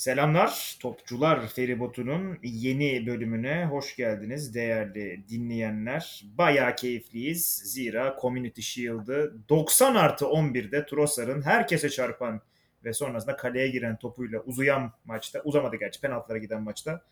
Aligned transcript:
Selamlar 0.00 0.76
Topçular 0.80 1.48
Feribotu'nun 1.48 2.38
yeni 2.42 3.06
bölümüne 3.06 3.64
hoş 3.64 3.96
geldiniz 3.96 4.54
değerli 4.54 5.24
dinleyenler. 5.28 6.22
Bayağı 6.38 6.76
keyifliyiz. 6.76 7.46
Zira 7.46 8.16
Community 8.20 8.60
Shield'ı 8.60 9.34
90 9.48 9.94
artı 9.94 10.24
11'de 10.24 10.86
Trossard'ın 10.86 11.42
herkese 11.42 11.90
çarpan 11.90 12.40
ve 12.84 12.92
sonrasında 12.92 13.36
kaleye 13.36 13.68
giren 13.68 13.98
topuyla 13.98 14.40
uzayan 14.40 14.92
maçta, 15.04 15.40
uzamadı 15.44 15.76
gerçi 15.76 16.00
penaltılara 16.00 16.38
giden 16.38 16.62
maçta 16.62 17.02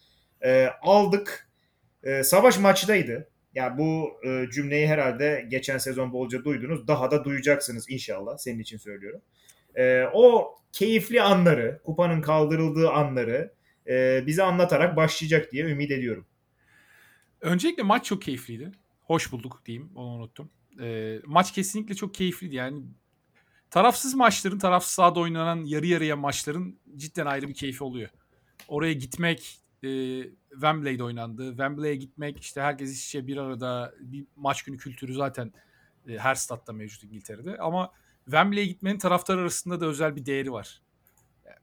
e, 0.45 0.68
aldık. 0.82 1.48
E, 2.02 2.23
savaş 2.23 2.59
maçtaydı. 2.59 3.12
Ya 3.12 3.29
yani 3.55 3.79
bu 3.79 4.11
e, 4.27 4.50
cümleyi 4.50 4.86
herhalde 4.89 5.46
geçen 5.50 5.79
sezon 5.79 6.12
bolca 6.12 6.45
duydunuz. 6.45 6.89
Daha 6.89 7.11
da 7.11 7.25
duyacaksınız 7.25 7.91
inşallah. 7.91 8.36
Senin 8.36 8.59
için 8.59 8.77
söylüyorum. 8.77 9.20
E, 9.75 10.05
o 10.12 10.57
keyifli 10.79 11.23
anları, 11.23 11.81
kupanın 11.85 12.21
kaldırıldığı 12.21 12.91
anları 12.91 13.53
e, 13.86 14.27
bize 14.27 14.43
anlatarak 14.43 14.96
başlayacak 14.96 15.53
diye 15.53 15.64
ümit 15.64 15.91
ediyorum. 15.91 16.27
Öncelikle 17.41 17.82
maç 17.82 18.05
çok 18.05 18.23
keyifliydi. 18.23 18.73
Hoş 19.03 19.33
bulduk 19.33 19.63
diyeyim, 19.67 19.91
onu 19.95 20.09
unuttum. 20.09 20.50
E, 20.81 21.19
maç 21.27 21.53
kesinlikle 21.53 21.95
çok 21.95 22.14
keyifliydi. 22.14 22.55
Yani 22.55 22.83
tarafsız 23.71 24.14
maçların, 24.14 24.59
tarafsız 24.59 24.93
sahada 24.93 25.21
oynanan 25.21 25.64
yarı 25.64 25.86
yarıya 25.86 26.17
maçların 26.17 26.79
cidden 26.97 27.27
ayrı 27.27 27.49
bir 27.49 27.55
keyfi 27.55 27.85
oluyor. 27.85 28.08
Oraya 28.69 28.93
gitmek, 28.93 29.58
e, 29.83 29.89
Wembley'de 30.50 31.05
oynandı. 31.05 31.49
Wembley'e 31.49 31.97
gitmek, 31.97 32.41
işte 32.41 32.61
herkes 32.61 32.92
işçe 32.92 33.27
bir 33.27 33.36
arada 33.36 33.95
bir 34.00 34.27
maç 34.36 34.62
günü 34.62 34.77
kültürü 34.77 35.14
zaten 35.14 35.53
e, 36.08 36.19
her 36.19 36.34
statta 36.34 36.72
mevcut 36.72 37.05
İngiltere'de. 37.05 37.56
Ama 37.58 37.92
Wembley'e 38.28 38.67
gitmenin 38.67 38.98
taraftar 38.98 39.39
arasında 39.39 39.81
da 39.81 39.87
özel 39.87 40.17
bir 40.17 40.27
değeri 40.27 40.53
var. 40.53 40.83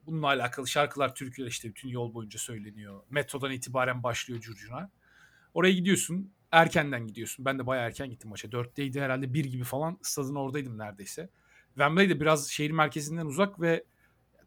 bununla 0.06 0.28
alakalı 0.28 0.68
şarkılar 0.68 1.16
Türkiye'de 1.16 1.50
işte 1.50 1.70
bütün 1.70 1.90
yol 1.90 2.14
boyunca 2.14 2.40
söyleniyor. 2.40 3.04
Metrodan 3.10 3.52
itibaren 3.52 4.04
başlıyor 4.04 4.42
curcuna. 4.42 4.90
Oraya 5.54 5.74
gidiyorsun. 5.74 6.32
Erkenden 6.52 7.08
gidiyorsun. 7.08 7.46
Ben 7.46 7.60
de 7.60 7.68
bayağı 7.68 7.86
erken 7.86 8.10
gittim 8.10 8.30
maça. 8.30 8.52
Dörtteydi 8.52 9.02
herhalde 9.02 9.34
bir 9.34 9.46
gibi 9.46 9.64
falan 9.64 10.00
stadın 10.02 10.36
oradaydım 10.36 10.78
neredeyse. 10.78 11.30
Wembley 11.68 12.10
de 12.10 12.20
biraz 12.20 12.50
şehir 12.50 12.72
merkezinden 12.72 13.26
uzak 13.26 13.62
ve 13.62 13.84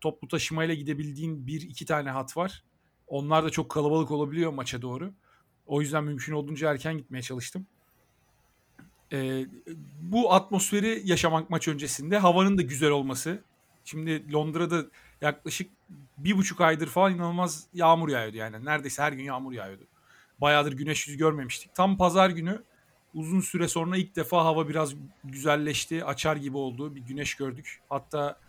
toplu 0.00 0.28
taşımayla 0.28 0.74
gidebildiğin 0.74 1.46
bir 1.46 1.62
iki 1.62 1.86
tane 1.86 2.10
hat 2.10 2.36
var. 2.36 2.64
Onlar 3.06 3.44
da 3.44 3.50
çok 3.50 3.70
kalabalık 3.70 4.10
olabiliyor 4.10 4.52
maça 4.52 4.82
doğru. 4.82 5.14
O 5.66 5.80
yüzden 5.80 6.04
mümkün 6.04 6.32
olduğunca 6.32 6.70
erken 6.70 6.98
gitmeye 6.98 7.22
çalıştım. 7.22 7.66
Ee, 9.12 9.46
bu 10.00 10.34
atmosferi 10.34 11.02
yaşamak 11.04 11.50
maç 11.50 11.68
öncesinde 11.68 12.18
havanın 12.18 12.58
da 12.58 12.62
güzel 12.62 12.90
olması. 12.90 13.42
Şimdi 13.84 14.32
Londra'da 14.32 14.84
yaklaşık 15.20 15.70
bir 16.18 16.36
buçuk 16.36 16.60
aydır 16.60 16.86
falan 16.86 17.14
inanılmaz 17.14 17.66
yağmur 17.74 18.08
yağıyordu 18.08 18.36
yani. 18.36 18.64
Neredeyse 18.64 19.02
her 19.02 19.12
gün 19.12 19.24
yağmur 19.24 19.52
yağıyordu. 19.52 19.82
Bayağıdır 20.40 20.72
güneş 20.72 21.08
yüzü 21.08 21.18
görmemiştik. 21.18 21.74
Tam 21.74 21.96
pazar 21.96 22.30
günü 22.30 22.62
uzun 23.14 23.40
süre 23.40 23.68
sonra 23.68 23.96
ilk 23.96 24.16
defa 24.16 24.44
hava 24.44 24.68
biraz 24.68 24.94
güzelleşti. 25.24 26.04
Açar 26.04 26.36
gibi 26.36 26.56
oldu. 26.56 26.94
Bir 26.94 27.00
güneş 27.00 27.34
gördük. 27.34 27.80
Hatta 27.88 28.40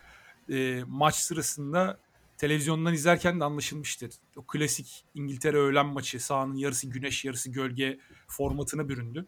e, 0.49 0.83
maç 0.87 1.15
sırasında 1.15 1.99
televizyondan 2.37 2.93
izlerken 2.93 3.39
de 3.39 3.43
anlaşılmıştır. 3.43 4.11
O 4.35 4.41
klasik 4.41 5.05
İngiltere 5.15 5.57
öğlen 5.57 5.85
maçı 5.85 6.19
sahanın 6.19 6.55
yarısı 6.55 6.89
güneş 6.89 7.25
yarısı 7.25 7.51
gölge 7.51 7.99
formatına 8.27 8.89
büründü 8.89 9.25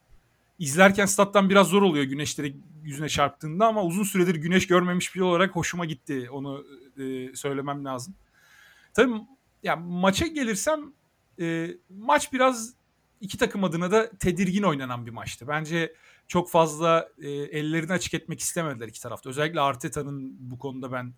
izlerken 0.62 1.06
stat'tan 1.06 1.50
biraz 1.50 1.68
zor 1.68 1.82
oluyor 1.82 2.06
güneşleri 2.06 2.58
yüzüne 2.84 3.10
çarptığında 3.10 3.68
ama 3.68 3.84
uzun 3.84 4.04
süredir 4.04 4.36
güneş 4.36 4.68
görmemiş 4.68 5.16
biri 5.16 5.24
olarak 5.24 5.56
hoşuma 5.56 5.86
gitti. 5.86 6.30
Onu 6.32 6.66
e, 6.98 7.36
söylemem 7.36 7.86
lazım. 7.86 8.16
Tabii 8.94 9.14
ya 9.64 9.76
maça 9.76 10.28
gelirsem 10.28 10.94
e, 11.40 11.68
maç 11.90 12.34
biraz 12.34 12.74
iki 13.22 13.38
takım 13.38 13.64
adına 13.64 13.92
da 13.92 14.10
tedirgin 14.10 14.64
oynanan 14.64 15.06
bir 15.06 15.12
maçtı. 15.12 15.48
Bence 15.48 15.94
çok 16.28 16.50
fazla 16.50 17.10
e, 17.18 17.30
ellerini 17.30 17.94
açık 17.94 18.14
etmek 18.14 18.40
istemediler 18.40 18.88
iki 18.88 19.02
tarafta. 19.02 19.30
Özellikle 19.30 19.62
Arteta'nın 19.62 20.38
bu 20.40 20.60
konuda 20.60 20.92
ben 20.92 21.14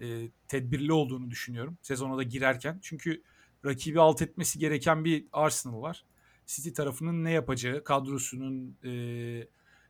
e, 0.00 0.28
tedbirli 0.48 0.92
olduğunu 0.92 1.30
düşünüyorum 1.30 1.78
sezona 1.82 2.16
da 2.16 2.22
girerken. 2.22 2.78
Çünkü 2.82 3.22
rakibi 3.64 4.00
alt 4.00 4.22
etmesi 4.22 4.58
gereken 4.58 5.04
bir 5.04 5.26
Arsenal 5.32 5.82
var. 5.82 6.04
City 6.46 6.70
tarafının 6.70 7.24
ne 7.24 7.30
yapacağı, 7.30 7.84
kadrosunun 7.84 8.76
e, 8.84 8.90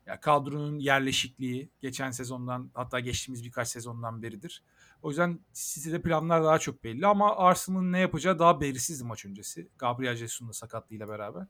ya 0.07 0.21
kadronun 0.21 0.79
yerleşikliği 0.79 1.71
geçen 1.81 2.11
sezondan 2.11 2.71
hatta 2.75 3.01
geçtiğimiz 3.01 3.45
birkaç 3.45 3.69
sezondan 3.69 4.23
beridir. 4.23 4.63
O 5.03 5.09
yüzden 5.09 5.41
City'de 5.53 6.03
planlar 6.03 6.45
daha 6.45 6.59
çok 6.59 6.85
belli 6.85 7.07
ama 7.07 7.37
Arsenal'ın 7.37 7.93
ne 7.93 7.99
yapacağı 7.99 8.39
daha 8.39 8.61
belirsizdi 8.61 9.05
maç 9.05 9.25
öncesi. 9.25 9.69
Gabriel 9.79 10.17
Jesus'un 10.17 10.49
da 10.49 10.53
sakatlığıyla 10.53 11.09
beraber. 11.09 11.47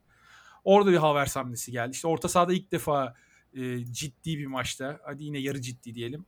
Orada 0.63 0.91
bir 0.91 0.97
Havertz 0.97 1.35
hamlesi 1.35 1.71
geldi. 1.71 1.91
İşte 1.91 2.07
orta 2.07 2.27
sahada 2.27 2.53
ilk 2.53 2.71
defa 2.71 3.15
e, 3.53 3.85
ciddi 3.85 4.37
bir 4.37 4.45
maçta, 4.45 4.99
hadi 5.03 5.23
yine 5.23 5.37
yarı 5.37 5.61
ciddi 5.61 5.95
diyelim. 5.95 6.25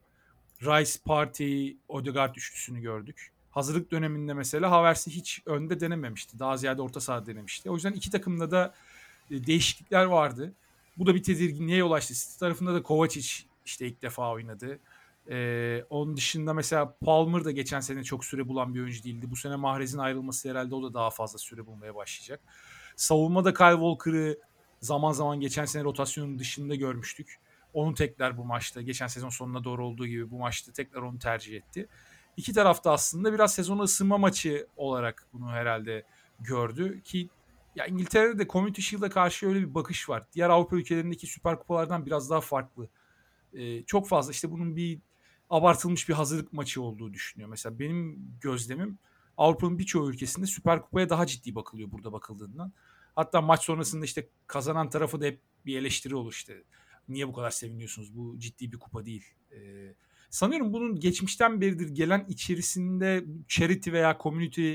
Rice, 0.61 0.99
Party, 1.05 1.71
Odegaard 1.87 2.35
üçlüsünü 2.35 2.81
gördük 2.81 3.33
hazırlık 3.57 3.91
döneminde 3.91 4.33
mesela 4.33 4.71
Havertz'i 4.71 5.11
hiç 5.11 5.41
önde 5.45 5.79
denememişti. 5.79 6.39
Daha 6.39 6.57
ziyade 6.57 6.81
orta 6.81 6.99
saha 6.99 7.25
denemişti. 7.25 7.69
O 7.69 7.73
yüzden 7.73 7.91
iki 7.91 8.11
takımda 8.11 8.51
da 8.51 8.73
e, 9.31 9.47
değişiklikler 9.47 10.05
vardı. 10.05 10.53
Bu 10.97 11.05
da 11.05 11.15
bir 11.15 11.23
tedirginliğe 11.23 11.77
yol 11.77 11.91
açtı. 11.91 12.13
City 12.13 12.39
tarafında 12.39 12.73
da 12.73 12.83
Kovacic 12.83 13.29
işte 13.65 13.87
ilk 13.87 14.01
defa 14.01 14.31
oynadı. 14.31 14.79
Ee, 15.29 15.83
onun 15.89 16.17
dışında 16.17 16.53
mesela 16.53 16.95
Palmer 17.05 17.45
da 17.45 17.51
geçen 17.51 17.79
sene 17.79 18.03
çok 18.03 18.25
süre 18.25 18.47
bulan 18.47 18.73
bir 18.73 18.79
oyuncu 18.79 19.03
değildi. 19.03 19.29
Bu 19.29 19.35
sene 19.35 19.55
Mahrez'in 19.55 19.97
ayrılması 19.97 20.49
herhalde 20.49 20.75
o 20.75 20.83
da 20.83 20.93
daha 20.93 21.09
fazla 21.09 21.39
süre 21.39 21.65
bulmaya 21.65 21.95
başlayacak. 21.95 22.41
Savunmada 22.95 23.53
Kyle 23.53 23.71
Walker'ı 23.71 24.39
zaman 24.81 25.11
zaman 25.11 25.39
geçen 25.39 25.65
sene 25.65 25.83
rotasyonun 25.83 26.39
dışında 26.39 26.75
görmüştük. 26.75 27.39
Onu 27.73 27.93
tekrar 27.93 28.37
bu 28.37 28.45
maçta 28.45 28.81
geçen 28.81 29.07
sezon 29.07 29.29
sonuna 29.29 29.63
doğru 29.63 29.85
olduğu 29.85 30.07
gibi 30.07 30.31
bu 30.31 30.37
maçta 30.37 30.71
tekrar 30.71 31.01
onu 31.01 31.19
tercih 31.19 31.55
etti 31.55 31.87
iki 32.37 32.53
tarafta 32.53 32.91
aslında 32.91 33.33
biraz 33.33 33.53
sezonu 33.53 33.81
ısınma 33.81 34.17
maçı 34.17 34.67
olarak 34.75 35.27
bunu 35.33 35.49
herhalde 35.51 36.03
gördü 36.39 37.01
ki 37.01 37.29
ya 37.75 37.85
İngiltere'de 37.85 38.39
de 38.39 38.47
Community 38.47 38.81
Shield'a 38.81 39.09
karşı 39.09 39.47
öyle 39.47 39.59
bir 39.59 39.73
bakış 39.73 40.09
var. 40.09 40.25
Diğer 40.33 40.49
Avrupa 40.49 40.75
ülkelerindeki 40.75 41.27
süper 41.27 41.59
kupalardan 41.59 42.05
biraz 42.05 42.29
daha 42.29 42.41
farklı. 42.41 42.89
Ee, 43.53 43.83
çok 43.83 44.07
fazla 44.07 44.31
işte 44.31 44.51
bunun 44.51 44.75
bir 44.75 44.99
abartılmış 45.49 46.09
bir 46.09 46.13
hazırlık 46.13 46.53
maçı 46.53 46.81
olduğu 46.81 47.13
düşünüyor. 47.13 47.49
Mesela 47.49 47.79
benim 47.79 48.31
gözlemim 48.41 48.97
Avrupa'nın 49.37 49.79
birçoğu 49.79 50.09
ülkesinde 50.09 50.45
süper 50.45 50.81
kupaya 50.81 51.09
daha 51.09 51.25
ciddi 51.25 51.55
bakılıyor 51.55 51.91
burada 51.91 52.13
bakıldığından. 52.13 52.71
Hatta 53.15 53.41
maç 53.41 53.63
sonrasında 53.63 54.05
işte 54.05 54.27
kazanan 54.47 54.89
tarafı 54.89 55.21
da 55.21 55.25
hep 55.25 55.39
bir 55.65 55.77
eleştiri 55.79 56.15
olur 56.15 56.31
işte. 56.31 56.63
Niye 57.09 57.27
bu 57.27 57.33
kadar 57.33 57.51
seviniyorsunuz? 57.51 58.17
Bu 58.17 58.39
ciddi 58.39 58.71
bir 58.71 58.79
kupa 58.79 59.05
değil. 59.05 59.25
Ee, 59.51 59.93
Sanıyorum 60.29 60.73
bunun 60.73 60.99
geçmişten 60.99 61.61
beridir 61.61 61.89
gelen 61.89 62.25
içerisinde 62.29 63.25
charity 63.47 63.91
veya 63.91 64.17
community 64.23 64.73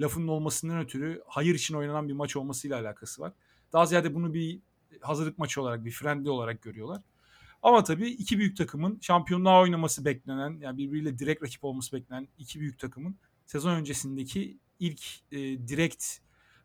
lafının 0.00 0.28
olmasından 0.28 0.78
ötürü 0.78 1.22
hayır 1.26 1.54
için 1.54 1.74
oynanan 1.74 2.08
bir 2.08 2.12
maç 2.12 2.36
olmasıyla 2.36 2.80
alakası 2.80 3.22
var. 3.22 3.32
Daha 3.72 3.86
ziyade 3.86 4.14
bunu 4.14 4.34
bir 4.34 4.60
hazırlık 5.00 5.38
maçı 5.38 5.62
olarak, 5.62 5.84
bir 5.84 5.90
friendly 5.90 6.30
olarak 6.30 6.62
görüyorlar. 6.62 7.02
Ama 7.62 7.84
tabii 7.84 8.10
iki 8.10 8.38
büyük 8.38 8.56
takımın 8.56 8.98
şampiyonluğa 9.00 9.60
oynaması 9.60 10.04
beklenen, 10.04 10.58
yani 10.60 10.78
birbiriyle 10.78 11.18
direkt 11.18 11.42
rakip 11.42 11.64
olması 11.64 11.96
beklenen 11.96 12.28
iki 12.38 12.60
büyük 12.60 12.78
takımın 12.78 13.16
sezon 13.46 13.74
öncesindeki 13.74 14.58
ilk 14.80 15.02
e, 15.32 15.38
direkt 15.68 16.04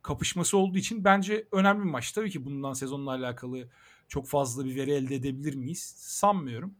kapışması 0.01 0.57
olduğu 0.57 0.77
için 0.77 1.03
bence 1.03 1.47
önemli 1.51 1.83
bir 1.83 1.89
maç. 1.89 2.11
Tabii 2.11 2.31
ki 2.31 2.45
bundan 2.45 2.73
sezonla 2.73 3.11
alakalı 3.11 3.69
çok 4.07 4.27
fazla 4.27 4.65
bir 4.65 4.75
veri 4.75 4.91
elde 4.91 5.15
edebilir 5.15 5.55
miyiz? 5.55 5.93
Sanmıyorum. 5.97 6.73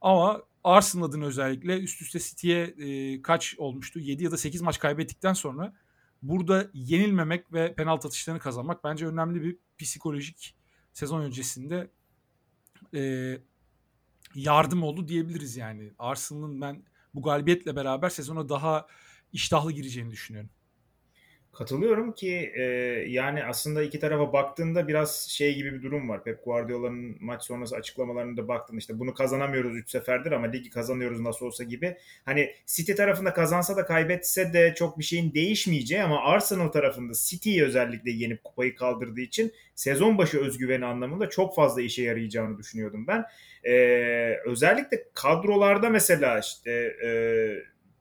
Ama 0.00 0.42
Arsenal 0.64 1.04
adına 1.04 1.24
özellikle 1.24 1.80
üst 1.80 2.02
üste 2.02 2.18
City'ye 2.18 2.62
e, 2.64 3.22
kaç 3.22 3.54
olmuştu? 3.58 3.98
7 3.98 4.24
ya 4.24 4.30
da 4.30 4.36
8 4.36 4.62
maç 4.62 4.78
kaybettikten 4.78 5.32
sonra 5.32 5.74
burada 6.22 6.70
yenilmemek 6.74 7.52
ve 7.52 7.74
penaltı 7.74 8.08
atışlarını 8.08 8.40
kazanmak 8.40 8.84
bence 8.84 9.06
önemli 9.06 9.42
bir 9.42 9.56
psikolojik 9.78 10.54
sezon 10.92 11.20
öncesinde 11.20 11.90
e, 12.94 13.38
yardım 14.34 14.82
oldu 14.82 15.08
diyebiliriz 15.08 15.56
yani. 15.56 15.92
Arsenal'ın 15.98 16.60
ben 16.60 16.82
bu 17.14 17.22
galibiyetle 17.22 17.76
beraber 17.76 18.08
sezona 18.08 18.48
daha 18.48 18.86
iştahlı 19.32 19.72
gireceğini 19.72 20.10
düşünüyorum. 20.10 20.50
Katılıyorum 21.52 22.12
ki 22.12 22.52
e, 22.54 22.62
yani 23.08 23.44
aslında 23.44 23.82
iki 23.82 24.00
tarafa 24.00 24.32
baktığında 24.32 24.88
biraz 24.88 25.28
şey 25.28 25.54
gibi 25.54 25.72
bir 25.72 25.82
durum 25.82 26.08
var. 26.08 26.24
Pep 26.24 26.44
Guardiola'nın 26.44 27.16
maç 27.20 27.44
sonrası 27.44 27.76
açıklamalarında 27.76 28.48
baktın 28.48 28.76
işte 28.76 28.98
bunu 28.98 29.14
kazanamıyoruz 29.14 29.76
3 29.76 29.90
seferdir 29.90 30.32
ama 30.32 30.46
ligi 30.46 30.70
kazanıyoruz 30.70 31.20
nasıl 31.20 31.46
olsa 31.46 31.64
gibi. 31.64 31.96
Hani 32.24 32.54
City 32.66 32.92
tarafında 32.92 33.32
kazansa 33.32 33.76
da 33.76 33.84
kaybetse 33.86 34.52
de 34.52 34.74
çok 34.76 34.98
bir 34.98 35.04
şeyin 35.04 35.34
değişmeyeceği 35.34 36.02
ama 36.02 36.20
Arsenal 36.20 36.68
tarafında 36.68 37.12
City'yi 37.16 37.64
özellikle 37.64 38.10
yenip 38.10 38.44
kupayı 38.44 38.74
kaldırdığı 38.74 39.20
için 39.20 39.52
sezon 39.74 40.18
başı 40.18 40.40
özgüveni 40.40 40.84
anlamında 40.84 41.28
çok 41.28 41.54
fazla 41.54 41.82
işe 41.82 42.02
yarayacağını 42.02 42.58
düşünüyordum 42.58 43.06
ben. 43.06 43.24
E, 43.64 43.74
özellikle 44.44 45.04
kadrolarda 45.14 45.90
mesela 45.90 46.38
işte 46.38 46.70
e, 47.04 47.08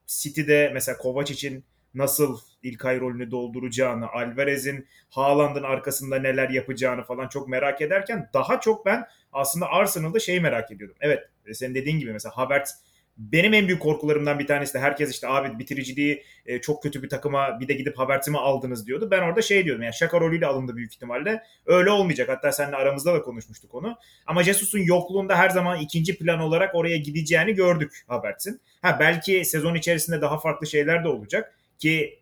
City'de 0.07 0.71
mesela 0.73 0.97
Kovac 0.97 1.31
için 1.31 1.63
nasıl 1.93 2.39
İlkay 2.63 2.99
rolünü 2.99 3.31
dolduracağını, 3.31 4.07
Alvarez'in 4.07 4.87
Haaland'ın 5.09 5.63
arkasında 5.63 6.19
neler 6.19 6.49
yapacağını 6.49 7.03
falan 7.03 7.27
çok 7.27 7.47
merak 7.47 7.81
ederken 7.81 8.29
daha 8.33 8.59
çok 8.59 8.85
ben 8.85 9.07
aslında 9.33 9.67
Arsenal'da 9.67 10.19
şeyi 10.19 10.41
merak 10.41 10.71
ediyordum. 10.71 10.97
Evet 11.01 11.29
senin 11.53 11.75
dediğin 11.75 11.99
gibi 11.99 12.13
mesela 12.13 12.37
Havertz 12.37 12.75
benim 13.17 13.53
en 13.53 13.67
büyük 13.67 13.81
korkularımdan 13.81 14.39
bir 14.39 14.47
tanesi 14.47 14.73
de 14.73 14.79
herkes 14.79 15.11
işte 15.11 15.27
abi 15.27 15.59
bitiriciliği 15.59 16.23
e, 16.45 16.61
çok 16.61 16.83
kötü 16.83 17.03
bir 17.03 17.09
takıma 17.09 17.59
bir 17.59 17.67
de 17.67 17.73
gidip 17.73 17.99
Havertz'i 17.99 18.31
mi 18.31 18.37
aldınız 18.37 18.87
diyordu. 18.87 19.07
Ben 19.11 19.21
orada 19.21 19.41
şey 19.41 19.65
diyordum 19.65 19.83
yani 19.83 19.93
şaka 19.93 20.19
rolüyle 20.19 20.47
alındı 20.47 20.75
büyük 20.75 20.93
ihtimalle. 20.93 21.43
Öyle 21.65 21.89
olmayacak. 21.89 22.29
Hatta 22.29 22.51
seninle 22.51 22.75
aramızda 22.75 23.13
da 23.13 23.21
konuşmuştuk 23.21 23.75
onu. 23.75 23.97
Ama 24.27 24.43
Jesus'un 24.43 24.79
yokluğunda 24.79 25.37
her 25.37 25.49
zaman 25.49 25.79
ikinci 25.79 26.17
plan 26.17 26.39
olarak 26.39 26.75
oraya 26.75 26.97
gideceğini 26.97 27.53
gördük 27.53 28.03
Havertz'in. 28.07 28.61
Ha 28.81 28.97
belki 28.99 29.45
sezon 29.45 29.75
içerisinde 29.75 30.21
daha 30.21 30.39
farklı 30.39 30.67
şeyler 30.67 31.03
de 31.03 31.07
olacak 31.07 31.53
ki 31.81 32.19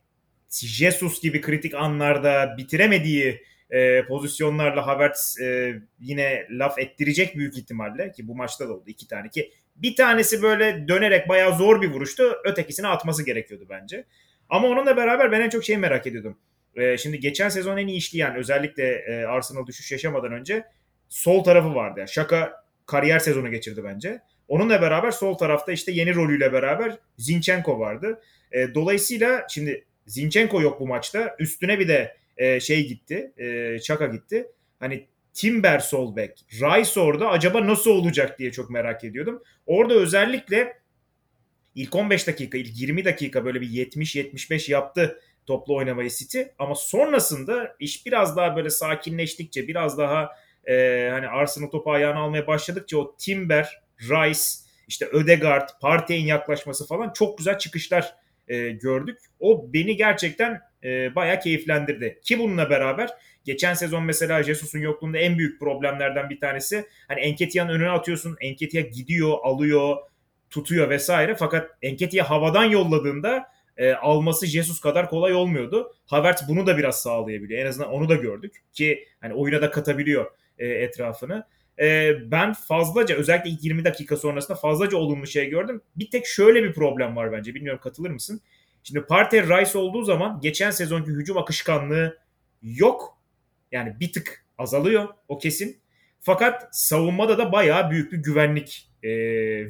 Jesus 0.50 1.22
gibi 1.22 1.42
kritik 1.42 1.76
anlarda 1.76 2.56
bitiremediği 2.58 3.44
e, 3.70 4.06
pozisyonlarla 4.06 4.88
Havertz 4.88 5.40
e, 5.42 5.76
yine 6.00 6.48
laf 6.50 6.80
ettirecek 6.80 7.36
büyük 7.36 7.58
ihtimalle 7.58 8.12
ki 8.12 8.28
bu 8.28 8.36
maçta 8.36 8.70
da 8.70 8.74
oldu 8.74 8.84
iki 8.88 9.08
tane 9.08 9.30
ki 9.30 9.52
bir 9.76 9.96
tanesi 9.96 10.42
böyle 10.42 10.88
dönerek 10.88 11.30
bayağı 11.30 11.58
zor 11.58 11.82
bir 11.82 11.92
vuruştu. 11.92 12.38
Ötekisini 12.46 12.88
atması 12.88 13.26
gerekiyordu 13.26 13.66
bence. 13.70 14.06
Ama 14.50 14.68
onunla 14.68 14.98
beraber 14.98 15.32
ben 15.32 15.42
en 15.42 15.50
çok 15.50 15.64
şeyi 15.64 15.78
merak 15.78 16.08
ediyordum. 16.08 16.38
E, 16.76 16.98
şimdi 16.98 17.20
geçen 17.20 17.50
sezon 17.50 17.78
en 17.78 17.88
iyi 17.88 17.98
işleyen 17.98 18.36
özellikle 18.36 18.84
e, 18.84 19.26
Arsenal 19.26 19.68
düşüş 19.68 19.92
yaşamadan 19.92 20.32
önce 20.32 20.66
sol 21.10 21.44
tarafı 21.44 21.76
vardı. 21.76 22.00
Yani 22.00 22.10
Şaka 22.10 22.64
kariyer 22.86 23.20
sezonu 23.20 23.52
geçirdi 23.52 23.82
bence. 23.84 24.22
Onunla 24.48 24.82
beraber 24.82 25.12
sol 25.12 25.34
tarafta 25.34 25.72
işte 25.72 25.92
yeni 25.92 26.16
rolüyle 26.16 26.54
beraber 26.54 26.98
Zinchenko 27.18 27.80
vardı. 27.80 28.22
E, 28.52 28.76
dolayısıyla 28.76 29.48
şimdi 29.50 29.86
Zinchenko 30.08 30.62
yok 30.62 30.80
bu 30.80 30.88
maçta. 30.88 31.36
Üstüne 31.40 31.80
bir 31.80 31.88
de 31.88 32.18
e, 32.38 32.60
şey 32.60 32.88
gitti. 32.88 33.32
E, 33.38 33.80
Çaka 33.80 34.08
gitti. 34.08 34.48
Hani 34.80 35.08
Timber 35.34 35.80
sol 35.80 36.16
bek, 36.16 36.46
Rice 36.52 37.00
orada 37.00 37.30
acaba 37.30 37.68
nasıl 37.68 37.92
olacak 37.92 38.40
diye 38.40 38.52
çok 38.52 38.70
merak 38.70 39.04
ediyordum. 39.04 39.44
Orada 39.66 39.94
özellikle 39.94 40.80
ilk 41.76 41.96
15 41.96 42.28
dakika, 42.28 42.58
ilk 42.58 42.82
20 42.82 43.06
dakika 43.06 43.46
böyle 43.46 43.62
bir 43.62 43.70
70-75 43.70 44.72
yaptı 44.72 45.22
toplu 45.46 45.76
oynamayı 45.76 46.10
City. 46.10 46.42
Ama 46.60 46.76
sonrasında 46.76 47.76
iş 47.80 48.06
biraz 48.06 48.38
daha 48.38 48.56
böyle 48.56 48.70
sakinleştikçe, 48.70 49.68
biraz 49.68 49.98
daha 49.98 50.30
e, 50.66 51.08
hani 51.12 51.28
Arsenal 51.28 51.68
topu 51.68 51.92
ayağına 51.92 52.20
almaya 52.20 52.48
başladıkça 52.48 52.98
o 52.98 53.16
Timber, 53.18 53.82
Rice, 54.00 54.42
işte 54.88 55.06
Ödegaard, 55.06 55.70
Partey'in 55.82 56.26
yaklaşması 56.26 56.88
falan 56.88 57.14
çok 57.14 57.38
güzel 57.38 57.58
çıkışlar 57.58 58.16
e, 58.50 58.70
gördük. 58.70 59.20
O 59.40 59.74
beni 59.74 59.98
gerçekten 59.98 60.62
e, 60.84 61.16
bayağı 61.16 61.40
keyiflendirdi. 61.40 62.20
Ki 62.24 62.40
bununla 62.40 62.70
beraber 62.70 63.10
geçen 63.46 63.74
sezon 63.74 64.04
mesela 64.04 64.44
Jesus'un 64.44 64.80
yokluğunda 64.80 65.18
en 65.18 65.38
büyük 65.38 65.60
problemlerden 65.60 66.30
bir 66.30 66.40
tanesi 66.40 66.86
hani 67.08 67.20
Enketia'nın 67.20 67.74
önüne 67.74 67.90
atıyorsun. 67.90 68.38
Enketia 68.42 68.82
gidiyor, 68.82 69.38
alıyor, 69.44 69.98
tutuyor 70.50 70.90
vesaire. 70.90 71.36
Fakat 71.36 71.72
Enketia 71.82 72.30
havadan 72.30 72.66
yolladığında 72.66 73.48
e, 73.78 73.94
alması 73.94 74.48
Jesus 74.48 74.80
kadar 74.80 75.10
kolay 75.10 75.34
olmuyordu. 75.34 75.94
Havertz 76.06 76.48
bunu 76.48 76.68
da 76.68 76.78
biraz 76.78 77.02
sağlayabiliyor. 77.02 77.62
En 77.62 77.66
azından 77.66 77.92
onu 77.92 78.10
da 78.10 78.16
gördük 78.16 78.64
ki 78.74 79.08
hani 79.22 79.34
oyuna 79.34 79.62
da 79.62 79.72
katabiliyor 79.72 80.32
e, 80.58 80.68
etrafını. 80.68 81.46
E, 81.80 82.16
ben 82.32 82.54
fazlaca 82.54 83.16
özellikle 83.16 83.50
ilk 83.50 83.64
20 83.64 83.86
dakika 83.86 84.18
sonrasında 84.18 84.58
fazlaca 84.58 84.98
olumlu 84.98 85.28
şey 85.28 85.50
gördüm. 85.50 85.82
Bir 85.96 86.10
tek 86.10 86.26
şöyle 86.26 86.64
bir 86.64 86.74
problem 86.74 87.16
var 87.16 87.32
bence. 87.32 87.56
Bilmiyorum 87.56 87.80
katılır 87.84 88.10
mısın? 88.10 88.42
Şimdi 88.84 89.02
Partey 89.02 89.44
Rice 89.44 89.78
olduğu 89.78 90.04
zaman 90.04 90.40
geçen 90.42 90.72
sezonki 90.72 91.12
hücum 91.12 91.38
akışkanlığı 91.38 92.18
yok. 92.62 93.18
Yani 93.72 94.00
bir 94.00 94.14
tık 94.14 94.46
azalıyor 94.58 95.08
o 95.28 95.38
kesin. 95.38 95.80
Fakat 96.22 96.68
savunmada 96.72 97.38
da 97.38 97.52
bayağı 97.52 97.92
büyük 97.92 98.12
bir 98.12 98.18
güvenlik 98.18 98.90
e, 99.04 99.10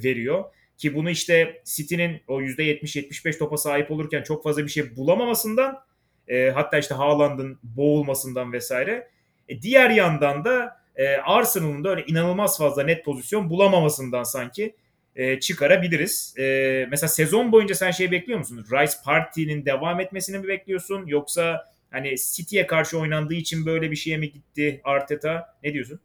veriyor. 0.04 0.44
Ki 0.78 0.96
bunu 0.96 1.10
işte 1.10 1.62
City'nin 1.66 2.22
o 2.28 2.42
%70-75 2.42 3.38
topa 3.38 3.58
sahip 3.58 3.92
olurken 3.92 4.24
çok 4.24 4.44
fazla 4.44 4.64
bir 4.64 4.70
şey 4.70 4.96
bulamamasından 4.96 5.80
e, 6.28 6.50
hatta 6.50 6.78
işte 6.78 6.96
Haaland'ın 6.96 7.60
boğulmasından 7.64 8.54
vesaire. 8.54 9.10
E, 9.48 9.62
diğer 9.62 9.90
yandan 9.90 10.46
da 10.46 10.82
e, 11.00 11.18
Arsenal'ın 11.18 11.84
da 11.84 11.90
öyle 11.90 12.06
inanılmaz 12.06 12.58
fazla 12.58 12.84
net 12.84 13.06
pozisyon 13.06 13.50
bulamamasından 13.50 14.24
sanki 14.24 14.76
e, 15.16 15.40
çıkarabiliriz. 15.40 16.34
E, 16.38 16.88
mesela 16.92 17.08
sezon 17.08 17.52
boyunca 17.52 17.76
sen 17.76 17.92
şey 17.92 18.12
bekliyor 18.12 18.40
musun? 18.40 18.66
Rice 18.72 18.94
Party'nin 19.06 19.66
devam 19.66 20.00
etmesini 20.00 20.38
mi 20.40 20.48
bekliyorsun? 20.48 21.06
Yoksa 21.06 21.74
hani 21.92 22.16
City'ye 22.18 22.68
karşı 22.68 23.00
oynandığı 23.00 23.34
için 23.34 23.66
böyle 23.66 23.92
bir 23.92 23.96
şeye 23.96 24.18
mi 24.18 24.32
gitti 24.32 24.82
Arteta? 24.84 25.58
Ne 25.64 25.74
diyorsun? 25.74 26.00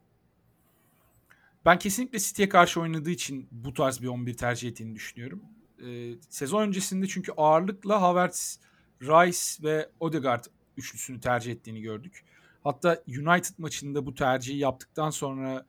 Ben 1.64 1.78
kesinlikle 1.78 2.18
City'ye 2.18 2.48
karşı 2.48 2.80
oynadığı 2.80 3.10
için 3.10 3.48
bu 3.50 3.74
tarz 3.74 4.02
bir 4.02 4.06
11 4.06 4.36
tercih 4.36 4.68
ettiğini 4.68 4.94
düşünüyorum. 4.94 5.42
Ee, 5.86 6.10
sezon 6.30 6.62
öncesinde 6.62 7.06
çünkü 7.06 7.32
ağırlıkla 7.36 8.02
Havertz, 8.02 8.60
Rice 9.02 9.68
ve 9.68 9.88
Odegaard 10.00 10.44
üçlüsünü 10.76 11.20
tercih 11.20 11.52
ettiğini 11.52 11.80
gördük. 11.80 12.24
Hatta 12.64 13.02
United 13.08 13.54
maçında 13.58 14.06
bu 14.06 14.14
tercihi 14.14 14.58
yaptıktan 14.58 15.10
sonra 15.10 15.66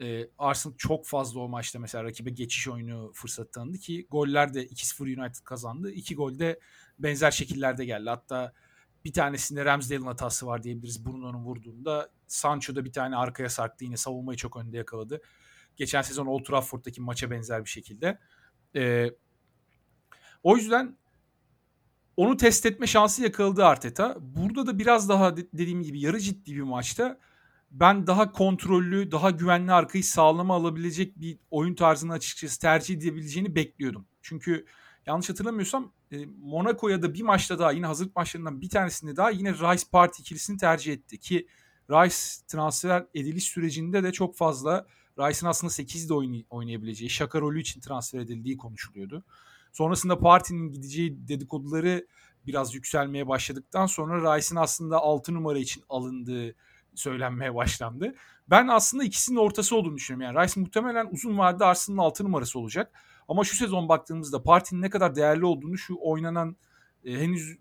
e, 0.00 0.28
Arsenal 0.38 0.76
çok 0.76 1.06
fazla 1.06 1.40
o 1.40 1.48
maçta 1.48 1.78
mesela 1.78 2.04
rakibe 2.04 2.30
geçiş 2.30 2.68
oyunu 2.68 3.12
fırsatı 3.14 3.50
tanıdı 3.50 3.78
ki 3.78 4.06
goller 4.10 4.54
de 4.54 4.66
2-0 4.66 5.20
United 5.20 5.44
kazandı. 5.44 5.92
İki 5.92 6.14
gol 6.14 6.38
de 6.38 6.60
benzer 6.98 7.30
şekillerde 7.30 7.84
geldi. 7.84 8.10
Hatta 8.10 8.52
bir 9.04 9.12
tanesinde 9.12 9.64
Ramsdale'ın 9.64 10.06
hatası 10.06 10.46
var 10.46 10.62
diyebiliriz 10.62 11.06
Bruno'nun 11.06 11.44
vurduğunda. 11.44 12.10
Sancho 12.26 12.76
da 12.76 12.84
bir 12.84 12.92
tane 12.92 13.16
arkaya 13.16 13.48
sarktı 13.48 13.84
yine 13.84 13.96
savunmayı 13.96 14.36
çok 14.36 14.56
önde 14.56 14.76
yakaladı. 14.76 15.20
Geçen 15.76 16.02
sezon 16.02 16.26
Old 16.26 16.44
Trafford'daki 16.44 17.00
maça 17.00 17.30
benzer 17.30 17.64
bir 17.64 17.70
şekilde. 17.70 18.18
Ee, 18.76 19.10
o 20.42 20.56
yüzden 20.56 20.96
onu 22.16 22.36
test 22.36 22.66
etme 22.66 22.86
şansı 22.86 23.22
yakaladı 23.22 23.64
Arteta. 23.64 24.16
Burada 24.20 24.66
da 24.66 24.78
biraz 24.78 25.08
daha 25.08 25.36
dediğim 25.36 25.82
gibi 25.82 26.00
yarı 26.00 26.20
ciddi 26.20 26.56
bir 26.56 26.62
maçta 26.62 27.18
ben 27.70 28.06
daha 28.06 28.32
kontrollü, 28.32 29.10
daha 29.10 29.30
güvenli 29.30 29.72
arkayı 29.72 30.04
sağlama 30.04 30.54
alabilecek 30.54 31.20
bir 31.20 31.38
oyun 31.50 31.74
tarzını 31.74 32.12
açıkçası 32.12 32.60
tercih 32.60 32.96
edebileceğini 32.96 33.54
bekliyordum. 33.54 34.06
Çünkü 34.22 34.66
yanlış 35.06 35.30
hatırlamıyorsam 35.30 35.92
e, 36.12 36.26
Monaco'ya 36.26 37.02
da 37.02 37.14
bir 37.14 37.22
maçta 37.22 37.58
daha 37.58 37.72
yine 37.72 37.86
hazırlık 37.86 38.16
maçlarından 38.16 38.60
bir 38.60 38.68
tanesinde 38.68 39.16
daha 39.16 39.30
yine 39.30 39.52
Rice 39.52 39.84
Party 39.92 40.22
ikilisini 40.22 40.58
tercih 40.58 40.92
etti 40.92 41.20
ki 41.20 41.48
Rice 41.90 42.16
transfer 42.48 43.06
ediliş 43.14 43.44
sürecinde 43.44 44.02
de 44.02 44.12
çok 44.12 44.36
fazla 44.36 44.86
Rice'ın 45.18 45.50
aslında 45.50 45.72
8'de 45.72 46.14
oynay- 46.14 46.44
oynayabileceği, 46.50 47.10
şaka 47.10 47.40
rolü 47.40 47.60
için 47.60 47.80
transfer 47.80 48.20
edildiği 48.20 48.56
konuşuluyordu. 48.56 49.24
Sonrasında 49.76 50.18
Party'nin 50.18 50.72
gideceği 50.72 51.28
dedikoduları 51.28 52.06
biraz 52.46 52.74
yükselmeye 52.74 53.28
başladıktan 53.28 53.86
sonra 53.86 54.36
Rice'ın 54.36 54.60
aslında 54.60 54.98
6 54.98 55.34
numara 55.34 55.58
için 55.58 55.84
alındığı 55.88 56.54
söylenmeye 56.94 57.54
başlandı. 57.54 58.14
Ben 58.50 58.68
aslında 58.68 59.04
ikisinin 59.04 59.36
ortası 59.36 59.76
olduğunu 59.76 59.96
düşünüyorum. 59.96 60.36
Yani 60.36 60.44
Rice 60.44 60.60
muhtemelen 60.60 61.08
uzun 61.10 61.38
vadede 61.38 61.64
Arsenal'ın 61.64 62.06
6 62.06 62.24
numarası 62.24 62.58
olacak. 62.58 62.92
Ama 63.28 63.44
şu 63.44 63.56
sezon 63.56 63.88
baktığımızda 63.88 64.42
partinin 64.42 64.82
ne 64.82 64.90
kadar 64.90 65.14
değerli 65.14 65.44
olduğunu 65.44 65.78
şu 65.78 65.96
oynanan 66.00 66.56
e, 67.04 67.12
henüz 67.12 67.58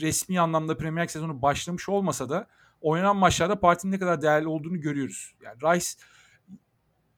resmi 0.00 0.40
anlamda 0.40 0.76
Premier 0.76 0.96
League 0.96 1.12
sezonu 1.12 1.42
başlamış 1.42 1.88
olmasa 1.88 2.28
da 2.28 2.46
oynanan 2.80 3.16
maçlarda 3.16 3.60
partinin 3.60 3.92
ne 3.92 3.98
kadar 3.98 4.22
değerli 4.22 4.48
olduğunu 4.48 4.80
görüyoruz. 4.80 5.34
Yani 5.42 5.56
Rice 5.56 5.88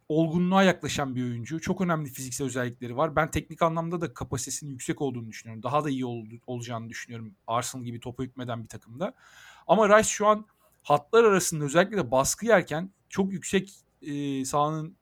olgunluğa 0.08 0.62
yaklaşan 0.62 1.16
bir 1.16 1.22
oyuncu. 1.22 1.60
Çok 1.60 1.80
önemli 1.80 2.08
fiziksel 2.08 2.46
özellikleri 2.46 2.96
var. 2.96 3.16
Ben 3.16 3.30
teknik 3.30 3.62
anlamda 3.62 4.00
da 4.00 4.14
kapasitesinin 4.14 4.70
yüksek 4.70 5.02
olduğunu 5.02 5.28
düşünüyorum. 5.28 5.62
Daha 5.62 5.84
da 5.84 5.90
iyi 5.90 6.06
ol, 6.06 6.24
olacağını 6.46 6.88
düşünüyorum 6.88 7.34
Arsenal 7.46 7.84
gibi 7.84 8.00
topu 8.00 8.22
hükmeden 8.22 8.62
bir 8.62 8.68
takımda. 8.68 9.14
Ama 9.66 9.98
Rice 9.98 10.08
şu 10.08 10.26
an 10.26 10.46
hatlar 10.82 11.24
arasında 11.24 11.64
özellikle 11.64 11.96
de 11.96 12.10
baskı 12.10 12.46
yerken 12.46 12.90
çok 13.08 13.32
yüksek 13.32 13.72
e, 14.02 14.44
sahanın 14.44 14.96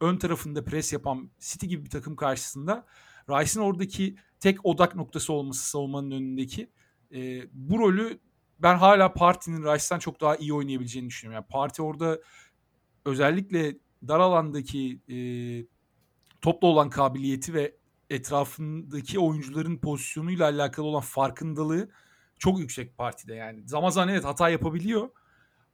ön 0.00 0.16
tarafında 0.16 0.64
pres 0.64 0.92
yapan 0.92 1.30
City 1.38 1.66
gibi 1.66 1.84
bir 1.84 1.90
takım 1.90 2.16
karşısında 2.16 2.86
Rice'ın 3.28 3.64
oradaki 3.64 4.16
tek 4.40 4.66
odak 4.66 4.96
noktası 4.96 5.32
olması 5.32 5.70
savunmanın 5.70 6.10
önündeki 6.10 6.70
e, 7.14 7.42
bu 7.52 7.78
rolü 7.78 8.18
ben 8.58 8.76
hala 8.76 9.12
Parti'nin 9.12 9.62
Rice'tan 9.62 9.98
çok 9.98 10.20
daha 10.20 10.36
iyi 10.36 10.54
oynayabileceğini 10.54 11.08
düşünüyorum. 11.08 11.42
Yani 11.42 11.52
Parti 11.52 11.82
orada 11.82 12.18
özellikle 13.04 13.76
dar 14.08 14.20
alandaki 14.20 15.00
e, 15.08 15.18
topla 16.40 16.68
olan 16.68 16.90
kabiliyeti 16.90 17.54
ve 17.54 17.76
etrafındaki 18.10 19.18
oyuncuların 19.18 19.78
pozisyonuyla 19.78 20.46
alakalı 20.46 20.86
olan 20.86 21.00
farkındalığı 21.00 21.88
çok 22.38 22.58
yüksek 22.58 22.98
partide 22.98 23.34
yani. 23.34 23.68
Zaman 23.68 24.08
evet 24.08 24.24
hata 24.24 24.48
yapabiliyor 24.48 25.10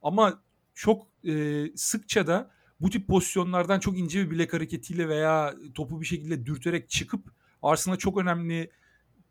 ama 0.01 0.43
çok 0.73 1.07
e, 1.27 1.65
sıkça 1.75 2.27
da 2.27 2.51
bu 2.81 2.89
tip 2.89 3.07
pozisyonlardan 3.07 3.79
çok 3.79 3.99
ince 3.99 4.25
bir 4.25 4.31
bilek 4.31 4.53
hareketiyle 4.53 5.09
veya 5.09 5.55
topu 5.73 6.01
bir 6.01 6.05
şekilde 6.05 6.45
dürterek 6.45 6.89
çıkıp 6.89 7.31
Arsenal'a 7.61 7.97
çok 7.97 8.17
önemli 8.17 8.71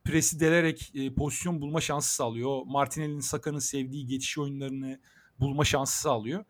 presi 0.05 0.41
delerek 0.41 0.93
e, 0.95 1.15
pozisyon 1.15 1.61
bulma 1.61 1.81
şansı 1.81 2.15
sağlıyor. 2.15 2.63
Martinelli'nin 2.67 3.21
Saka'nın 3.21 3.59
sevdiği 3.59 4.07
geçiş 4.07 4.39
oyunlarını 4.39 5.01
bulma 5.41 5.65
şansı 5.65 6.01
sağlıyor. 6.01 6.45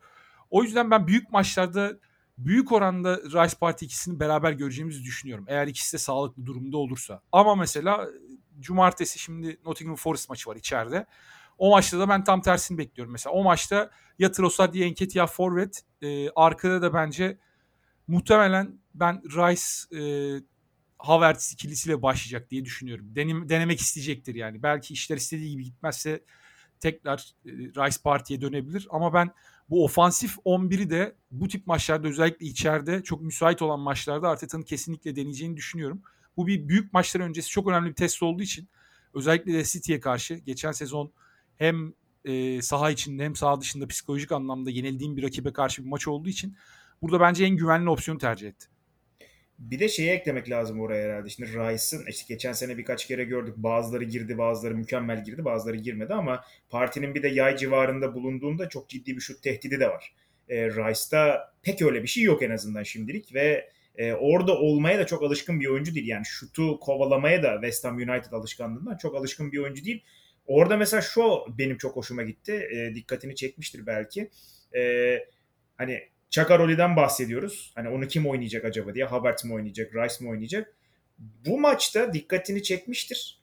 O 0.49 0.63
yüzden 0.63 0.91
ben 0.91 1.07
büyük 1.07 1.31
maçlarda 1.31 1.99
büyük 2.37 2.71
oranda 2.71 3.17
Rice 3.17 3.57
Party 3.57 3.85
ikisini 3.85 4.19
beraber 4.19 4.51
göreceğimizi 4.51 5.03
düşünüyorum. 5.03 5.45
Eğer 5.47 5.67
ikisi 5.67 5.93
de 5.93 5.97
sağlıklı 5.97 6.45
durumda 6.45 6.77
olursa. 6.77 7.21
Ama 7.31 7.55
mesela 7.55 8.07
cumartesi 8.59 9.19
şimdi 9.19 9.59
Nottingham 9.65 9.95
Forest 9.95 10.29
maçı 10.29 10.49
var 10.49 10.55
içeride. 10.55 11.05
O 11.57 11.69
maçta 11.69 11.99
da 11.99 12.09
ben 12.09 12.23
tam 12.23 12.41
tersini 12.41 12.77
bekliyorum. 12.77 13.11
Mesela 13.11 13.33
o 13.33 13.43
maçta 13.43 13.91
ya 14.19 14.31
Trossard 14.31 14.73
ya 14.73 14.85
Enketia 14.85 15.27
forvet. 15.27 15.81
E, 16.01 16.29
arkada 16.29 16.81
da 16.81 16.93
bence 16.93 17.37
muhtemelen 18.07 18.79
ben 18.93 19.21
Rice 19.23 19.97
e, 19.99 20.01
Havertz 20.97 21.53
ikilisiyle 21.53 22.01
başlayacak 22.01 22.51
diye 22.51 22.65
düşünüyorum. 22.65 23.15
Denem, 23.15 23.49
denemek 23.49 23.79
isteyecektir 23.79 24.35
yani. 24.35 24.63
Belki 24.63 24.93
işler 24.93 25.17
istediği 25.17 25.51
gibi 25.51 25.63
gitmezse 25.63 26.23
tekrar 26.79 27.33
e, 27.45 27.49
Rice 27.51 27.97
Party'ye 28.03 28.41
dönebilir. 28.41 28.87
Ama 28.89 29.13
ben 29.13 29.31
bu 29.69 29.83
ofansif 29.83 30.37
11'i 30.45 30.89
de 30.89 31.15
bu 31.31 31.47
tip 31.47 31.67
maçlarda 31.67 32.07
özellikle 32.07 32.45
içeride 32.45 33.03
çok 33.03 33.21
müsait 33.21 33.61
olan 33.61 33.79
maçlarda 33.79 34.29
Arteta'nın 34.29 34.63
kesinlikle 34.63 35.15
deneyeceğini 35.15 35.57
düşünüyorum. 35.57 36.01
Bu 36.37 36.47
bir 36.47 36.67
büyük 36.69 36.93
maçlar 36.93 37.21
öncesi 37.21 37.49
çok 37.49 37.67
önemli 37.67 37.89
bir 37.89 37.95
test 37.95 38.23
olduğu 38.23 38.43
için 38.43 38.69
özellikle 39.13 39.53
de 39.53 39.63
City'ye 39.63 39.99
karşı 39.99 40.33
geçen 40.33 40.71
sezon 40.71 41.11
hem 41.57 41.93
e, 42.25 42.61
saha 42.61 42.91
içinde 42.91 43.23
hem 43.23 43.35
saha 43.35 43.61
dışında 43.61 43.87
psikolojik 43.87 44.31
anlamda 44.31 44.71
yenildiğim 44.71 45.17
bir 45.17 45.23
rakibe 45.23 45.53
karşı 45.53 45.83
bir 45.83 45.89
maç 45.89 46.07
olduğu 46.07 46.29
için 46.29 46.55
burada 47.01 47.19
bence 47.19 47.45
en 47.45 47.55
güvenli 47.55 47.89
opsiyonu 47.89 48.19
tercih 48.19 48.47
etti. 48.47 48.67
Bir 49.59 49.79
de 49.79 49.89
şeyi 49.89 50.09
eklemek 50.09 50.49
lazım 50.49 50.81
oraya 50.81 51.03
herhalde. 51.03 51.29
Şimdi 51.29 51.49
Rice'ın 51.49 52.05
işte 52.07 52.33
geçen 52.33 52.53
sene 52.53 52.77
birkaç 52.77 53.07
kere 53.07 53.23
gördük. 53.23 53.53
Bazıları 53.57 54.03
girdi, 54.03 54.37
bazıları 54.37 54.75
mükemmel 54.75 55.23
girdi, 55.23 55.45
bazıları 55.45 55.77
girmedi 55.77 56.13
ama 56.13 56.43
partinin 56.69 57.15
bir 57.15 57.23
de 57.23 57.27
yay 57.27 57.57
civarında 57.57 58.13
bulunduğunda 58.13 58.69
çok 58.69 58.89
ciddi 58.89 59.15
bir 59.15 59.21
şut 59.21 59.43
tehdidi 59.43 59.79
de 59.79 59.89
var. 59.89 60.15
E, 60.49 60.69
Rice'da 60.69 61.53
pek 61.63 61.81
öyle 61.81 62.03
bir 62.03 62.07
şey 62.07 62.23
yok 62.23 62.43
en 62.43 62.51
azından 62.51 62.83
şimdilik 62.83 63.33
ve 63.33 63.69
e, 63.97 64.13
orada 64.13 64.57
olmaya 64.57 64.99
da 64.99 65.05
çok 65.05 65.23
alışkın 65.23 65.59
bir 65.59 65.67
oyuncu 65.67 65.95
değil. 65.95 66.07
Yani 66.07 66.25
şutu 66.25 66.79
kovalamaya 66.79 67.43
da 67.43 67.53
West 67.53 67.85
Ham 67.85 67.95
United 67.95 68.31
alışkanlığından 68.31 68.97
çok 68.97 69.15
alışkın 69.15 69.51
bir 69.51 69.57
oyuncu 69.57 69.85
değil. 69.85 70.03
Orada 70.45 70.77
mesela 70.77 71.01
şu 71.01 71.21
benim 71.57 71.77
çok 71.77 71.95
hoşuma 71.95 72.23
gitti. 72.23 72.67
E, 72.71 72.95
dikkatini 72.95 73.35
çekmiştir 73.35 73.85
belki. 73.85 74.29
E, 74.75 75.19
hani 75.75 75.99
Chakaroli'den 76.29 76.95
bahsediyoruz. 76.95 77.71
Hani 77.75 77.89
onu 77.89 78.07
kim 78.07 78.27
oynayacak 78.27 78.65
acaba 78.65 78.95
diye. 78.95 79.05
Havertz 79.05 79.45
mi 79.45 79.53
oynayacak, 79.53 79.95
Rice 79.95 80.15
mi 80.19 80.29
oynayacak? 80.29 80.73
Bu 81.19 81.59
maçta 81.59 82.13
dikkatini 82.13 82.63
çekmiştir. 82.63 83.39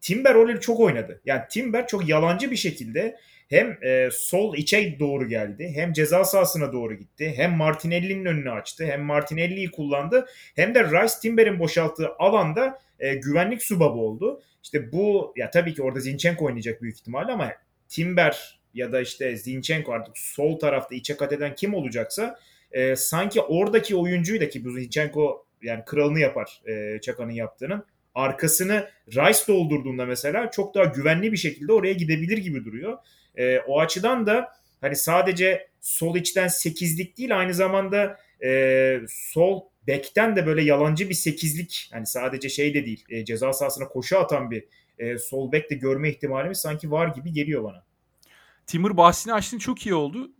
Timber 0.00 0.34
rolü 0.34 0.60
çok 0.60 0.80
oynadı. 0.80 1.20
Yani 1.24 1.42
Timber 1.50 1.86
çok 1.86 2.08
yalancı 2.08 2.50
bir 2.50 2.56
şekilde 2.56 3.16
hem 3.48 3.78
e, 3.82 4.08
sol 4.12 4.56
içe 4.56 4.96
doğru 4.98 5.28
geldi, 5.28 5.72
hem 5.74 5.92
ceza 5.92 6.24
sahasına 6.24 6.72
doğru 6.72 6.94
gitti, 6.94 7.32
hem 7.36 7.56
Martinelli'nin 7.56 8.24
önünü 8.24 8.50
açtı, 8.50 8.86
hem 8.86 9.02
Martinelli'yi 9.02 9.70
kullandı, 9.70 10.26
hem 10.56 10.74
de 10.74 10.84
Rice 10.84 11.14
Timber'in 11.22 11.58
boşalttığı 11.58 12.08
alanda 12.18 12.80
e, 12.98 13.14
güvenlik 13.14 13.62
subabı 13.62 13.98
oldu. 13.98 14.42
İşte 14.62 14.92
bu 14.92 15.34
ya 15.36 15.50
tabii 15.50 15.74
ki 15.74 15.82
orada 15.82 16.00
Zinchenko 16.00 16.44
oynayacak 16.44 16.82
büyük 16.82 16.98
ihtimalle 16.98 17.32
ama 17.32 17.52
Timber 17.88 18.55
ya 18.76 18.92
da 18.92 19.00
işte 19.00 19.36
Zinchenko 19.36 19.92
artık 19.92 20.18
sol 20.18 20.58
tarafta 20.58 20.94
içe 20.94 21.16
kat 21.16 21.32
eden 21.32 21.54
kim 21.54 21.74
olacaksa 21.74 22.40
e, 22.72 22.96
sanki 22.96 23.40
oradaki 23.40 23.96
oyuncuyu 23.96 24.40
da 24.40 24.48
ki 24.48 24.64
bu 24.64 24.70
Zinchenko 24.70 25.46
yani 25.62 25.84
kralını 25.84 26.20
yapar 26.20 26.62
e, 26.68 27.00
Çaka'nın 27.00 27.32
yaptığının 27.32 27.84
arkasını 28.14 28.88
Rice 29.08 29.38
doldurduğunda 29.48 30.06
mesela 30.06 30.50
çok 30.50 30.74
daha 30.74 30.84
güvenli 30.84 31.32
bir 31.32 31.36
şekilde 31.36 31.72
oraya 31.72 31.92
gidebilir 31.92 32.38
gibi 32.38 32.64
duruyor. 32.64 32.98
E, 33.36 33.58
o 33.58 33.80
açıdan 33.80 34.26
da 34.26 34.48
hani 34.80 34.96
sadece 34.96 35.68
sol 35.80 36.16
içten 36.16 36.48
sekizlik 36.48 37.18
değil 37.18 37.38
aynı 37.38 37.54
zamanda 37.54 38.18
e, 38.44 39.00
sol 39.08 39.62
bekten 39.86 40.36
de 40.36 40.46
böyle 40.46 40.62
yalancı 40.62 41.08
bir 41.08 41.14
sekizlik 41.14 41.90
hani 41.92 42.06
sadece 42.06 42.48
şey 42.48 42.74
de 42.74 42.86
değil 42.86 43.04
e, 43.08 43.24
ceza 43.24 43.52
sahasına 43.52 43.88
koşu 43.88 44.18
atan 44.18 44.50
bir 44.50 44.64
e, 44.98 45.18
sol 45.18 45.52
bek 45.52 45.70
de 45.70 45.74
görme 45.74 46.10
ihtimalimiz 46.10 46.58
sanki 46.58 46.90
var 46.90 47.08
gibi 47.08 47.32
geliyor 47.32 47.64
bana. 47.64 47.85
Timur 48.66 48.96
bahsini 48.96 49.32
açtın 49.32 49.58
çok 49.58 49.86
iyi 49.86 49.94
oldu. 49.94 50.30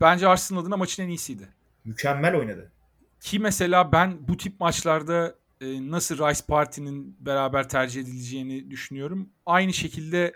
Bence 0.00 0.28
Arsenal 0.28 0.60
adına 0.60 0.76
maçın 0.76 1.02
en 1.02 1.08
iyisiydi. 1.08 1.48
Mükemmel 1.84 2.36
oynadı. 2.36 2.72
Ki 3.20 3.38
mesela 3.38 3.92
ben 3.92 4.28
bu 4.28 4.36
tip 4.36 4.60
maçlarda 4.60 5.34
e, 5.60 5.90
nasıl 5.90 6.18
Rice 6.18 6.40
Party'nin 6.48 7.16
beraber 7.20 7.68
tercih 7.68 8.00
edileceğini 8.00 8.70
düşünüyorum. 8.70 9.30
Aynı 9.46 9.72
şekilde 9.72 10.32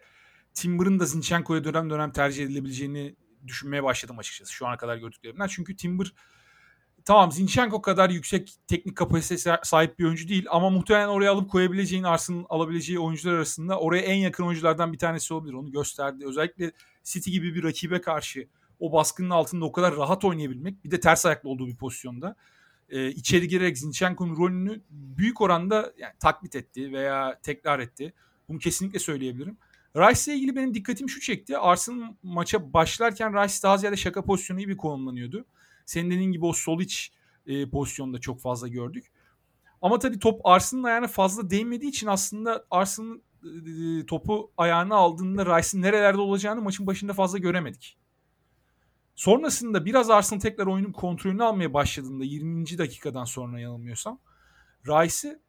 Timber'ın 0.55 1.00
da 1.00 1.05
Zinchenko'ya 1.05 1.65
dönem 1.65 1.91
dönem 1.91 2.12
tercih 2.12 2.45
edilebileceğini 2.45 3.17
düşünmeye 3.47 3.83
başladım 3.83 4.19
açıkçası 4.19 4.53
şu 4.53 4.67
ana 4.67 4.76
kadar 4.76 4.97
gördüklerimden. 4.97 5.47
Çünkü 5.47 5.76
Timber 5.76 6.12
tamam 7.06 7.32
Zinchenko 7.32 7.82
kadar 7.82 8.10
yüksek 8.10 8.54
teknik 8.66 8.96
kapasitesi 8.96 9.50
sahip 9.62 9.98
bir 9.98 10.04
oyuncu 10.04 10.28
değil 10.28 10.46
ama 10.50 10.70
muhtemelen 10.70 11.08
oraya 11.08 11.32
alıp 11.32 11.50
koyabileceğin 11.50 12.02
Arsenal 12.02 12.44
alabileceği 12.48 12.98
oyuncular 12.98 13.34
arasında 13.34 13.78
oraya 13.80 14.02
en 14.02 14.16
yakın 14.16 14.44
oyunculardan 14.44 14.92
bir 14.92 14.98
tanesi 14.98 15.34
olabilir. 15.34 15.54
Onu 15.54 15.72
gösterdi. 15.72 16.25
Özellikle 16.26 16.72
City 17.04 17.30
gibi 17.30 17.54
bir 17.54 17.62
rakibe 17.62 18.00
karşı 18.00 18.48
o 18.80 18.92
baskının 18.92 19.30
altında 19.30 19.64
o 19.64 19.72
kadar 19.72 19.96
rahat 19.96 20.25
oynayabilmek 20.25 20.84
bir 20.84 20.90
de 20.90 21.00
ters 21.00 21.26
ayaklı 21.26 21.48
olduğu 21.48 21.66
bir 21.66 21.76
pozisyonda 21.76 22.36
e, 22.88 23.08
içeri 23.10 23.48
girerek 23.48 23.78
Zinchenko'nun 23.78 24.36
rolünü 24.36 24.80
büyük 24.90 25.40
oranda 25.40 25.92
yani, 25.98 26.12
taklit 26.20 26.56
etti 26.56 26.92
veya 26.92 27.38
tekrar 27.42 27.78
etti. 27.78 28.12
Bunu 28.48 28.58
kesinlikle 28.58 28.98
söyleyebilirim. 28.98 29.56
Rice 29.96 30.32
ile 30.32 30.38
ilgili 30.38 30.56
benim 30.56 30.75
dikkatimi 30.75 31.10
şu 31.10 31.20
çekti. 31.20 31.58
Arsenal 31.58 32.12
maça 32.22 32.72
başlarken 32.72 33.42
Rice 33.42 33.62
daha 33.62 33.78
ziyade 33.78 33.96
şaka 33.96 34.22
pozisyonu 34.22 34.60
gibi 34.60 34.76
konumlanıyordu. 34.76 35.44
Senin 35.87 36.11
dediğin 36.11 36.33
gibi 36.33 36.45
o 36.45 36.52
sol 36.52 36.81
iç 36.81 37.12
e, 37.47 37.71
pozisyonda 37.71 38.19
çok 38.21 38.40
fazla 38.40 38.69
gördük. 38.69 39.12
Ama 39.83 39.99
tabii 39.99 40.19
top 40.19 40.40
Arsenal'ın 40.45 40.85
ayağına 40.85 41.09
fazla 41.09 41.50
değmediği 41.50 41.90
için 41.90 42.07
aslında 42.07 42.66
Arsenal 42.71 43.19
e, 43.45 44.07
topu 44.07 44.52
ayağına 44.57 44.97
aldığında 44.97 45.59
Rice'ın 45.59 45.83
nerelerde 45.83 46.21
olacağını 46.21 46.62
maçın 46.62 46.87
başında 46.87 47.12
fazla 47.12 47.38
göremedik. 47.38 47.99
Sonrasında 49.14 49.85
biraz 49.85 50.11
Arsenal 50.11 50.40
tekrar 50.40 50.66
oyunun 50.66 50.93
kontrolünü 50.93 51.45
almaya 51.45 51.75
başladığında 51.75 52.25
20. 52.25 52.78
dakikadan 52.78 53.25
sonra 53.25 53.61
yanılmıyorsam 53.61 54.21
Rice'ı 54.87 55.40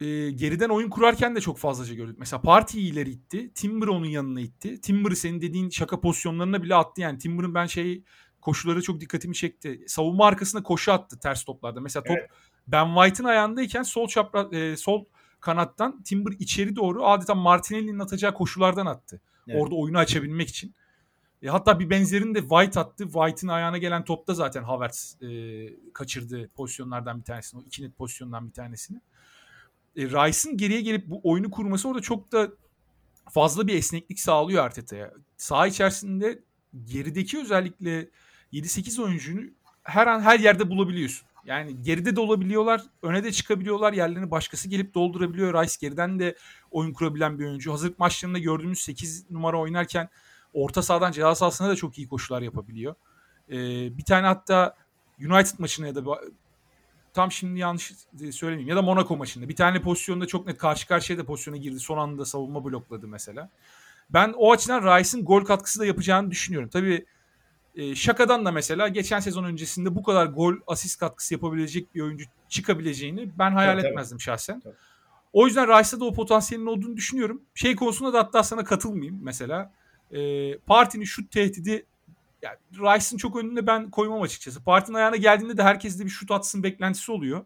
e, 0.00 0.30
geriden 0.30 0.68
oyun 0.68 0.90
kurarken 0.90 1.36
de 1.36 1.40
çok 1.40 1.58
fazlaca 1.58 1.94
gördük. 1.94 2.16
Mesela 2.18 2.42
Party'yi 2.42 2.92
ileri 2.92 3.10
itti. 3.10 3.52
Timber 3.54 3.86
onun 3.86 4.06
yanına 4.06 4.40
itti. 4.40 4.80
Timber'ı 4.80 5.16
senin 5.16 5.40
dediğin 5.40 5.70
şaka 5.70 6.00
pozisyonlarına 6.00 6.62
bile 6.62 6.74
attı 6.74 7.00
yani. 7.00 7.18
Timber'ın 7.18 7.54
ben 7.54 7.66
şey 7.66 8.04
koşuları 8.46 8.82
çok 8.82 9.00
dikkatimi 9.00 9.34
çekti. 9.34 9.84
Savunma 9.86 10.26
arkasına 10.26 10.62
koşu 10.62 10.92
attı 10.92 11.18
ters 11.18 11.44
toplarda. 11.44 11.80
Mesela 11.80 12.02
top 12.02 12.16
evet. 12.20 12.30
Ben 12.66 12.94
White'ın 12.94 13.28
ayağındayken 13.28 13.82
sol 13.82 14.08
çapra 14.08 14.56
e, 14.56 14.76
sol 14.76 15.04
kanattan 15.40 16.02
Timber 16.02 16.32
içeri 16.38 16.76
doğru 16.76 17.06
adeta 17.06 17.34
Martinelli'nin 17.34 17.98
atacağı 17.98 18.34
koşulardan 18.34 18.86
attı. 18.86 19.20
Evet. 19.48 19.62
Orada 19.62 19.74
oyunu 19.74 19.98
açabilmek 19.98 20.48
için. 20.48 20.74
E, 21.42 21.48
hatta 21.48 21.80
bir 21.80 21.90
benzerini 21.90 22.34
de 22.34 22.40
White 22.40 22.80
attı. 22.80 23.04
White'ın 23.04 23.48
ayağına 23.48 23.78
gelen 23.78 24.04
topta 24.04 24.34
zaten 24.34 24.62
Havertz 24.62 25.22
e, 25.22 25.28
kaçırdı 25.92 26.48
pozisyonlardan 26.48 27.18
bir 27.18 27.24
tanesini. 27.24 27.60
O 27.60 27.64
iki 27.64 27.82
net 27.82 27.98
pozisyondan 27.98 28.48
bir 28.48 28.52
tanesini. 28.52 29.00
E, 29.96 30.02
Rice'ın 30.02 30.56
geriye 30.56 30.80
gelip 30.80 31.06
bu 31.06 31.20
oyunu 31.24 31.50
kurması 31.50 31.88
orada 31.88 32.00
çok 32.00 32.32
da 32.32 32.48
fazla 33.30 33.66
bir 33.66 33.74
esneklik 33.74 34.20
sağlıyor 34.20 34.64
Arteta'ya. 34.64 35.12
Saha 35.36 35.66
içerisinde 35.66 36.42
gerideki 36.84 37.38
özellikle 37.38 38.08
7-8 38.52 39.02
oyuncunu 39.02 39.40
her 39.82 40.06
an 40.06 40.20
her 40.20 40.38
yerde 40.38 40.70
bulabiliyorsun. 40.70 41.26
Yani 41.44 41.82
geride 41.82 42.16
de 42.16 42.20
olabiliyorlar, 42.20 42.82
öne 43.02 43.24
de 43.24 43.32
çıkabiliyorlar. 43.32 43.92
Yerlerini 43.92 44.30
başkası 44.30 44.68
gelip 44.68 44.94
doldurabiliyor. 44.94 45.62
Rice 45.62 45.74
geriden 45.80 46.18
de 46.18 46.36
oyun 46.70 46.92
kurabilen 46.92 47.38
bir 47.38 47.44
oyuncu. 47.44 47.72
Hazırlık 47.72 47.98
maçlarında 47.98 48.38
gördüğümüz 48.38 48.78
8 48.78 49.30
numara 49.30 49.60
oynarken 49.60 50.08
orta 50.52 50.82
sahadan 50.82 51.12
ceza 51.12 51.34
sahasına 51.34 51.68
da 51.68 51.76
çok 51.76 51.98
iyi 51.98 52.08
koşular 52.08 52.42
yapabiliyor. 52.42 52.94
Ee, 53.48 53.54
bir 53.98 54.04
tane 54.04 54.26
hatta 54.26 54.76
United 55.20 55.58
maçında 55.58 55.86
ya 55.86 55.94
da 55.94 56.02
tam 57.14 57.32
şimdi 57.32 57.60
yanlış 57.60 57.92
söylemeyeyim 58.30 58.68
ya 58.68 58.76
da 58.76 58.82
Monaco 58.82 59.16
maçında 59.16 59.48
bir 59.48 59.56
tane 59.56 59.82
pozisyonda 59.82 60.26
çok 60.26 60.46
net 60.46 60.58
karşı 60.58 60.88
karşıya 60.88 61.18
da 61.18 61.24
pozisyona 61.24 61.56
girdi. 61.56 61.80
Son 61.80 61.98
anda 61.98 62.24
savunma 62.24 62.64
blokladı 62.64 63.08
mesela. 63.08 63.50
Ben 64.10 64.34
o 64.36 64.52
açıdan 64.52 64.82
Rice'ın 64.82 65.24
gol 65.24 65.44
katkısı 65.44 65.80
da 65.80 65.86
yapacağını 65.86 66.30
düşünüyorum. 66.30 66.68
Tabii 66.68 67.06
e, 67.76 67.94
Şaka'dan 67.94 68.44
da 68.44 68.52
mesela 68.52 68.88
geçen 68.88 69.20
sezon 69.20 69.44
öncesinde 69.44 69.94
bu 69.94 70.02
kadar 70.02 70.26
gol 70.26 70.54
asist 70.66 71.00
katkısı 71.00 71.34
yapabilecek 71.34 71.94
bir 71.94 72.00
oyuncu 72.00 72.24
çıkabileceğini 72.48 73.30
ben 73.38 73.50
hayal 73.50 73.78
tabii, 73.78 73.86
etmezdim 73.86 74.20
şahsen. 74.20 74.60
Tabii. 74.60 74.74
O 75.32 75.46
yüzden 75.46 75.68
Rice'da 75.68 76.00
da 76.00 76.04
o 76.04 76.12
potansiyelin 76.12 76.66
olduğunu 76.66 76.96
düşünüyorum. 76.96 77.42
Şey 77.54 77.76
konusunda 77.76 78.12
da 78.12 78.18
hatta 78.18 78.42
sana 78.42 78.64
katılmayayım 78.64 79.18
mesela. 79.22 79.72
E, 80.12 80.58
partinin 80.58 81.04
şut 81.04 81.30
tehdidi 81.30 81.86
yani 82.42 82.56
Rice'ın 82.72 83.18
çok 83.18 83.36
önünde 83.36 83.66
ben 83.66 83.90
koymam 83.90 84.22
açıkçası. 84.22 84.64
Partinin 84.64 84.96
ayağına 84.96 85.16
geldiğinde 85.16 85.56
de 85.56 85.62
herkeste 85.62 86.04
bir 86.04 86.10
şut 86.10 86.30
atsın 86.30 86.62
beklentisi 86.62 87.12
oluyor. 87.12 87.44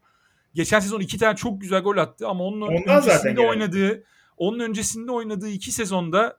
Geçen 0.54 0.80
sezon 0.80 1.00
iki 1.00 1.18
tane 1.18 1.36
çok 1.36 1.60
güzel 1.60 1.82
gol 1.82 1.96
attı 1.96 2.28
ama 2.28 2.44
onun 2.44 2.60
Ondan 2.60 3.02
öncesinde 3.02 3.40
oynadığı 3.40 4.04
Onun 4.36 4.60
öncesinde 4.60 5.12
oynadığı 5.12 5.48
iki 5.48 5.72
sezonda 5.72 6.38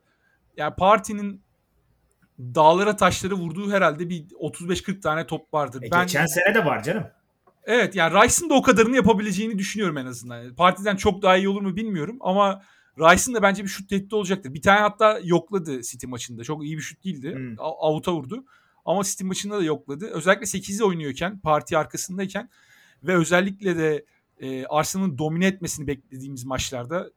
yani 0.56 0.74
partinin 0.74 1.42
dağlara 2.54 2.96
taşları 2.96 3.34
vurduğu 3.34 3.72
herhalde 3.72 4.08
bir 4.08 4.24
35-40 4.28 5.00
tane 5.00 5.26
top 5.26 5.54
vardır. 5.54 5.82
E, 5.82 5.90
ben 5.90 6.06
geçen 6.06 6.26
sene 6.26 6.54
de 6.54 6.64
var 6.64 6.82
canım. 6.82 7.04
Evet 7.64 7.94
yani 7.94 8.14
Rice'ın 8.14 8.50
da 8.50 8.54
o 8.54 8.62
kadarını 8.62 8.96
yapabileceğini 8.96 9.58
düşünüyorum 9.58 9.96
en 9.98 10.06
azından. 10.06 10.54
Partiden 10.54 10.96
çok 10.96 11.22
daha 11.22 11.36
iyi 11.36 11.48
olur 11.48 11.62
mu 11.62 11.76
bilmiyorum 11.76 12.16
ama 12.20 12.62
Rice'ın 12.98 13.34
da 13.34 13.42
bence 13.42 13.62
bir 13.62 13.68
şut 13.68 13.88
tehdidi 13.88 14.14
olacaktır. 14.14 14.54
Bir 14.54 14.62
tane 14.62 14.80
hatta 14.80 15.20
yokladı 15.24 15.82
City 15.82 16.06
maçında. 16.06 16.44
Çok 16.44 16.64
iyi 16.64 16.76
bir 16.76 16.82
şut 16.82 17.04
değildi. 17.04 17.34
Hmm. 17.34 17.54
Avuta 17.58 18.12
vurdu. 18.12 18.44
Ama 18.84 19.04
City 19.04 19.24
maçında 19.24 19.58
da 19.58 19.62
yokladı. 19.62 20.06
Özellikle 20.06 20.46
8'i 20.46 20.84
oynuyorken, 20.84 21.38
parti 21.38 21.78
arkasındayken 21.78 22.50
ve 23.02 23.16
özellikle 23.16 23.76
de 23.76 24.04
e, 24.40 24.66
Arsenal'ın 24.66 25.18
domine 25.18 25.46
etmesini 25.46 25.86
beklediğimiz 25.86 26.44
maçlarda 26.44 27.10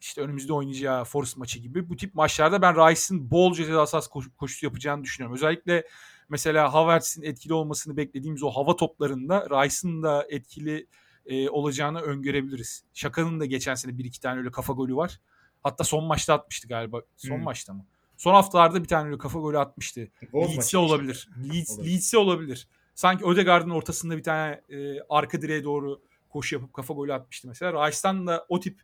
işte 0.00 0.20
önümüzde 0.20 0.52
oynayacağı 0.52 1.04
Forest 1.04 1.36
maçı 1.36 1.58
gibi 1.58 1.88
bu 1.88 1.96
tip 1.96 2.14
maçlarda 2.14 2.62
ben 2.62 2.74
Rice'ın 2.74 3.30
bolca 3.30 3.64
cezasız 3.64 4.08
koş, 4.08 4.26
koşusu 4.36 4.66
yapacağını 4.66 5.04
düşünüyorum. 5.04 5.34
Özellikle 5.34 5.86
mesela 6.28 6.74
Havertz'in 6.74 7.22
etkili 7.22 7.54
olmasını 7.54 7.96
beklediğimiz 7.96 8.42
o 8.42 8.50
hava 8.50 8.76
toplarında 8.76 9.46
Rice'ın 9.50 10.02
da 10.02 10.26
etkili 10.28 10.86
e, 11.26 11.48
olacağını 11.48 12.00
öngörebiliriz. 12.00 12.84
Şaka'nın 12.94 13.40
da 13.40 13.44
geçen 13.46 13.74
sene 13.74 13.98
bir 13.98 14.04
iki 14.04 14.20
tane 14.20 14.38
öyle 14.38 14.50
kafa 14.50 14.72
golü 14.72 14.96
var. 14.96 15.20
Hatta 15.62 15.84
son 15.84 16.04
maçta 16.04 16.34
atmıştı 16.34 16.68
galiba. 16.68 17.00
Son 17.16 17.36
hmm. 17.36 17.42
maçta 17.42 17.72
mı? 17.72 17.86
Son 18.16 18.34
haftalarda 18.34 18.82
bir 18.82 18.88
tane 18.88 19.06
öyle 19.06 19.18
kafa 19.18 19.38
golü 19.38 19.58
atmıştı. 19.58 20.08
Leeds'e 20.34 20.78
olabilir. 20.78 21.28
Leeds, 21.52 21.70
olabilir. 21.70 21.92
Leeds'e 21.92 22.18
olabilir. 22.18 22.68
Sanki 22.94 23.24
Ödegaard'ın 23.24 23.70
ortasında 23.70 24.16
bir 24.16 24.22
tane 24.22 24.60
e, 24.68 25.00
arka 25.08 25.42
direğe 25.42 25.64
doğru 25.64 26.02
koşu 26.28 26.54
yapıp 26.54 26.72
kafa 26.72 26.94
golü 26.94 27.14
atmıştı 27.14 27.48
mesela. 27.48 27.88
Rice'dan 27.88 28.26
da 28.26 28.46
o 28.48 28.60
tip 28.60 28.80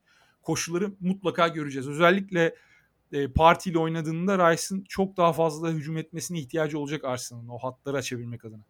koşuları 0.46 0.92
mutlaka 1.00 1.48
göreceğiz. 1.48 1.88
Özellikle 1.88 2.54
e, 3.12 3.32
partiyle 3.32 3.78
oynadığında 3.78 4.52
Rice'ın 4.52 4.84
çok 4.88 5.16
daha 5.16 5.32
fazla 5.32 5.70
hücum 5.70 5.96
etmesine 5.96 6.38
ihtiyacı 6.38 6.78
olacak 6.78 7.04
Arsenal'ın 7.04 7.48
o 7.48 7.58
hatları 7.58 7.96
açabilmek 7.96 8.44
adına. 8.44 8.64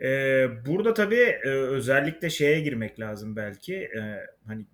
Ee, 0.00 0.48
burada 0.66 0.94
tabii 0.94 1.38
e, 1.44 1.48
özellikle 1.48 2.30
şeye 2.30 2.60
girmek 2.60 3.00
lazım 3.00 3.36
belki. 3.36 3.74
Ee, 3.74 4.16
hani 4.46 4.66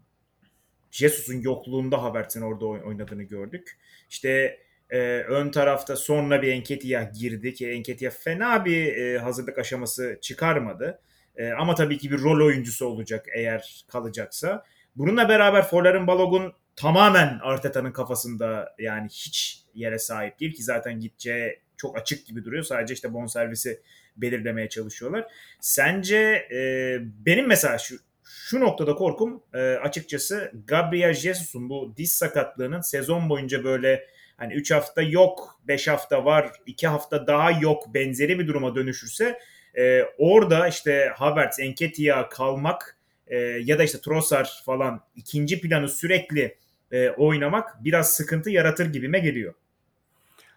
Jesus'un 0.90 1.40
yokluğunda 1.40 2.02
Havertz'in 2.02 2.42
orada 2.42 2.66
oynadığını 2.66 3.22
gördük. 3.22 3.78
İşte 4.10 4.58
e, 4.90 4.98
ön 5.18 5.50
tarafta 5.50 5.96
sonra 5.96 6.42
bir 6.42 6.48
Enketia 6.48 7.02
girdi 7.02 7.54
ki 7.54 7.68
Enketia 7.68 8.10
fena 8.10 8.64
bir 8.64 8.96
e, 8.96 9.18
hazırlık 9.18 9.58
aşaması 9.58 10.18
çıkarmadı. 10.22 11.00
E, 11.36 11.50
ama 11.50 11.74
tabii 11.74 11.98
ki 11.98 12.10
bir 12.10 12.18
rol 12.18 12.46
oyuncusu 12.46 12.86
olacak 12.86 13.26
eğer 13.34 13.84
kalacaksa. 13.88 14.64
Bununla 14.98 15.28
beraber 15.28 15.62
Forlar'ın 15.62 16.06
Balogun 16.06 16.52
tamamen 16.76 17.38
Arteta'nın 17.42 17.92
kafasında 17.92 18.74
yani 18.78 19.08
hiç 19.08 19.62
yere 19.74 19.98
sahip 19.98 20.40
değil 20.40 20.54
ki 20.54 20.62
zaten 20.62 21.00
gideceği 21.00 21.60
çok 21.76 21.98
açık 21.98 22.26
gibi 22.26 22.44
duruyor. 22.44 22.62
Sadece 22.62 22.94
işte 22.94 23.14
bonservisi 23.14 23.82
belirlemeye 24.16 24.68
çalışıyorlar. 24.68 25.26
Sence 25.60 26.16
e, 26.52 26.98
benim 27.26 27.46
mesela 27.46 27.78
şu 27.78 27.96
şu 28.24 28.60
noktada 28.60 28.94
korkum 28.94 29.42
e, 29.54 29.58
açıkçası 29.58 30.52
Gabriel 30.66 31.14
Jesus'un 31.14 31.68
bu 31.68 31.94
diz 31.96 32.12
sakatlığının 32.12 32.80
sezon 32.80 33.28
boyunca 33.28 33.64
böyle 33.64 34.06
hani 34.36 34.54
3 34.54 34.70
hafta 34.70 35.02
yok, 35.02 35.60
5 35.68 35.88
hafta 35.88 36.24
var, 36.24 36.52
2 36.66 36.86
hafta 36.86 37.26
daha 37.26 37.50
yok 37.50 37.94
benzeri 37.94 38.38
bir 38.38 38.46
duruma 38.46 38.74
dönüşürse 38.74 39.38
e, 39.78 40.02
orada 40.18 40.68
işte 40.68 41.12
Havertz, 41.16 41.60
Enketia 41.60 42.28
kalmak 42.28 42.97
e, 43.30 43.36
ya 43.38 43.78
da 43.78 43.84
işte 43.84 44.00
Trossard 44.00 44.48
falan 44.64 45.00
ikinci 45.16 45.60
planı 45.60 45.88
sürekli 45.88 46.58
e, 46.92 47.10
oynamak 47.10 47.84
biraz 47.84 48.12
sıkıntı 48.12 48.50
yaratır 48.50 48.92
gibime 48.92 49.18
geliyor. 49.18 49.54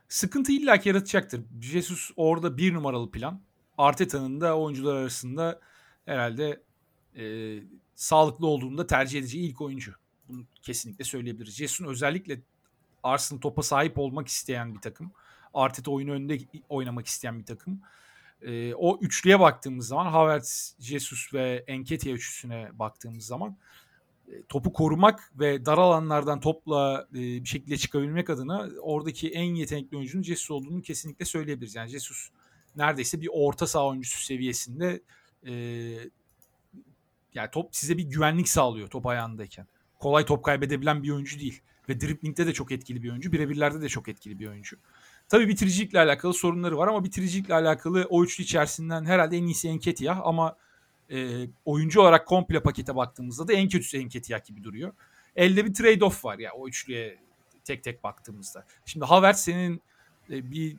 Sıkıntı 0.10 0.52
illaki 0.52 0.90
yaratacaktır. 0.90 1.42
Jesus 1.62 2.12
orada 2.16 2.58
bir 2.58 2.74
numaralı 2.74 3.12
plan. 3.12 3.42
Arteta'nın 3.78 4.42
da 4.42 4.58
oyuncular 4.58 4.96
arasında 4.96 5.60
herhalde 6.06 6.62
e, 7.18 7.56
sağlıklı 7.96 8.48
olduğunda 8.48 8.88
tercih 8.88 9.20
edeceği 9.20 9.50
ilk 9.50 9.62
oyuncu. 9.62 9.94
Bunu 10.30 10.46
kesinlikle 10.62 11.06
söyleyebiliriz. 11.06 11.56
Jesus'un 11.56 11.86
özellikle 11.86 12.42
Arsenal 13.04 13.42
topa 13.42 13.64
sahip 13.64 14.00
olmak 14.00 14.28
isteyen 14.28 14.76
bir 14.76 14.80
takım. 14.80 15.12
Arteta 15.54 15.92
oyunu 15.92 16.12
önünde 16.12 16.40
oynamak 16.70 17.08
isteyen 17.08 17.40
bir 17.40 17.46
takım. 17.46 17.82
E, 18.42 18.74
o 18.76 19.00
üçlüye 19.02 19.40
baktığımız 19.40 19.88
zaman 19.88 20.06
Havertz, 20.06 20.76
Jesus 20.80 21.34
ve 21.34 21.64
Enketia 21.68 22.12
üçlüsüne 22.12 22.70
baktığımız 22.74 23.26
zaman 23.26 23.58
topu 24.50 24.74
korumak 24.74 25.32
ve 25.40 25.66
dar 25.66 25.78
alanlardan 25.78 26.40
topla 26.40 27.08
e, 27.12 27.16
bir 27.16 27.46
şekilde 27.46 27.78
çıkabilmek 27.78 28.30
adına 28.30 28.70
oradaki 28.82 29.30
en 29.30 29.56
yetenekli 29.56 29.98
oyuncunun 29.98 30.24
Jesus 30.24 30.52
olduğunu 30.52 30.82
kesinlikle 30.82 31.26
söyleyebiliriz. 31.26 31.76
Yani 31.76 31.90
Jesus 31.90 32.30
neredeyse 32.76 33.22
bir 33.22 33.30
orta 33.34 33.68
saha 33.68 33.88
oyuncusu 33.88 34.26
seviyesinde 34.26 35.02
e, 35.46 35.54
yani 37.34 37.50
top 37.52 37.76
size 37.76 37.98
bir 37.98 38.04
güvenlik 38.04 38.50
sağlıyor 38.50 38.88
top 38.88 39.06
ayağındayken. 39.06 39.68
Kolay 40.00 40.26
top 40.26 40.44
kaybedebilen 40.44 41.04
bir 41.04 41.10
oyuncu 41.10 41.40
değil. 41.40 41.62
Ve 41.90 42.02
driplingde 42.02 42.48
de 42.48 42.54
çok 42.54 42.72
etkili 42.72 43.04
bir 43.04 43.10
oyuncu. 43.12 43.32
Birebirlerde 43.32 43.82
de 43.82 43.90
çok 43.90 44.08
etkili 44.08 44.40
bir 44.40 44.48
oyuncu. 44.48 44.78
Tabii 45.32 45.48
bitiricilikle 45.48 46.00
alakalı 46.00 46.34
sorunları 46.34 46.78
var 46.78 46.88
ama 46.88 47.04
bitiricilikle 47.04 47.54
alakalı 47.54 48.08
o 48.10 48.24
üçlü 48.24 48.44
içerisinden 48.44 49.06
herhalde 49.06 49.38
en 49.38 49.44
iyisi 49.44 49.68
Enketia 49.68 50.22
ama 50.24 50.56
e, 51.12 51.48
oyuncu 51.66 52.02
olarak 52.02 52.28
komple 52.28 52.60
pakete 52.60 52.96
baktığımızda 52.96 53.48
da 53.48 53.54
en 53.54 53.70
kötüsü 53.70 53.98
Enketia 53.98 54.38
gibi 54.38 54.64
duruyor. 54.64 54.94
Elde 55.36 55.66
bir 55.66 55.74
trade-off 55.74 56.26
var 56.26 56.40
ya 56.40 56.52
o 56.54 56.68
üçlüye 56.68 57.18
tek 57.64 57.84
tek 57.84 58.04
baktığımızda. 58.04 58.66
Şimdi 58.86 59.06
Havertz 59.06 59.40
senin 59.40 59.82
e, 60.30 60.52
bir 60.52 60.78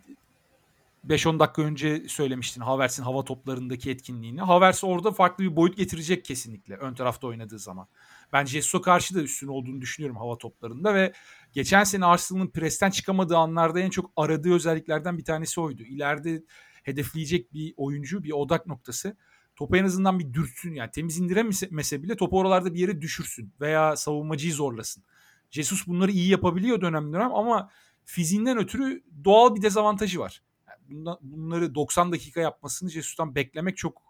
5-10 1.09 1.38
dakika 1.38 1.62
önce 1.62 2.09
söylemiştin 2.09 2.61
Havertz'in 2.61 3.03
hava 3.03 3.25
toplarındaki 3.25 3.91
etkinliğini. 3.91 4.41
Havertz 4.41 4.85
orada 4.85 5.12
farklı 5.12 5.45
bir 5.45 5.57
boyut 5.57 5.77
getirecek 5.77 6.25
kesinlikle 6.25 6.77
ön 6.77 6.95
tarafta 6.95 7.27
oynadığı 7.27 7.59
zaman. 7.59 7.87
Ben 8.33 8.45
Jesus'a 8.45 8.81
karşı 8.81 9.14
da 9.14 9.23
üstün 9.23 9.49
olduğunu 9.49 9.81
düşünüyorum 9.81 10.16
hava 10.16 10.38
toplarında 10.38 10.95
ve 10.95 11.12
geçen 11.53 11.85
sene 11.85 12.05
Arsenal'ın 12.05 12.51
presten 12.51 12.90
çıkamadığı 12.90 13.37
anlarda 13.37 13.81
en 13.81 13.90
çok 13.90 14.12
aradığı 14.16 14.55
özelliklerden 14.55 15.18
bir 15.18 15.25
tanesi 15.25 15.61
oydu. 15.61 15.83
İleride 15.83 16.42
hedefleyecek 16.83 17.53
bir 17.53 17.75
oyuncu, 17.77 18.25
bir 18.25 18.33
odak 18.33 18.66
noktası. 18.66 19.16
Topu 19.57 19.77
en 19.77 19.85
azından 19.85 20.18
bir 20.18 20.33
dürtsün 20.33 20.75
yani 20.75 20.90
temiz 20.90 21.18
indiremese 21.18 22.03
bile 22.03 22.16
topu 22.16 22.38
oralarda 22.38 22.75
bir 22.75 22.79
yere 22.81 23.01
düşürsün 23.01 23.53
veya 23.61 23.97
savunmacıyı 23.97 24.55
zorlasın. 24.55 25.05
Jesus 25.51 25.87
bunları 25.87 26.11
iyi 26.11 26.29
yapabiliyor 26.29 26.81
dönem 26.81 27.12
dönem 27.12 27.35
ama 27.35 27.71
fiziğinden 28.05 28.59
ötürü 28.59 29.03
doğal 29.25 29.55
bir 29.55 29.62
dezavantajı 29.62 30.21
var. 30.21 30.42
Yani 30.68 31.18
bunları 31.23 31.75
90 31.75 32.12
dakika 32.12 32.40
yapmasını 32.40 32.90
Jesus'tan 32.90 33.35
beklemek 33.35 33.77
çok 33.77 34.03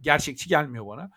gerçekçi 0.00 0.48
gelmiyor 0.48 0.86
bana. 0.86 1.10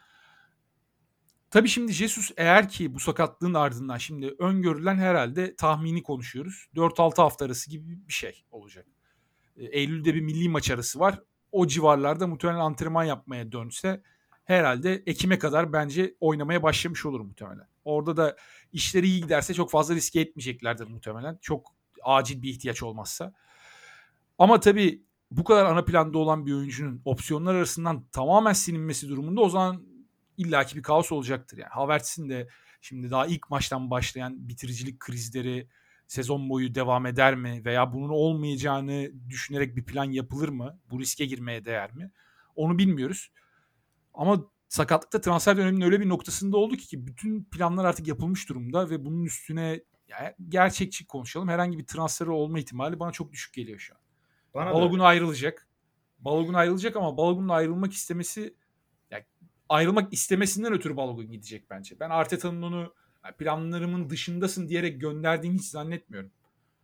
Tabii 1.52 1.70
şimdi 1.70 1.94
Jesus 1.94 2.32
eğer 2.38 2.70
ki 2.70 2.96
bu 2.96 3.00
sakatlığın 3.00 3.54
ardından 3.54 3.98
şimdi 3.98 4.36
öngörülen 4.40 4.96
herhalde 4.96 5.56
tahmini 5.56 6.04
konuşuyoruz. 6.04 6.68
4-6 6.76 7.22
hafta 7.22 7.46
arası 7.46 7.70
gibi 7.70 8.08
bir 8.08 8.14
şey 8.14 8.44
olacak. 8.52 8.86
E, 9.58 9.66
Eylül'de 9.66 10.16
bir 10.16 10.22
milli 10.22 10.50
maç 10.50 10.72
arası 10.72 11.00
var. 11.00 11.20
O 11.52 11.68
civarlarda 11.68 12.28
muhtemelen 12.28 12.60
antrenman 12.60 13.04
yapmaya 13.04 13.52
dönse 13.52 14.02
herhalde 14.46 15.04
Ekim'e 15.06 15.40
kadar 15.40 15.74
bence 15.74 16.16
oynamaya 16.20 16.64
başlamış 16.64 17.06
olur 17.06 17.20
muhtemelen. 17.20 17.68
Orada 17.86 18.18
da 18.18 18.38
işleri 18.74 19.08
iyi 19.08 19.22
giderse 19.22 19.54
çok 19.54 19.72
fazla 19.72 19.96
riske 19.96 20.20
etmeyeceklerdir 20.22 20.88
muhtemelen. 20.88 21.38
Çok 21.42 21.76
acil 22.04 22.42
bir 22.42 22.50
ihtiyaç 22.50 22.84
olmazsa. 22.84 23.34
Ama 24.38 24.60
tabii 24.60 25.04
bu 25.32 25.44
kadar 25.44 25.66
ana 25.66 25.86
planda 25.86 26.18
olan 26.18 26.46
bir 26.46 26.54
oyuncunun 26.54 27.02
opsiyonlar 27.06 27.56
arasından 27.56 28.06
tamamen 28.12 28.54
silinmesi 28.54 29.10
durumunda 29.10 29.42
o 29.42 29.50
zaman 29.50 29.91
illaki 30.42 30.76
bir 30.78 30.84
kaos 30.84 31.12
olacaktır. 31.12 31.58
Yani 31.58 31.70
Havertz'in 31.70 32.30
de 32.30 32.48
şimdi 32.82 33.12
daha 33.12 33.26
ilk 33.28 33.50
maçtan 33.50 33.92
başlayan 33.92 34.50
bitiricilik 34.50 35.00
krizleri 35.00 35.68
sezon 36.08 36.50
boyu 36.50 36.76
devam 36.76 37.06
eder 37.06 37.36
mi 37.36 37.66
veya 37.66 37.94
bunun 37.94 38.10
olmayacağını 38.10 39.12
düşünerek 39.30 39.76
bir 39.76 39.86
plan 39.86 40.12
yapılır 40.12 40.50
mı? 40.50 40.80
Bu 40.92 41.00
riske 41.00 41.26
girmeye 41.26 41.66
değer 41.66 41.94
mi? 41.94 42.12
Onu 42.56 42.78
bilmiyoruz. 42.78 43.32
Ama 44.14 44.46
sakatlıkta 44.68 45.22
transfer 45.22 45.58
döneminin 45.58 45.86
öyle 45.86 46.00
bir 46.00 46.10
noktasında 46.10 46.58
oldu 46.58 46.76
ki 46.76 47.08
bütün 47.08 47.44
planlar 47.44 47.86
artık 47.86 48.08
yapılmış 48.08 48.50
durumda 48.50 48.90
ve 48.90 49.06
bunun 49.06 49.26
üstüne 49.26 49.82
yani 50.08 50.36
gerçekçi 50.50 51.08
konuşalım. 51.08 51.50
Herhangi 51.50 51.78
bir 51.80 51.86
transferi 51.86 52.30
olma 52.30 52.60
ihtimali 52.60 53.00
bana 53.00 53.12
çok 53.12 53.32
düşük 53.32 53.54
geliyor 53.54 53.80
şu 53.80 53.94
an. 53.94 54.02
Bana 54.54 54.74
Balogun 54.74 55.00
da. 55.00 55.06
ayrılacak. 55.06 55.68
Balogun 56.20 56.54
ayrılacak 56.54 56.96
ama 56.96 57.18
Balogun'un 57.18 57.50
ayrılmak 57.50 57.94
istemesi 57.94 58.56
ayrılmak 59.72 60.14
istemesinden 60.14 60.74
ötürü 60.74 60.98
Balogun 60.98 61.32
gidecek 61.32 61.64
bence. 61.70 61.96
Ben 62.00 62.10
Arteta'nın 62.10 62.62
onu 62.62 62.94
planlarımın 63.38 64.10
dışındasın 64.10 64.70
diyerek 64.70 65.02
gönderdiğini 65.02 65.58
hiç 65.58 65.66
zannetmiyorum. 65.66 66.32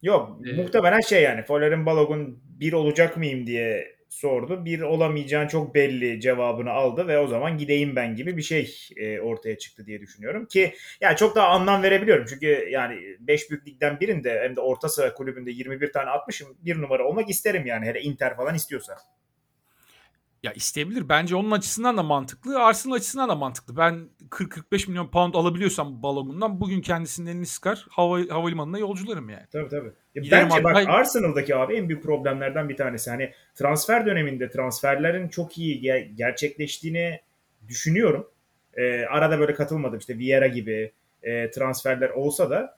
Yok 0.01 0.39
ee, 0.45 0.53
muhtemelen 0.53 0.99
şey 0.99 1.23
yani 1.23 1.43
Fuller'ın 1.43 1.85
Balogun 1.85 2.39
bir 2.59 2.73
olacak 2.73 3.17
mıyım 3.17 3.47
diye 3.47 3.97
sordu. 4.09 4.65
Bir 4.65 4.81
olamayacağın 4.81 5.47
çok 5.47 5.75
belli 5.75 6.21
cevabını 6.21 6.71
aldı 6.71 7.07
ve 7.07 7.19
o 7.19 7.27
zaman 7.27 7.57
gideyim 7.57 7.95
ben 7.95 8.15
gibi 8.15 8.37
bir 8.37 8.41
şey 8.41 8.75
e, 8.97 9.19
ortaya 9.19 9.57
çıktı 9.57 9.85
diye 9.85 10.01
düşünüyorum 10.01 10.45
ki 10.45 10.73
yani 11.01 11.17
çok 11.17 11.35
daha 11.35 11.47
anlam 11.47 11.83
verebiliyorum. 11.83 12.25
Çünkü 12.29 12.67
yani 12.71 13.17
5 13.19 13.49
büyük 13.49 13.67
ligden 13.67 13.99
birinde 13.99 14.39
hem 14.43 14.55
de 14.55 14.61
orta 14.61 14.89
sıra 14.89 15.13
kulübünde 15.13 15.51
21 15.51 15.91
tane 15.91 16.09
atmışım. 16.09 16.57
Bir 16.61 16.81
numara 16.81 17.07
olmak 17.07 17.29
isterim 17.29 17.65
yani 17.65 17.85
hele 17.85 18.01
Inter 18.01 18.35
falan 18.35 18.55
istiyorsa. 18.55 18.97
Ya 20.47 20.53
isteyebilir. 20.53 21.09
Bence 21.09 21.35
onun 21.35 21.51
açısından 21.51 21.97
da 21.97 22.03
mantıklı. 22.03 22.59
Arsenal 22.63 22.95
açısından 22.95 23.29
da 23.29 23.35
mantıklı. 23.35 23.77
Ben 23.77 24.09
40-45 24.29 24.89
milyon 24.89 25.07
pound 25.07 25.33
alabiliyorsam 25.33 26.03
balogundan 26.03 26.61
bugün 26.61 26.81
kendisinin 26.81 27.31
elini 27.31 27.45
sıkar 27.45 27.85
hava, 27.89 28.19
havalimanına 28.29 28.77
yolcularım 28.79 29.29
yani. 29.29 29.45
Tabii 29.51 29.69
tabii. 29.69 29.91
Ya 30.15 30.21
Giderim 30.21 30.43
bence 30.43 30.55
abi. 30.55 30.63
bak 30.63 30.87
Arsenal'daki 30.87 31.55
abi 31.55 31.75
en 31.75 31.89
büyük 31.89 32.03
problemlerden 32.03 32.69
bir 32.69 32.77
tanesi. 32.77 33.09
Hani 33.09 33.31
transfer 33.55 34.05
döneminde 34.05 34.49
transferlerin 34.49 35.27
çok 35.27 35.57
iyi 35.57 35.81
ge- 35.81 36.15
gerçekleştiğini 36.15 37.19
düşünüyorum. 37.67 38.27
Ee, 38.73 39.05
arada 39.05 39.39
böyle 39.39 39.53
katılmadım 39.53 39.99
işte 39.99 40.17
Vieira 40.17 40.47
gibi 40.47 40.91
e, 41.23 41.51
transferler 41.51 42.09
olsa 42.09 42.49
da 42.49 42.77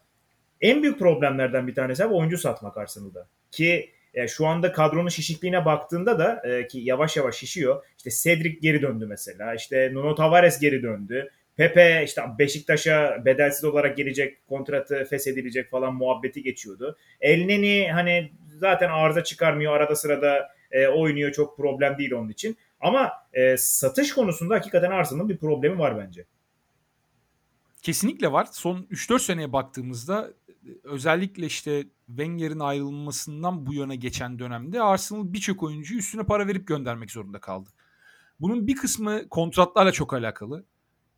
en 0.61 0.83
büyük 0.83 0.99
problemlerden 0.99 1.67
bir 1.67 1.75
tanesi 1.75 2.03
abi 2.05 2.13
oyuncu 2.13 2.37
satmak 2.37 2.77
Arsenal'da. 2.77 3.27
Ki 3.51 3.91
e, 4.13 4.27
şu 4.27 4.47
anda 4.47 4.71
kadronun 4.71 5.09
şişikliğine 5.09 5.65
baktığında 5.65 6.19
da 6.19 6.41
e, 6.49 6.67
ki 6.67 6.79
yavaş 6.79 7.17
yavaş 7.17 7.35
şişiyor. 7.35 7.83
İşte 7.97 8.09
Cedric 8.09 8.59
geri 8.61 8.81
döndü 8.81 9.05
mesela. 9.05 9.53
İşte 9.53 9.89
Nuno 9.93 10.15
Tavares 10.15 10.59
geri 10.59 10.83
döndü. 10.83 11.31
Pepe 11.57 12.03
işte 12.05 12.21
Beşiktaş'a 12.39 13.25
bedelsiz 13.25 13.63
olarak 13.63 13.97
gelecek, 13.97 14.47
kontratı 14.47 15.05
feshedilecek 15.05 15.69
falan 15.69 15.95
muhabbeti 15.95 16.43
geçiyordu. 16.43 16.97
Elneni 17.21 17.91
hani 17.91 18.31
zaten 18.57 18.89
arıza 18.89 19.23
çıkarmıyor 19.23 19.73
arada 19.73 19.95
sırada 19.95 20.49
e, 20.71 20.87
oynuyor 20.87 21.31
çok 21.31 21.57
problem 21.57 21.97
değil 21.97 22.11
onun 22.11 22.29
için. 22.29 22.57
Ama 22.79 23.11
e, 23.33 23.57
satış 23.57 24.13
konusunda 24.13 24.55
hakikaten 24.55 24.91
Arsenal'ın 24.91 25.29
bir 25.29 25.37
problemi 25.37 25.79
var 25.79 25.97
bence. 25.97 26.25
Kesinlikle 27.81 28.31
var. 28.31 28.47
Son 28.51 28.87
3-4 28.91 29.19
seneye 29.19 29.53
baktığımızda 29.53 30.29
özellikle 30.83 31.45
işte 31.45 31.87
Wenger'in 32.07 32.59
ayrılmasından 32.59 33.65
bu 33.65 33.73
yana 33.73 33.95
geçen 33.95 34.39
dönemde 34.39 34.81
Arsenal 34.81 35.33
birçok 35.33 35.63
oyuncuyu 35.63 35.99
üstüne 35.99 36.23
para 36.23 36.47
verip 36.47 36.67
göndermek 36.67 37.11
zorunda 37.11 37.39
kaldı. 37.39 37.69
Bunun 38.39 38.67
bir 38.67 38.75
kısmı 38.75 39.29
kontratlarla 39.29 39.91
çok 39.91 40.13
alakalı. 40.13 40.65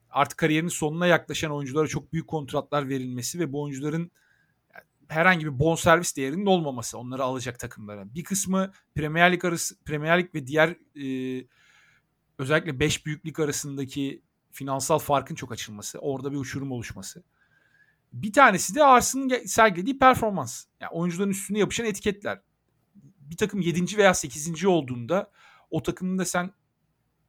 Artık 0.10 0.38
kariyerinin 0.38 0.70
sonuna 0.70 1.08
yaklaşan 1.08 1.52
oyunculara 1.52 1.88
çok 1.88 2.14
büyük 2.14 2.28
kontratlar 2.28 2.90
verilmesi 2.90 3.40
ve 3.40 3.54
bu 3.54 3.62
oyuncuların 3.62 4.12
herhangi 5.08 5.46
bir 5.46 5.60
bonservis 5.60 6.18
değerinin 6.18 6.46
olmaması 6.46 6.98
onları 6.98 7.24
alacak 7.24 7.60
takımlara. 7.60 8.16
Bir 8.16 8.24
kısmı 8.24 8.72
Premier 8.96 9.34
Lig 9.34 9.46
arası 9.46 9.84
Premier 9.84 10.20
Lig 10.20 10.36
ve 10.36 10.48
diğer 10.48 10.76
e, 11.02 11.46
özellikle 12.38 12.80
5 12.80 13.06
büyüklük 13.06 13.40
arasındaki 13.40 14.22
finansal 14.52 15.00
farkın 15.00 15.36
çok 15.36 15.52
açılması. 15.52 16.00
Orada 16.00 16.32
bir 16.32 16.38
uçurum 16.38 16.72
oluşması. 16.72 17.24
Bir 18.14 18.34
tanesi 18.34 18.76
de 18.76 18.84
Arsenal'ın 18.84 19.46
sergilediği 19.46 20.00
performans. 20.00 20.66
Yani 20.80 20.92
oyuncuların 20.92 21.30
üstüne 21.30 21.60
yapışan 21.60 21.86
etiketler. 21.86 22.42
Bir 23.20 23.38
takım 23.38 23.62
7. 23.62 23.98
veya 23.98 24.14
8. 24.14 24.66
olduğunda 24.66 25.32
o 25.70 25.84
takımın 25.84 26.18
da 26.20 26.26
sen 26.26 26.52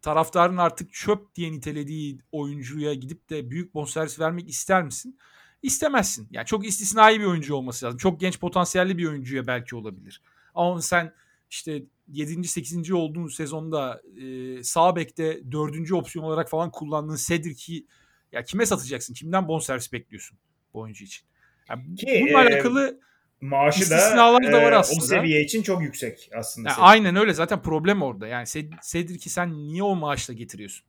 taraftarın 0.03 0.57
artık 0.57 0.93
çöp 0.93 1.35
diye 1.35 1.53
nitelediği 1.53 2.19
oyuncuya 2.33 2.95
gidip 2.95 3.31
de 3.31 3.51
büyük 3.51 3.75
bonservis 3.75 4.21
vermek 4.21 4.49
ister 4.49 4.83
misin? 4.83 5.19
İstemezsin. 5.63 6.29
Yani 6.31 6.47
çok 6.47 6.67
istisnai 6.67 7.21
bir 7.21 7.25
oyuncu 7.25 7.55
olması 7.55 7.87
lazım. 7.87 7.99
Çok 7.99 8.21
genç 8.21 8.41
potansiyelli 8.41 8.99
bir 8.99 9.07
oyuncuya 9.07 9.47
belki 9.47 9.77
olabilir. 9.77 10.23
Ama 10.55 10.83
sen 10.83 11.15
işte 11.51 11.83
7. 12.09 12.49
8. 12.49 12.93
olduğun 12.93 13.27
sezonda 13.27 14.03
e, 14.23 14.63
sağ 14.63 14.97
bekte 14.97 15.53
4. 15.53 15.93
opsiyon 15.93 16.25
olarak 16.25 16.51
falan 16.51 16.71
kullandığın 16.71 17.17
Cedric'i 17.17 17.87
ya 18.33 18.45
kime 18.45 18.67
satacaksın? 18.67 19.15
Kimden 19.15 19.49
bonservis 19.49 19.93
bekliyorsun 19.93 20.39
bu 20.75 20.81
oyuncu 20.81 21.05
için? 21.05 21.25
Yani 21.69 21.95
Ki, 21.95 22.07
bununla 22.23 22.45
e, 22.45 22.47
alakalı 22.49 23.01
Maaşı 23.41 23.91
da, 23.91 23.97
İstisnalar 23.97 24.53
da 24.53 24.63
var 24.63 24.73
e, 24.73 24.77
aslında. 24.77 25.05
o 25.05 25.07
seviye 25.07 25.43
için 25.45 25.63
çok 25.63 25.83
yüksek 25.83 26.31
aslında. 26.37 26.69
Ya 26.69 26.75
Cedric. 26.75 26.87
aynen 26.87 27.17
öyle 27.17 27.35
zaten 27.35 27.63
problem 27.63 28.03
orada. 28.03 28.27
Yani 28.27 28.45
Ced- 28.45 28.93
Cedric'i 28.93 29.31
sen 29.31 29.53
niye 29.69 29.83
o 29.83 29.95
maaşla 29.97 30.35
getiriyorsun? 30.35 30.87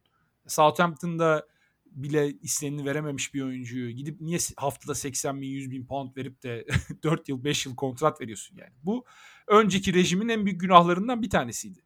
Southampton'da 0.48 1.48
bile 1.86 2.32
istenini 2.41 2.86
verememiş 2.86 3.34
bir 3.34 3.41
oyuncuyu 3.41 3.89
gidip 3.91 4.22
niye 4.22 4.38
haftada 4.58 4.96
80 4.96 5.41
bin 5.41 5.48
100 5.48 5.72
bin 5.72 5.86
pound 5.86 6.17
verip 6.17 6.43
de 6.43 6.65
4 7.04 7.30
yıl 7.30 7.43
5 7.43 7.65
yıl 7.65 7.76
kontrat 7.76 8.22
veriyorsun 8.22 8.58
yani. 8.58 8.72
Bu 8.84 9.06
önceki 9.48 9.93
rejimin 9.93 10.30
en 10.30 10.46
büyük 10.46 10.62
günahlarından 10.62 11.22
bir 11.22 11.30
tanesiydi. 11.30 11.80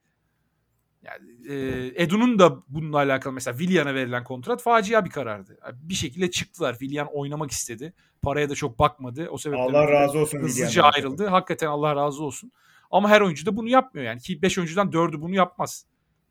Yani 1.03 1.29
e, 1.49 2.03
Edu'nun 2.03 2.39
da 2.39 2.63
bununla 2.67 2.97
alakalı 2.97 3.33
mesela 3.33 3.57
Willian'a 3.57 3.93
verilen 3.95 4.23
kontrat 4.23 4.61
facia 4.61 5.05
bir 5.05 5.09
karardı. 5.09 5.57
Yani 5.63 5.75
bir 5.81 5.93
şekilde 5.93 6.31
çıktılar. 6.31 6.73
Willian 6.73 7.07
oynamak 7.13 7.51
istedi. 7.51 7.93
Paraya 8.21 8.49
da 8.49 8.55
çok 8.55 8.79
bakmadı. 8.79 9.29
O 9.29 9.37
sebeple 9.37 9.61
Allah 9.61 9.91
razı 9.91 10.19
olsun 10.19 10.39
hızlıca 10.39 10.83
ayrıldı. 10.83 11.27
Hakikaten 11.27 11.67
Allah 11.67 11.95
razı 11.95 12.23
olsun. 12.23 12.51
Ama 12.91 13.09
her 13.09 13.21
oyuncu 13.21 13.45
da 13.45 13.57
bunu 13.57 13.69
yapmıyor 13.69 14.07
yani. 14.07 14.19
Ki 14.19 14.41
5 14.41 14.57
oyuncudan 14.57 14.91
4'ü 14.91 15.21
bunu 15.21 15.35
yapmaz 15.35 15.85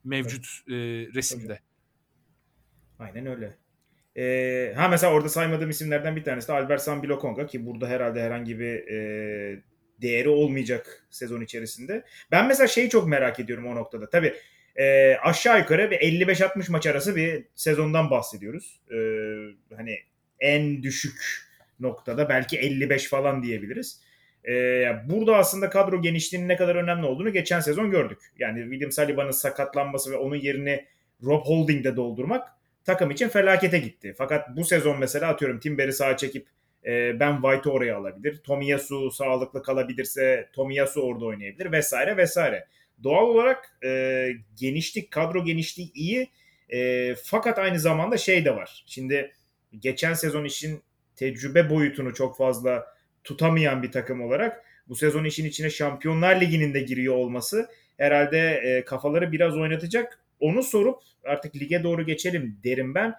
mevcut 0.04 0.44
e, 0.68 0.74
resimde. 1.14 1.60
Aynen 2.98 3.26
öyle. 3.26 3.56
Ee, 4.16 4.72
ha 4.76 4.88
mesela 4.88 5.12
orada 5.12 5.28
saymadığım 5.28 5.70
isimlerden 5.70 6.16
bir 6.16 6.24
tanesi 6.24 6.48
de 6.48 6.52
Albert 6.52 6.82
Sambilokonga 6.82 7.46
ki 7.46 7.66
burada 7.66 7.88
herhalde 7.88 8.22
herhangi 8.22 8.58
bir 8.58 8.88
e, 8.88 9.62
değeri 10.02 10.28
olmayacak 10.28 11.06
sezon 11.10 11.40
içerisinde. 11.40 12.04
Ben 12.30 12.48
mesela 12.48 12.66
şeyi 12.66 12.90
çok 12.90 13.08
merak 13.08 13.40
ediyorum 13.40 13.66
o 13.66 13.74
noktada. 13.74 14.10
Tabii 14.10 14.34
e, 14.76 15.16
aşağı 15.22 15.58
yukarı 15.58 15.90
bir 15.90 15.96
55-60 15.96 16.72
maç 16.72 16.86
arası 16.86 17.16
bir 17.16 17.44
sezondan 17.54 18.10
bahsediyoruz. 18.10 18.80
E, 18.90 18.96
hani 19.76 19.98
en 20.40 20.82
düşük 20.82 21.20
noktada 21.80 22.28
belki 22.28 22.58
55 22.58 23.08
falan 23.08 23.42
diyebiliriz. 23.42 24.00
E, 24.48 24.52
burada 25.08 25.36
aslında 25.36 25.70
kadro 25.70 26.02
genişliğinin 26.02 26.48
ne 26.48 26.56
kadar 26.56 26.76
önemli 26.76 27.06
olduğunu 27.06 27.32
geçen 27.32 27.60
sezon 27.60 27.90
gördük. 27.90 28.18
Yani 28.38 28.62
William 28.62 28.92
Saliba'nın 28.92 29.30
sakatlanması 29.30 30.10
ve 30.10 30.16
onun 30.16 30.36
yerini 30.36 30.86
Rob 31.22 31.42
Holding'de 31.42 31.96
doldurmak 31.96 32.48
takım 32.84 33.10
için 33.10 33.28
felakete 33.28 33.78
gitti. 33.78 34.14
Fakat 34.18 34.56
bu 34.56 34.64
sezon 34.64 34.98
mesela 34.98 35.28
atıyorum 35.28 35.60
Timber'i 35.60 35.92
sağa 35.92 36.16
çekip 36.16 36.46
e, 36.86 37.20
Ben 37.20 37.40
White'ı 37.42 37.72
oraya 37.72 37.96
alabilir. 37.96 38.36
Tomiyasu 38.36 39.10
sağlıklı 39.10 39.62
kalabilirse 39.62 40.48
Tomiyasu 40.52 41.00
orada 41.00 41.24
oynayabilir 41.24 41.72
vesaire 41.72 42.16
vesaire. 42.16 42.66
Doğal 43.02 43.26
olarak 43.26 43.78
e, 43.84 44.28
genişlik, 44.56 45.10
kadro 45.10 45.44
genişliği 45.44 45.92
iyi. 45.92 46.30
E, 46.72 47.14
fakat 47.24 47.58
aynı 47.58 47.78
zamanda 47.78 48.16
şey 48.16 48.44
de 48.44 48.56
var. 48.56 48.84
Şimdi 48.86 49.32
geçen 49.78 50.14
sezon 50.14 50.44
işin 50.44 50.82
tecrübe 51.16 51.70
boyutunu 51.70 52.14
çok 52.14 52.36
fazla 52.36 52.86
tutamayan 53.24 53.82
bir 53.82 53.92
takım 53.92 54.22
olarak 54.22 54.64
bu 54.88 54.96
sezon 54.96 55.24
işin 55.24 55.44
içine 55.44 55.70
Şampiyonlar 55.70 56.40
Ligi'nin 56.40 56.74
de 56.74 56.80
giriyor 56.80 57.14
olması 57.14 57.68
herhalde 57.96 58.38
e, 58.38 58.84
kafaları 58.84 59.32
biraz 59.32 59.56
oynatacak. 59.56 60.18
Onu 60.40 60.62
sorup 60.62 61.02
artık 61.24 61.56
lige 61.56 61.82
doğru 61.82 62.06
geçelim 62.06 62.60
derim 62.64 62.94
ben. 62.94 63.14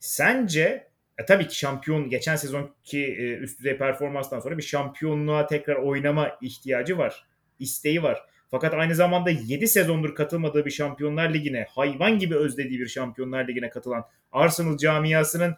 Sence 0.00 0.88
e, 1.18 1.24
tabii 1.24 1.48
ki 1.48 1.58
şampiyon 1.58 2.10
geçen 2.10 2.36
sezonki 2.36 3.04
e, 3.06 3.36
üst 3.36 3.58
düzey 3.58 3.76
performanstan 3.76 4.40
sonra 4.40 4.58
bir 4.58 4.62
şampiyonluğa 4.62 5.46
tekrar 5.46 5.76
oynama 5.76 6.38
ihtiyacı 6.42 6.98
var. 6.98 7.26
isteği 7.58 8.02
var. 8.02 8.29
Fakat 8.50 8.74
aynı 8.74 8.94
zamanda 8.94 9.30
7 9.30 9.68
sezondur 9.68 10.14
katılmadığı 10.14 10.64
bir 10.64 10.70
Şampiyonlar 10.70 11.34
Ligi'ne, 11.34 11.66
hayvan 11.70 12.18
gibi 12.18 12.36
özlediği 12.36 12.80
bir 12.80 12.88
Şampiyonlar 12.88 13.48
Ligi'ne 13.48 13.70
katılan 13.70 14.04
Arsenal 14.32 14.76
camiasının 14.76 15.56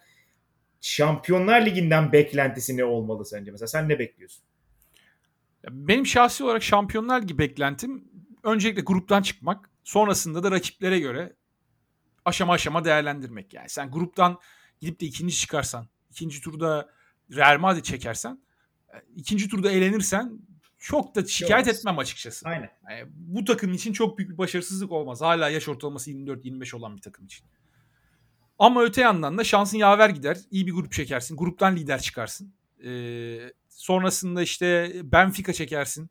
Şampiyonlar 0.81 1.67
Ligi'nden 1.67 2.13
beklentisi 2.13 2.77
ne 2.77 2.85
olmalı 2.85 3.25
sence? 3.25 3.51
Mesela 3.51 3.67
sen 3.67 3.89
ne 3.89 3.99
bekliyorsun? 3.99 4.45
Benim 5.71 6.07
şahsi 6.07 6.45
olarak 6.45 6.63
Şampiyonlar 6.63 7.23
Ligi 7.23 7.39
beklentim 7.39 8.05
öncelikle 8.43 8.83
gruptan 8.83 9.23
çıkmak, 9.23 9.71
sonrasında 9.85 10.43
da 10.43 10.51
rakiplere 10.51 10.99
göre 11.01 11.37
aşama 12.25 12.53
aşama 12.53 12.85
değerlendirmek. 12.85 13.55
Yani 13.55 13.69
sen 13.69 13.91
gruptan 13.91 14.39
gidip 14.81 15.01
de 15.01 15.07
ikinci 15.07 15.37
çıkarsan, 15.37 15.89
ikinci 16.11 16.41
turda 16.41 16.89
Real 17.37 17.59
Madrid 17.59 17.83
çekersen, 17.83 18.43
ikinci 19.17 19.49
turda 19.49 19.71
eğlenirsen 19.71 20.39
çok 20.83 21.15
da 21.15 21.27
şikayet 21.27 21.67
Olmaz. 21.67 21.79
etmem 21.79 21.99
açıkçası. 21.99 22.49
Aynen. 22.49 22.71
Yani 22.91 23.11
bu 23.15 23.45
takım 23.45 23.73
için 23.73 23.93
çok 23.93 24.19
büyük 24.19 24.31
bir 24.31 24.39
başarısızlık 24.39 24.93
olmaz. 24.93 25.21
Hala 25.21 25.49
yaş 25.49 25.69
ortalaması 25.69 26.11
24-25 26.11 26.77
olan 26.77 26.97
bir 26.97 27.03
takım 27.03 27.25
için. 27.27 27.47
Ama 28.59 28.83
öte 28.83 29.01
yandan 29.01 29.39
da 29.39 29.45
şansın 29.45 29.79
yaver 29.79 30.09
gider. 30.11 30.37
İyi 30.51 30.67
bir 30.67 30.73
grup 30.73 30.93
çekersin. 30.93 31.37
Gruptan 31.37 31.77
lider 31.77 32.01
çıkarsın. 32.01 32.55
Ee, 32.85 33.39
sonrasında 33.69 34.43
işte 34.43 34.93
Benfica 35.05 35.53
çekersin. 35.53 36.11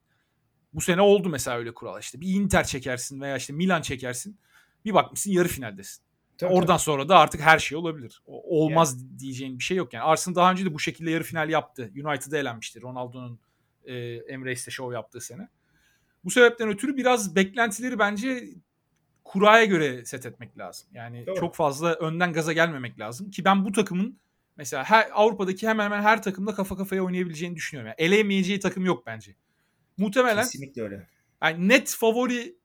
Bu 0.73 0.81
sene 0.81 1.01
oldu 1.01 1.29
mesela 1.29 1.57
öyle 1.57 1.73
kural. 1.73 1.99
İşte 1.99 2.21
bir 2.21 2.27
Inter 2.27 2.63
çekersin 2.63 3.21
veya 3.21 3.37
işte 3.37 3.53
Milan 3.53 3.81
çekersin. 3.81 4.39
Bir 4.85 4.93
bakmışsın 4.93 5.31
yarı 5.31 5.47
finaldesin. 5.47 6.03
Tabii, 6.37 6.53
Oradan 6.53 6.77
sonra 6.77 7.09
da 7.09 7.19
artık 7.19 7.41
her 7.41 7.59
şey 7.59 7.77
olabilir. 7.77 8.21
O- 8.25 8.63
olmaz 8.63 9.19
diyeceğin 9.19 9.59
bir 9.59 9.63
şey 9.63 9.77
yok 9.77 9.93
yani. 9.93 10.03
Arsenal 10.03 10.35
daha 10.35 10.51
önce 10.51 10.65
de 10.65 10.73
bu 10.73 10.79
şekilde 10.79 11.11
yarı 11.11 11.23
final 11.23 11.49
yaptı. 11.49 11.91
United'a 12.05 12.37
elenmişti. 12.37 12.81
Ronaldo'nun 12.81 13.39
e, 13.85 13.95
Emirates 14.15 14.69
Show 14.69 14.95
yaptığı 14.95 15.21
sene. 15.21 15.47
Bu 16.23 16.31
sebepten 16.31 16.69
ötürü 16.69 16.97
biraz 16.97 17.35
beklentileri 17.35 17.99
bence 17.99 18.43
kuraya 19.23 19.65
göre 19.65 20.05
set 20.05 20.25
etmek 20.25 20.57
lazım. 20.57 20.87
Yani 20.93 21.25
Doğru. 21.27 21.35
çok 21.39 21.55
fazla 21.55 21.93
önden 21.93 22.33
gaza 22.33 22.53
gelmemek 22.53 22.99
lazım. 22.99 23.31
Ki 23.31 23.45
ben 23.45 23.65
bu 23.65 23.71
takımın 23.71 24.19
mesela 24.57 24.83
her, 24.83 25.09
Avrupa'daki 25.13 25.67
hemen 25.67 25.83
hemen 25.85 26.01
her 26.01 26.23
takımda 26.23 26.55
kafa 26.55 26.77
kafaya 26.77 27.03
oynayabileceğini 27.03 27.55
düşünüyorum. 27.55 27.87
Yani 27.97 28.07
eleyemeyeceği 28.07 28.59
takım 28.59 28.85
yok 28.85 29.05
bence. 29.05 29.35
Muhtemelen 29.97 30.43
Kesinlikle 30.43 30.81
öyle. 30.81 31.07
yani 31.43 31.67
net 31.69 31.95
favori 31.95 32.55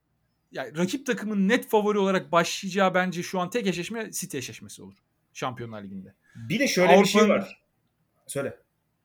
yani 0.52 0.78
rakip 0.78 1.06
takımın 1.06 1.48
net 1.48 1.68
favori 1.68 1.98
olarak 1.98 2.32
başlayacağı 2.32 2.94
bence 2.94 3.22
şu 3.22 3.40
an 3.40 3.50
tek 3.50 3.66
eşleşme 3.66 4.10
City 4.12 4.38
eşleşmesi 4.38 4.82
olur. 4.82 4.94
Şampiyonlar 5.32 5.82
Ligi'nde. 5.82 6.14
Bir 6.36 6.58
de 6.58 6.68
şöyle 6.68 7.00
bir 7.00 7.04
şey 7.06 7.22
Avrupa'nın- 7.22 7.28
var. 7.38 7.62
Söyle. 8.26 8.56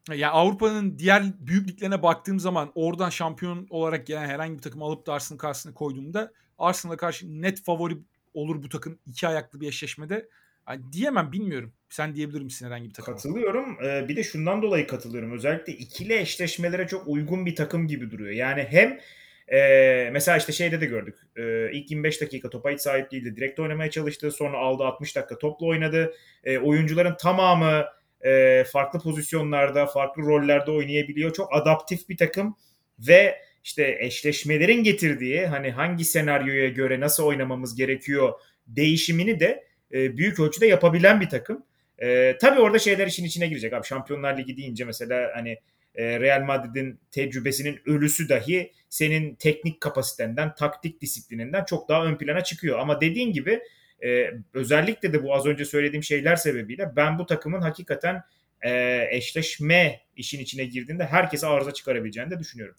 Yani 0.10 0.28
Avrupa'nın 0.28 1.00
diğer 1.00 1.24
büyük 1.40 1.70
liglerine 1.70 2.04
baktığım 2.04 2.40
zaman 2.40 2.72
oradan 2.76 3.10
şampiyon 3.10 3.68
olarak 3.70 4.08
gelen 4.08 4.26
herhangi 4.26 4.58
bir 4.58 4.62
takım 4.62 4.84
alıp 4.84 5.08
da 5.08 5.14
Arsenal 5.14 5.40
karşısına 5.40 5.74
koyduğumda 5.74 6.32
Arsenal'a 6.58 6.98
karşı 6.98 7.42
net 7.42 7.64
favori 7.64 7.98
olur 8.34 8.64
bu 8.64 8.70
takım 8.70 9.00
iki 9.06 9.28
ayaklı 9.28 9.62
bir 9.62 9.68
eşleşmede. 9.68 10.30
Yani 10.70 10.94
diyemem 10.94 11.32
bilmiyorum. 11.32 11.74
Sen 11.90 12.16
diyebilir 12.16 12.42
misin 12.42 12.66
herhangi 12.66 12.90
bir 12.90 12.94
takıma? 12.94 13.18
Katılıyorum. 13.18 13.78
Ee, 13.86 14.08
bir 14.08 14.16
de 14.16 14.24
şundan 14.24 14.62
dolayı 14.62 14.88
katılıyorum. 14.88 15.32
Özellikle 15.32 15.74
ikili 15.74 16.18
eşleşmelere 16.18 16.88
çok 16.88 17.08
uygun 17.08 17.46
bir 17.46 17.56
takım 17.56 17.88
gibi 17.88 18.12
duruyor. 18.12 18.32
Yani 18.32 18.68
hem 18.70 19.00
e, 19.48 20.10
mesela 20.14 20.38
işte 20.38 20.52
şeyde 20.52 20.82
de 20.82 20.86
gördük. 20.86 21.16
E, 21.36 21.72
ilk 21.72 21.92
25 21.92 22.22
dakika 22.22 22.50
topa 22.50 22.70
hiç 22.70 22.82
sahip 22.82 23.12
değildi. 23.12 23.36
Direkt 23.36 23.60
oynamaya 23.60 23.92
çalıştı. 23.92 24.32
Sonra 24.32 24.58
aldı 24.58 24.84
60 24.84 25.16
dakika 25.16 25.38
topla 25.38 25.66
oynadı. 25.66 26.14
E, 26.44 26.58
oyuncuların 26.58 27.16
tamamı 27.20 27.86
e, 28.25 28.63
farklı 28.63 28.99
pozisyonlarda, 28.99 29.86
farklı 29.86 30.21
rollerde 30.21 30.71
oynayabiliyor. 30.71 31.34
Çok 31.34 31.55
adaptif 31.55 32.10
bir 32.10 32.17
takım 32.17 32.55
ve 32.99 33.41
işte 33.63 33.97
eşleşmelerin 33.99 34.84
getirdiği 34.84 35.47
hani 35.47 35.71
hangi 35.71 36.05
senaryoya 36.05 36.69
göre 36.69 36.99
nasıl 36.99 37.23
oynamamız 37.23 37.75
gerekiyor 37.75 38.34
değişimini 38.67 39.39
de 39.39 39.63
e, 39.93 40.17
büyük 40.17 40.39
ölçüde 40.39 40.67
yapabilen 40.67 41.21
bir 41.21 41.29
takım. 41.29 41.65
E, 41.99 42.38
tabii 42.41 42.60
orada 42.60 42.79
şeyler 42.79 43.07
işin 43.07 43.25
içine 43.25 43.47
girecek. 43.47 43.73
Abi 43.73 43.88
Şampiyonlar 43.88 44.38
Ligi 44.38 44.57
deyince 44.57 44.86
mesela 44.86 45.31
hani 45.36 45.57
e, 45.95 46.19
Real 46.19 46.41
Madrid'in 46.41 46.99
tecrübesinin 47.12 47.79
ölüsü 47.86 48.29
dahi 48.29 48.71
senin 48.89 49.36
teknik 49.36 49.81
kapasitenden, 49.81 50.55
taktik 50.55 51.01
disiplininden 51.01 51.65
çok 51.65 51.89
daha 51.89 52.05
ön 52.05 52.15
plana 52.15 52.43
çıkıyor. 52.43 52.79
Ama 52.79 53.01
dediğin 53.01 53.34
gibi 53.34 53.62
e, 54.06 54.34
özellikle 54.54 55.14
de 55.14 55.24
bu 55.24 55.36
az 55.36 55.46
önce 55.46 55.66
söylediğim 55.66 56.04
şeyler 56.04 56.36
sebebiyle 56.36 56.94
ben 56.96 57.20
bu 57.20 57.26
takımın 57.26 57.62
hakikaten 57.62 58.24
e, 58.62 59.02
eşleşme 59.12 60.02
işin 60.16 60.40
içine 60.40 60.66
girdiğinde 60.66 61.06
herkese 61.06 61.48
arıza 61.48 61.74
çıkarabileceğini 61.74 62.32
de 62.32 62.40
düşünüyorum. 62.40 62.76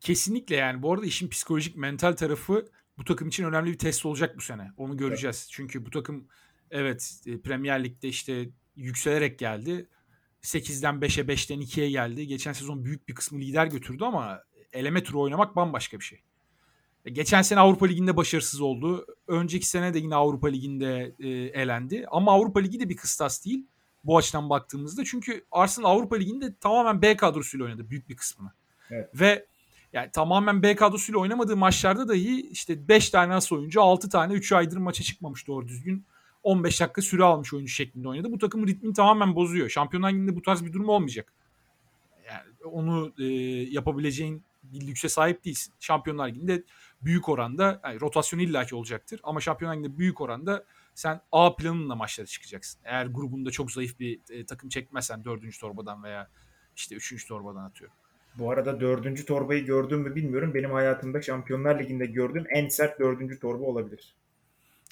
Kesinlikle 0.00 0.56
yani. 0.56 0.82
Bu 0.82 0.92
arada 0.92 1.06
işin 1.06 1.28
psikolojik, 1.28 1.76
mental 1.76 2.12
tarafı 2.12 2.68
bu 2.98 3.04
takım 3.04 3.28
için 3.28 3.44
önemli 3.44 3.72
bir 3.72 3.78
test 3.78 4.06
olacak 4.06 4.36
bu 4.36 4.40
sene. 4.40 4.70
Onu 4.76 4.96
göreceğiz. 4.96 5.48
Çünkü 5.52 5.86
bu 5.86 5.90
takım 5.90 6.28
evet 6.70 7.20
e, 7.26 7.40
Premier 7.40 7.84
Lig'de 7.84 8.08
işte 8.08 8.48
yükselerek 8.76 9.38
geldi. 9.38 9.86
8'den 10.42 10.94
5'e 10.94 11.24
5'ten 11.24 11.60
2'ye 11.60 11.90
geldi. 11.90 12.26
Geçen 12.26 12.52
sezon 12.52 12.84
büyük 12.84 13.08
bir 13.08 13.14
kısmı 13.14 13.40
lider 13.40 13.66
götürdü 13.66 14.04
ama 14.04 14.42
eleme 14.72 15.02
turu 15.02 15.20
oynamak 15.20 15.56
bambaşka 15.56 15.98
bir 15.98 16.04
şey. 16.04 16.22
E, 17.04 17.10
Geçen 17.10 17.42
sene 17.42 17.60
Avrupa 17.60 17.86
Ligi'nde 17.86 18.16
başarısız 18.16 18.60
oldu. 18.60 19.06
Önceki 19.26 19.66
sene 19.66 19.94
de 19.94 19.98
yine 19.98 20.14
Avrupa 20.14 20.48
Ligi'nde 20.48 21.14
e, 21.18 21.28
elendi. 21.28 22.06
Ama 22.10 22.32
Avrupa 22.32 22.60
Ligi 22.60 22.80
de 22.80 22.88
bir 22.88 22.96
kıstas 22.96 23.44
değil 23.44 23.66
bu 24.04 24.16
açıdan 24.16 24.50
baktığımızda. 24.50 25.04
Çünkü 25.04 25.44
Arsenal 25.52 25.90
Avrupa 25.90 26.16
Ligi'nde 26.16 26.54
tamamen 26.60 27.02
B 27.02 27.16
kadrosuyla 27.16 27.66
oynadı 27.66 27.90
büyük 27.90 28.08
bir 28.08 28.16
kısmını. 28.16 28.52
Evet. 28.90 29.10
Ve 29.14 29.46
yani 29.92 30.10
tamamen 30.12 30.62
B 30.62 30.76
kadrosuyla 30.76 31.20
oynamadığı 31.20 31.56
maçlarda 31.56 32.08
dahi 32.08 32.40
işte 32.50 32.88
5 32.88 33.10
tane 33.10 33.34
as 33.34 33.52
oyuncu 33.52 33.82
6 33.82 34.08
tane 34.08 34.32
3 34.32 34.52
aydır 34.52 34.76
maça 34.76 35.04
çıkmamış 35.04 35.46
doğru 35.46 35.68
düzgün. 35.68 36.04
15 36.42 36.80
dakika 36.80 37.02
süre 37.02 37.24
almış 37.24 37.54
oyuncu 37.54 37.72
şeklinde 37.72 38.08
oynadı. 38.08 38.32
Bu 38.32 38.38
takımın 38.38 38.66
ritmini 38.66 38.94
tamamen 38.94 39.36
bozuyor. 39.36 39.68
Şampiyonlar 39.68 40.12
Ligi'nde 40.12 40.36
bu 40.36 40.42
tarz 40.42 40.64
bir 40.64 40.72
durum 40.72 40.88
olmayacak. 40.88 41.32
Yani 42.26 42.72
onu 42.72 43.12
e, 43.18 43.24
yapabileceğin 43.70 44.42
bir 44.62 44.86
lükse 44.86 45.08
sahip 45.08 45.44
değilsin. 45.44 45.74
Şampiyonlar 45.80 46.28
Ligi'nde 46.28 46.64
büyük 47.02 47.28
oranda 47.28 47.80
yani 47.84 48.00
rotasyon 48.00 48.40
illaki 48.40 48.74
olacaktır 48.74 49.20
ama 49.22 49.40
Şampiyonlar 49.40 49.76
Ligi'nde 49.76 49.98
büyük 49.98 50.20
oranda 50.20 50.64
sen 50.94 51.20
A 51.32 51.56
planınla 51.56 51.94
maçlara 51.94 52.26
çıkacaksın. 52.26 52.80
Eğer 52.84 53.06
grubunda 53.06 53.50
çok 53.50 53.72
zayıf 53.72 54.00
bir 54.00 54.20
e, 54.30 54.46
takım 54.46 54.68
çekmezsen 54.68 55.24
dördüncü 55.24 55.60
torbadan 55.60 56.04
veya 56.04 56.28
işte 56.76 56.94
üçüncü 56.94 57.26
torbadan 57.26 57.64
atıyorum. 57.64 57.96
Bu 58.34 58.50
arada 58.50 58.80
dördüncü 58.80 59.24
torbayı 59.24 59.64
gördüm 59.64 60.00
mü 60.00 60.14
bilmiyorum. 60.14 60.54
Benim 60.54 60.70
hayatımda 60.70 61.22
Şampiyonlar 61.22 61.78
Ligi'nde 61.78 62.06
gördüğüm 62.06 62.44
en 62.50 62.68
sert 62.68 63.00
dördüncü 63.00 63.40
torba 63.40 63.64
olabilir. 63.64 64.14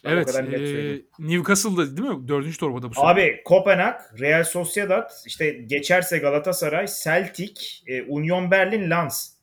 Ben 0.04 0.10
evet. 0.10 0.34
E. 0.36 1.02
Newcastle'da 1.18 1.96
değil 1.96 2.08
mi? 2.08 2.28
Dördüncü 2.28 2.58
torbada 2.58 2.90
bu 2.90 2.94
sene. 2.94 3.04
Abi 3.04 3.42
Kopenhag, 3.44 4.00
Real 4.20 4.44
Sociedad, 4.44 5.10
işte 5.26 5.50
geçerse 5.50 6.18
Galatasaray, 6.18 6.86
Celtic, 7.04 7.60
e, 7.86 8.02
Union 8.02 8.50
Berlin, 8.50 8.90
Lens. 8.90 9.35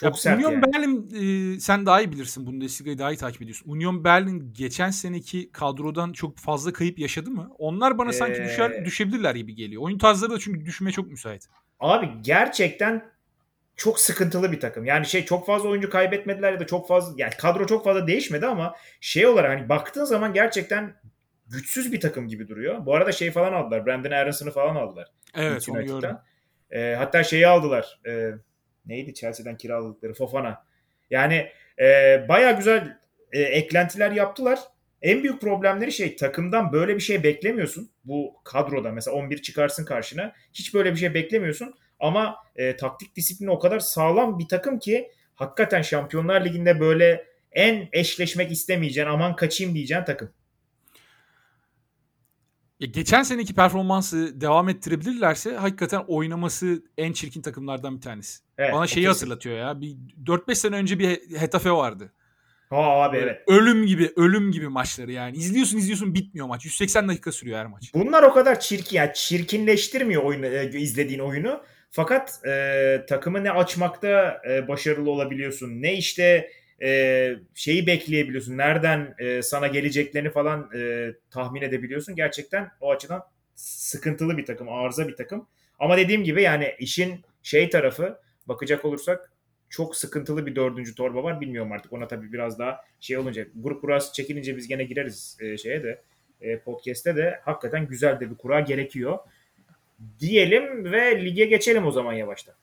Çok 0.00 0.08
Ya 0.08 0.12
sert 0.14 0.38
Union 0.38 0.52
yani. 0.52 0.62
Berlin 0.62 1.10
e, 1.56 1.60
sen 1.60 1.86
daha 1.86 2.00
iyi 2.00 2.12
bilirsin. 2.12 2.46
Bundesliga'yı 2.46 2.98
daha 2.98 3.12
iyi 3.12 3.16
takip 3.16 3.42
ediyorsun. 3.42 3.70
Union 3.70 4.04
Berlin 4.04 4.52
geçen 4.52 4.90
seneki 4.90 5.52
kadrodan 5.52 6.12
çok 6.12 6.38
fazla 6.38 6.72
kayıp 6.72 6.98
yaşadı 6.98 7.30
mı? 7.30 7.50
Onlar 7.58 7.98
bana 7.98 8.12
sanki 8.12 8.40
Ee, 8.40 8.44
düşer 8.44 8.84
düşebilirler 8.84 9.34
gibi 9.34 9.54
geliyor. 9.54 9.82
Oyun 9.82 9.98
tarzları 9.98 10.32
da 10.32 10.38
çünkü 10.38 10.66
düşmeye 10.66 10.92
çok 10.92 11.10
müsait. 11.10 11.48
Abi 11.80 12.08
gerçekten 12.22 13.10
çok 13.76 14.00
sıkıntılı 14.00 14.52
bir 14.52 14.60
takım. 14.60 14.84
Yani 14.84 15.06
şey 15.06 15.24
çok 15.24 15.46
fazla 15.46 15.68
oyuncu 15.68 15.90
kaybetmediler 15.90 16.52
ya 16.52 16.60
da 16.60 16.66
çok 16.66 16.88
fazla 16.88 17.14
yani 17.16 17.32
kadro 17.38 17.66
çok 17.66 17.84
fazla 17.84 18.06
değişmedi 18.06 18.46
ama 18.46 18.74
şey 19.00 19.26
olarak 19.26 19.58
hani 19.58 19.68
baktığın 19.68 20.04
zaman 20.04 20.32
gerçekten 20.32 20.96
güçsüz 21.46 21.92
bir 21.92 22.00
takım 22.00 22.28
gibi 22.28 22.48
duruyor. 22.48 22.86
Bu 22.86 22.94
arada 22.94 23.12
şey 23.12 23.30
falan 23.30 23.52
aldılar. 23.52 23.86
Brandon 23.86 24.10
Aaronson'u 24.10 24.50
falan 24.50 24.76
aldılar. 24.76 25.08
Evet 25.34 25.68
onu 25.68 25.86
gördüm. 25.86 26.16
Ee, 26.70 26.94
hatta 26.98 27.24
şeyi 27.24 27.46
aldılar. 27.46 28.00
Ee, 28.06 28.30
neydi 28.90 29.14
Chelsea'den 29.14 29.56
kiraladıkları 29.56 30.14
Fofana. 30.14 30.64
Yani 31.10 31.48
e, 31.78 31.84
baya 32.28 32.50
güzel 32.50 32.96
e, 33.32 33.40
eklentiler 33.40 34.10
yaptılar. 34.10 34.58
En 35.02 35.22
büyük 35.22 35.40
problemleri 35.40 35.92
şey 35.92 36.16
takımdan 36.16 36.72
böyle 36.72 36.94
bir 36.94 37.00
şey 37.00 37.22
beklemiyorsun. 37.22 37.90
Bu 38.04 38.34
kadroda 38.44 38.92
mesela 38.92 39.16
11 39.16 39.42
çıkarsın 39.42 39.84
karşına. 39.84 40.32
Hiç 40.52 40.74
böyle 40.74 40.92
bir 40.92 40.96
şey 40.96 41.14
beklemiyorsun. 41.14 41.74
Ama 42.00 42.36
e, 42.56 42.76
taktik 42.76 43.16
disiplini 43.16 43.50
o 43.50 43.58
kadar 43.58 43.78
sağlam 43.78 44.38
bir 44.38 44.48
takım 44.48 44.78
ki 44.78 45.10
hakikaten 45.34 45.82
Şampiyonlar 45.82 46.44
Ligi'nde 46.44 46.80
böyle 46.80 47.26
en 47.52 47.88
eşleşmek 47.92 48.52
istemeyeceğin 48.52 49.08
aman 49.08 49.36
kaçayım 49.36 49.74
diyeceğin 49.74 50.04
takım. 50.04 50.30
Ya 52.80 52.86
geçen 52.86 53.22
seneki 53.22 53.54
performansı 53.54 54.40
devam 54.40 54.68
ettirebilirlerse 54.68 55.56
hakikaten 55.56 56.04
oynaması 56.08 56.82
en 56.98 57.12
çirkin 57.12 57.42
takımlardan 57.42 57.96
bir 57.96 58.00
tanesi. 58.00 58.38
Evet, 58.58 58.74
Bana 58.74 58.86
şeyi 58.86 59.08
hatırlatıyor 59.08 59.56
ya. 59.56 59.80
Bir 59.80 59.96
4-5 60.26 60.54
sene 60.54 60.76
önce 60.76 60.98
bir 60.98 61.38
Hetafe 61.38 61.70
vardı. 61.70 62.12
Ha 62.70 62.76
abi 62.76 63.16
evet. 63.16 63.42
Ölüm 63.46 63.86
gibi, 63.86 64.12
ölüm 64.16 64.52
gibi 64.52 64.68
maçları 64.68 65.12
yani. 65.12 65.36
İzliyorsun 65.36 65.78
izliyorsun 65.78 66.14
bitmiyor 66.14 66.46
maç. 66.46 66.64
180 66.64 67.08
dakika 67.08 67.32
sürüyor 67.32 67.58
her 67.58 67.66
maç. 67.66 67.90
Bunlar 67.94 68.22
o 68.22 68.32
kadar 68.32 68.60
çirkin 68.60 68.96
yani 68.96 69.10
çirkinleştirmiyor 69.14 70.22
oyunu, 70.22 70.46
e, 70.46 70.80
izlediğin 70.80 71.20
oyunu. 71.20 71.62
Fakat 71.90 72.46
e, 72.46 73.04
takımı 73.08 73.44
ne 73.44 73.50
açmakta 73.50 74.42
e, 74.50 74.68
başarılı 74.68 75.10
olabiliyorsun. 75.10 75.82
Ne 75.82 75.94
işte 75.94 76.50
e, 76.82 77.30
şeyi 77.54 77.86
bekleyebiliyorsun. 77.86 78.58
Nereden 78.58 79.14
e, 79.18 79.42
sana 79.42 79.66
geleceklerini 79.66 80.30
falan 80.30 80.70
e, 80.76 81.12
tahmin 81.30 81.62
edebiliyorsun. 81.62 82.16
Gerçekten 82.16 82.70
o 82.80 82.90
açıdan 82.90 83.22
sıkıntılı 83.54 84.38
bir 84.38 84.46
takım, 84.46 84.68
arıza 84.68 85.08
bir 85.08 85.16
takım. 85.16 85.46
Ama 85.78 85.96
dediğim 85.96 86.24
gibi 86.24 86.42
yani 86.42 86.74
işin 86.78 87.20
şey 87.42 87.70
tarafı 87.70 88.18
bakacak 88.46 88.84
olursak 88.84 89.32
çok 89.68 89.96
sıkıntılı 89.96 90.46
bir 90.46 90.56
dördüncü 90.56 90.94
torba 90.94 91.22
var. 91.22 91.40
Bilmiyorum 91.40 91.72
artık 91.72 91.92
ona 91.92 92.08
tabii 92.08 92.32
biraz 92.32 92.58
daha 92.58 92.80
şey 93.00 93.18
olunca. 93.18 93.46
Grup 93.54 93.82
burası 93.82 94.12
çekilince 94.12 94.56
biz 94.56 94.68
gene 94.68 94.84
gireriz 94.84 95.36
e, 95.40 95.58
şeye 95.58 95.82
de 95.82 96.02
e, 96.40 96.58
podcast'te 96.58 97.16
de 97.16 97.40
hakikaten 97.44 97.86
güzel 97.86 98.20
de 98.20 98.30
bir 98.30 98.34
kura 98.34 98.60
gerekiyor. 98.60 99.18
Diyelim 100.20 100.92
ve 100.92 101.24
lige 101.24 101.44
geçelim 101.44 101.86
o 101.86 101.90
zaman 101.90 102.12
yavaştan. 102.12 102.54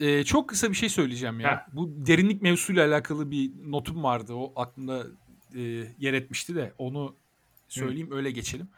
Ee, 0.00 0.24
çok 0.24 0.48
kısa 0.48 0.70
bir 0.70 0.76
şey 0.76 0.88
söyleyeceğim 0.88 1.40
ya. 1.40 1.50
Ha. 1.50 1.66
Bu 1.72 2.06
derinlik 2.06 2.42
mevzusuyla 2.42 2.88
alakalı 2.88 3.30
bir 3.30 3.50
notum 3.64 4.02
vardı. 4.02 4.34
O 4.34 4.52
aklımda 4.56 5.06
e, 5.54 5.60
yer 5.98 6.12
etmişti 6.12 6.54
de 6.54 6.72
onu 6.78 7.16
söyleyeyim 7.68 8.12
öyle 8.12 8.30
geçelim. 8.30 8.68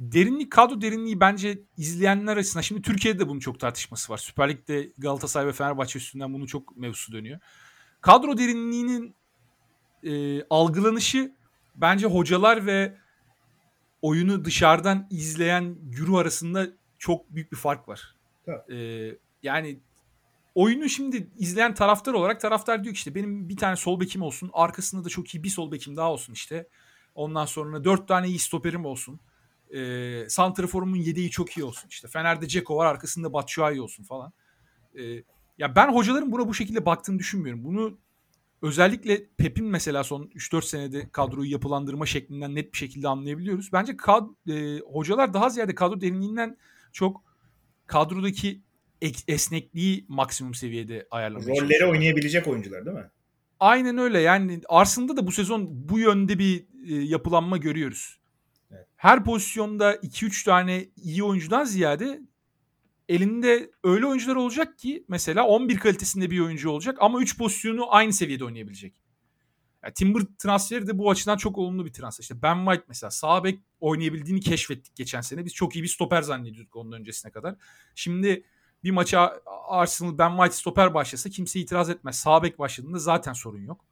Derinlik, 0.00 0.52
kadro 0.52 0.80
derinliği 0.80 1.20
bence 1.20 1.58
izleyenler 1.76 2.36
açısından 2.36 2.62
şimdi 2.62 2.82
Türkiye'de 2.82 3.18
de 3.18 3.28
bunun 3.28 3.40
çok 3.40 3.60
tartışması 3.60 4.12
var. 4.12 4.18
Süper 4.18 4.48
Lig'de 4.48 4.92
Galatasaray 4.98 5.46
ve 5.46 5.52
Fenerbahçe 5.52 5.98
üstünden 5.98 6.34
bunun 6.34 6.46
çok 6.46 6.76
mevzusu 6.76 7.12
dönüyor. 7.12 7.40
Kadro 8.00 8.38
derinliğinin 8.38 9.14
e, 10.02 10.42
algılanışı 10.50 11.32
bence 11.74 12.06
hocalar 12.06 12.66
ve 12.66 12.96
oyunu 14.02 14.44
dışarıdan 14.44 15.06
izleyen 15.10 15.76
güru 15.82 16.16
arasında 16.16 16.66
çok 16.98 17.34
büyük 17.34 17.52
bir 17.52 17.56
fark 17.56 17.88
var. 17.88 18.14
E, 18.72 19.10
yani 19.42 19.78
oyunu 20.54 20.88
şimdi 20.88 21.30
izleyen 21.36 21.74
taraftar 21.74 22.12
olarak 22.12 22.40
taraftar 22.40 22.84
diyor 22.84 22.94
ki 22.94 22.98
işte 22.98 23.14
benim 23.14 23.48
bir 23.48 23.56
tane 23.56 23.76
sol 23.76 24.00
bekim 24.00 24.22
olsun. 24.22 24.50
Arkasında 24.52 25.04
da 25.04 25.08
çok 25.08 25.34
iyi 25.34 25.42
bir 25.42 25.48
sol 25.48 25.72
bekim 25.72 25.96
daha 25.96 26.12
olsun 26.12 26.32
işte. 26.32 26.68
Ondan 27.14 27.44
sonra 27.44 27.84
dört 27.84 28.08
tane 28.08 28.28
iyi 28.28 28.38
stoperim 28.38 28.84
olsun. 28.84 29.20
E, 29.74 30.28
Santrafor'umun 30.28 30.96
yedeği 30.96 31.30
çok 31.30 31.56
iyi 31.56 31.64
olsun. 31.64 31.88
İşte 31.88 32.08
Fener'de 32.08 32.48
Ceko 32.48 32.76
var 32.76 32.86
arkasında 32.86 33.32
Batshuayi 33.32 33.80
olsun 33.80 34.04
falan. 34.04 34.32
E, 34.98 35.02
ya 35.58 35.76
ben 35.76 35.92
hocaların 35.92 36.32
buna 36.32 36.48
bu 36.48 36.54
şekilde 36.54 36.86
baktığını 36.86 37.18
düşünmüyorum. 37.18 37.64
Bunu 37.64 37.98
özellikle 38.62 39.28
Pep'in 39.36 39.66
mesela 39.66 40.04
son 40.04 40.30
3-4 40.34 40.62
senede 40.62 41.08
kadroyu 41.10 41.50
yapılandırma 41.50 42.06
şeklinden 42.06 42.54
net 42.54 42.72
bir 42.72 42.78
şekilde 42.78 43.08
anlayabiliyoruz. 43.08 43.72
Bence 43.72 43.92
kad- 43.92 44.50
e, 44.50 44.80
hocalar 44.80 45.34
daha 45.34 45.50
ziyade 45.50 45.74
kadro 45.74 46.00
derinliğinden 46.00 46.56
çok 46.92 47.22
kadrodaki 47.86 48.62
esnekliği 49.28 50.04
maksimum 50.08 50.54
seviyede 50.54 51.06
ayarlamaya 51.10 51.60
Rolleri 51.60 51.86
oynayabilecek 51.86 52.48
oyuncular 52.48 52.86
değil 52.86 52.96
mi? 52.96 53.10
Aynen 53.60 53.98
öyle. 53.98 54.20
Yani 54.20 54.60
Arsenal'da 54.68 55.16
da 55.16 55.26
bu 55.26 55.32
sezon 55.32 55.88
bu 55.88 55.98
yönde 55.98 56.38
bir 56.38 56.66
e, 56.88 56.94
yapılanma 56.94 57.56
görüyoruz. 57.56 58.18
Evet. 58.70 58.86
Her 58.96 59.24
pozisyonda 59.24 59.94
2-3 59.94 60.44
tane 60.44 60.88
iyi 60.96 61.22
oyuncudan 61.22 61.64
ziyade 61.64 62.20
elinde 63.08 63.70
öyle 63.84 64.06
oyuncular 64.06 64.36
olacak 64.36 64.78
ki 64.78 65.04
mesela 65.08 65.46
11 65.46 65.78
kalitesinde 65.78 66.30
bir 66.30 66.40
oyuncu 66.40 66.70
olacak 66.70 66.96
ama 67.00 67.20
3 67.20 67.38
pozisyonu 67.38 67.94
aynı 67.94 68.12
seviyede 68.12 68.44
oynayabilecek. 68.44 68.94
Yani 69.82 69.94
Timber 69.94 70.22
transferi 70.38 70.86
de 70.86 70.98
bu 70.98 71.10
açıdan 71.10 71.36
çok 71.36 71.58
olumlu 71.58 71.86
bir 71.86 71.92
transfer. 71.92 72.22
İşte 72.22 72.42
Ben 72.42 72.64
White 72.64 72.84
mesela 72.88 73.10
sağ 73.10 73.44
bek 73.44 73.58
oynayabildiğini 73.80 74.40
keşfettik 74.40 74.96
geçen 74.96 75.20
sene. 75.20 75.44
Biz 75.44 75.54
çok 75.54 75.76
iyi 75.76 75.82
bir 75.82 75.88
stoper 75.88 76.22
zannediyorduk 76.22 76.76
onun 76.76 76.92
öncesine 76.92 77.32
kadar. 77.32 77.54
Şimdi 77.94 78.44
bir 78.84 78.90
maça 78.90 79.40
Arsenal 79.68 80.18
Ben 80.18 80.30
White 80.30 80.54
stoper 80.54 80.94
başlasa 80.94 81.30
kimse 81.30 81.60
itiraz 81.60 81.90
etmez. 81.90 82.16
Sağ 82.16 82.42
bek 82.42 82.58
başladığında 82.58 82.98
zaten 82.98 83.32
sorun 83.32 83.62
yok. 83.62 83.84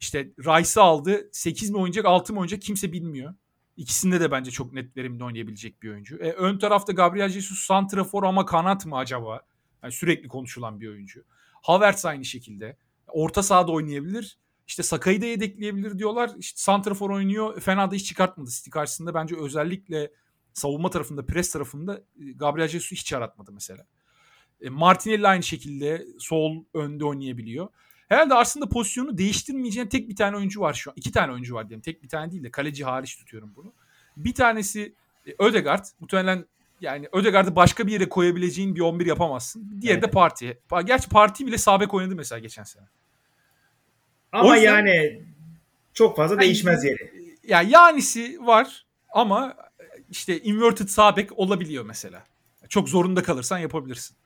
İşte 0.00 0.30
Rice'ı 0.38 0.82
aldı. 0.82 1.28
8 1.32 1.70
mi 1.70 1.76
oynayacak 1.76 2.04
6 2.04 2.32
mı 2.32 2.40
oynayacak 2.40 2.62
kimse 2.62 2.92
bilmiyor. 2.92 3.34
İkisinde 3.76 4.20
de 4.20 4.30
bence 4.30 4.50
çok 4.50 4.72
net 4.72 4.96
verimli 4.96 5.24
oynayabilecek 5.24 5.82
bir 5.82 5.90
oyuncu. 5.90 6.16
E, 6.16 6.32
ön 6.32 6.58
tarafta 6.58 6.92
Gabriel 6.92 7.28
Jesus 7.28 7.58
santrafor 7.58 8.22
ama 8.22 8.46
kanat 8.46 8.86
mı 8.86 8.96
acaba? 8.96 9.40
Yani 9.82 9.92
sürekli 9.92 10.28
konuşulan 10.28 10.80
bir 10.80 10.88
oyuncu. 10.88 11.24
Havertz 11.62 12.04
aynı 12.04 12.24
şekilde. 12.24 12.76
Orta 13.08 13.42
sahada 13.42 13.72
oynayabilir. 13.72 14.38
İşte 14.66 14.82
Sakay'ı 14.82 15.22
da 15.22 15.26
yedekleyebilir 15.26 15.98
diyorlar. 15.98 16.30
İşte 16.38 16.60
santrafor 16.60 17.10
oynuyor. 17.10 17.60
Fena 17.60 17.90
da 17.90 17.94
hiç 17.94 18.06
çıkartmadı 18.06 18.50
City 18.50 18.70
karşısında. 18.70 19.14
Bence 19.14 19.36
özellikle 19.36 20.10
savunma 20.52 20.90
tarafında, 20.90 21.26
pres 21.26 21.52
tarafında 21.52 21.96
e, 21.96 22.32
Gabriel 22.32 22.68
Jesus'u 22.68 22.94
hiç 22.94 23.12
aratmadı 23.12 23.52
mesela. 23.52 23.86
E, 24.62 24.68
Martinelli 24.68 25.28
aynı 25.28 25.42
şekilde 25.42 26.06
sol 26.18 26.64
önde 26.74 27.04
oynayabiliyor. 27.04 27.68
Herhalde 28.08 28.34
aslında 28.34 28.68
pozisyonu 28.68 29.18
değiştirmeyeceğin 29.18 29.86
tek 29.86 30.08
bir 30.08 30.16
tane 30.16 30.36
oyuncu 30.36 30.60
var 30.60 30.74
şu 30.74 30.90
an. 30.90 30.94
İki 30.96 31.12
tane 31.12 31.32
oyuncu 31.32 31.54
var 31.54 31.68
diyelim. 31.68 31.82
Tek 31.82 32.02
bir 32.02 32.08
tane 32.08 32.32
değil 32.32 32.42
de 32.42 32.50
kaleci 32.50 32.84
hariç 32.84 33.16
tutuyorum 33.16 33.52
bunu. 33.56 33.72
Bir 34.16 34.34
tanesi 34.34 34.94
e, 35.26 35.30
Ödegaard. 35.38 35.84
Muhtemelen 36.00 36.44
yani 36.80 37.08
Ödegaard'ı 37.12 37.56
başka 37.56 37.86
bir 37.86 37.92
yere 37.92 38.08
koyabileceğin 38.08 38.74
bir 38.74 38.80
11 38.80 39.06
yapamazsın. 39.06 39.80
Diğeri 39.80 39.98
evet. 39.98 40.08
de 40.08 40.10
Parti. 40.10 40.60
Gerçi 40.84 41.08
Parti 41.08 41.46
bile 41.46 41.58
sabek 41.58 41.94
oynadı 41.94 42.16
mesela 42.16 42.38
geçen 42.38 42.64
sene. 42.64 42.84
Ama 44.32 44.56
yüzden, 44.56 44.72
yani 44.72 45.22
çok 45.94 46.16
fazla 46.16 46.34
yani, 46.34 46.42
değişmez 46.42 46.84
yeri. 46.84 47.36
Yani 47.44 47.70
Yanisi 47.70 48.38
var 48.46 48.86
ama 49.08 49.56
işte 50.10 50.40
inverted 50.40 50.88
sabek 50.88 51.38
olabiliyor 51.38 51.84
mesela. 51.84 52.24
Çok 52.68 52.88
zorunda 52.88 53.22
kalırsan 53.22 53.58
yapabilirsin. 53.58 54.16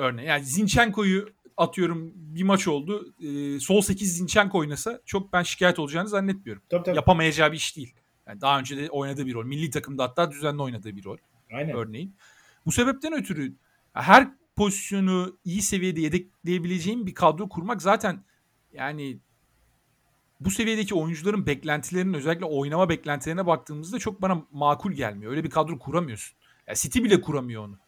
Örneğin 0.00 0.28
yani 0.28 0.44
Zinchenko'yu 0.44 1.28
atıyorum 1.56 2.12
bir 2.14 2.42
maç 2.42 2.68
oldu. 2.68 3.14
E, 3.20 3.60
sol 3.60 3.80
8 3.80 4.16
Zinchenko 4.16 4.58
oynasa 4.58 5.00
çok 5.06 5.32
ben 5.32 5.42
şikayet 5.42 5.78
olacağını 5.78 6.08
zannetmiyorum. 6.08 6.62
Tabii, 6.70 6.82
tabii. 6.82 6.96
Yapamayacağı 6.96 7.52
bir 7.52 7.56
iş 7.56 7.76
değil. 7.76 7.94
Yani 8.26 8.40
daha 8.40 8.58
önce 8.58 8.76
de 8.76 8.90
oynadığı 8.90 9.26
bir 9.26 9.34
rol. 9.34 9.44
Milli 9.44 9.70
takımda 9.70 10.02
hatta 10.02 10.30
düzenli 10.30 10.62
oynadığı 10.62 10.96
bir 10.96 11.04
rol. 11.04 11.16
Aynen. 11.52 11.76
Örneğin. 11.76 12.16
Bu 12.66 12.72
sebepten 12.72 13.12
ötürü 13.12 13.54
her 13.92 14.28
pozisyonu 14.56 15.38
iyi 15.44 15.62
seviyede 15.62 16.00
yedekleyebileceğin 16.00 17.06
bir 17.06 17.14
kadro 17.14 17.48
kurmak 17.48 17.82
zaten 17.82 18.24
yani 18.72 19.18
bu 20.40 20.50
seviyedeki 20.50 20.94
oyuncuların 20.94 21.46
beklentilerinin 21.46 22.14
özellikle 22.14 22.44
oynama 22.44 22.88
beklentilerine 22.88 23.46
baktığımızda 23.46 23.98
çok 23.98 24.22
bana 24.22 24.42
makul 24.52 24.92
gelmiyor. 24.92 25.32
Öyle 25.32 25.44
bir 25.44 25.50
kadro 25.50 25.78
kuramıyorsun. 25.78 26.36
Yani 26.66 26.78
City 26.78 27.02
bile 27.02 27.20
kuramıyor 27.20 27.64
onu. 27.64 27.78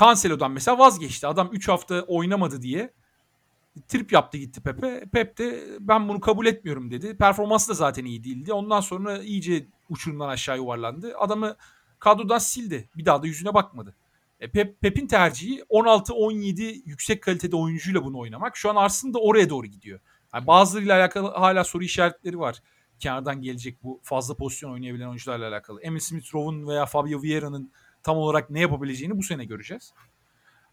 Cancelo'dan 0.00 0.52
mesela 0.52 0.78
vazgeçti. 0.78 1.26
Adam 1.26 1.48
3 1.52 1.68
hafta 1.68 2.00
oynamadı 2.00 2.62
diye 2.62 2.92
trip 3.88 4.12
yaptı 4.12 4.38
gitti 4.38 4.60
Pepe. 4.60 5.04
Pep 5.12 5.38
de 5.38 5.64
ben 5.80 6.08
bunu 6.08 6.20
kabul 6.20 6.46
etmiyorum 6.46 6.90
dedi. 6.90 7.16
Performansı 7.16 7.68
da 7.68 7.74
zaten 7.74 8.04
iyi 8.04 8.24
değildi. 8.24 8.52
Ondan 8.52 8.80
sonra 8.80 9.22
iyice 9.22 9.66
uçurumdan 9.88 10.28
aşağı 10.28 10.56
yuvarlandı. 10.56 11.14
Adamı 11.18 11.56
kadrodan 11.98 12.38
sildi. 12.38 12.88
Bir 12.96 13.04
daha 13.04 13.22
da 13.22 13.26
yüzüne 13.26 13.54
bakmadı. 13.54 13.94
E 14.40 14.50
Pep, 14.50 14.80
Pep'in 14.80 15.06
tercihi 15.06 15.60
16-17 15.60 16.82
yüksek 16.84 17.22
kalitede 17.22 17.56
oyuncuyla 17.56 18.04
bunu 18.04 18.18
oynamak. 18.18 18.56
Şu 18.56 18.70
an 18.70 18.76
Arsenal 18.76 19.14
da 19.14 19.18
oraya 19.18 19.50
doğru 19.50 19.66
gidiyor. 19.66 20.00
Yani 20.34 20.46
bazılarıyla 20.46 20.96
alakalı 20.96 21.30
hala 21.30 21.64
soru 21.64 21.84
işaretleri 21.84 22.38
var. 22.38 22.62
Kenardan 23.00 23.42
gelecek 23.42 23.82
bu 23.82 24.00
fazla 24.02 24.34
pozisyon 24.36 24.72
oynayabilen 24.72 25.06
oyuncularla 25.06 25.48
alakalı. 25.48 25.82
Emil 25.82 26.00
Smith-Rowe'un 26.00 26.68
veya 26.68 26.86
Fabio 26.86 27.22
Vieira'nın 27.22 27.72
tam 28.06 28.18
olarak 28.18 28.50
ne 28.50 28.60
yapabileceğini 28.60 29.18
bu 29.18 29.22
sene 29.22 29.44
göreceğiz. 29.44 29.92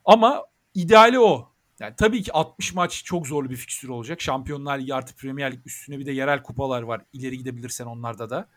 Ama 0.06 0.46
ideali 0.74 1.20
o. 1.20 1.50
Yani 1.80 1.94
tabii 1.98 2.24
ki 2.24 2.34
60 2.34 2.74
maç 2.74 3.04
çok 3.06 3.28
zorlu 3.28 3.50
bir 3.50 3.56
fikstür 3.56 3.90
olacak. 3.90 4.22
Şampiyonlar 4.22 4.80
Ligi 4.80 4.96
artı 4.96 5.16
Premier 5.16 5.52
Lig 5.52 5.60
üstüne 5.66 6.00
bir 6.00 6.06
de 6.06 6.12
yerel 6.12 6.44
kupalar 6.44 6.82
var. 6.82 7.02
İleri 7.14 7.38
gidebilirsen 7.38 7.86
onlarda 7.86 8.30
da. 8.30 8.48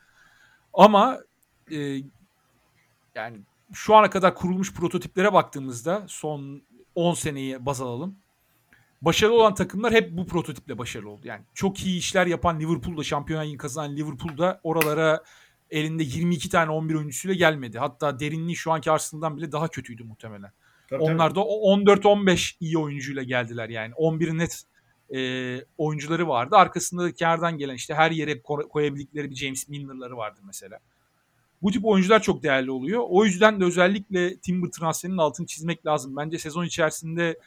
Ama 0.73 1.21
e, 1.71 1.77
yani 3.15 3.39
şu 3.73 3.95
ana 3.95 4.11
kadar 4.11 4.35
kurulmuş 4.35 4.75
prototiplere 4.75 5.33
baktığımızda 5.33 6.05
son 6.09 6.63
10 6.95 7.15
seneyi 7.15 7.67
baz 7.67 7.81
alalım. 7.81 8.17
Başarılı 9.03 9.35
olan 9.35 9.55
takımlar 9.55 9.93
hep 9.93 10.17
bu 10.17 10.27
prototiple 10.27 10.79
başarılı 10.79 11.11
oldu. 11.11 11.23
Yani 11.25 11.43
çok 11.55 11.85
iyi 11.87 11.99
işler 11.99 12.27
yapan 12.27 12.61
Liverpool'da 12.61 13.05
şampiyonlar 13.05 13.47
ligi 13.47 13.57
kazanan 13.57 13.97
Liverpool'da 13.97 14.61
oralara 14.63 15.23
elinde 15.71 16.03
22 16.03 16.49
tane 16.49 16.71
11 16.71 16.95
oyuncusuyla 16.95 17.35
gelmedi. 17.35 17.79
Hatta 17.79 18.21
derinliği 18.21 18.57
şu 18.57 18.73
anki 18.73 18.91
Arsenal'dan 18.91 19.37
bile 19.37 19.53
daha 19.53 19.69
kötüydü 19.69 20.05
muhtemelen. 20.05 20.53
Tabii, 20.91 21.03
Onlar 21.03 21.35
da 21.35 21.41
14-15 21.41 22.57
iyi 22.61 22.79
oyuncuyla 22.79 23.23
geldiler 23.23 23.69
yani. 23.69 23.95
11 23.95 24.39
net 24.39 24.63
e, 25.15 25.61
oyuncuları 25.79 26.29
vardı. 26.29 26.57
Arkasında 26.57 27.13
kenardan 27.13 27.59
gelen 27.59 27.75
işte 27.75 27.95
her 27.95 28.11
yere 28.11 28.43
koyabildikleri 28.43 29.31
bir 29.31 29.37
James 29.37 29.69
Milner'ları 29.69 30.17
vardı 30.17 30.41
mesela. 30.45 30.79
Bu 31.63 31.71
tip 31.71 31.85
oyuncular 31.85 32.23
çok 32.23 32.43
değerli 32.43 32.71
oluyor. 32.71 33.03
O 33.09 33.25
yüzden 33.25 33.61
de 33.61 33.65
özellikle 33.65 34.37
Timber 34.37 34.69
transferinin 34.69 35.19
altını 35.19 35.47
çizmek 35.47 35.87
lazım. 35.87 36.17
Bence 36.17 36.39
sezon 36.39 36.65
içerisinde 36.65 37.39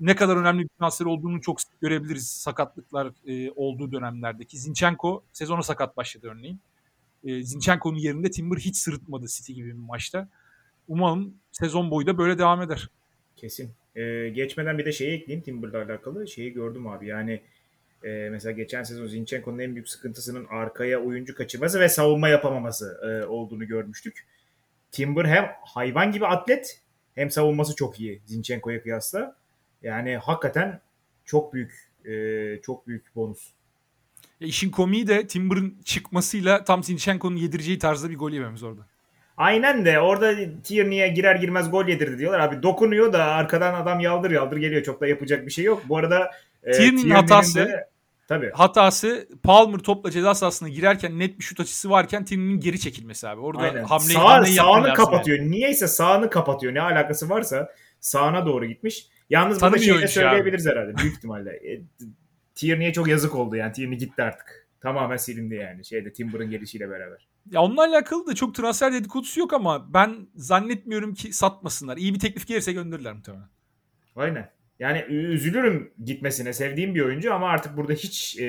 ne 0.00 0.16
kadar 0.16 0.36
önemli 0.36 0.62
bir 0.62 0.68
transfer 0.78 1.06
olduğunu 1.06 1.40
çok 1.40 1.58
görebiliriz 1.80 2.28
sakatlıklar 2.28 3.12
e, 3.26 3.50
olduğu 3.50 3.92
dönemlerdeki. 3.92 4.58
Zinchenko 4.58 5.22
sezona 5.32 5.62
sakat 5.62 5.96
başladı 5.96 6.28
örneğin. 6.30 6.60
E, 7.24 7.42
Zinchenko'nun 7.42 7.98
yerinde 7.98 8.30
Timber 8.30 8.56
hiç 8.56 8.76
sırıtmadı 8.76 9.26
City 9.28 9.52
gibi 9.52 9.68
bir 9.68 9.72
maçta. 9.72 10.28
Umarım 10.88 11.34
sezon 11.52 11.90
boyu 11.90 12.06
da 12.06 12.18
böyle 12.18 12.38
devam 12.38 12.62
eder. 12.62 12.88
Kesin. 13.36 13.70
Ee, 13.96 14.28
geçmeden 14.28 14.78
bir 14.78 14.84
de 14.84 14.92
şeyi 14.92 15.12
ekleyeyim 15.12 15.44
Timber'la 15.44 15.82
alakalı. 15.82 16.28
Şeyi 16.28 16.52
gördüm 16.52 16.86
abi 16.86 17.06
yani 17.06 17.40
e, 18.04 18.28
mesela 18.30 18.52
geçen 18.52 18.82
sezon 18.82 19.06
Zinchenko'nun 19.06 19.58
en 19.58 19.74
büyük 19.74 19.88
sıkıntısının 19.88 20.46
arkaya 20.50 21.02
oyuncu 21.02 21.34
kaçırması 21.34 21.80
ve 21.80 21.88
savunma 21.88 22.28
yapamaması 22.28 23.00
e, 23.02 23.26
olduğunu 23.26 23.66
görmüştük. 23.66 24.26
Timber 24.90 25.24
hem 25.24 25.52
hayvan 25.64 26.12
gibi 26.12 26.26
atlet 26.26 26.80
hem 27.14 27.30
savunması 27.30 27.76
çok 27.76 28.00
iyi 28.00 28.20
Zinchenko'ya 28.26 28.82
kıyasla. 28.82 29.36
Yani 29.82 30.16
hakikaten 30.16 30.80
çok 31.24 31.54
büyük 31.54 31.90
e, 32.04 32.60
çok 32.62 32.86
büyük 32.86 33.16
bonus. 33.16 33.52
Ya 34.42 34.48
işin 34.48 34.70
komiği 34.70 35.06
de 35.06 35.26
Timber'ın 35.26 35.78
çıkmasıyla 35.84 36.64
tam 36.64 36.84
Zinchenko'nun 36.84 37.36
yedireceği 37.36 37.78
tarzda 37.78 38.10
bir 38.10 38.18
gol 38.18 38.30
yememiz 38.30 38.62
orada. 38.62 38.80
Aynen 39.36 39.84
de 39.84 40.00
orada 40.00 40.34
Tierney'e 40.64 41.08
girer 41.08 41.36
girmez 41.36 41.70
gol 41.70 41.86
yedirdi 41.86 42.18
diyorlar. 42.18 42.40
Abi 42.40 42.62
dokunuyor 42.62 43.12
da 43.12 43.24
arkadan 43.24 43.74
adam 43.74 44.00
yaldır 44.00 44.30
yaldır 44.30 44.56
geliyor. 44.56 44.82
Çok 44.82 45.00
da 45.00 45.06
yapacak 45.06 45.46
bir 45.46 45.50
şey 45.50 45.64
yok. 45.64 45.82
Bu 45.88 45.96
arada 45.96 46.30
e, 46.62 46.72
Tierney'nin 46.72 47.10
hatası 47.10 47.58
de, 47.58 47.88
tabii. 48.28 48.50
hatası 48.54 49.28
Palmer 49.42 49.78
topla 49.78 50.10
ceza 50.10 50.34
sahasına 50.34 50.68
girerken 50.68 51.18
net 51.18 51.38
bir 51.38 51.44
şut 51.44 51.60
açısı 51.60 51.90
varken 51.90 52.24
Tierney'nin 52.24 52.60
geri 52.60 52.80
çekilmesi 52.80 53.28
abi. 53.28 53.40
Orada 53.40 53.62
Aynen. 53.62 53.84
hamleyi, 53.84 54.12
Sağ, 54.12 54.24
hamleyi 54.24 54.54
sağını 54.54 54.94
kapatıyor. 54.94 55.38
Yani. 55.38 55.50
Niyeyse 55.50 55.88
sağını 55.88 56.30
kapatıyor. 56.30 56.74
Ne 56.74 56.80
alakası 56.80 57.28
varsa 57.28 57.72
sağına 58.00 58.46
doğru 58.46 58.66
gitmiş. 58.66 59.06
Yalnız 59.30 59.62
burada 59.62 59.78
şey 59.78 60.00
de 60.00 60.08
söyleyebiliriz 60.08 60.66
abi. 60.66 60.74
herhalde 60.74 60.96
büyük 60.96 61.16
ihtimalle. 61.16 61.60
Tierney'e 62.54 62.92
çok 62.92 63.08
yazık 63.08 63.34
oldu 63.34 63.56
yani. 63.56 63.72
Tierney 63.72 63.98
gitti 63.98 64.22
artık. 64.22 64.68
Tamamen 64.80 65.16
silindi 65.16 65.54
yani 65.54 65.84
şeyde 65.84 66.12
Timber'ın 66.12 66.50
gelişiyle 66.50 66.90
beraber. 66.90 67.28
Ya 67.50 67.62
onunla 67.62 67.84
alakalı 67.84 68.26
da 68.26 68.34
çok 68.34 68.54
transfer 68.54 68.92
dedikodusu 68.92 69.40
yok 69.40 69.52
ama 69.52 69.94
ben 69.94 70.26
zannetmiyorum 70.34 71.14
ki 71.14 71.32
satmasınlar. 71.32 71.96
İyi 71.96 72.14
bir 72.14 72.18
teklif 72.18 72.46
gelirse 72.46 72.72
gönderirler 72.72 73.12
muhtemelen. 73.12 73.48
Aynen. 74.16 74.50
Yani 74.78 75.00
üzülürüm 75.08 75.92
gitmesine. 76.04 76.52
Sevdiğim 76.52 76.94
bir 76.94 77.00
oyuncu 77.00 77.34
ama 77.34 77.48
artık 77.48 77.76
burada 77.76 77.92
hiç 77.92 78.38
e, 78.38 78.44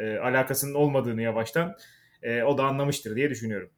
e, 0.00 0.18
alakasının 0.18 0.74
olmadığını 0.74 1.22
yavaştan 1.22 1.76
e, 2.22 2.42
o 2.42 2.58
da 2.58 2.64
anlamıştır 2.64 3.16
diye 3.16 3.30
düşünüyorum. 3.30 3.70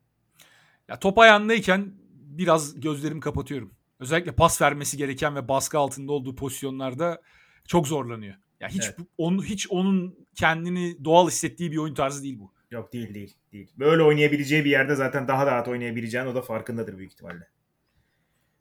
Ya 0.89 0.99
top 0.99 1.19
ayağındayken 1.19 1.93
biraz 2.13 2.81
gözlerimi 2.81 3.21
kapatıyorum. 3.21 3.75
Özellikle 4.01 4.33
pas 4.33 4.63
vermesi 4.63 4.97
gereken 4.97 5.37
ve 5.37 5.49
baskı 5.49 5.79
altında 5.79 6.13
olduğu 6.13 6.37
pozisyonlarda 6.37 7.23
çok 7.69 7.87
zorlanıyor. 7.87 8.35
Ya 8.61 8.69
hiç 8.69 8.85
Evet. 8.85 8.97
onun 9.19 9.43
hiç 9.45 9.71
onun 9.71 10.27
kendini 10.35 11.05
doğal 11.05 11.29
hissettiği 11.29 11.73
bir 11.73 11.77
oyun 11.77 11.95
tarzı 11.95 12.23
değil 12.23 12.39
bu. 12.41 12.53
Yok 12.71 12.93
değil 12.93 13.15
değil 13.15 13.35
değil. 13.53 13.73
Böyle 13.79 14.03
oynayabileceği 14.03 14.65
bir 14.65 14.71
yerde 14.71 14.95
zaten 14.95 15.29
daha 15.29 15.47
rahat 15.47 15.69
oynayabileceğini 15.69 16.29
o 16.29 16.35
da 16.35 16.43
farkındadır 16.43 16.99
büyük 16.99 17.13
ihtimalle. 17.13 17.49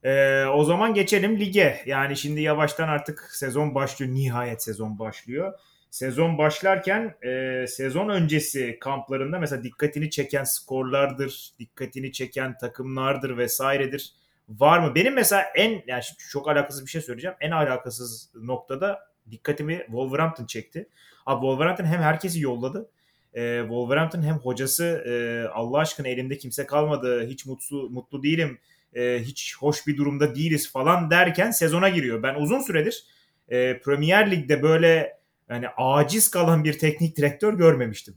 Ee, 0.03 0.45
o 0.45 0.63
zaman 0.63 0.93
geçelim 0.93 1.39
lige. 1.39 1.83
Yani 1.85 2.17
şimdi 2.17 2.41
yavaştan 2.41 2.87
artık 2.87 3.29
sezon 3.31 3.75
başlıyor. 3.75 4.13
Nihayet 4.13 4.63
sezon 4.63 4.99
başlıyor. 4.99 5.53
Sezon 5.91 6.37
başlarken 6.37 7.15
e, 7.21 7.65
sezon 7.67 8.09
öncesi 8.09 8.77
kamplarında 8.79 9.39
mesela 9.39 9.63
dikkatini 9.63 10.09
çeken 10.09 10.43
skorlardır, 10.43 11.51
dikkatini 11.59 12.11
çeken 12.11 12.57
takımlardır 12.57 13.37
vesairedir. 13.37 14.13
Var 14.49 14.79
mı? 14.79 14.95
Benim 14.95 15.13
mesela 15.13 15.41
en 15.55 15.83
yani 15.87 16.03
çok 16.31 16.47
alakasız 16.47 16.85
bir 16.85 16.91
şey 16.91 17.01
söyleyeceğim. 17.01 17.37
En 17.39 17.51
alakasız 17.51 18.31
noktada 18.35 18.99
dikkatimi 19.31 19.83
Wolverhampton 19.85 20.45
çekti. 20.45 20.89
Abi 21.25 21.41
Wolverhampton 21.41 21.85
hem 21.85 22.01
herkesi 22.01 22.41
yolladı. 22.41 22.89
E, 23.33 23.59
Wolverhampton 23.61 24.21
hem 24.21 24.35
hocası 24.35 24.83
e, 24.85 25.13
Allah 25.53 25.77
aşkına 25.77 26.07
elimde 26.07 26.37
kimse 26.37 26.65
kalmadı. 26.65 27.27
Hiç 27.27 27.45
mutlu 27.45 27.89
mutlu 27.89 28.23
değilim. 28.23 28.59
E, 28.93 29.19
hiç 29.23 29.57
hoş 29.57 29.87
bir 29.87 29.97
durumda 29.97 30.35
değiliz 30.35 30.71
falan 30.71 31.09
derken 31.09 31.51
sezona 31.51 31.89
giriyor. 31.89 32.23
Ben 32.23 32.35
uzun 32.35 32.59
süredir 32.59 33.05
e, 33.47 33.79
Premier 33.79 34.31
Lig'de 34.31 34.63
böyle 34.63 35.19
yani 35.49 35.67
aciz 35.77 36.31
kalan 36.31 36.63
bir 36.63 36.79
teknik 36.79 37.17
direktör 37.17 37.53
görmemiştim. 37.53 38.15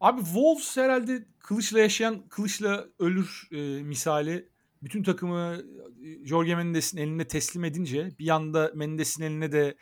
Abi 0.00 0.20
Wolves 0.20 0.76
herhalde 0.76 1.24
kılıçla 1.38 1.78
yaşayan 1.78 2.28
kılıçla 2.28 2.86
ölür 2.98 3.48
e, 3.52 3.82
misali. 3.82 4.48
Bütün 4.82 5.02
takımı 5.02 5.62
e, 6.04 6.26
Jorge 6.26 6.54
Mendes'in 6.54 6.98
eline 6.98 7.24
teslim 7.28 7.64
edince 7.64 8.10
bir 8.18 8.24
yanda 8.24 8.72
Mendes'in 8.74 9.22
eline 9.22 9.52
de 9.52 9.76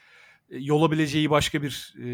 e, 0.50 0.58
yolabileceği 0.58 1.30
başka 1.30 1.62
bir 1.62 1.94
e, 2.04 2.08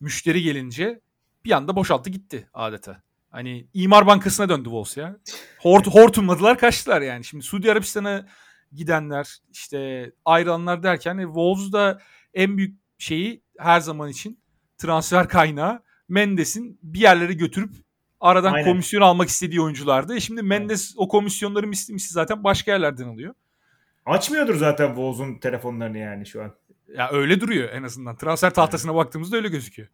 müşteri 0.00 0.42
gelince 0.42 1.00
bir 1.44 1.50
anda 1.50 1.76
boşalttı 1.76 2.10
gitti 2.10 2.48
adeta. 2.54 3.02
Hani 3.30 3.68
imar 3.74 4.06
bankasına 4.06 4.48
döndü 4.48 4.64
Wolves 4.64 4.96
ya. 4.96 5.16
Hort 5.58 5.86
hortumladılar 5.86 6.58
kaçtılar 6.58 7.02
yani. 7.02 7.24
Şimdi 7.24 7.44
Suudi 7.44 7.72
Arabistan'a 7.72 8.26
gidenler 8.72 9.38
işte 9.52 10.12
ayrılanlar 10.24 10.82
derken 10.82 11.18
e, 11.18 11.22
Wolves 11.22 11.72
da 11.72 12.00
en 12.34 12.56
büyük 12.56 12.78
şeyi 12.98 13.42
her 13.58 13.80
zaman 13.80 14.10
için 14.10 14.40
transfer 14.78 15.28
kaynağı 15.28 15.82
Mendes'in 16.08 16.78
bir 16.82 17.00
yerlere 17.00 17.32
götürüp 17.32 17.85
aradan 18.26 18.52
Aynen. 18.52 18.70
komisyon 18.70 19.00
almak 19.00 19.28
istediği 19.28 19.60
oyunculardı. 19.60 20.16
E 20.16 20.20
şimdi 20.20 20.42
Mendes 20.42 20.94
o 20.96 21.08
komisyonları 21.08 21.66
misli 21.66 21.94
misli 21.94 22.12
zaten 22.12 22.44
başka 22.44 22.72
yerlerden 22.72 23.08
alıyor. 23.08 23.34
Açmıyordur 24.06 24.54
zaten 24.54 24.86
Wolves'un 24.86 25.38
telefonlarını 25.38 25.98
yani 25.98 26.26
şu 26.26 26.42
an. 26.42 26.54
Ya 26.96 27.10
öyle 27.12 27.40
duruyor 27.40 27.68
en 27.72 27.82
azından. 27.82 28.16
Transfer 28.16 28.54
tahtasına 28.54 28.94
baktığımızda 28.94 29.36
öyle 29.36 29.48
gözüküyor. 29.48 29.88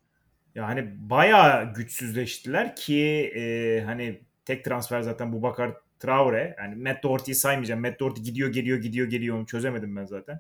Yani 0.55 0.89
bayağı 0.97 1.75
güçsüzleştiler 1.75 2.77
ki 2.77 3.33
e, 3.37 3.83
hani 3.87 4.21
tek 4.45 4.65
transfer 4.65 5.01
zaten 5.01 5.33
Bubakar 5.33 5.73
Traore. 5.99 6.57
Yani 6.59 6.75
Matt 6.75 7.03
Doherty'yi 7.03 7.35
saymayacağım. 7.35 7.81
Matt 7.81 8.01
Doherty 8.01 8.23
gidiyor 8.23 8.53
geliyor 8.53 8.79
gidiyor 8.79 9.07
geliyor 9.07 9.37
onu 9.39 9.47
çözemedim 9.47 9.97
ben 9.97 10.05
zaten. 10.05 10.39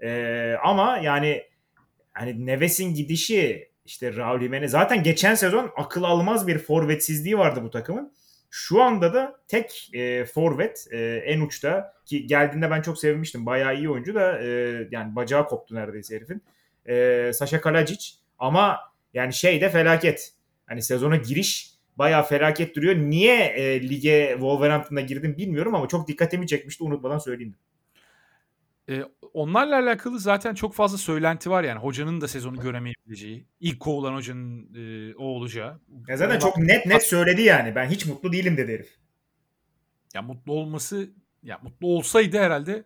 E, 0.00 0.56
ama 0.64 0.98
yani 0.98 1.42
hani 2.12 2.46
Neves'in 2.46 2.94
gidişi 2.94 3.71
işte 3.84 4.16
Raul 4.16 4.40
Jimenez 4.40 4.70
zaten 4.70 5.02
geçen 5.02 5.34
sezon 5.34 5.70
akıl 5.76 6.02
almaz 6.02 6.46
bir 6.46 6.58
forvetsizliği 6.58 7.38
vardı 7.38 7.60
bu 7.62 7.70
takımın. 7.70 8.12
Şu 8.50 8.82
anda 8.82 9.14
da 9.14 9.40
tek 9.48 9.90
e, 9.92 10.24
forvet 10.24 10.86
e, 10.90 11.22
en 11.26 11.40
uçta 11.40 11.94
ki 12.04 12.26
geldiğinde 12.26 12.70
ben 12.70 12.82
çok 12.82 12.98
sevmiştim. 12.98 13.46
Bayağı 13.46 13.76
iyi 13.76 13.90
oyuncu 13.90 14.14
da 14.14 14.42
e, 14.42 14.48
yani 14.90 15.16
bacağı 15.16 15.46
koptu 15.46 15.74
neredeyse 15.74 16.16
herifin. 16.16 16.42
E, 16.88 17.30
Sasha 17.34 17.60
Kalajic 17.60 18.12
ama 18.38 18.78
yani 19.14 19.32
şey 19.32 19.60
de 19.60 19.70
felaket. 19.70 20.32
Hani 20.66 20.82
sezona 20.82 21.16
giriş 21.16 21.72
bayağı 21.96 22.22
felaket 22.22 22.76
duruyor. 22.76 22.96
Niye 22.96 23.44
e, 23.44 23.88
lige 23.88 24.30
Wolverhampton'a 24.32 25.00
girdim 25.00 25.36
bilmiyorum 25.38 25.74
ama 25.74 25.88
çok 25.88 26.08
dikkatimi 26.08 26.46
çekmişti 26.46 26.84
unutmadan 26.84 27.18
söyleyeyim. 27.18 27.54
E, 28.88 29.02
onlarla 29.32 29.76
alakalı 29.78 30.18
zaten 30.18 30.54
çok 30.54 30.74
fazla 30.74 30.98
söylenti 30.98 31.50
var 31.50 31.64
yani. 31.64 31.78
Hocanın 31.78 32.20
da 32.20 32.28
sezonu 32.28 32.60
göremeyebileceği. 32.60 33.46
ilk 33.60 33.80
kovulan 33.80 34.14
hocanın 34.14 34.74
e, 34.74 35.14
o 35.14 35.24
olacağı. 35.24 35.80
Ya 36.08 36.16
zaten 36.16 36.34
Ona 36.34 36.40
çok 36.40 36.58
net 36.58 36.86
net 36.86 37.02
söyledi 37.02 37.42
yani. 37.42 37.74
Ben 37.74 37.86
hiç 37.86 38.06
mutlu 38.06 38.32
değilim 38.32 38.56
dedi 38.56 38.72
herif. 38.72 38.96
Ya 40.14 40.22
mutlu 40.22 40.52
olması 40.52 41.10
ya 41.42 41.58
mutlu 41.62 41.86
olsaydı 41.86 42.38
herhalde 42.38 42.84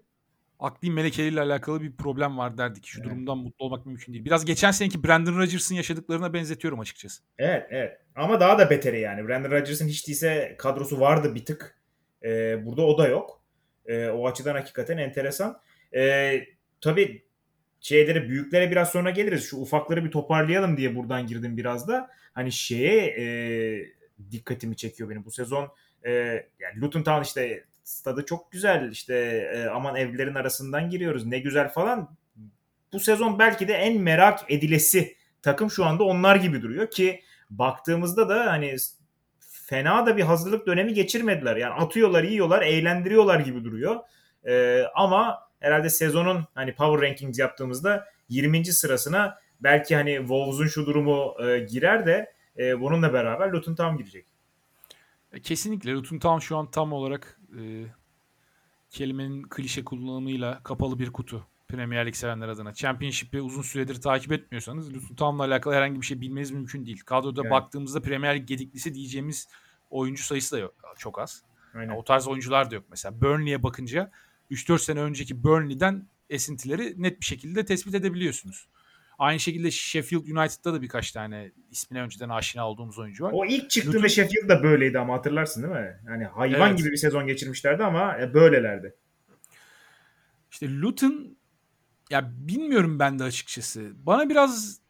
akli 0.59 0.91
melekeleriyle 0.91 1.41
alakalı 1.41 1.83
bir 1.83 1.97
problem 1.97 2.39
var 2.39 2.59
derdik. 2.59 2.87
Şu 2.87 3.01
Evet. 3.01 3.11
durumdan 3.11 3.39
mutlu 3.39 3.65
olmak 3.65 3.87
mümkün 3.87 4.13
değil. 4.13 4.25
Biraz 4.25 4.45
geçen 4.45 4.71
seneki 4.71 5.05
Brandon 5.05 5.39
Rodgers'ın 5.39 5.75
yaşadıklarına 5.75 6.33
benzetiyorum 6.33 6.81
açıkçası. 6.81 7.23
Evet 7.39 7.67
evet. 7.71 8.01
Ama 8.15 8.41
daha 8.41 8.59
da 8.59 8.71
beteri 8.71 9.01
yani. 9.01 9.29
Brandon 9.29 9.51
Rodgers'ın 9.51 9.89
hiç 9.89 10.07
değilse 10.09 10.55
kadrosu 10.59 11.01
vardı 11.01 11.35
bir 11.35 11.45
tık. 11.45 11.79
Ee, 12.25 12.67
burada 12.67 12.83
o 12.83 12.99
da 12.99 13.09
yok. 13.09 13.43
Ee, 13.87 14.09
o 14.09 14.29
açıdan 14.29 14.55
hakikaten 14.55 14.99
enteresan. 14.99 15.61
Ee, 15.97 16.47
tabii 16.81 17.27
şeylere 17.81 18.29
büyüklere 18.29 18.71
biraz 18.71 18.91
sonra 18.91 19.11
geliriz. 19.11 19.51
Şu 19.51 19.57
ufakları 19.57 20.05
bir 20.05 20.11
toparlayalım 20.11 20.77
diye 20.77 20.97
buradan 20.97 21.27
girdim 21.27 21.57
biraz 21.57 21.89
da. 21.89 22.11
Hani 22.33 22.53
şeye 22.53 23.07
e, 23.07 23.27
dikkatimi 24.31 24.77
çekiyor 24.77 25.11
benim 25.11 25.25
bu 25.25 25.31
sezon. 25.31 25.69
E, 26.07 26.11
yani 26.61 26.81
Luton 26.81 27.03
Town 27.03 27.23
işte 27.23 27.65
stadı 27.85 28.25
çok 28.27 28.53
güzel. 28.53 28.91
İşte 28.93 29.15
e, 29.55 29.67
aman 29.67 29.97
evlerin 29.97 30.35
arasından 30.35 30.91
giriyoruz. 30.91 31.27
Ne 31.27 31.39
güzel 31.39 31.69
falan. 31.69 32.17
Bu 32.93 33.01
sezon 33.01 33.39
belki 33.39 33.69
de 33.69 33.75
en 33.75 34.01
merak 34.01 34.41
edilesi 34.49 35.17
takım 35.43 35.71
şu 35.71 35.85
anda 35.85 36.05
onlar 36.05 36.37
gibi 36.37 36.63
duruyor 36.63 36.91
ki 36.91 37.23
baktığımızda 37.51 38.29
da 38.29 38.53
hani 38.53 38.77
fena 39.41 40.07
da 40.07 40.17
bir 40.17 40.23
hazırlık 40.23 40.67
dönemi 40.67 40.95
geçirmediler. 40.95 41.57
Yani 41.57 41.75
atıyorlar, 41.75 42.25
yiyorlar, 42.25 42.63
eğlendiriyorlar 42.63 43.41
gibi 43.41 43.65
duruyor. 43.65 43.97
Ee, 44.47 44.83
ama 44.95 45.46
herhalde 45.67 45.91
sezonun 45.91 46.45
hani 46.55 46.75
power 46.75 47.09
rankings 47.09 47.39
yaptığımızda 47.39 48.07
20. 48.29 48.65
sırasına 48.65 49.39
belki 49.61 49.97
hani 49.97 50.17
Wolves'un 50.19 50.67
şu 50.67 50.87
durumu 50.87 51.35
e, 51.47 51.59
girer 51.59 52.07
de 52.07 52.33
e, 52.59 52.81
bununla 52.81 53.13
beraber 53.13 53.49
Luton 53.49 53.75
Town 53.75 53.97
girecek. 53.97 54.27
E, 55.33 55.41
Kesinlikle 55.41 55.93
Luton 55.93 56.19
Town 56.19 56.39
şu 56.39 56.57
an 56.57 56.71
tam 56.71 56.93
olarak 56.93 57.41
e, 57.59 57.63
kelimenin 58.91 59.43
klişe 59.43 59.85
kullanımıyla 59.85 60.61
kapalı 60.63 60.99
bir 60.99 61.13
kutu. 61.13 61.47
Premier 61.69 62.07
Lig 62.07 62.15
sevenler 62.15 62.49
adına. 62.49 62.75
Championship'i 62.75 63.41
uzun 63.41 63.63
süredir 63.63 64.01
takip 64.01 64.33
etmiyorsanız 64.33 64.95
Luton 64.95 65.15
Town'la 65.15 65.45
alakalı 65.45 65.75
herhangi 65.75 66.01
bir 66.01 66.07
şey 66.07 66.21
bilmeniz 66.21 66.51
mümkün 66.51 66.87
değil. 66.87 67.01
Kadroda 67.05 67.41
Evet. 67.41 67.51
baktığımızda 67.51 68.03
Premier 68.03 68.37
Lig 68.37 68.49
gediklisi 68.49 68.95
diyeceğimiz 68.95 69.49
oyuncu 69.91 70.23
sayısı 70.23 70.57
da 70.57 70.61
yok, 70.61 70.75
çok 70.99 71.19
az. 71.19 71.43
Aynen. 71.75 71.97
O 71.97 72.05
tarz 72.05 72.29
oyuncular 72.29 72.71
da 72.71 72.75
yok 72.75 72.85
mesela. 72.91 73.21
Burnley'e 73.21 73.63
bakınca 73.63 74.11
3-4 74.51 74.79
sene 74.79 75.01
önceki 75.01 75.43
Burnley'den 75.45 76.09
esintileri 76.31 77.03
net 77.03 77.21
bir 77.21 77.25
şekilde 77.27 77.65
tespit 77.65 77.95
edebiliyorsunuz. 77.95 78.69
Aynı 79.19 79.41
şekilde 79.41 79.71
Sheffield 79.71 80.23
United'da 80.27 80.75
da 80.75 80.83
birkaç 80.83 81.13
tane 81.13 81.53
ismine 81.71 82.03
önceden 82.03 82.29
aşina 82.29 82.69
olduğumuz 82.69 82.99
oyuncu 82.99 83.25
var. 83.25 83.33
O 83.35 83.45
ilk 83.47 83.71
çıktığında 83.71 83.97
Luton- 83.97 84.09
Sheffield 84.09 84.49
da 84.49 84.63
böyleydi 84.63 84.99
ama 84.99 85.15
hatırlarsın 85.15 85.63
değil 85.63 85.75
mi? 85.75 85.97
Yani 86.07 86.25
hayvan 86.25 86.69
Evet. 86.69 86.79
gibi 86.79 86.91
bir 86.93 86.97
sezon 86.97 87.27
geçirmişlerdi 87.27 87.85
ama 87.85 88.19
e, 88.19 88.35
böylelerdi. 88.35 88.95
İşte 90.51 90.81
Luton 90.81 91.37
ya 92.11 92.33
bilmiyorum 92.37 92.99
ben 92.99 93.19
de 93.19 93.25
açıkçası. 93.25 93.93
Bana 94.07 94.29
biraz 94.29 94.81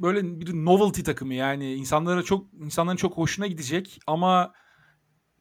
böyle 0.00 0.40
bir 0.40 0.52
novelty 0.54 1.02
takımı 1.02 1.34
yani 1.34 1.74
insanlara 1.74 2.22
çok 2.22 2.46
insanların 2.60 2.96
çok 2.96 3.16
hoşuna 3.16 3.46
gidecek 3.46 4.00
ama 4.06 4.52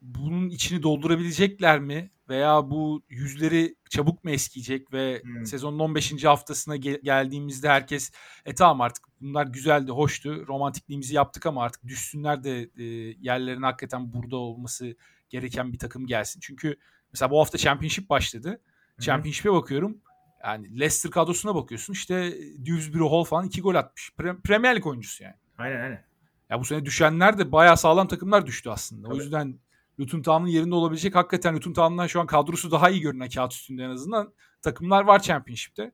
bunun 0.01 0.49
içini 0.49 0.83
doldurabilecekler 0.83 1.79
mi 1.79 2.11
veya 2.31 2.69
bu 2.69 3.03
yüzleri 3.09 3.75
çabuk 3.89 4.23
mu 4.23 4.31
eskiyecek 4.31 4.93
ve 4.93 5.21
Hmm. 5.23 5.45
sezonun 5.45 5.79
15. 5.79 6.27
haftasına 6.27 6.75
ge- 6.77 7.01
geldiğimizde 7.01 7.69
herkes 7.69 8.11
e 8.45 8.55
tamam 8.55 8.81
artık 8.81 9.05
bunlar 9.21 9.47
güzeldi, 9.47 9.91
hoştu. 9.91 10.47
Romantikliğimizi 10.47 11.15
yaptık 11.15 11.45
ama 11.45 11.63
artık 11.63 11.87
düşsünler 11.87 12.43
de 12.43 12.69
e, 12.77 12.83
yerlerine 13.21 13.65
hakikaten 13.65 14.13
burada 14.13 14.37
olması 14.37 14.95
gereken 15.29 15.73
bir 15.73 15.77
takım 15.79 16.07
gelsin. 16.07 16.39
Çünkü 16.39 16.75
mesela 17.13 17.31
bu 17.31 17.39
hafta 17.39 17.57
Championship 17.57 18.09
başladı. 18.09 18.61
Hı. 18.97 19.01
Championship'e 19.01 19.51
bakıyorum. 19.53 19.97
Yani 20.43 20.79
Leicester 20.79 21.11
kadrosuna 21.11 21.55
bakıyorsun. 21.55 21.93
İşte 21.93 22.33
Dewsbury 22.57 23.09
Hall 23.09 23.23
falan 23.23 23.45
iki 23.45 23.61
gol 23.61 23.75
atmış. 23.75 24.11
Pre- 24.19 24.41
Premier 24.41 24.75
Lig 24.75 24.87
oyuncusu 24.87 25.23
yani. 25.23 25.35
Aynen 25.57 25.81
aynen. 25.81 26.05
Ya 26.49 26.59
bu 26.59 26.65
sene 26.65 26.85
düşenler 26.85 27.37
de 27.37 27.51
bayağı 27.51 27.77
sağlam 27.77 28.07
takımlar 28.07 28.45
düştü 28.45 28.69
aslında. 28.69 29.07
Tabii. 29.07 29.15
O 29.17 29.21
yüzden 29.21 29.59
Luton 30.01 30.21
Town'un 30.21 30.47
yerinde 30.47 30.75
olabilecek 30.75 31.15
hakikaten 31.15 31.55
Luton 31.55 31.73
Town'dan 31.73 32.07
şu 32.07 32.21
an 32.21 32.27
kadrosu 32.27 32.71
daha 32.71 32.89
iyi 32.89 33.01
görünen 33.01 33.29
kağıt 33.29 33.53
üstünde 33.53 33.83
en 33.83 33.89
azından 33.89 34.33
takımlar 34.61 35.03
var 35.03 35.21
Championship'te. 35.21 35.91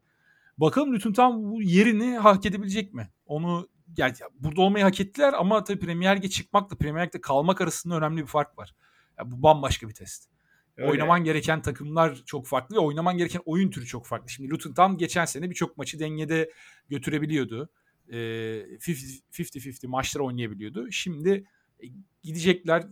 Bakalım 0.57 0.93
Luton 0.93 1.13
Town 1.13 1.51
bu 1.51 1.61
yerini 1.61 2.17
hak 2.17 2.45
edebilecek 2.45 2.93
mi? 2.93 3.09
Onu 3.25 3.69
yani 3.97 4.13
burada 4.39 4.61
olmayı 4.61 4.85
hak 4.85 4.99
ettiler 4.99 5.33
ama 5.33 5.63
tabii 5.63 5.79
Premier 5.79 6.17
Lig'e 6.17 6.29
çıkmakla 6.29 6.77
Premier 6.77 7.05
Lig'de 7.05 7.21
kalmak 7.21 7.61
arasında 7.61 7.97
önemli 7.97 8.21
bir 8.21 8.27
fark 8.27 8.57
var. 8.57 8.75
Yani 9.17 9.31
bu 9.31 9.43
bambaşka 9.43 9.89
bir 9.89 9.93
test. 9.93 10.29
Öyle. 10.77 10.91
Oynaman 10.91 11.23
gereken 11.23 11.61
takımlar 11.61 12.23
çok 12.25 12.47
farklı 12.47 12.75
ve 12.75 12.79
oynaman 12.79 13.17
gereken 13.17 13.41
oyun 13.45 13.69
türü 13.69 13.85
çok 13.85 14.05
farklı. 14.05 14.29
Şimdi 14.29 14.49
Luton 14.49 14.73
Town 14.73 14.97
geçen 14.97 15.25
sene 15.25 15.49
birçok 15.49 15.77
maçı 15.77 15.99
dengede 15.99 16.51
götürebiliyordu. 16.89 17.69
50-50 18.09 19.87
maçlar 19.87 20.21
oynayabiliyordu. 20.21 20.91
Şimdi 20.91 21.45
gidecekler 22.23 22.87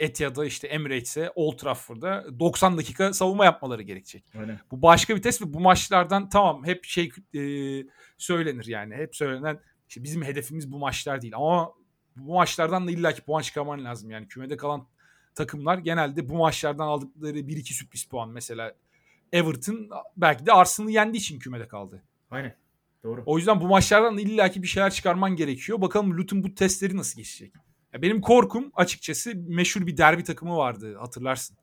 Etihad'a 0.00 0.44
işte 0.44 0.68
Emirates'e 0.68 1.32
Old 1.34 1.58
Trafford'da 1.58 2.26
90 2.38 2.78
dakika 2.78 3.12
savunma 3.12 3.44
yapmaları 3.44 3.82
gerekecek. 3.82 4.24
Aynen. 4.38 4.60
Bu 4.70 4.82
başka 4.82 5.16
bir 5.16 5.22
test 5.22 5.42
ve 5.42 5.54
bu 5.54 5.60
maçlardan 5.60 6.28
tamam 6.28 6.66
hep 6.66 6.84
şey 6.84 7.10
e, 7.34 7.42
söylenir 8.18 8.66
yani. 8.66 8.94
Hep 8.94 9.16
söylenen 9.16 9.60
işte 9.88 10.04
bizim 10.04 10.22
hedefimiz 10.22 10.72
bu 10.72 10.78
maçlar 10.78 11.22
değil 11.22 11.34
ama 11.36 11.72
bu 12.16 12.34
maçlardan 12.34 12.86
da 12.86 12.90
illaki 12.90 13.22
puan 13.22 13.42
çıkarman 13.42 13.84
lazım. 13.84 14.10
Yani 14.10 14.28
kümede 14.28 14.56
kalan 14.56 14.86
takımlar 15.34 15.78
genelde 15.78 16.28
bu 16.28 16.34
maçlardan 16.34 16.86
aldıkları 16.86 17.38
1-2 17.38 17.72
sürpriz 17.72 18.04
puan 18.04 18.28
mesela 18.28 18.74
Everton 19.32 19.90
belki 20.16 20.46
de 20.46 20.52
Arsenal'ı 20.52 20.90
yendiği 20.90 21.20
için 21.20 21.38
kümede 21.38 21.68
kaldı. 21.68 22.02
Aynen. 22.30 22.56
Doğru. 23.04 23.22
O 23.26 23.38
yüzden 23.38 23.60
bu 23.60 23.68
maçlardan 23.68 24.16
da 24.16 24.20
illaki 24.20 24.62
bir 24.62 24.68
şeyler 24.68 24.90
çıkarman 24.90 25.36
gerekiyor. 25.36 25.80
Bakalım 25.80 26.18
Luton 26.18 26.42
bu 26.42 26.54
testleri 26.54 26.96
nasıl 26.96 27.16
geçecek? 27.16 27.54
Ya 27.94 28.02
benim 28.02 28.20
korkum 28.20 28.72
açıkçası 28.74 29.32
meşhur 29.48 29.86
bir 29.86 29.96
derbi 29.96 30.24
takımı 30.24 30.56
vardı 30.56 30.96
hatırlarsın. 30.98 31.56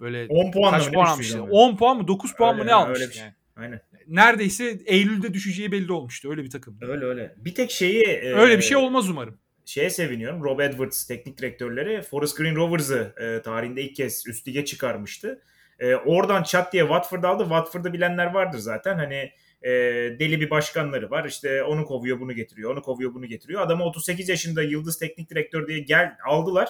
Böyle 0.00 0.26
10 0.28 0.52
puan 0.52 0.70
kaç 0.70 0.92
puan 0.92 1.06
almıştı? 1.06 1.42
10 1.42 1.76
puan 1.76 1.96
mı 1.96 2.08
9 2.08 2.34
puan 2.34 2.54
öyle, 2.54 2.62
mı 2.62 2.68
ne 2.68 2.74
almıştı 2.74 3.02
öyle 3.02 3.10
bir 3.10 3.14
şey. 3.14 3.24
yani. 3.24 3.34
Aynen. 3.56 3.80
Neredeyse 4.06 4.78
Eylül'de 4.86 5.34
düşeceği 5.34 5.72
belli 5.72 5.92
olmuştu 5.92 6.30
öyle 6.30 6.44
bir 6.44 6.50
takım. 6.50 6.78
Öyle 6.80 7.04
öyle. 7.04 7.34
Bir 7.36 7.54
tek 7.54 7.70
şeyi 7.70 8.06
öyle 8.22 8.58
bir 8.58 8.62
şey 8.62 8.76
olmaz 8.76 9.10
umarım. 9.10 9.38
Şeye 9.64 9.90
seviniyorum. 9.90 10.44
Rob 10.44 10.60
Edwards 10.60 11.06
teknik 11.06 11.38
direktörleri 11.38 12.02
Forest 12.02 12.36
Green 12.36 12.56
Rovers'ı 12.56 13.14
e, 13.20 13.42
tarihinde 13.42 13.82
ilk 13.82 13.96
kez 13.96 14.26
üst 14.26 14.48
lige 14.48 14.64
çıkarmıştı. 14.64 15.42
E, 15.78 15.94
oradan 15.94 16.42
çat 16.42 16.72
diye 16.72 16.82
Watford 16.82 17.24
aldı. 17.24 17.42
Watford'ı 17.42 17.92
bilenler 17.92 18.26
vardır 18.26 18.58
zaten. 18.58 18.96
Hani 18.96 19.30
e, 19.66 19.70
deli 20.18 20.40
bir 20.40 20.50
başkanları 20.50 21.10
var. 21.10 21.24
İşte 21.24 21.62
onu 21.62 21.84
kovuyor 21.84 22.20
bunu 22.20 22.32
getiriyor. 22.32 22.72
Onu 22.72 22.82
kovuyor 22.82 23.14
bunu 23.14 23.26
getiriyor. 23.26 23.62
Adamı 23.62 23.84
38 23.84 24.28
yaşında 24.28 24.62
yıldız 24.62 24.98
teknik 24.98 25.30
direktör 25.30 25.68
diye 25.68 25.78
gel 25.78 26.16
aldılar. 26.26 26.68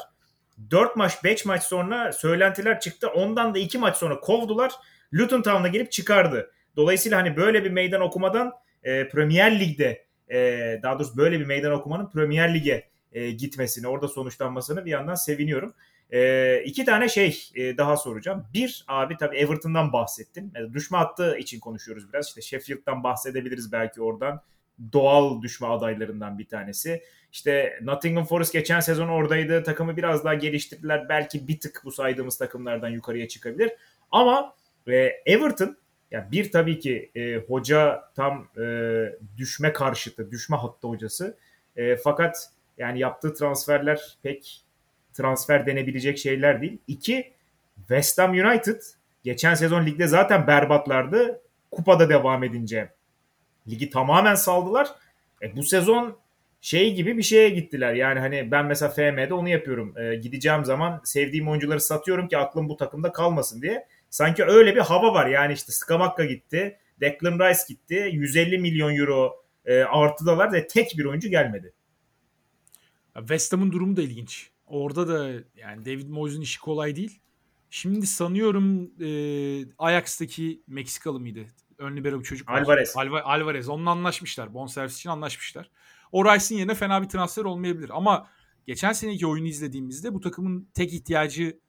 4 0.70 0.96
maç 0.96 1.24
5 1.24 1.44
maç 1.44 1.62
sonra 1.62 2.12
söylentiler 2.12 2.80
çıktı. 2.80 3.08
Ondan 3.08 3.54
da 3.54 3.58
2 3.58 3.78
maç 3.78 3.96
sonra 3.96 4.20
kovdular. 4.20 4.72
Luton 5.14 5.42
Town'a 5.42 5.68
girip 5.68 5.92
çıkardı. 5.92 6.52
Dolayısıyla 6.76 7.18
hani 7.18 7.36
böyle 7.36 7.64
bir 7.64 7.70
meydan 7.70 8.00
okumadan 8.00 8.52
e, 8.82 9.08
Premier 9.08 9.60
Lig'de 9.60 10.06
e, 10.28 10.40
daha 10.82 10.98
doğrusu 10.98 11.16
böyle 11.16 11.40
bir 11.40 11.46
meydan 11.46 11.72
okumanın 11.72 12.10
Premier 12.10 12.54
Lig'e 12.54 12.88
e, 13.12 13.30
gitmesini, 13.30 13.88
orada 13.88 14.08
sonuçlanmasını 14.08 14.84
bir 14.84 14.90
yandan 14.90 15.14
seviniyorum. 15.14 15.74
E, 16.12 16.62
iki 16.64 16.84
tane 16.84 17.08
şey 17.08 17.50
e, 17.54 17.76
daha 17.76 17.96
soracağım. 17.96 18.46
Bir 18.54 18.84
abi 18.88 19.16
tabii 19.16 19.36
Everton'dan 19.36 19.92
bahsettin. 19.92 20.52
Yani 20.54 20.74
düşme 20.74 20.98
attığı 20.98 21.38
için 21.38 21.60
konuşuyoruz 21.60 22.12
biraz. 22.12 22.28
İşte 22.28 22.40
Sheffield'dan 22.42 23.04
bahsedebiliriz 23.04 23.72
belki 23.72 24.02
oradan. 24.02 24.40
Doğal 24.92 25.42
düşme 25.42 25.66
adaylarından 25.66 26.38
bir 26.38 26.46
tanesi. 26.46 27.02
İşte 27.32 27.78
Nottingham 27.82 28.24
Forest 28.24 28.52
geçen 28.52 28.80
sezon 28.80 29.08
oradaydı. 29.08 29.62
Takımı 29.62 29.96
biraz 29.96 30.24
daha 30.24 30.34
geliştirdiler. 30.34 31.08
Belki 31.08 31.48
bir 31.48 31.60
tık 31.60 31.82
bu 31.84 31.92
saydığımız 31.92 32.38
takımlardan 32.38 32.88
yukarıya 32.88 33.28
çıkabilir. 33.28 33.72
Ama 34.10 34.54
e, 34.88 34.94
Everton 35.26 35.76
yani 36.10 36.32
bir 36.32 36.52
tabii 36.52 36.78
ki 36.78 37.10
e, 37.14 37.36
hoca 37.36 38.10
tam 38.16 38.48
e, 38.58 38.64
düşme 39.36 39.72
karşıtı, 39.72 40.30
düşme 40.30 40.56
hattı 40.56 40.88
hocası. 40.88 41.38
E, 41.76 41.96
fakat 41.96 42.50
yani 42.78 42.98
yaptığı 42.98 43.34
transferler 43.34 44.18
pek 44.22 44.65
transfer 45.16 45.66
denebilecek 45.66 46.18
şeyler 46.18 46.62
değil. 46.62 46.78
İki, 46.86 47.32
West 47.76 48.18
Ham 48.18 48.30
United 48.30 48.80
geçen 49.24 49.54
sezon 49.54 49.86
ligde 49.86 50.06
zaten 50.06 50.46
berbatlardı. 50.46 51.40
Kupada 51.70 52.08
devam 52.08 52.44
edince 52.44 52.96
ligi 53.68 53.90
tamamen 53.90 54.34
saldılar. 54.34 54.88
E, 55.42 55.56
bu 55.56 55.62
sezon 55.62 56.18
şey 56.60 56.94
gibi 56.94 57.18
bir 57.18 57.22
şeye 57.22 57.48
gittiler. 57.48 57.94
Yani 57.94 58.20
hani 58.20 58.50
ben 58.50 58.66
mesela 58.66 58.90
FM'de 58.90 59.34
onu 59.34 59.48
yapıyorum. 59.48 59.98
E, 59.98 60.14
gideceğim 60.14 60.64
zaman 60.64 61.00
sevdiğim 61.04 61.48
oyuncuları 61.48 61.80
satıyorum 61.80 62.28
ki 62.28 62.38
aklım 62.38 62.68
bu 62.68 62.76
takımda 62.76 63.12
kalmasın 63.12 63.62
diye. 63.62 63.86
Sanki 64.10 64.44
öyle 64.44 64.74
bir 64.74 64.80
hava 64.80 65.14
var. 65.14 65.26
Yani 65.26 65.52
işte 65.52 65.72
Skamakka 65.72 66.24
gitti. 66.24 66.78
Declan 67.00 67.38
Rice 67.38 67.60
gitti. 67.68 68.10
150 68.12 68.58
milyon 68.58 68.96
euro 68.96 69.44
e, 69.64 69.80
artıdalar 69.80 70.52
ve 70.52 70.66
tek 70.66 70.98
bir 70.98 71.04
oyuncu 71.04 71.28
gelmedi. 71.28 71.72
West 73.18 73.52
Ham'ın 73.52 73.72
durumu 73.72 73.96
da 73.96 74.02
ilginç. 74.02 74.50
Orada 74.66 75.08
da 75.08 75.44
yani 75.56 75.84
David 75.84 76.08
Moyes'un 76.08 76.40
işi 76.40 76.60
kolay 76.60 76.96
değil. 76.96 77.20
Şimdi 77.70 78.06
sanıyorum 78.06 78.90
e, 79.00 79.08
Ajax'taki 79.78 80.62
Meksikalı 80.66 81.20
mıydı? 81.20 81.46
Ön 81.78 81.96
libero 81.96 82.18
bir 82.20 82.24
çocuk 82.24 82.48
var. 82.48 82.62
Alvarez. 82.62 82.96
Alva, 82.96 83.22
Alvarez. 83.22 83.68
Onunla 83.68 83.90
anlaşmışlar. 83.90 84.54
Bonservis 84.54 84.96
için 84.96 85.10
anlaşmışlar. 85.10 85.70
O 86.12 86.24
Rice'in 86.24 86.58
yerine 86.58 86.74
fena 86.74 87.02
bir 87.02 87.08
transfer 87.08 87.44
olmayabilir. 87.44 87.90
Ama 87.94 88.28
geçen 88.66 88.92
seneki 88.92 89.26
oyunu 89.26 89.46
izlediğimizde 89.46 90.14
bu 90.14 90.20
takımın 90.20 90.68
tek 90.74 90.92
ihtiyacı 90.92 91.60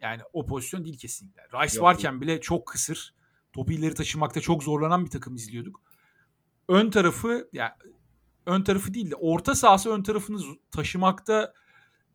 yani 0.00 0.22
o 0.32 0.46
pozisyon 0.46 0.84
değil 0.84 0.98
kesinlikle. 0.98 1.42
Rice 1.42 1.76
Yok, 1.76 1.84
varken 1.84 2.20
bile 2.20 2.40
çok 2.40 2.66
kısır. 2.66 3.14
Topu 3.52 3.72
ileri 3.72 3.94
taşımakta 3.94 4.40
çok 4.40 4.62
zorlanan 4.62 5.04
bir 5.04 5.10
takım 5.10 5.34
izliyorduk. 5.34 5.82
Ön 6.68 6.90
tarafı 6.90 7.48
yani 7.52 7.72
ön 8.46 8.62
tarafı 8.62 8.94
değil 8.94 9.10
de 9.10 9.14
orta 9.14 9.54
sahası 9.54 9.90
ön 9.90 10.02
tarafını 10.02 10.38
taşımakta 10.70 11.52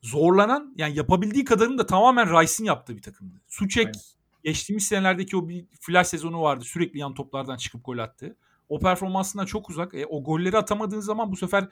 zorlanan 0.01 0.73
yani 0.77 0.97
yapabildiği 0.97 1.45
kadarını 1.45 1.77
da 1.77 1.85
tamamen 1.85 2.41
Rice'in 2.41 2.67
yaptığı 2.67 2.97
bir 2.97 3.01
takımdı. 3.01 3.41
Suçek 3.47 3.85
Aynen. 3.85 3.99
geçtiğimiz 4.43 4.87
senelerdeki 4.87 5.37
o 5.37 5.49
bir 5.49 5.65
flash 5.79 6.07
sezonu 6.07 6.41
vardı. 6.41 6.63
Sürekli 6.63 6.99
yan 6.99 7.13
toplardan 7.13 7.57
çıkıp 7.57 7.85
gol 7.85 7.97
attı. 7.97 8.35
O 8.69 8.79
performansından 8.79 9.45
çok 9.45 9.69
uzak. 9.69 9.93
E, 9.93 10.05
o 10.05 10.23
golleri 10.23 10.57
atamadığın 10.57 10.99
zaman 10.99 11.31
bu 11.31 11.35
sefer 11.35 11.67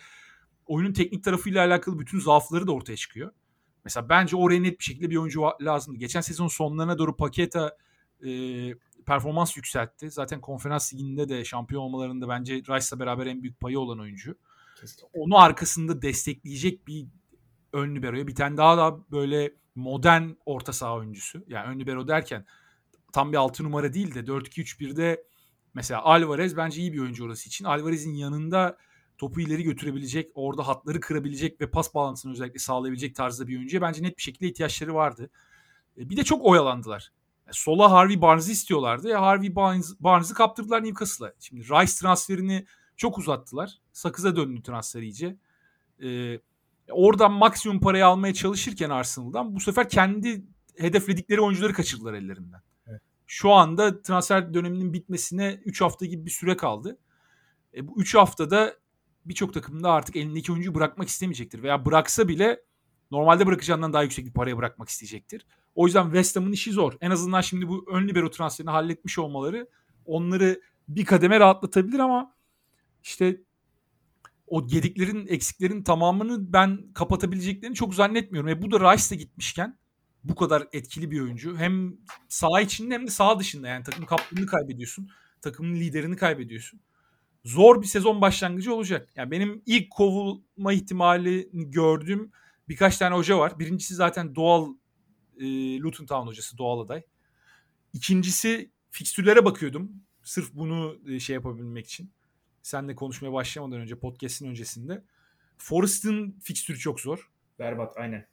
oyunun 0.66 0.94
teknik 0.94 1.24
tarafıyla 1.24 1.66
alakalı 1.66 2.00
bütün 2.00 2.20
zaafları 2.20 2.68
da 2.68 2.72
ortaya 2.72 2.96
çıkıyor. 2.96 3.32
Mesela 3.86 4.10
bence 4.10 4.36
oraya 4.36 4.62
net 4.62 4.80
bir 4.80 4.84
şekilde 4.84 5.10
bir 5.10 5.16
oyuncu 5.16 5.42
lazımdı. 5.62 6.00
Geçen 6.00 6.22
sezon 6.22 6.48
sonlarına 6.48 6.98
doğru 6.98 7.16
Paketa 7.16 7.78
e, 8.26 8.30
performans 9.06 9.58
yükseltti. 9.58 10.12
Zaten 10.12 10.42
konferans 10.42 10.94
liginde 10.94 11.30
de 11.30 11.46
şampiyon 11.46 11.82
olmalarında 11.82 12.30
bence 12.30 12.56
Rice'la 12.56 13.00
beraber 13.00 13.26
en 13.26 13.42
büyük 13.42 13.60
payı 13.60 13.80
olan 13.80 14.00
oyuncu. 14.00 14.36
Kesinlikle. 14.82 15.20
Onu 15.20 15.38
arkasında 15.38 16.02
destekleyecek 16.02 16.88
bir 16.88 17.08
ön 17.74 17.96
liberoya 17.96 18.28
bir 18.28 18.36
tane 18.36 18.58
daha 18.58 18.78
da 18.78 19.12
böyle 19.12 19.54
modern 19.76 20.30
orta 20.46 20.74
saha 20.74 20.96
oyuncusu. 20.96 21.44
Yani 21.48 21.68
ön 21.68 21.80
libero 21.80 22.08
derken 22.08 22.46
tam 23.14 23.32
bir 23.32 23.38
6 23.38 23.64
numara 23.64 23.94
değil 23.94 24.16
de 24.16 24.20
4-2-3-1'de 24.20 25.24
mesela 25.74 26.02
Alvarez 26.02 26.58
bence 26.58 26.82
iyi 26.82 26.94
bir 26.94 27.00
oyuncu 27.00 27.26
orası 27.26 27.48
için. 27.48 27.66
Alvarez'in 27.66 28.14
yanında 28.14 28.78
topu 29.18 29.42
ileri 29.42 29.64
götürebilecek, 29.64 30.32
orada 30.36 30.68
hatları 30.68 31.00
kırabilecek 31.00 31.62
ve 31.62 31.70
pas 31.70 31.94
bağlantısını 31.96 32.32
özellikle 32.32 32.60
sağlayabilecek 32.60 33.16
tarzda 33.16 33.48
bir 33.48 33.58
oyuncuya 33.58 33.82
bence 33.82 34.04
net 34.04 34.18
bir 34.18 34.22
şekilde 34.22 34.48
ihtiyaçları 34.48 34.96
vardı. 34.96 35.30
E, 35.98 36.10
bir 36.10 36.18
de 36.18 36.24
çok 36.24 36.46
oyalandılar. 36.46 37.12
E, 37.48 37.52
sola 37.52 37.92
Harvey 37.92 38.22
Barnes'ı 38.22 38.52
istiyorlardı. 38.52 39.10
Ya 39.10 39.22
Harvey 39.22 39.56
Barnes, 39.56 39.96
Barnes'ı 40.00 40.34
kaptırdılar 40.34 40.84
Newcastle'a. 40.84 41.34
Şimdi 41.40 41.64
Rice 41.64 41.94
transferini 42.02 42.66
çok 42.98 43.18
uzattılar. 43.18 43.80
Sakıza 43.92 44.36
döndü 44.36 44.64
transfer 44.64 45.02
iyice. 45.02 45.38
Ee, 46.04 46.40
oradan 46.92 47.32
maksimum 47.32 47.80
parayı 47.80 48.06
almaya 48.06 48.34
çalışırken 48.34 48.90
Arsenal'dan 48.90 49.56
bu 49.56 49.60
sefer 49.60 49.90
kendi 49.90 50.44
hedefledikleri 50.78 51.42
oyuncuları 51.42 51.74
kaçırdılar 51.74 52.14
ellerinden. 52.14 52.62
Evet. 52.88 53.02
Şu 53.28 53.52
anda 53.52 54.02
transfer 54.02 54.54
döneminin 54.54 54.94
bitmesine 54.94 55.62
3 55.66 55.82
hafta 55.82 56.06
gibi 56.06 56.26
bir 56.26 56.32
süre 56.32 56.58
kaldı. 56.58 56.98
E, 57.74 57.88
bu 57.88 58.02
3 58.02 58.16
haftada 58.16 58.76
birçok 59.26 59.54
takımda 59.54 59.92
artık 59.92 60.16
elindeki 60.16 60.52
oyuncuyu 60.52 60.76
bırakmak 60.76 61.08
istemeyecektir. 61.08 61.64
Veya 61.64 61.86
bıraksa 61.86 62.28
bile 62.28 62.62
normalde 63.12 63.48
bırakacağından 63.48 63.94
daha 63.94 64.04
yüksek 64.04 64.26
bir 64.26 64.34
paraya 64.34 64.58
bırakmak 64.58 64.90
isteyecektir. 64.90 65.46
O 65.76 65.86
yüzden 65.86 66.04
West 66.04 66.36
Ham'ın 66.36 66.52
işi 66.52 66.72
zor. 66.72 66.94
En 67.02 67.12
azından 67.12 67.42
şimdi 67.42 67.68
bu 67.68 67.86
ön 67.92 68.08
libero 68.08 68.30
transferini 68.30 68.72
halletmiş 68.72 69.20
olmaları 69.20 69.68
onları 70.06 70.62
bir 70.88 71.06
kademe 71.06 71.40
rahatlatabilir 71.40 72.00
ama 72.00 72.36
işte 73.04 73.42
o 74.50 74.68
yediklerin 74.70 75.28
eksiklerin 75.28 75.84
tamamını 75.84 76.54
ben 76.54 76.94
kapatabileceklerini 76.94 77.76
çok 77.76 77.96
zannetmiyorum. 77.96 78.50
E 78.50 78.62
bu 78.62 78.72
da 78.72 78.94
Rice 78.94 79.10
de 79.10 79.16
gitmişken 79.16 79.78
bu 80.24 80.36
kadar 80.36 80.68
etkili 80.74 81.12
bir 81.12 81.22
oyuncu. 81.22 81.58
Hem 81.58 81.98
sağ 82.30 82.62
içinde 82.62 82.94
hem 82.94 83.08
de 83.08 83.12
sağ 83.12 83.40
dışında 83.40 83.68
yani 83.68 83.84
takım 83.84 84.06
kaptanını 84.06 84.46
kaybediyorsun. 84.46 85.10
Takımın 85.42 85.76
liderini 85.76 86.16
kaybediyorsun. 86.16 86.82
Zor 87.46 87.82
bir 87.82 87.88
sezon 87.88 88.22
başlangıcı 88.22 88.74
olacak. 88.74 89.10
Yani 89.16 89.32
benim 89.32 89.62
ilk 89.66 89.92
kovulma 89.92 90.74
ihtimalini 90.74 91.72
gördüğüm 91.72 92.32
birkaç 92.70 92.98
tane 92.98 93.16
hoca 93.16 93.38
var. 93.38 93.60
Birincisi 93.60 93.96
zaten 93.96 94.36
doğal 94.36 94.74
e, 95.40 95.46
Luton 95.80 96.06
Town 96.06 96.28
hocası 96.28 96.58
doğal 96.58 96.80
aday. 96.80 97.04
İkincisi 97.94 98.72
fikstürlere 98.92 99.46
bakıyordum. 99.46 99.92
Sırf 100.24 100.54
bunu 100.54 101.00
e, 101.08 101.20
şey 101.20 101.34
yapabilmek 101.34 101.86
için. 101.86 102.12
Senle 102.62 102.96
konuşmaya 102.96 103.34
başlamadan 103.34 103.80
önce 103.80 104.00
podcast'in 104.00 104.48
öncesinde. 104.48 105.04
Forest'ın 105.58 106.40
fikstürü 106.44 106.78
çok 106.78 107.00
zor. 107.00 107.32
Berbat 107.60 107.98
aynen. 107.98 108.28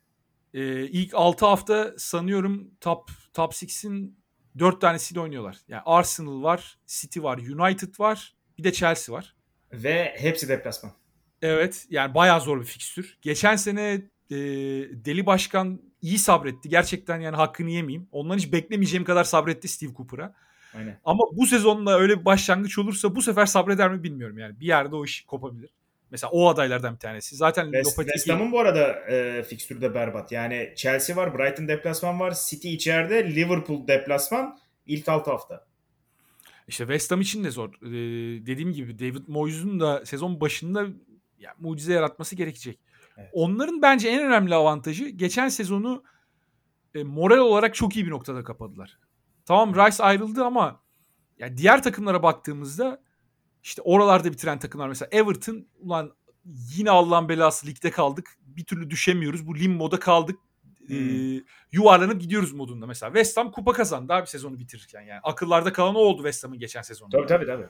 Ee, 0.54 0.86
ilk 0.86 1.14
6 1.14 1.46
hafta 1.46 1.94
sanıyorum 1.98 2.70
top 2.80 3.10
top 3.34 3.52
6'in 3.52 4.18
4 4.58 4.80
tanesiyle 4.80 5.20
oynuyorlar. 5.20 5.56
Yani 5.68 5.82
Arsenal 5.86 6.42
var, 6.42 6.78
City 6.86 7.22
var, 7.22 7.38
United 7.38 7.98
var, 7.98 8.36
bir 8.58 8.64
de 8.64 8.72
Chelsea 8.72 9.14
var. 9.14 9.34
Ve 9.72 10.14
hepsi 10.18 10.48
deplasman. 10.48 10.92
Evet 11.42 11.86
yani 11.90 12.14
bayağı 12.14 12.40
zor 12.40 12.60
bir 12.60 12.64
fikstür. 12.64 13.18
Geçen 13.22 13.56
sene 13.56 14.02
e, 14.30 14.36
Deli 15.04 15.26
Başkan 15.26 15.80
iyi 16.02 16.18
sabretti. 16.18 16.68
Gerçekten 16.68 17.20
yani 17.20 17.36
hakkını 17.36 17.70
yemeyeyim. 17.70 18.08
Ondan 18.12 18.36
hiç 18.36 18.52
beklemeyeceğim 18.52 19.04
kadar 19.04 19.24
sabretti 19.24 19.68
Steve 19.68 19.94
Cooper'a. 19.94 20.34
Aynen. 20.74 21.00
Ama 21.04 21.24
bu 21.32 21.46
sezonda 21.46 21.98
öyle 21.98 22.20
bir 22.20 22.24
başlangıç 22.24 22.78
olursa 22.78 23.16
bu 23.16 23.22
sefer 23.22 23.46
sabreder 23.46 23.90
mi 23.90 24.02
bilmiyorum 24.02 24.38
yani. 24.38 24.60
Bir 24.60 24.66
yerde 24.66 24.96
o 24.96 25.04
iş 25.04 25.22
kopabilir. 25.22 25.70
Mesela 26.10 26.30
o 26.30 26.48
adaylardan 26.48 26.94
bir 26.94 26.98
tanesi. 26.98 27.36
Zaten 27.36 27.64
West, 27.64 27.96
West 27.96 28.30
Ham'ın 28.30 28.52
bu 28.52 28.60
arada 28.60 28.92
e, 28.92 29.42
fikstürü 29.42 29.80
de 29.80 29.94
berbat. 29.94 30.32
Yani 30.32 30.72
Chelsea 30.76 31.16
var, 31.16 31.38
Brighton 31.38 31.68
deplasman 31.68 32.20
var, 32.20 32.34
City 32.48 32.74
içeride, 32.74 33.34
Liverpool 33.34 33.86
deplasman 33.86 34.58
ilk 34.86 35.08
6 35.08 35.30
hafta. 35.30 35.66
İşte 36.68 36.84
West 36.84 37.10
Ham 37.10 37.20
için 37.20 37.44
de 37.44 37.50
zor. 37.50 37.68
Ee, 37.82 38.46
dediğim 38.46 38.72
gibi 38.72 38.98
David 38.98 39.22
Moyes'un 39.28 39.80
da 39.80 40.06
sezon 40.06 40.40
başında 40.40 40.86
yani 41.38 41.54
mucize 41.58 41.92
yaratması 41.92 42.36
gerekecek. 42.36 42.78
Evet. 43.16 43.30
Onların 43.32 43.82
bence 43.82 44.08
en 44.08 44.26
önemli 44.26 44.54
avantajı 44.54 45.08
geçen 45.08 45.48
sezonu 45.48 46.04
e, 46.94 47.02
moral 47.02 47.38
olarak 47.38 47.74
çok 47.74 47.96
iyi 47.96 48.06
bir 48.06 48.10
noktada 48.10 48.44
kapadılar. 48.44 48.98
Tamam 49.46 49.74
Rice 49.74 50.02
ayrıldı 50.02 50.44
ama 50.44 50.80
yani 51.38 51.56
diğer 51.56 51.82
takımlara 51.82 52.22
baktığımızda 52.22 53.00
işte 53.62 53.82
oralarda 53.82 54.32
bitiren 54.32 54.58
takımlar 54.58 54.88
mesela 54.88 55.08
Everton 55.12 55.66
ulan 55.78 56.12
yine 56.76 56.90
Allah'ın 56.90 57.28
belası 57.28 57.66
ligde 57.66 57.90
kaldık. 57.90 58.38
Bir 58.40 58.64
türlü 58.64 58.90
düşemiyoruz. 58.90 59.46
Bu 59.46 59.58
limboda 59.58 59.98
kaldık. 59.98 60.38
Ee, 60.90 60.94
yuvarlanıp 61.72 62.20
gidiyoruz 62.20 62.52
modunda 62.52 62.86
mesela. 62.86 63.12
West 63.12 63.36
Ham 63.36 63.52
kupa 63.52 63.72
kazandı 63.72 64.12
abi 64.12 64.26
sezonu 64.26 64.58
bitirirken 64.58 65.02
yani. 65.02 65.20
Akıllarda 65.22 65.72
kalan 65.72 65.94
o 65.94 65.98
oldu 65.98 66.16
West 66.16 66.44
Ham'ın 66.44 66.58
geçen 66.58 66.82
sezonunda. 66.82 67.16
Tabii 67.16 67.28
tabii 67.28 67.46
tabii. 67.46 67.66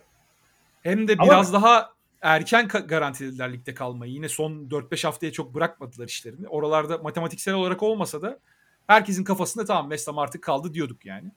Hem 0.83 1.09
de 1.09 1.17
Ama- 1.19 1.33
biraz 1.33 1.53
daha 1.53 1.93
erken 2.23 2.69
garantilediler 2.69 3.53
ligde 3.53 3.75
kalmayı. 3.75 4.13
Yine 4.13 4.29
son 4.29 4.71
4-5 4.71 5.05
haftaya 5.05 5.33
çok 5.33 5.55
bırakmadılar 5.55 6.09
işlerini. 6.09 6.49
Oralarda 6.49 6.99
matematiksel 6.99 7.55
olarak 7.55 7.83
olmasa 7.83 8.23
da 8.23 8.41
herkesin 8.87 9.25
kafasında 9.25 9.65
tamam 9.65 9.85
West 9.85 10.09
Ham 10.09 10.19
artık 10.19 10.43
kaldı 10.43 10.75
diyorduk 10.75 11.07
yani. 11.07 11.33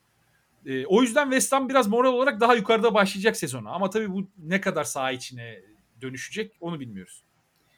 Ee, 0.65 0.85
o 0.85 1.01
yüzden 1.01 1.23
West 1.23 1.53
Ham 1.53 1.69
biraz 1.69 1.87
moral 1.87 2.13
olarak 2.13 2.39
daha 2.39 2.55
yukarıda 2.55 2.93
başlayacak 2.93 3.37
sezona. 3.37 3.69
Ama 3.69 3.89
tabii 3.89 4.13
bu 4.13 4.27
ne 4.37 4.61
kadar 4.61 4.83
saha 4.83 5.11
içine 5.11 5.59
dönüşecek 6.01 6.51
onu 6.61 6.79
bilmiyoruz. 6.79 7.23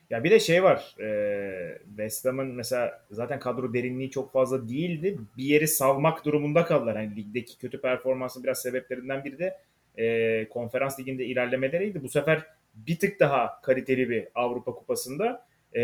Ya 0.10 0.24
bir 0.24 0.32
de 0.32 0.40
şey 0.40 0.64
var. 0.64 0.96
E, 1.00 1.80
West 1.88 2.26
Ham'ın 2.26 2.48
mesela 2.48 3.02
zaten 3.12 3.40
kadro 3.40 3.74
derinliği 3.74 4.12
çok 4.12 4.34
fazla 4.34 4.70
değildi. 4.70 5.18
Bir 5.38 5.44
yeri 5.44 5.68
salmak 5.68 6.26
durumunda 6.26 6.66
kaldılar. 6.66 6.96
Hani 6.96 7.16
ligdeki 7.16 7.58
kötü 7.58 7.82
performansın 7.82 8.44
biraz 8.44 8.62
sebeplerinden 8.62 9.24
biri 9.24 9.40
de 9.40 9.58
e, 9.98 10.50
konferans 10.50 11.00
liginde 11.00 11.26
ilerlemeleriydi. 11.26 12.04
Bu 12.04 12.10
sefer 12.10 12.46
bir 12.76 13.00
tık 13.00 13.20
daha 13.20 13.62
kaliteli 13.62 14.10
bir 14.10 14.28
Avrupa 14.36 14.74
Kupası'nda 14.74 15.46
e, 15.74 15.82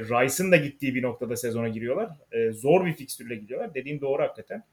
Rice'ın 0.00 0.52
da 0.52 0.56
gittiği 0.56 0.94
bir 0.94 1.02
noktada 1.02 1.36
sezona 1.36 1.68
giriyorlar. 1.68 2.10
E, 2.32 2.52
zor 2.52 2.86
bir 2.86 2.92
fikstürle 2.92 3.34
gidiyorlar. 3.34 3.74
Dediğin 3.74 4.00
doğru 4.00 4.22
hakikaten. 4.22 4.64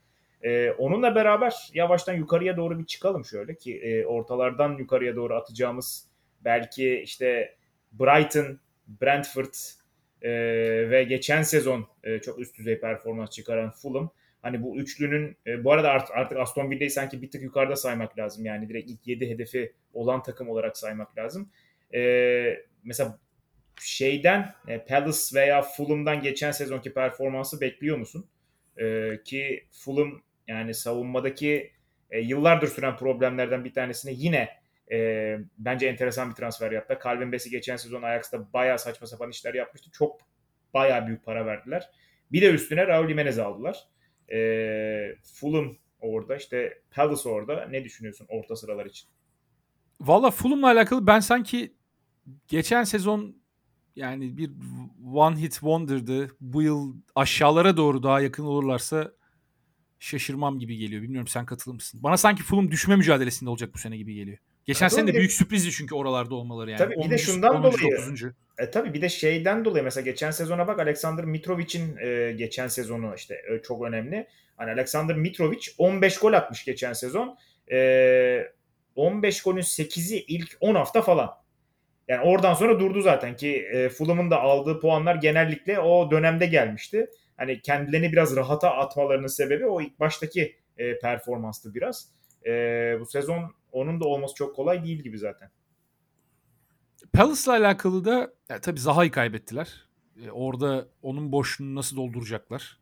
E, 0.42 0.70
onunla 0.70 1.14
beraber 1.14 1.70
yavaştan 1.74 2.14
yukarıya 2.14 2.56
doğru 2.56 2.78
bir 2.78 2.86
çıkalım 2.86 3.24
şöyle 3.24 3.54
ki 3.54 3.78
e, 3.78 4.04
ortalardan 4.06 4.78
yukarıya 4.78 5.16
doğru 5.16 5.34
atacağımız 5.34 6.08
belki 6.44 7.00
işte 7.00 7.54
Brighton, 7.92 8.60
Brentford 8.86 9.54
e, 10.22 10.30
ve 10.90 11.04
geçen 11.04 11.42
sezon 11.42 11.86
e, 12.04 12.18
çok 12.18 12.38
üst 12.38 12.58
düzey 12.58 12.80
performans 12.80 13.30
çıkaran 13.30 13.70
Fulham. 13.70 14.10
Hani 14.42 14.62
bu 14.62 14.76
üçlünün 14.76 15.36
e, 15.46 15.64
bu 15.64 15.72
arada 15.72 15.90
art, 15.90 16.10
artık 16.12 16.38
Aston 16.38 16.70
Villa'yı 16.70 16.90
sanki 16.90 17.22
bir 17.22 17.30
tık 17.30 17.42
yukarıda 17.42 17.76
saymak 17.76 18.18
lazım. 18.18 18.44
Yani 18.44 18.68
direkt 18.68 18.90
ilk 18.90 19.06
7 19.06 19.30
hedefi 19.30 19.72
olan 19.92 20.22
takım 20.22 20.48
olarak 20.48 20.76
saymak 20.76 21.18
lazım. 21.18 21.50
E, 21.94 22.64
mesela 22.84 23.18
şeyden 23.80 24.54
e, 24.68 24.84
Palace 24.84 25.34
veya 25.34 25.62
Fulham'dan 25.62 26.22
geçen 26.22 26.50
sezonki 26.50 26.94
performansı 26.94 27.60
bekliyor 27.60 27.96
musun? 27.98 28.26
E, 28.76 29.16
ki 29.24 29.66
Fulham 29.70 30.22
yani 30.50 30.74
savunmadaki 30.74 31.72
e, 32.10 32.20
yıllardır 32.20 32.68
süren 32.68 32.96
problemlerden 32.96 33.64
bir 33.64 33.72
tanesini 33.72 34.14
yine 34.16 34.48
e, 34.92 35.38
bence 35.58 35.86
enteresan 35.86 36.30
bir 36.30 36.34
transfer 36.34 36.72
yaptı. 36.72 36.98
Calvin 37.04 37.32
Bassey 37.32 37.52
geçen 37.52 37.76
sezon 37.76 38.02
Ajax'ta 38.02 38.52
bayağı 38.52 38.78
saçma 38.78 39.06
sapan 39.06 39.30
işler 39.30 39.54
yapmıştı. 39.54 39.90
Çok 39.92 40.20
bayağı 40.74 41.06
büyük 41.06 41.24
para 41.24 41.46
verdiler. 41.46 41.90
Bir 42.32 42.42
de 42.42 42.50
üstüne 42.50 42.86
Raul 42.86 43.08
Jimenez'i 43.08 43.42
aldılar. 43.42 43.88
E, 44.32 44.38
Fulham 45.34 45.76
orada 46.00 46.36
işte 46.36 46.82
Palace 46.90 47.28
orada. 47.28 47.66
Ne 47.66 47.84
düşünüyorsun 47.84 48.26
orta 48.30 48.56
sıralar 48.56 48.86
için? 48.86 49.08
Valla 50.00 50.30
Fulham'la 50.30 50.66
alakalı 50.66 51.06
ben 51.06 51.20
sanki 51.20 51.74
geçen 52.48 52.84
sezon 52.84 53.36
yani 53.96 54.36
bir 54.36 54.50
one 55.14 55.36
hit 55.40 55.52
wonder'dı. 55.52 56.30
Bu 56.40 56.62
yıl 56.62 56.94
aşağılara 57.14 57.76
doğru 57.76 58.02
daha 58.02 58.20
yakın 58.20 58.44
olurlarsa 58.44 59.12
şaşırmam 60.00 60.58
gibi 60.58 60.76
geliyor. 60.76 61.02
Bilmiyorum 61.02 61.26
sen 61.28 61.46
katılır 61.46 61.74
mısın? 61.74 62.00
Bana 62.02 62.16
sanki 62.16 62.42
Fulham 62.42 62.70
düşme 62.70 62.96
mücadelesinde 62.96 63.50
olacak 63.50 63.70
bu 63.74 63.78
sene 63.78 63.96
gibi 63.96 64.14
geliyor. 64.14 64.38
Geçen 64.64 64.88
sene 64.88 65.06
de 65.06 65.14
büyük 65.18 65.32
sürprizdi 65.32 65.70
çünkü 65.70 65.94
oralarda 65.94 66.34
olmaları 66.34 66.70
yani. 66.70 66.78
Tabii 66.78 66.94
bir 67.04 67.10
de 67.10 67.14
10. 67.14 67.16
şundan 67.16 67.56
10. 67.56 67.62
dolayı- 67.62 67.96
9. 67.96 68.22
E 68.58 68.70
tabii 68.70 68.94
bir 68.94 69.02
de 69.02 69.08
şeyden 69.08 69.64
dolayı 69.64 69.84
mesela 69.84 70.04
geçen 70.04 70.30
sezona 70.30 70.66
bak 70.66 70.78
Alexander 70.80 71.24
Mitrovic'in 71.24 71.96
e, 71.96 72.32
geçen 72.32 72.68
sezonu 72.68 73.14
işte 73.16 73.34
e, 73.34 73.62
çok 73.62 73.84
önemli. 73.84 74.26
Hani 74.56 74.70
Alexander 74.70 75.16
Mitrovic 75.16 75.60
15 75.78 76.18
gol 76.18 76.32
atmış 76.32 76.64
geçen 76.64 76.92
sezon. 76.92 77.38
E, 77.72 78.48
15 78.96 79.42
golün 79.42 79.60
8'i 79.62 80.24
ilk 80.28 80.56
10 80.60 80.74
hafta 80.74 81.02
falan. 81.02 81.30
Yani 82.08 82.20
oradan 82.22 82.54
sonra 82.54 82.80
durdu 82.80 83.00
zaten 83.00 83.36
ki 83.36 83.56
e, 83.72 83.88
Fulham'ın 83.88 84.30
da 84.30 84.40
aldığı 84.40 84.80
puanlar 84.80 85.14
genellikle 85.14 85.80
o 85.80 86.10
dönemde 86.10 86.46
gelmişti. 86.46 87.06
Hani 87.40 87.62
kendilerini 87.62 88.12
biraz 88.12 88.36
rahata 88.36 88.70
atmalarının 88.70 89.26
sebebi 89.26 89.66
o 89.66 89.80
ilk 89.80 90.00
baştaki 90.00 90.56
e, 90.76 90.98
performanstı 90.98 91.74
biraz. 91.74 92.08
E, 92.46 92.50
bu 93.00 93.06
sezon 93.06 93.54
onun 93.72 94.00
da 94.00 94.04
olması 94.04 94.34
çok 94.34 94.56
kolay 94.56 94.84
değil 94.84 95.02
gibi 95.02 95.18
zaten. 95.18 95.50
Palace'la 97.12 97.52
alakalı 97.52 98.04
da 98.04 98.32
ya 98.48 98.60
tabii 98.60 98.80
Zaha'yı 98.80 99.10
kaybettiler. 99.10 99.88
E, 100.22 100.30
orada 100.30 100.88
onun 101.02 101.32
boşluğunu 101.32 101.74
nasıl 101.74 101.96
dolduracaklar? 101.96 102.80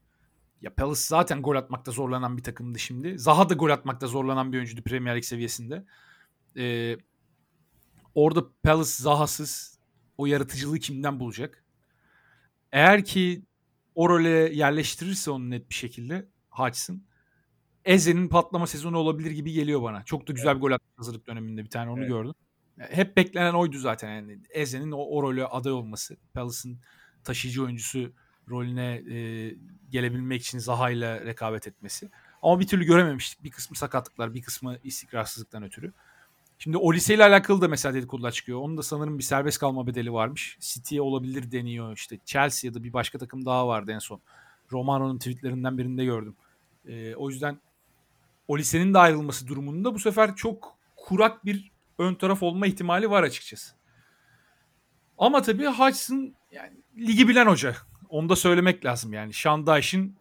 Ya 0.60 0.74
Palace 0.74 1.00
zaten 1.00 1.42
gol 1.42 1.56
atmakta 1.56 1.92
zorlanan 1.92 2.36
bir 2.36 2.42
takımdı 2.42 2.78
şimdi. 2.78 3.18
Zaha 3.18 3.48
da 3.48 3.54
gol 3.54 3.70
atmakta 3.70 4.06
zorlanan 4.06 4.52
bir 4.52 4.56
oyuncuydu 4.56 4.82
Premier 4.82 5.16
Lig 5.16 5.24
seviyesinde. 5.24 5.84
E, 6.56 6.96
orada 8.14 8.44
Palace 8.62 8.90
Zaha'sız 8.90 9.78
o 10.16 10.26
yaratıcılığı 10.26 10.78
kimden 10.78 11.20
bulacak? 11.20 11.64
Eğer 12.72 13.04
ki 13.04 13.47
o 13.98 14.08
role 14.08 14.28
yerleştirirse 14.54 15.30
onu 15.30 15.50
net 15.50 15.70
bir 15.70 15.74
şekilde 15.74 16.28
Hodgson 16.50 17.02
Eze'nin 17.84 18.28
patlama 18.28 18.66
sezonu 18.66 18.98
olabilir 18.98 19.30
gibi 19.30 19.52
geliyor 19.52 19.82
bana. 19.82 20.04
Çok 20.04 20.28
da 20.28 20.32
güzel 20.32 20.56
bir 20.56 20.60
gol 20.60 20.70
attı 20.70 20.84
hazırlık 20.96 21.26
döneminde 21.26 21.64
bir 21.64 21.70
tane 21.70 21.90
onu 21.90 22.00
Evet. 22.00 22.08
gördüm. 22.08 22.34
Hep 22.78 23.16
beklenen 23.16 23.52
oydu 23.54 23.78
zaten 23.78 24.14
yani 24.14 24.38
Eze'nin 24.50 24.90
o, 24.92 24.96
o 24.98 25.22
role 25.22 25.44
aday 25.44 25.72
olması. 25.72 26.16
Palace'ın 26.34 26.78
taşıyıcı 27.24 27.64
oyuncusu 27.64 28.12
rolüne 28.48 29.02
e, 29.10 29.54
gelebilmek 29.90 30.42
için 30.42 30.58
Zaha 30.58 30.90
ile 30.90 31.24
rekabet 31.24 31.66
etmesi. 31.66 32.10
Ama 32.42 32.60
bir 32.60 32.66
türlü 32.66 32.84
görememiştik. 32.84 33.44
Bir 33.44 33.50
kısmı 33.50 33.76
sakatlıklar, 33.76 34.34
bir 34.34 34.42
kısmı 34.42 34.78
istikrarsızlıktan 34.82 35.62
ötürü. 35.62 35.92
Şimdi 36.58 36.76
Olise 36.76 37.14
ile 37.14 37.24
alakalı 37.24 37.60
da 37.60 37.68
mesela 37.68 37.94
dedikodular 37.94 38.30
çıkıyor. 38.30 38.60
Onun 38.60 38.78
da 38.78 38.82
sanırım 38.82 39.18
bir 39.18 39.22
serbest 39.22 39.58
kalma 39.58 39.86
bedeli 39.86 40.12
varmış. 40.12 40.58
City'ye 40.60 41.02
olabilir 41.02 41.52
deniyor. 41.52 41.96
İşte 41.96 42.18
Chelsea 42.24 42.68
ya 42.68 42.74
da 42.74 42.84
bir 42.84 42.92
başka 42.92 43.18
takım 43.18 43.46
daha 43.46 43.68
vardı 43.68 43.92
en 43.92 43.98
son. 43.98 44.20
Romano'nun 44.72 45.18
tweetlerinden 45.18 45.78
birinde 45.78 46.04
gördüm. 46.04 46.36
E, 46.88 47.14
o 47.14 47.30
yüzden 47.30 47.58
Olise'nin 48.48 48.94
de 48.94 48.98
ayrılması 48.98 49.46
durumunda 49.46 49.94
bu 49.94 49.98
sefer 49.98 50.36
çok 50.36 50.78
kurak 50.96 51.44
bir 51.44 51.70
ön 51.98 52.14
taraf 52.14 52.42
olma 52.42 52.66
ihtimali 52.66 53.10
var 53.10 53.22
açıkçası. 53.22 53.74
Ama 55.18 55.42
tabii 55.42 55.66
Hodgson 55.66 56.34
yani 56.52 56.76
ligi 56.96 57.28
bilen 57.28 57.46
hoca. 57.46 57.76
Onu 58.08 58.28
da 58.28 58.36
söylemek 58.36 58.84
lazım 58.84 59.12
yani. 59.12 59.34
Şandaş'ın 59.34 60.16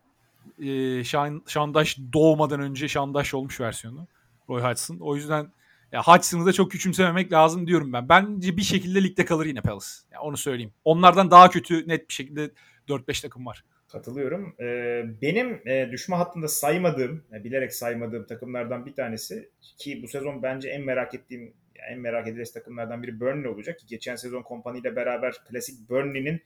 e, 0.60 1.04
Şan, 1.04 1.42
Şandaş 1.48 1.98
doğmadan 2.14 2.60
önce 2.60 2.88
Şandaş 2.88 3.34
olmuş 3.34 3.60
versiyonu. 3.60 4.08
Roy 4.50 4.62
Hodgson. 4.62 4.98
O 5.00 5.16
yüzden 5.16 5.52
ya 5.92 6.04
Hodgson'ı 6.04 6.46
da 6.46 6.54
çok 6.54 6.72
küçümsememek 6.72 7.32
lazım 7.32 7.68
diyorum 7.68 7.94
ben. 7.94 8.10
Bence 8.10 8.58
bir 8.58 8.62
şekilde 8.62 9.04
ligde 9.04 9.26
kalır 9.26 9.46
yine 9.46 9.62
Palace. 9.62 9.86
Yani 10.12 10.22
onu 10.22 10.38
söyleyeyim. 10.38 10.74
Onlardan 10.84 11.32
daha 11.32 11.50
kötü 11.50 11.88
net 11.88 12.10
bir 12.10 12.14
şekilde 12.14 12.52
4-5 12.88 13.22
takım 13.22 13.46
var. 13.46 13.64
Katılıyorum. 13.92 14.56
Ee, 14.60 15.04
benim 15.22 15.68
e, 15.68 15.92
düşme 15.92 16.16
hattında 16.16 16.48
saymadığım, 16.48 17.24
yani 17.32 17.44
bilerek 17.44 17.74
saymadığım 17.74 18.28
takımlardan 18.28 18.86
bir 18.86 18.94
tanesi 18.94 19.50
ki 19.78 20.04
bu 20.04 20.08
sezon 20.08 20.44
bence 20.44 20.70
en 20.70 20.82
merak 20.82 21.14
ettiğim, 21.14 21.54
en 21.92 22.00
merak 22.00 22.28
edilesi 22.28 22.54
takımlardan 22.54 23.04
biri 23.04 23.20
Burnley 23.20 23.48
olacak 23.48 23.80
geçen 23.88 24.16
sezon 24.16 24.42
kompaniyle 24.42 24.96
beraber 24.96 25.34
klasik 25.50 25.90
Burnley'nin 25.90 26.42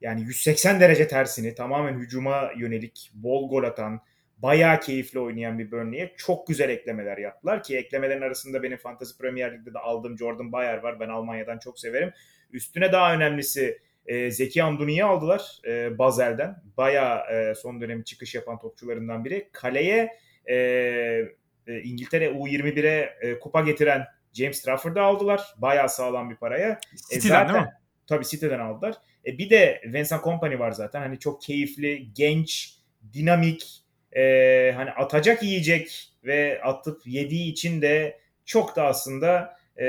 yani 0.00 0.22
180 0.22 0.80
derece 0.80 1.08
tersini 1.08 1.54
tamamen 1.54 1.98
hücuma 1.98 2.50
yönelik 2.56 3.10
bol 3.14 3.48
gol 3.48 3.62
atan, 3.62 4.00
bayağı 4.42 4.80
keyifli 4.80 5.20
oynayan 5.20 5.58
bir 5.58 5.70
Burnley'e 5.70 6.12
çok 6.16 6.46
güzel 6.46 6.68
eklemeler 6.68 7.18
yaptılar 7.18 7.62
ki 7.62 7.76
eklemelerin 7.76 8.22
arasında 8.22 8.62
benim 8.62 8.76
Fantasy 8.78 9.12
Premier 9.18 9.52
Lig'de 9.52 9.74
de 9.74 9.78
aldığım 9.78 10.18
Jordan 10.18 10.52
Bayer 10.52 10.78
var. 10.78 11.00
Ben 11.00 11.08
Almanya'dan 11.08 11.58
çok 11.58 11.78
severim. 11.78 12.12
Üstüne 12.52 12.92
daha 12.92 13.14
önemlisi 13.14 13.78
e, 14.06 14.30
Zeki 14.30 14.62
Anduni'yi 14.62 15.04
aldılar 15.04 15.60
e, 15.66 15.98
Bazel'den. 15.98 16.56
Bayağı 16.76 17.18
e, 17.32 17.54
son 17.54 17.80
dönemi 17.80 18.04
çıkış 18.04 18.34
yapan 18.34 18.58
topçularından 18.58 19.24
biri. 19.24 19.48
Kaleye 19.52 20.10
e, 20.46 20.56
e, 21.66 21.80
İngiltere 21.82 22.26
U21'e 22.26 23.16
e, 23.20 23.38
kupa 23.38 23.60
getiren 23.60 24.06
James 24.32 24.62
Trafford'ı 24.62 25.02
aldılar. 25.02 25.54
Bayağı 25.56 25.88
sağlam 25.88 26.30
bir 26.30 26.36
paraya. 26.36 26.78
City'den 27.12 27.18
e, 27.18 27.28
zaten, 27.28 27.54
değil 27.54 27.64
mi? 27.64 27.72
Tabii 28.06 28.24
City'den 28.24 28.58
aldılar. 28.58 28.94
E, 29.26 29.38
bir 29.38 29.50
de 29.50 29.80
Vincent 29.86 30.24
Company 30.24 30.58
var 30.58 30.72
zaten. 30.72 31.00
Hani 31.00 31.18
çok 31.18 31.42
keyifli, 31.42 32.12
genç, 32.14 32.76
dinamik, 33.12 33.81
e, 34.16 34.72
hani 34.76 34.90
atacak 34.90 35.42
yiyecek 35.42 36.12
ve 36.24 36.62
atıp 36.62 37.06
yediği 37.06 37.52
için 37.52 37.82
de 37.82 38.20
çok 38.44 38.76
da 38.76 38.86
aslında 38.86 39.56
e, 39.76 39.86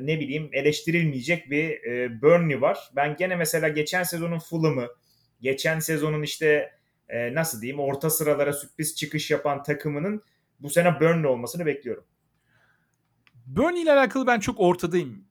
ne 0.00 0.20
bileyim 0.20 0.50
eleştirilmeyecek 0.52 1.50
bir 1.50 1.84
e, 1.84 2.22
Burnley 2.22 2.60
var. 2.60 2.90
Ben 2.96 3.16
gene 3.16 3.36
mesela 3.36 3.68
geçen 3.68 4.02
sezonun 4.02 4.38
Fulham'ı, 4.38 4.88
geçen 5.40 5.78
sezonun 5.78 6.22
işte 6.22 6.72
e, 7.08 7.34
nasıl 7.34 7.60
diyeyim 7.60 7.80
orta 7.80 8.10
sıralara 8.10 8.52
sürpriz 8.52 8.96
çıkış 8.96 9.30
yapan 9.30 9.62
takımının 9.62 10.22
bu 10.60 10.70
sene 10.70 11.00
Burnley 11.00 11.26
olmasını 11.26 11.66
bekliyorum. 11.66 12.04
Burnley 13.46 13.82
ile 13.82 13.92
alakalı 13.92 14.26
ben 14.26 14.40
çok 14.40 14.60
ortadayım. 14.60 15.24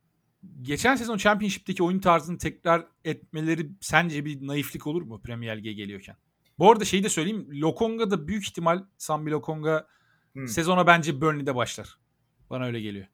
Geçen 0.61 0.95
sezon 0.95 1.17
Championship'teki 1.17 1.83
oyun 1.83 1.99
tarzını 1.99 2.37
tekrar 2.37 2.85
etmeleri 3.05 3.69
sence 3.81 4.25
bir 4.25 4.47
naiflik 4.47 4.87
olur 4.87 5.01
mu 5.01 5.21
Premier 5.21 5.57
Lig'e 5.57 5.73
geliyorken? 5.73 6.15
Bu 6.61 6.71
arada 6.71 6.85
şeyi 6.85 7.03
de 7.03 7.09
söyleyeyim. 7.09 7.47
Lokonga 7.51 8.11
da 8.11 8.27
büyük 8.27 8.43
ihtimal 8.43 8.83
Sambi 8.97 9.31
Lokonga 9.31 9.87
hmm. 10.33 10.47
sezona 10.47 10.87
bence 10.87 11.21
Burnley'de 11.21 11.55
başlar. 11.55 11.97
Bana 12.49 12.65
öyle 12.65 12.81
geliyor. 12.81 13.05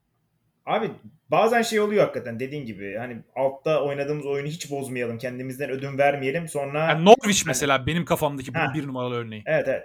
Abi 0.66 0.92
bazen 1.32 1.62
şey 1.62 1.80
oluyor 1.80 2.02
hakikaten 2.02 2.40
dediğin 2.40 2.66
gibi. 2.66 2.96
Hani 2.98 3.18
altta 3.36 3.84
oynadığımız 3.84 4.26
oyunu 4.26 4.48
hiç 4.48 4.72
bozmayalım. 4.72 5.18
Kendimizden 5.18 5.70
ödün 5.70 5.98
vermeyelim. 5.98 6.48
Sonra 6.48 6.80
yani 6.80 7.06
Norwich 7.06 7.40
hani, 7.40 7.48
mesela 7.48 7.88
benim 7.88 8.06
kafamdaki 8.06 8.54
bu 8.54 8.60
bir 8.74 8.88
numaralı 8.88 9.16
örneği. 9.16 9.44
Evet 9.46 9.68
evet. 9.68 9.84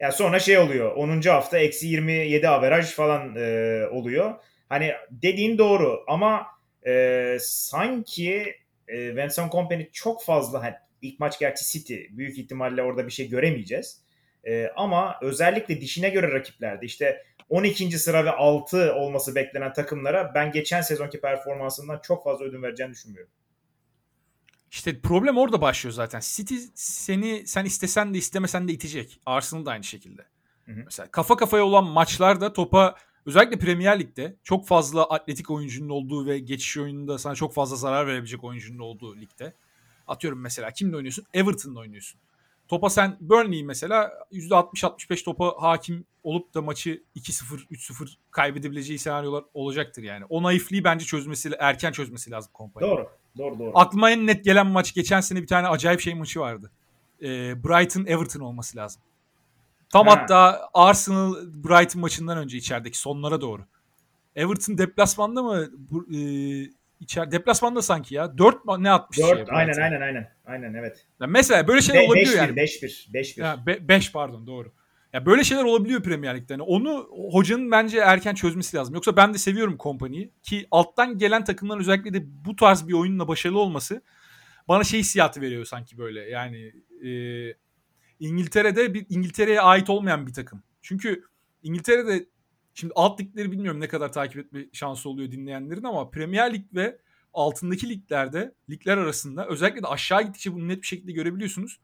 Yani 0.00 0.12
sonra 0.12 0.38
şey 0.38 0.58
oluyor. 0.58 0.92
10. 0.92 1.20
hafta 1.20 1.58
eksi 1.58 1.86
27 1.86 2.48
averaj 2.48 2.86
falan 2.86 3.36
e, 3.36 3.82
oluyor. 3.90 4.34
Hani 4.68 4.92
dediğin 5.10 5.58
doğru 5.58 6.04
ama 6.08 6.46
e, 6.86 7.36
sanki 7.40 8.54
e, 8.88 9.16
Vincent 9.16 9.52
Company 9.52 9.90
çok 9.92 10.24
fazla 10.24 10.62
hani 10.62 10.74
ilk 11.06 11.20
maç 11.20 11.38
gerçi 11.38 11.72
City 11.72 11.96
büyük 12.10 12.38
ihtimalle 12.38 12.82
orada 12.82 13.06
bir 13.06 13.12
şey 13.12 13.28
göremeyeceğiz. 13.28 14.00
E, 14.44 14.70
ama 14.76 15.18
özellikle 15.22 15.80
dişine 15.80 16.08
göre 16.08 16.32
rakiplerde 16.32 16.86
işte 16.86 17.22
12. 17.48 17.98
sıra 17.98 18.24
ve 18.24 18.30
6 18.30 18.94
olması 18.94 19.34
beklenen 19.34 19.72
takımlara 19.72 20.32
ben 20.34 20.52
geçen 20.52 20.80
sezonki 20.80 21.20
performansından 21.20 22.00
çok 22.02 22.24
fazla 22.24 22.44
ödün 22.44 22.62
vereceğini 22.62 22.92
düşünmüyorum. 22.92 23.30
İşte 24.70 25.00
problem 25.00 25.38
orada 25.38 25.60
başlıyor 25.60 25.94
zaten. 25.94 26.20
City 26.22 26.54
seni 26.74 27.46
sen 27.46 27.64
istesen 27.64 28.14
de 28.14 28.18
istemesen 28.18 28.68
de 28.68 28.72
itecek. 28.72 29.20
Arsenal 29.26 29.66
da 29.66 29.70
aynı 29.70 29.84
şekilde. 29.84 30.22
Hı 30.64 30.72
hı. 30.72 30.82
Mesela 30.84 31.10
kafa 31.10 31.36
kafaya 31.36 31.64
olan 31.64 31.84
maçlarda 31.84 32.52
topa 32.52 32.94
özellikle 33.26 33.58
Premier 33.58 34.00
Lig'de 34.00 34.36
çok 34.44 34.66
fazla 34.66 35.04
atletik 35.04 35.50
oyuncunun 35.50 35.88
olduğu 35.88 36.26
ve 36.26 36.38
geçiş 36.38 36.76
oyununda 36.78 37.18
sana 37.18 37.34
çok 37.34 37.54
fazla 37.54 37.76
zarar 37.76 38.06
verebilecek 38.06 38.44
oyuncunun 38.44 38.78
olduğu 38.78 39.16
ligde. 39.20 39.54
Atıyorum 40.06 40.40
mesela 40.40 40.70
kimle 40.70 40.96
oynuyorsun? 40.96 41.26
Everton'la 41.34 41.80
oynuyorsun. 41.80 42.20
Topa 42.68 42.90
sen 42.90 43.16
Burnley 43.20 43.64
mesela 43.64 44.12
%60-65 44.32 45.24
topa 45.24 45.54
hakim 45.58 46.04
olup 46.22 46.54
da 46.54 46.62
maçı 46.62 47.02
2-0, 47.16 47.66
3-0 47.70 48.16
kaybedebileceği 48.30 48.98
senaryolar 48.98 49.44
olacaktır 49.54 50.02
yani. 50.02 50.24
O 50.28 50.42
naifliği 50.42 50.84
bence 50.84 51.04
çözmesi, 51.04 51.50
erken 51.58 51.92
çözmesi 51.92 52.30
lazım 52.30 52.50
kompanya. 52.54 52.90
Doğru, 52.90 53.08
doğru, 53.38 53.58
doğru. 53.58 53.70
Aklıma 53.74 54.10
en 54.10 54.26
net 54.26 54.44
gelen 54.44 54.66
maç 54.66 54.94
geçen 54.94 55.20
sene 55.20 55.42
bir 55.42 55.46
tane 55.46 55.68
acayip 55.68 56.00
şey 56.00 56.14
maçı 56.14 56.40
vardı. 56.40 56.70
Ee, 57.22 57.26
Brighton-Everton 57.64 58.40
olması 58.40 58.76
lazım. 58.76 59.02
Tam 59.92 60.06
ha. 60.06 60.12
hatta 60.12 60.70
Arsenal 60.74 61.34
Brighton 61.34 62.00
maçından 62.00 62.38
önce 62.38 62.56
içerideki 62.56 62.98
sonlara 62.98 63.40
doğru. 63.40 63.62
Everton 64.36 64.78
deplasmanda 64.78 65.42
mı 65.42 65.66
bu, 65.90 66.06
e, 66.16 66.18
içer 67.00 67.32
deplasmanda 67.32 67.82
sanki 67.82 68.14
ya. 68.14 68.38
4 68.38 68.56
ne 68.78 68.90
atmış 68.90 69.18
4 69.18 69.36
şey, 69.36 69.44
aynen 69.48 69.80
aynen 69.82 70.00
aynen. 70.00 70.32
Aynen 70.46 70.74
evet. 70.74 71.06
Ya 71.20 71.26
mesela 71.26 71.68
böyle 71.68 71.82
şeyler 71.82 72.02
Be- 72.02 72.06
olabiliyor 72.06 72.34
5-1, 72.34 72.36
yani. 72.36 72.56
5-1 72.56 73.12
5-1. 73.66 73.88
5 73.88 74.12
pardon 74.12 74.46
doğru. 74.46 74.72
Ya 75.12 75.26
böyle 75.26 75.44
şeyler 75.44 75.64
olabiliyor 75.64 76.02
Premier 76.02 76.36
Lig'de. 76.36 76.52
Yani 76.52 76.62
onu 76.62 77.08
hocanın 77.32 77.70
bence 77.70 77.98
erken 77.98 78.34
çözmesi 78.34 78.76
lazım. 78.76 78.94
Yoksa 78.94 79.16
ben 79.16 79.34
de 79.34 79.38
seviyorum 79.38 79.76
kompaniyi 79.76 80.32
ki 80.42 80.66
alttan 80.70 81.18
gelen 81.18 81.44
takımların 81.44 81.80
özellikle 81.80 82.14
de 82.14 82.22
bu 82.44 82.56
tarz 82.56 82.88
bir 82.88 82.92
oyunla 82.92 83.28
başarılı 83.28 83.58
olması 83.58 84.02
bana 84.68 84.84
şey 84.84 85.00
hissiyatı 85.00 85.40
veriyor 85.40 85.64
sanki 85.64 85.98
böyle. 85.98 86.20
Yani 86.20 86.72
e, 87.04 87.10
İngiltere'de 88.20 88.94
bir 88.94 89.06
İngiltere'ye 89.08 89.60
ait 89.60 89.90
olmayan 89.90 90.26
bir 90.26 90.32
takım. 90.32 90.62
Çünkü 90.82 91.22
İngiltere'de 91.62 92.26
şimdi 92.76 92.92
alt 92.96 93.20
ligleri 93.20 93.52
bilmiyorum 93.52 93.80
ne 93.80 93.88
kadar 93.88 94.12
takip 94.12 94.38
etme 94.38 94.66
şansı 94.72 95.08
oluyor 95.08 95.30
dinleyenlerin 95.30 95.84
ama 95.84 96.10
Premier 96.10 96.54
Lig 96.54 96.64
ve 96.74 96.98
altındaki 97.34 97.88
liglerde, 97.88 98.54
ligler 98.70 98.96
arasında 98.96 99.46
özellikle 99.46 99.82
de 99.82 99.86
aşağı 99.86 100.22
gittikçe 100.22 100.52
bunu 100.52 100.68
net 100.68 100.82
bir 100.82 100.86
şekilde 100.86 101.12
görebiliyorsunuz. 101.12 101.80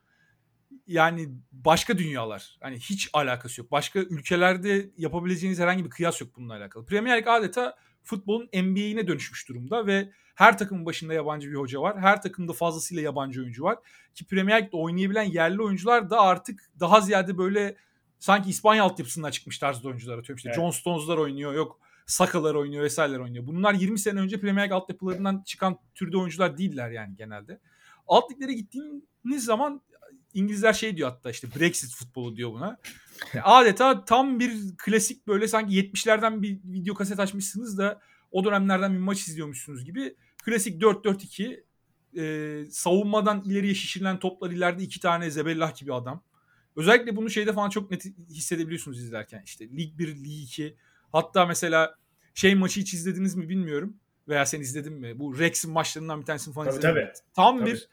Yani 0.87 1.29
başka 1.53 1.99
dünyalar. 1.99 2.57
Hani 2.61 2.77
hiç 2.77 3.11
alakası 3.13 3.61
yok. 3.61 3.71
Başka 3.71 3.99
ülkelerde 3.99 4.91
yapabileceğiniz 4.97 5.61
herhangi 5.61 5.85
bir 5.85 5.91
kıyas 5.91 6.21
yok 6.21 6.31
bununla 6.37 6.57
alakalı. 6.57 6.87
Premier 6.87 7.19
Lig 7.19 7.29
adeta 7.29 7.77
futbolun 8.03 8.49
NBA'ine 8.55 9.07
dönüşmüş 9.09 9.49
durumda 9.49 9.87
ve 9.87 10.13
her 10.35 10.59
takımın 10.59 10.87
başında 10.87 11.15
yabancı 11.15 11.51
bir 11.51 11.57
hoca 11.57 11.81
var. 11.81 12.01
Her 12.01 12.23
takımda 12.23 12.53
fazlasıyla 12.53 13.03
yabancı 13.03 13.41
oyuncu 13.41 13.63
var. 13.63 13.79
Ki 14.15 14.27
Premier 14.27 14.63
Lig'de 14.63 14.77
oynayabilen 14.77 15.23
yerli 15.23 15.63
oyuncular 15.63 16.11
da 16.11 16.21
artık 16.21 16.71
daha 16.81 17.01
ziyade 17.01 17.39
böyle 17.39 17.77
sanki 18.23 18.51
İspanya 18.51 18.85
altyapısından 18.85 19.31
çıkmış 19.31 19.59
tarzda 19.59 19.89
oyuncular 19.89 20.19
atıyorum. 20.19 20.37
İşte 20.37 20.49
evet. 20.49 20.57
John 20.57 20.71
Stones'lar 20.71 21.19
oynuyor. 21.19 21.55
Yok 21.55 21.81
Sakalar 22.07 22.55
oynuyor 22.55 22.85
vesaireler 22.85 23.19
oynuyor. 23.19 23.47
Bunlar 23.47 23.75
20 23.75 23.99
sene 23.99 24.21
önce 24.21 24.41
Premier 24.41 24.63
League 24.63 24.77
altyapılarından 24.77 25.43
çıkan 25.47 25.79
türde 25.95 26.17
oyuncular 26.17 26.59
değiller 26.59 26.91
yani 26.91 27.17
genelde. 27.17 27.61
Alt 28.09 28.31
liglere 28.31 28.53
gittiğiniz 28.53 29.45
zaman 29.45 29.83
İngilizler 30.35 30.73
şey 30.73 30.97
diyor 30.97 31.09
hatta 31.11 31.31
işte 31.31 31.49
Brexit 31.59 31.95
futbolu 31.95 32.37
diyor 32.37 32.53
buna. 32.53 32.79
Adeta 33.43 34.05
tam 34.05 34.41
bir 34.41 34.77
klasik 34.77 35.27
böyle 35.27 35.49
sanki 35.49 35.75
70'lerden 35.75 36.43
bir 36.43 36.61
video 36.65 36.95
kaset 36.95 37.21
açmışsınız 37.21 37.79
da 37.79 38.01
o 38.31 38.45
dönemlerden 38.45 38.93
bir 38.93 38.99
maç 38.99 39.29
izliyormuşsunuz 39.29 39.85
gibi. 39.85 40.17
Klasik 40.45 40.83
4-4-2 40.83 41.63
e, 42.17 42.71
savunmadan 42.71 43.43
ileriye 43.47 43.75
şişirilen 43.75 44.19
toplar 44.19 44.51
ileride 44.51 44.83
iki 44.83 45.01
tane 45.01 45.31
zebellah 45.31 45.77
gibi 45.77 45.95
adam. 45.95 46.23
Özellikle 46.77 47.17
bunu 47.17 47.31
şeyde 47.31 47.53
falan 47.53 47.71
çok 47.71 47.91
net 47.91 48.05
hissedebiliyorsunuz 48.31 49.01
izlerken. 49.01 49.43
İşte 49.45 49.69
Lig 49.69 49.99
1, 49.99 50.09
Lig 50.09 50.43
2 50.43 50.77
Hatta 51.13 51.47
mesela 51.47 51.95
şey 52.35 52.55
maçı 52.55 52.81
hiç 52.81 52.95
izlediniz 52.95 53.35
mi 53.35 53.49
bilmiyorum. 53.49 53.97
Veya 54.29 54.47
sen 54.47 54.61
izledin 54.61 54.93
mi? 54.93 55.19
Bu 55.19 55.39
Rex'in 55.39 55.73
maçlarından 55.73 56.21
bir 56.21 56.27
tanesini 56.27 56.55
falan 56.55 56.67
tabii, 56.67 56.77
izledin 56.77 56.95
tabii. 56.95 57.13
Tam 57.35 57.59
tabii. 57.59 57.71
bir 57.71 57.89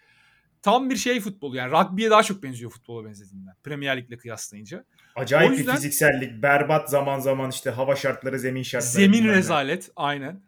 tam 0.62 0.90
bir 0.90 0.96
şey 0.96 1.20
futbolu 1.20 1.56
yani 1.56 1.72
rugby'ye 1.72 2.10
daha 2.10 2.24
çok 2.24 2.44
benziyor 2.44 2.72
futbola 2.72 3.08
benzediğinden. 3.08 3.56
Premier 3.64 3.98
Lig'le 3.98 4.18
kıyaslayınca. 4.18 4.86
Acayip 5.16 5.52
yüzden, 5.52 5.76
bir 5.76 5.76
fiziksellik, 5.76 6.44
berbat 6.44 6.90
zaman 6.90 7.20
zaman 7.20 7.50
işte 7.50 7.70
hava 7.70 7.96
şartları, 7.96 8.40
zemin 8.40 8.64
şartları. 8.64 8.92
Zemin 8.92 9.28
rezalet 9.28 9.90
aynen. 9.96 10.42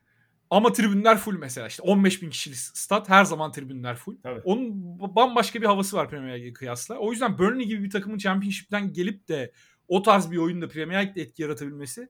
Ama 0.51 0.73
tribünler 0.73 1.17
full 1.17 1.37
mesela 1.37 1.67
işte 1.67 1.83
15 1.83 2.21
bin 2.21 2.29
kişilik 2.29 2.57
stat 2.57 3.09
her 3.09 3.25
zaman 3.25 3.51
tribünler 3.51 3.95
full. 3.95 4.17
Tabii. 4.23 4.41
Onun 4.43 4.99
bambaşka 5.15 5.61
bir 5.61 5.65
havası 5.65 5.97
var 5.97 6.09
Premier 6.09 6.39
Lig'e 6.39 6.53
kıyasla. 6.53 6.97
O 6.97 7.11
yüzden 7.11 7.37
Burnley 7.37 7.65
gibi 7.67 7.83
bir 7.83 7.89
takımın 7.89 8.17
Championship'ten 8.17 8.93
gelip 8.93 9.27
de 9.27 9.51
o 9.87 10.01
tarz 10.01 10.31
bir 10.31 10.37
oyunda 10.37 10.67
Premier 10.67 11.05
Lig'de 11.07 11.21
etki 11.21 11.41
yaratabilmesi 11.41 12.09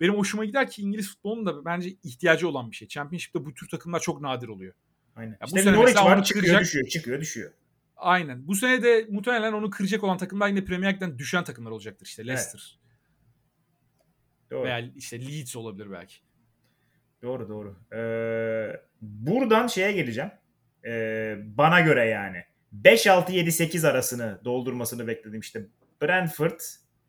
benim 0.00 0.14
hoşuma 0.14 0.44
gider 0.44 0.70
ki 0.70 0.82
İngiliz 0.82 1.08
futbolunun 1.08 1.46
da 1.46 1.64
bence 1.64 1.90
ihtiyacı 2.02 2.48
olan 2.48 2.70
bir 2.70 2.76
şey. 2.76 2.88
Championship'te 2.88 3.44
bu 3.44 3.54
tür 3.54 3.68
takımlar 3.68 4.00
çok 4.00 4.20
nadir 4.20 4.48
oluyor. 4.48 4.74
Aynen. 5.16 5.30
Ya 5.30 5.38
işte 5.44 5.58
bu 5.58 5.62
sene 5.62 5.76
Norwich 5.76 6.04
var 6.04 6.24
çıkıyor 6.24 6.44
kıracak... 6.46 6.62
düşüyor 6.62 6.86
çıkıyor 6.86 7.20
düşüyor. 7.20 7.52
Aynen. 7.96 8.46
Bu 8.46 8.54
sene 8.54 8.82
de 8.82 9.06
muhtemelen 9.10 9.52
onu 9.52 9.70
kıracak 9.70 10.04
olan 10.04 10.18
takımlar 10.18 10.48
yine 10.48 10.64
Premier 10.64 10.94
Lig'den 10.94 11.18
düşen 11.18 11.44
takımlar 11.44 11.70
olacaktır. 11.70 12.06
İşte 12.06 12.26
Leicester. 12.26 12.78
Evet. 12.78 14.50
Doğru. 14.50 14.64
Veya 14.64 14.90
işte 14.96 15.26
Leeds 15.26 15.56
olabilir 15.56 15.90
belki. 15.90 16.16
Doğru 17.22 17.48
doğru. 17.48 17.76
Ee, 17.92 18.80
buradan 19.00 19.66
şeye 19.66 19.92
geleceğim. 19.92 20.30
Ee, 20.84 21.36
bana 21.38 21.80
göre 21.80 22.08
yani. 22.08 22.44
5-6-7-8 22.84 23.88
arasını 23.88 24.40
doldurmasını 24.44 25.06
bekledim 25.06 25.40
işte. 25.40 25.66
Brentford, 26.02 26.60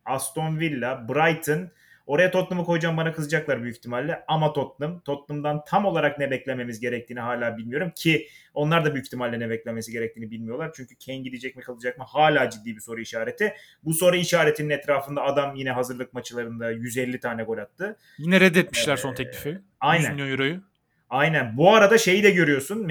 Aston 0.05 0.59
Villa, 0.59 1.09
Brighton. 1.09 1.70
Oraya 2.06 2.32
Tottenham'ı 2.32 2.66
koyacağım 2.66 2.97
bana 2.97 3.14
kızacaklar 3.14 3.64
büyük 3.64 3.78
ihtimalle. 3.78 4.24
Ama 4.28 4.54
Tottenham. 4.54 4.99
Tottenham'dan 4.99 5.64
tam 5.68 5.86
olarak 5.86 6.20
ne 6.20 6.32
beklememiz 6.32 6.80
gerektiğini 6.80 7.20
hala 7.20 7.58
bilmiyorum. 7.58 7.91
Ki 7.95 8.28
onlar 8.54 8.86
da 8.86 8.93
büyük 8.93 9.06
ihtimalle 9.06 9.39
ne 9.39 9.49
beklemesi 9.49 9.91
gerektiğini 9.91 10.32
bilmiyorlar. 10.32 10.72
Çünkü 10.76 10.95
Kane 11.06 11.18
gidecek 11.18 11.56
mi 11.56 11.64
kalacak 11.64 11.97
mı 11.97 12.04
hala 12.08 12.49
ciddi 12.49 12.76
bir 12.76 12.82
soru 12.82 13.01
işareti. 13.01 13.54
Bu 13.84 13.93
soru 13.93 14.16
işaretinin 14.16 14.70
etrafında 14.70 15.24
adam 15.24 15.56
yine 15.56 15.72
hazırlık 15.72 16.14
maçlarında 16.14 16.72
150 16.72 17.20
tane 17.20 17.43
gol 17.43 17.58
attı. 17.58 17.97
Yine 18.18 18.39
reddetmişler 18.39 18.97
son 18.97 19.14
teklifi. 19.14 19.60
Aynen. 19.80 20.04
100 20.04 20.12
milyon 20.14 20.32
euroyu. 20.32 20.62
Aynen. 21.10 21.58
Bu 21.58 21.76
arada 21.76 21.97
şeyi 21.97 22.24
de 22.24 22.32
görüyorsun. 22.32 22.89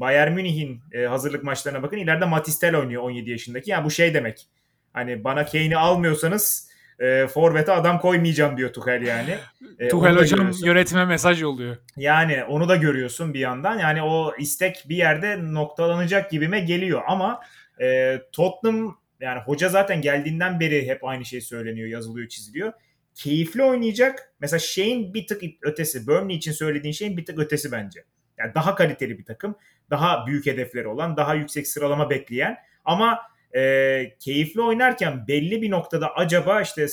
Bayern 0.00 0.32
Münih'in 0.32 0.80
hazırlık 1.08 1.44
maçlarına 1.44 1.82
bakın. 1.82 1.96
İleride 1.96 2.24
Matistel 2.24 2.76
oynuyor 2.76 3.02
17 3.02 3.30
yaşındaki. 3.30 3.70
Yani 3.70 3.84
bu 3.84 3.90
şey 3.90 4.14
demek. 4.14 4.46
Hani 4.92 5.24
bana 5.24 5.46
Kane'i 5.46 5.76
almıyorsanız 5.76 6.73
e, 6.98 7.26
forvete 7.26 7.72
adam 7.72 8.00
koymayacağım 8.00 8.56
diyor 8.56 8.72
Tuchel 8.72 9.02
yani. 9.02 9.34
E, 9.78 9.88
Tuchel 9.88 10.16
hocam 10.16 10.50
yönetime 10.64 11.04
mesaj 11.04 11.42
yolluyor. 11.42 11.76
Yani 11.96 12.44
onu 12.44 12.68
da 12.68 12.76
görüyorsun 12.76 13.34
bir 13.34 13.38
yandan. 13.38 13.78
Yani 13.78 14.02
o 14.02 14.34
istek 14.38 14.84
bir 14.88 14.96
yerde 14.96 15.38
noktalanacak 15.54 16.30
gibime 16.30 16.60
geliyor 16.60 17.02
ama 17.06 17.40
e, 17.80 18.18
Tottenham 18.32 18.98
yani 19.20 19.40
hoca 19.40 19.68
zaten 19.68 20.00
geldiğinden 20.00 20.60
beri 20.60 20.88
hep 20.88 21.04
aynı 21.04 21.24
şey 21.24 21.40
söyleniyor, 21.40 21.88
yazılıyor, 21.88 22.28
çiziliyor. 22.28 22.72
Keyifli 23.14 23.62
oynayacak. 23.62 24.32
Mesela 24.40 24.58
şeyin 24.58 25.14
bir 25.14 25.26
tık 25.26 25.42
ötesi. 25.62 26.06
Burnley 26.06 26.36
için 26.36 26.52
söylediğin 26.52 26.92
şeyin 26.92 27.16
bir 27.16 27.24
tık 27.24 27.38
ötesi 27.38 27.72
bence. 27.72 28.04
Yani 28.38 28.54
daha 28.54 28.74
kaliteli 28.74 29.18
bir 29.18 29.24
takım. 29.24 29.56
Daha 29.90 30.26
büyük 30.26 30.46
hedefleri 30.46 30.88
olan, 30.88 31.16
daha 31.16 31.34
yüksek 31.34 31.68
sıralama 31.68 32.10
bekleyen 32.10 32.56
ama 32.84 33.20
e, 33.56 34.16
keyifli 34.20 34.60
oynarken 34.60 35.28
belli 35.28 35.62
bir 35.62 35.70
noktada 35.70 36.14
acaba 36.14 36.60
işte 36.60 36.86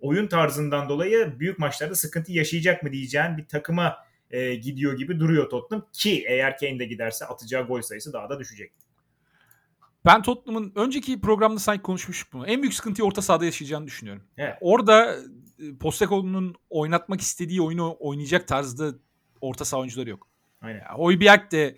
oyun 0.00 0.26
tarzından 0.26 0.88
dolayı 0.88 1.34
büyük 1.38 1.58
maçlarda 1.58 1.94
sıkıntı 1.94 2.32
yaşayacak 2.32 2.82
mı 2.82 2.92
diyeceğin 2.92 3.36
bir 3.36 3.46
takıma 3.46 3.96
e, 4.30 4.54
gidiyor 4.54 4.96
gibi 4.96 5.20
duruyor 5.20 5.50
Tottenham 5.50 5.86
ki 5.92 6.24
eğer 6.28 6.58
Kane 6.58 6.78
de 6.78 6.84
giderse 6.84 7.26
atacağı 7.26 7.66
gol 7.66 7.82
sayısı 7.82 8.12
daha 8.12 8.30
da 8.30 8.40
düşecek. 8.40 8.72
Ben 10.04 10.22
Tottenham'ın 10.22 10.72
önceki 10.74 11.20
programda 11.20 11.58
sanki 11.58 11.82
konuşmuştuk 11.82 12.32
bunu. 12.32 12.46
En 12.46 12.62
büyük 12.62 12.74
sıkıntıyı 12.74 13.06
orta 13.06 13.22
sahada 13.22 13.44
yaşayacağını 13.44 13.86
düşünüyorum. 13.86 14.22
Evet. 14.38 14.54
Orada 14.60 15.16
e, 15.58 15.76
Postecoglou'nun 15.80 16.54
oynatmak 16.70 17.20
istediği 17.20 17.62
oyunu 17.62 17.96
oynayacak 18.00 18.48
tarzda 18.48 18.92
orta 19.40 19.64
saha 19.64 19.80
oyuncuları 19.80 20.10
yok. 20.10 20.28
Aynen. 20.60 20.78
Yani 20.78 20.98
Højbjerg 20.98 21.50
de 21.52 21.76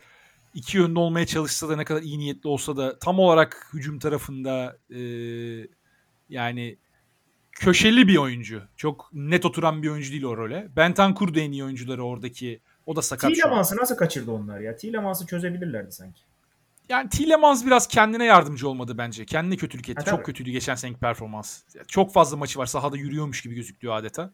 iki 0.55 0.77
yönlü 0.77 0.99
olmaya 0.99 1.27
çalışsa 1.27 1.69
da 1.69 1.77
ne 1.77 1.85
kadar 1.85 2.03
iyi 2.03 2.19
niyetli 2.19 2.49
olsa 2.49 2.77
da 2.77 2.99
tam 2.99 3.19
olarak 3.19 3.69
hücum 3.73 3.99
tarafında 3.99 4.79
e, 4.91 5.01
yani 6.29 6.79
köşeli 7.53 8.09
bir 8.09 8.17
oyuncu. 8.17 8.63
Çok 8.77 9.11
net 9.13 9.45
oturan 9.47 9.83
bir 9.83 9.89
oyuncu 9.89 10.11
değil 10.11 10.25
o 10.25 10.37
role. 10.37 10.69
Bentancur 10.77 11.35
da 11.35 11.41
en 11.41 11.53
iyi 11.53 11.65
oyuncuları 11.65 12.05
oradaki. 12.05 12.61
O 12.87 12.97
da 12.97 13.03
sakat 13.03 13.35
Tielemans'ı 13.35 13.77
nasıl 13.77 13.97
kaçırdı 13.97 14.31
onlar 14.31 14.61
ya? 14.61 14.77
Tielemans'ı 14.77 15.27
çözebilirlerdi 15.27 15.93
sanki. 15.93 16.23
Yani 16.89 17.09
Tielemans 17.09 17.67
biraz 17.67 17.89
kendine 17.89 18.25
yardımcı 18.25 18.69
olmadı 18.69 18.99
bence. 18.99 19.27
Kendine 19.27 19.57
kötülük 19.57 19.89
etti. 19.89 20.01
Ha, 20.05 20.11
çok 20.11 20.25
kötüydü 20.25 20.51
geçen 20.51 20.75
seneki 20.75 21.01
performans. 21.01 21.63
Çok 21.89 22.13
fazla 22.13 22.37
maçı 22.37 22.59
var. 22.59 22.67
Sahada 22.67 22.97
yürüyormuş 22.97 23.43
gibi 23.43 23.55
gözüktü 23.55 23.89
adeta. 23.89 24.33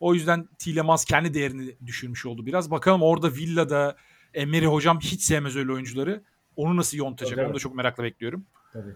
O 0.00 0.14
yüzden 0.14 0.48
Tielemans 0.58 1.04
kendi 1.04 1.34
değerini 1.34 1.76
düşürmüş 1.86 2.26
oldu 2.26 2.46
biraz. 2.46 2.70
Bakalım 2.70 3.02
orada 3.02 3.34
Villa'da 3.34 3.96
Emery 4.34 4.66
hocam 4.66 5.00
hiç 5.00 5.22
sevmez 5.22 5.56
öyle 5.56 5.72
oyuncuları. 5.72 6.22
Onu 6.56 6.76
nasıl 6.76 6.96
yontacak? 6.96 7.36
Tabii. 7.36 7.46
Onu 7.46 7.54
da 7.54 7.58
çok 7.58 7.74
merakla 7.74 8.04
bekliyorum. 8.04 8.46
Tabii. 8.72 8.94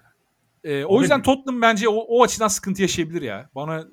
Ee, 0.65 0.85
o 0.85 1.01
yüzden 1.01 1.23
Tottenham 1.23 1.63
bence 1.63 1.89
o, 1.89 1.95
o 1.95 2.23
açıdan 2.23 2.49
sıkıntı 2.49 2.83
yaşayabilir 2.83 3.23
ya. 3.23 3.51
Bana 3.55 3.89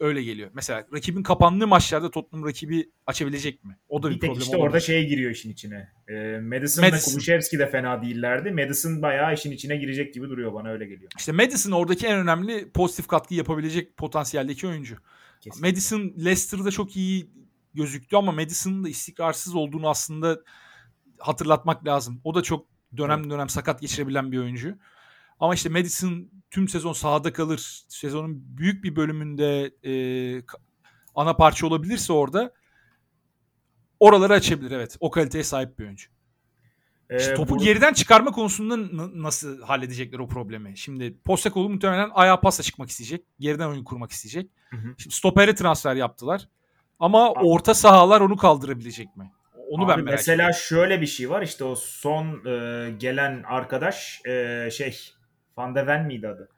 öyle 0.00 0.22
geliyor. 0.22 0.50
Mesela 0.54 0.86
rakibin 0.92 1.22
kapandığı 1.22 1.66
maçlarda 1.66 2.10
Tottenham 2.10 2.46
rakibi 2.46 2.90
açabilecek 3.06 3.64
mi? 3.64 3.76
O 3.88 4.02
da 4.02 4.10
bir, 4.10 4.14
bir 4.14 4.20
tek 4.20 4.28
problem 4.28 4.42
işte 4.42 4.56
olabilir. 4.56 4.68
orada 4.68 4.80
şey 4.80 5.06
giriyor 5.08 5.30
işin 5.30 5.50
içine. 5.50 5.88
E, 6.08 6.40
Madison, 6.40 6.84
Madison 6.84 6.92
ve 6.92 7.14
Kulusevski 7.14 7.58
de 7.58 7.70
fena 7.70 8.02
değillerdi. 8.02 8.50
Madison 8.50 9.02
bayağı 9.02 9.34
işin 9.34 9.50
içine 9.50 9.76
girecek 9.76 10.14
gibi 10.14 10.28
duruyor 10.28 10.54
bana 10.54 10.68
öyle 10.68 10.84
geliyor. 10.84 11.10
İşte 11.18 11.32
Madison 11.32 11.72
oradaki 11.72 12.06
en 12.06 12.18
önemli 12.18 12.70
pozitif 12.70 13.06
katkı 13.06 13.34
yapabilecek 13.34 13.96
potansiyeldeki 13.96 14.66
oyuncu. 14.66 14.96
Kesinlikle. 15.40 15.68
Madison 15.68 16.12
Leicester'da 16.24 16.70
çok 16.70 16.96
iyi 16.96 17.30
gözüktü 17.78 18.16
ama 18.16 18.32
Madison'ın 18.32 18.84
da 18.84 18.88
istikrarsız 18.88 19.54
olduğunu 19.54 19.88
aslında 19.88 20.40
hatırlatmak 21.18 21.86
lazım. 21.86 22.20
O 22.24 22.34
da 22.34 22.42
çok 22.42 22.66
dönem 22.96 23.30
dönem 23.30 23.48
sakat 23.48 23.80
geçirebilen 23.80 24.32
bir 24.32 24.38
oyuncu. 24.38 24.78
Ama 25.40 25.54
işte 25.54 25.68
Madison 25.68 26.30
tüm 26.50 26.68
sezon 26.68 26.92
sahada 26.92 27.32
kalır. 27.32 27.84
Sezonun 27.88 28.56
büyük 28.58 28.84
bir 28.84 28.96
bölümünde 28.96 29.74
e, 29.84 29.92
ana 31.14 31.34
parça 31.34 31.66
olabilirse 31.66 32.12
orada 32.12 32.54
oraları 34.00 34.32
açabilir 34.32 34.70
evet. 34.70 34.96
O 35.00 35.10
kaliteye 35.10 35.44
sahip 35.44 35.78
bir 35.78 35.84
oyuncu. 35.84 36.08
Ee, 37.10 37.16
işte 37.16 37.34
topu 37.34 37.54
bu... 37.54 37.64
geriden 37.64 37.92
çıkarma 37.92 38.30
konusunda 38.30 38.76
nasıl 39.22 39.62
halledecekler 39.62 40.18
o 40.18 40.28
problemi? 40.28 40.78
Şimdi 40.78 41.18
Postecoglou 41.24 41.68
muhtemelen 41.68 42.10
ayağa 42.14 42.40
pasa 42.40 42.62
çıkmak 42.62 42.90
isteyecek. 42.90 43.24
Geriden 43.40 43.68
oyun 43.68 43.84
kurmak 43.84 44.10
isteyecek. 44.10 44.50
Hı 44.70 44.76
hı. 44.76 44.94
Şimdi 44.98 45.14
stopere 45.14 45.54
transfer 45.54 45.94
yaptılar. 45.94 46.48
Ama 47.00 47.32
orta 47.32 47.74
sahalar 47.74 48.20
onu 48.20 48.36
kaldırabilecek 48.36 49.16
mi? 49.16 49.32
Onu 49.68 49.84
Abi 49.84 49.90
ben 49.90 50.04
merak 50.04 50.18
mesela 50.18 50.34
ediyorum. 50.34 50.60
şöyle 50.62 51.00
bir 51.00 51.06
şey 51.06 51.30
var 51.30 51.42
işte 51.42 51.64
o 51.64 51.74
son 51.74 52.46
e, 52.46 52.90
gelen 52.90 53.42
arkadaş 53.46 54.20
e, 54.26 54.68
şey 54.72 54.98
Van 55.56 55.74
de 55.74 55.86
Ven 55.86 56.06
miydi 56.06 56.28
adı? 56.28 56.48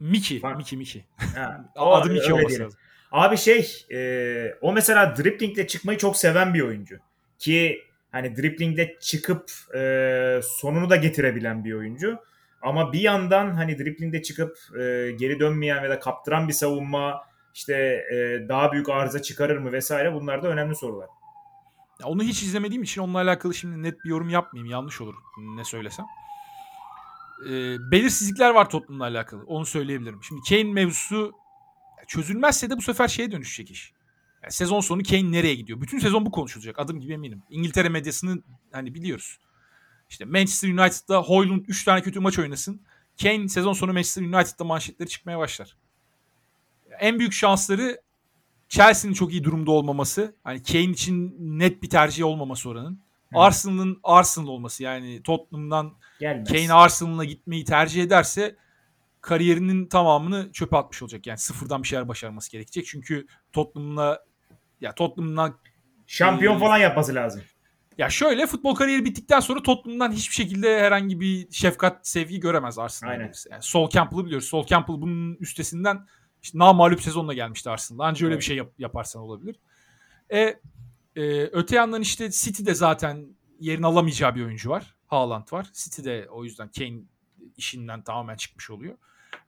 Miki, 0.00 0.42
Van... 0.42 0.56
Miki, 0.56 0.76
Miki. 0.76 1.04
Ha, 1.36 1.64
o, 1.76 1.94
adı 1.94 2.10
Miki 2.10 2.34
olması 2.34 2.62
lazım. 2.62 2.78
Abi 3.12 3.36
şey 3.36 3.86
e, 3.92 4.54
o 4.60 4.72
mesela 4.72 5.16
driplingle 5.16 5.66
çıkmayı 5.66 5.98
çok 5.98 6.16
seven 6.16 6.54
bir 6.54 6.60
oyuncu. 6.60 6.98
Ki 7.38 7.82
hani 8.12 8.36
driplingde 8.36 8.96
çıkıp 9.00 9.50
e, 9.74 10.40
sonunu 10.42 10.90
da 10.90 10.96
getirebilen 10.96 11.64
bir 11.64 11.72
oyuncu. 11.72 12.18
Ama 12.62 12.92
bir 12.92 13.00
yandan 13.00 13.50
hani 13.50 13.78
driplingde 13.78 14.22
çıkıp 14.22 14.58
e, 14.78 15.10
geri 15.18 15.40
dönmeyen 15.40 15.82
ya 15.82 15.90
da 15.90 15.98
kaptıran 15.98 16.48
bir 16.48 16.52
savunma 16.52 17.22
işte 17.54 17.74
e, 18.12 18.48
daha 18.48 18.72
büyük 18.72 18.88
arıza 18.88 19.22
çıkarır 19.22 19.56
mı 19.58 19.72
vesaire 19.72 20.14
bunlar 20.14 20.42
da 20.42 20.48
önemli 20.48 20.74
sorular. 20.74 21.08
Ya 22.00 22.06
onu 22.06 22.22
hiç 22.22 22.42
izlemediğim 22.42 22.82
için 22.82 23.00
onunla 23.00 23.18
alakalı 23.18 23.54
şimdi 23.54 23.82
net 23.82 24.04
bir 24.04 24.10
yorum 24.10 24.28
yapmayayım. 24.28 24.72
Yanlış 24.72 25.00
olur 25.00 25.14
ne 25.38 25.64
söylesem. 25.64 26.06
Ee, 27.48 27.76
belirsizlikler 27.90 28.50
var 28.50 28.70
Tottenham'la 28.70 29.04
alakalı. 29.04 29.44
Onu 29.46 29.66
söyleyebilirim. 29.66 30.20
Şimdi 30.22 30.40
Kane 30.48 30.72
mevzusu 30.72 31.32
çözülmezse 32.06 32.70
de 32.70 32.76
bu 32.76 32.82
sefer 32.82 33.08
şeye 33.08 33.32
dönüşecek 33.32 33.70
iş. 33.70 33.92
Yani 34.42 34.52
sezon 34.52 34.80
sonu 34.80 35.02
Kane 35.02 35.32
nereye 35.32 35.54
gidiyor? 35.54 35.80
Bütün 35.80 35.98
sezon 35.98 36.26
bu 36.26 36.30
konuşulacak. 36.30 36.78
Adım 36.78 37.00
gibi 37.00 37.12
eminim. 37.12 37.42
İngiltere 37.50 37.88
medyasını 37.88 38.42
hani 38.72 38.94
biliyoruz. 38.94 39.38
İşte 40.10 40.24
Manchester 40.24 40.68
United'da 40.68 41.22
Hoylund 41.22 41.64
3 41.68 41.84
tane 41.84 42.02
kötü 42.02 42.20
maç 42.20 42.38
oynasın. 42.38 42.82
Kane 43.22 43.48
sezon 43.48 43.72
sonu 43.72 43.92
Manchester 43.92 44.22
United'da 44.22 44.64
manşetleri 44.64 45.08
çıkmaya 45.08 45.38
başlar. 45.38 45.76
En 47.00 47.18
büyük 47.18 47.32
şansları 47.32 48.00
Chelsea'nin 48.68 49.14
çok 49.14 49.32
iyi 49.32 49.44
durumda 49.44 49.70
olmaması. 49.70 50.36
Hani 50.44 50.62
Kane 50.62 50.84
için 50.84 51.36
net 51.38 51.82
bir 51.82 51.90
tercih 51.90 52.24
olmaması 52.24 52.68
oranın. 52.68 53.00
Arsenal'ın 53.34 54.00
Arsenal 54.02 54.48
olması 54.48 54.82
yani 54.82 55.22
Tottenham'dan 55.22 55.94
Gelmez. 56.20 56.48
Kane 56.48 56.72
Arsenal'a 56.72 57.24
gitmeyi 57.24 57.64
tercih 57.64 58.02
ederse 58.02 58.56
kariyerinin 59.20 59.86
tamamını 59.86 60.52
çöpe 60.52 60.76
atmış 60.76 61.02
olacak. 61.02 61.26
Yani 61.26 61.38
sıfırdan 61.38 61.82
bir 61.82 61.88
şeyler 61.88 62.08
başarması 62.08 62.52
gerekecek. 62.52 62.86
Çünkü 62.86 63.26
Tottenham'la 63.52 64.24
ya 64.80 64.94
Tottenham'la 64.94 65.54
şampiyon 66.06 66.56
e, 66.56 66.58
falan 66.58 66.78
yapması 66.78 67.14
lazım. 67.14 67.42
Ya 67.98 68.10
şöyle 68.10 68.46
futbol 68.46 68.74
kariyeri 68.74 69.04
bittikten 69.04 69.40
sonra 69.40 69.62
Tottenham'dan 69.62 70.12
hiçbir 70.12 70.34
şekilde 70.34 70.80
herhangi 70.80 71.20
bir 71.20 71.50
şefkat, 71.50 72.08
sevgi 72.08 72.40
göremez 72.40 72.78
Arsenal. 72.78 73.10
Aynen. 73.12 73.32
Yani 73.50 73.62
Sol 73.62 73.90
Campbell'ı 73.90 74.24
biliyoruz. 74.24 74.48
Sol 74.48 74.66
Campbell 74.66 75.00
bunun 75.00 75.34
üstesinden 75.34 76.06
işte 76.44 76.58
namalup 76.58 77.02
sezonla 77.02 77.34
gelmişti 77.34 77.70
Arsenal'da. 77.70 78.04
Anca 78.04 78.26
öyle 78.26 78.36
bir 78.36 78.42
şey 78.42 78.56
yap, 78.56 78.72
yaparsan 78.78 79.22
olabilir. 79.22 79.56
E, 80.30 80.40
e, 81.16 81.42
öte 81.52 81.76
yandan 81.76 82.02
işte 82.02 82.30
City'de 82.30 82.74
zaten 82.74 83.26
yerini 83.60 83.86
alamayacağı 83.86 84.34
bir 84.34 84.44
oyuncu 84.44 84.70
var. 84.70 84.94
Haaland 85.06 85.52
var. 85.52 85.66
City'de 85.72 86.28
o 86.30 86.44
yüzden 86.44 86.68
Kane 86.68 86.98
işinden 87.56 88.02
tamamen 88.02 88.36
çıkmış 88.36 88.70
oluyor. 88.70 88.96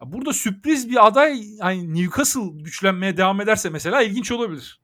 Burada 0.00 0.32
sürpriz 0.32 0.90
bir 0.90 1.06
aday 1.06 1.58
hani 1.60 1.94
Newcastle 1.94 2.62
güçlenmeye 2.62 3.16
devam 3.16 3.40
ederse 3.40 3.70
mesela 3.70 4.02
ilginç 4.02 4.32
olabilir. 4.32 4.80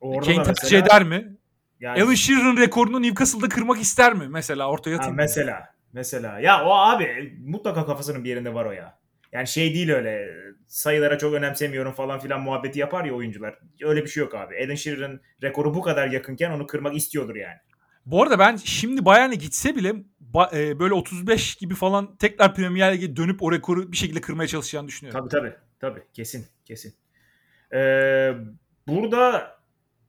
Orada 0.00 0.34
Kane 0.34 0.42
tercih 0.42 0.78
eder 0.78 1.04
mi? 1.04 1.36
Yani... 1.80 2.02
Alan 2.02 2.14
Shearer'ın 2.14 2.56
rekorunu 2.56 3.02
Newcastle'da 3.02 3.48
kırmak 3.48 3.80
ister 3.80 4.14
mi 4.14 4.28
mesela 4.28 4.68
ortaya 4.68 4.96
atayım. 4.96 5.16
mesela 5.16 5.74
mesela 5.92 6.40
ya 6.40 6.64
o 6.64 6.70
abi 6.70 7.38
mutlaka 7.46 7.86
kafasının 7.86 8.24
bir 8.24 8.28
yerinde 8.28 8.54
var 8.54 8.64
o 8.64 8.72
ya. 8.72 9.01
Yani 9.32 9.46
şey 9.46 9.74
değil 9.74 9.90
öyle 9.90 10.28
sayılara 10.66 11.18
çok 11.18 11.34
önemsemiyorum 11.34 11.92
falan 11.92 12.20
filan 12.20 12.40
muhabbeti 12.40 12.78
yapar 12.78 13.04
ya 13.04 13.14
oyuncular. 13.14 13.58
Öyle 13.82 14.02
bir 14.02 14.08
şey 14.08 14.22
yok 14.22 14.34
abi. 14.34 14.64
Alan 14.64 14.74
Shearer'ın 14.74 15.20
rekoru 15.42 15.74
bu 15.74 15.82
kadar 15.82 16.08
yakınken 16.08 16.50
onu 16.50 16.66
kırmak 16.66 16.96
istiyordur 16.96 17.36
yani. 17.36 17.56
Bu 18.06 18.22
arada 18.22 18.38
ben 18.38 18.56
şimdi 18.56 19.04
Bayern'e 19.04 19.34
gitse 19.34 19.76
bile 19.76 19.94
e, 20.54 20.78
böyle 20.78 20.94
35 20.94 21.54
gibi 21.54 21.74
falan 21.74 22.16
tekrar 22.16 22.54
Premier 22.54 22.94
Lig'e 22.94 23.16
dönüp 23.16 23.42
o 23.42 23.52
rekoru 23.52 23.92
bir 23.92 23.96
şekilde 23.96 24.20
kırmaya 24.20 24.46
çalışacağını 24.46 24.88
düşünüyorum. 24.88 25.20
Tabii 25.20 25.40
tabii. 25.40 25.54
Tabii. 25.80 26.02
Kesin. 26.12 26.46
Kesin. 26.64 26.94
Ee, 27.74 28.32
burada 28.88 29.56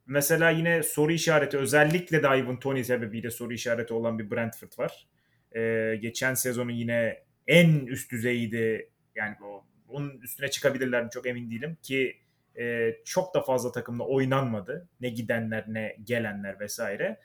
mesela 0.06 0.50
yine 0.50 0.84
soru 0.84 1.12
işareti 1.12 1.58
özellikle 1.58 2.24
de 2.24 2.28
Ivan 2.28 2.60
Toney 2.60 2.84
sebebiyle 2.84 3.32
soru 3.32 3.54
işareti 3.54 3.94
olan 3.94 4.20
bir 4.20 4.32
Brentford 4.32 4.72
var. 4.78 5.08
Ee, 5.56 5.96
geçen 6.02 6.34
sezonu 6.34 6.72
yine 6.72 7.24
en 7.48 7.86
üst 7.86 8.12
düzeydi. 8.12 8.90
Yani 9.16 9.36
o, 9.44 9.66
onun 9.90 10.22
üstüne 10.22 10.50
çıkabilirler 10.50 11.04
mi 11.04 11.10
çok 11.10 11.28
emin 11.28 11.52
değilim 11.52 11.78
ki 11.82 12.18
e, 12.60 12.96
çok 13.06 13.34
da 13.34 13.42
fazla 13.42 13.72
takımla 13.72 14.04
oynanmadı. 14.04 14.88
Ne 15.02 15.10
gidenler 15.10 15.66
ne 15.68 15.98
gelenler 16.04 16.60
vesaire. 16.60 17.20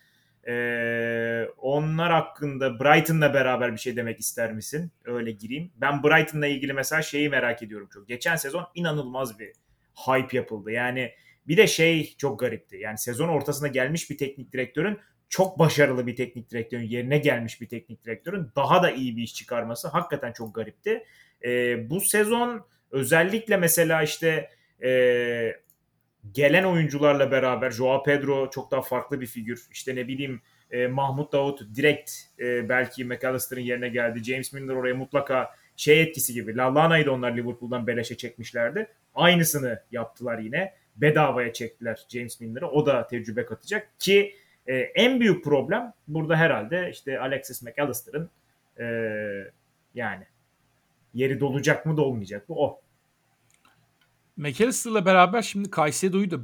Ee, 0.49 1.49
onlar 1.59 2.12
hakkında 2.12 2.80
Brighton'la 2.80 3.34
beraber 3.34 3.72
bir 3.72 3.78
şey 3.78 3.97
demek 3.97 4.20
ister 4.20 4.53
misin? 4.53 4.93
Öyle 5.05 5.30
gireyim. 5.30 5.72
Ben 5.76 6.03
Brighton'la 6.03 6.47
ilgili 6.47 6.72
mesela 6.72 7.03
şeyi 7.03 7.28
merak 7.28 7.62
ediyorum 7.62 7.89
çok. 7.93 8.09
Geçen 8.09 8.36
sezon 8.36 8.66
inanılmaz 8.74 9.39
bir 9.39 9.53
hype 9.95 10.36
yapıldı. 10.36 10.70
Yani 10.70 11.12
bir 11.49 11.57
de 11.57 11.66
şey 11.66 12.14
çok 12.18 12.41
garipti. 12.41 12.76
Yani 12.76 12.99
sezon 12.99 13.28
ortasında 13.28 13.68
gelmiş 13.68 14.11
bir 14.11 14.18
teknik 14.18 14.53
direktörün 14.53 14.99
çok 15.28 15.59
başarılı 15.59 16.07
bir 16.07 16.16
teknik 16.16 16.51
direktörün 16.51 16.89
yerine 16.89 17.18
gelmiş 17.18 17.61
bir 17.61 17.68
teknik 17.68 18.05
direktörün 18.05 18.51
daha 18.57 18.82
da 18.82 18.91
iyi 18.91 19.16
bir 19.16 19.22
iş 19.22 19.34
çıkarması 19.34 19.89
hakikaten 19.89 20.32
çok 20.32 20.55
garipti. 20.55 21.05
Ee, 21.45 21.91
bu 21.91 22.01
sezon 22.01 22.66
özellikle 22.91 23.57
mesela 23.57 24.03
işte 24.03 24.51
e, 24.82 25.57
gelen 26.32 26.64
oyuncularla 26.64 27.30
beraber 27.30 27.70
Joao 27.70 28.03
Pedro 28.03 28.51
çok 28.51 28.70
daha 28.70 28.82
farklı 28.82 29.20
bir 29.20 29.26
figür. 29.26 29.66
İşte 29.72 29.97
ne 29.97 30.09
bileyim 30.09 30.41
e, 30.70 30.86
Mahmut 30.86 31.32
Davut 31.32 31.61
direkt 31.74 32.11
e, 32.39 32.68
belki 32.68 33.05
McAllister'ın 33.05 33.61
yerine 33.61 33.89
geldi. 33.89 34.24
James 34.24 34.53
Milner 34.53 34.74
oraya 34.74 34.95
mutlaka 34.95 35.55
şey 35.76 36.03
etkisi 36.03 36.34
gibi. 36.34 36.57
Lallana'yı 36.57 37.07
da 37.07 37.12
onlar 37.12 37.36
Liverpool'dan 37.36 37.86
beleşe 37.86 38.16
çekmişlerdi. 38.16 38.89
Aynısını 39.14 39.82
yaptılar 39.93 40.39
yine. 40.39 40.74
Bedavaya 40.97 41.53
çektiler 41.53 42.07
James 42.09 42.41
Milner'ı. 42.41 42.68
O 42.68 42.86
da 42.86 43.07
tecrübe 43.07 43.47
katacak 43.47 43.89
ki 43.99 44.34
e, 44.66 44.76
en 44.76 45.20
büyük 45.20 45.45
problem 45.45 45.93
burada 46.09 46.36
herhalde 46.36 46.91
işte 46.93 47.20
Alexis 47.20 47.62
McAllister'ın 47.62 48.30
e, 48.78 48.84
yani 49.95 50.26
yeri 51.15 51.41
dolacak 51.41 51.87
mı 51.87 51.97
dolmayacak 51.97 52.49
mı 52.49 52.55
o. 52.59 52.81
McAllister'la 54.37 55.07
beraber 55.07 55.43
şimdi 55.43 55.71
Caicedo'yu 55.77 56.31
da 56.31 56.37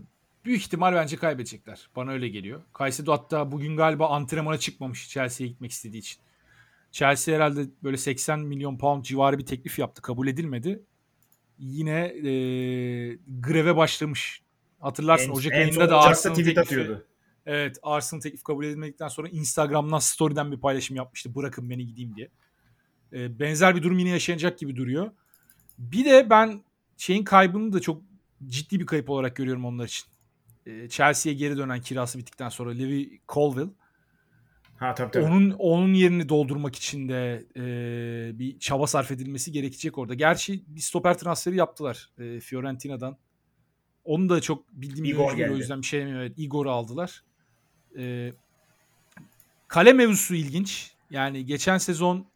büyük 0.45 0.61
ihtimal 0.61 0.95
bence 0.95 1.17
kaybedecekler. 1.17 1.89
Bana 1.97 2.11
öyle 2.11 2.29
geliyor. 2.29 2.63
Caicedo 2.79 3.13
hatta 3.13 3.53
bugün 3.53 3.77
galiba 3.77 4.09
antrenmana 4.09 4.59
çıkmamış 4.59 5.09
Chelsea'ye 5.09 5.53
gitmek 5.53 5.71
istediği 5.71 5.99
için. 5.99 6.21
Chelsea 6.95 7.35
herhalde 7.35 7.67
böyle 7.83 7.97
80 7.97 8.41
milyon 8.41 8.79
pound 8.79 9.05
civarı 9.05 9.39
bir 9.39 9.47
teklif 9.47 9.79
yaptı. 9.79 10.03
Kabul 10.03 10.29
edilmedi. 10.29 10.83
Yine 11.59 12.01
e, 12.01 12.31
greve 13.41 13.77
başlamış. 13.77 14.43
Hatırlarsın 14.81 15.31
En- 15.31 15.35
Ocak 15.35 15.53
en 15.53 15.61
ayında 15.61 15.91
da 15.91 16.01
Arsenal 16.01 16.35
tweet 16.35 16.47
teklifi, 16.47 16.61
atıyordu. 16.61 17.07
Evet 17.47 17.79
Arsenal 17.83 18.21
teklif 18.21 18.43
kabul 18.43 18.65
edilmedikten 18.65 19.09
sonra 19.09 19.29
Instagram'dan 19.29 19.99
story'den 19.99 20.53
bir 20.53 20.61
paylaşım 20.61 20.97
yapmıştı. 20.97 21.35
Bırakın 21.35 21.71
beni 21.71 21.87
gideyim 21.87 22.17
diye. 22.17 22.29
E, 23.13 23.39
benzer 23.39 23.77
bir 23.77 23.83
durum 23.83 23.99
yine 23.99 24.09
yaşanacak 24.11 24.59
gibi 24.59 24.77
duruyor. 24.77 25.11
Bir 25.79 26.05
de 26.05 26.31
ben 26.31 26.61
şeyin 26.97 27.25
kaybını 27.25 27.73
da 27.73 27.81
çok 27.81 28.03
ciddi 28.47 28.81
bir 28.81 28.87
kayıp 28.87 29.11
olarak 29.11 29.37
görüyorum 29.37 29.65
onlar 29.65 29.85
için. 29.87 30.07
E, 30.67 30.89
Chelsea'ye 30.89 31.39
geri 31.39 31.57
dönen 31.57 31.81
kirası 31.81 32.19
bittikten 32.19 32.49
sonra 32.49 32.71
Levi 32.71 33.21
Colville. 33.29 33.71
Ha 34.77 34.95
tabii 34.95 35.11
tabii. 35.11 35.25
Onun 35.25 35.51
onun 35.51 35.95
yerini 35.95 36.29
doldurmak 36.29 36.77
için 36.77 37.09
de 37.09 37.45
e, 37.57 38.39
bir 38.39 38.59
çaba 38.59 38.87
sarf 38.87 39.11
edilmesi 39.11 39.53
gerekecek 39.53 39.99
orada. 39.99 40.15
Gerçi 40.15 40.63
bir 40.67 40.81
stoper 40.81 41.19
transferi 41.19 41.57
yaptılar 41.57 42.11
e, 42.19 42.41
Fiorentina'dan. 42.41 43.17
Onu 44.05 44.29
da 44.29 44.41
çok 44.41 44.73
bildiğim 44.73 45.05
bir 45.05 45.11
Igor 45.11 45.37
değil, 45.37 45.49
o 45.49 45.49
geldi. 45.49 45.59
yüzden 45.59 45.81
bir 45.81 45.87
şey 45.87 46.01
demiyorum. 46.01 46.23
Evet, 46.23 46.39
Igor'u 46.39 46.71
aldılar. 46.71 47.25
E, 47.99 48.33
kale 49.69 49.93
mevzusu 49.93 50.35
ilginç. 50.35 50.91
Yani 51.11 51.47
geçen 51.47 51.79
sezon 51.79 52.27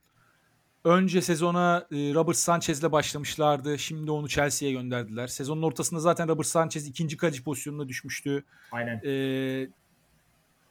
önce 0.89 1.23
sezona 1.23 1.87
e, 1.91 1.97
Robert 1.97 2.37
Sanchez'le 2.37 2.93
başlamışlardı. 2.93 3.79
Şimdi 3.79 4.11
onu 4.11 4.29
Chelsea'ye 4.29 4.73
gönderdiler. 4.73 5.27
Sezonun 5.27 5.63
ortasında 5.63 6.01
zaten 6.01 6.29
Robert 6.29 6.47
Sanchez 6.47 6.87
ikinci 6.87 7.17
kaleci 7.17 7.43
pozisyonuna 7.45 7.89
düşmüştü. 7.89 8.45
Aynen. 8.73 9.01
E, 9.05 9.69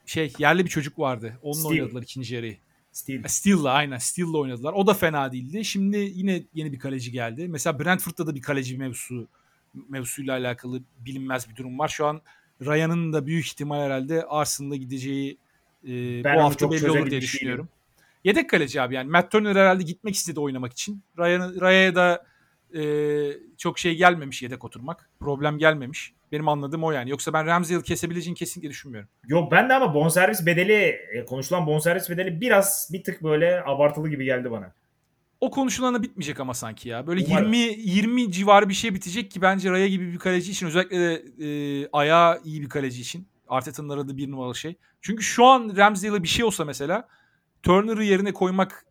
şey 0.06 0.32
yerli 0.38 0.64
bir 0.64 0.70
çocuk 0.70 0.98
vardı. 0.98 1.38
Onunla 1.42 1.60
Steve. 1.60 1.82
oynadılar 1.82 2.02
ikinci 2.02 2.34
yarıyı. 2.34 2.56
Steel. 2.92 3.22
Steele'la 3.26 3.72
aynen 3.72 3.98
Steele'la 3.98 4.38
oynadılar. 4.38 4.72
O 4.72 4.86
da 4.86 4.94
fena 4.94 5.32
değildi. 5.32 5.64
Şimdi 5.64 5.96
yine 5.96 6.42
yeni 6.54 6.72
bir 6.72 6.78
kaleci 6.78 7.12
geldi. 7.12 7.48
Mesela 7.48 7.78
Brentford'da 7.78 8.26
da 8.26 8.34
bir 8.34 8.42
kaleci 8.42 8.78
mevzusu 8.78 9.28
mevzusuyla 9.88 10.34
alakalı 10.34 10.82
bilinmez 10.98 11.48
bir 11.50 11.56
durum 11.56 11.78
var. 11.78 11.88
Şu 11.88 12.06
an 12.06 12.20
Ryan'ın 12.62 13.12
da 13.12 13.26
büyük 13.26 13.46
ihtimal 13.46 13.80
herhalde 13.80 14.24
Arsenal'a 14.24 14.76
gideceği 14.76 15.38
e, 15.84 16.24
Ben 16.24 16.36
bu 16.36 16.42
hafta 16.42 16.70
belli 16.70 16.90
olur 16.90 17.10
diye 17.10 17.20
düşünüyorum. 17.20 17.68
Yedek 18.28 18.50
kaleci 18.50 18.82
abi 18.82 18.94
yani. 18.94 19.10
Matt 19.10 19.30
Turner 19.30 19.56
herhalde 19.56 19.82
gitmek 19.82 20.14
istedi 20.14 20.40
oynamak 20.40 20.72
için. 20.72 21.02
Ryan, 21.18 21.60
Raya'ya 21.60 21.94
da 21.94 22.24
e, 22.74 22.82
çok 23.58 23.78
şey 23.78 23.96
gelmemiş 23.96 24.42
yedek 24.42 24.64
oturmak. 24.64 25.10
Problem 25.20 25.58
gelmemiş. 25.58 26.12
Benim 26.32 26.48
anladığım 26.48 26.84
o 26.84 26.90
yani. 26.90 27.10
Yoksa 27.10 27.32
ben 27.32 27.46
Ramsdale'ı 27.46 27.82
kesebileceğini 27.82 28.38
kesinlikle 28.38 28.70
düşünmüyorum. 28.70 29.08
Yok 29.26 29.52
ben 29.52 29.68
de 29.68 29.74
ama 29.74 29.94
bonservis 29.94 30.46
bedeli 30.46 30.72
e, 30.72 31.24
konuşulan 31.24 31.66
bonservis 31.66 32.10
bedeli 32.10 32.40
biraz 32.40 32.90
bir 32.92 33.02
tık 33.02 33.22
böyle 33.22 33.62
abartılı 33.66 34.08
gibi 34.08 34.24
geldi 34.24 34.50
bana. 34.50 34.72
O 35.40 35.50
konuşulanı 35.50 36.02
bitmeyecek 36.02 36.40
ama 36.40 36.54
sanki 36.54 36.88
ya. 36.88 37.06
Böyle 37.06 37.24
Umarım. 37.26 37.52
20 37.52 37.90
20 37.90 38.32
civarı 38.32 38.68
bir 38.68 38.74
şey 38.74 38.94
bitecek 38.94 39.30
ki 39.30 39.42
bence 39.42 39.70
Raya 39.70 39.88
gibi 39.88 40.12
bir 40.12 40.18
kaleci 40.18 40.50
için 40.50 40.66
özellikle 40.66 40.98
de 40.98 41.22
e, 41.40 41.88
ayağı 41.92 42.40
iyi 42.44 42.62
bir 42.62 42.68
kaleci 42.68 43.00
için. 43.00 43.28
Arteta'nın 43.48 43.88
aradığı 43.88 44.16
bir 44.16 44.30
numaralı 44.30 44.54
şey. 44.54 44.76
Çünkü 45.00 45.22
şu 45.22 45.44
an 45.44 45.72
Ramsdale'e 45.76 46.22
bir 46.22 46.28
şey 46.28 46.44
olsa 46.44 46.64
mesela 46.64 47.08
Turner'ı 47.62 48.04
yerine 48.04 48.32
koymak 48.32 48.86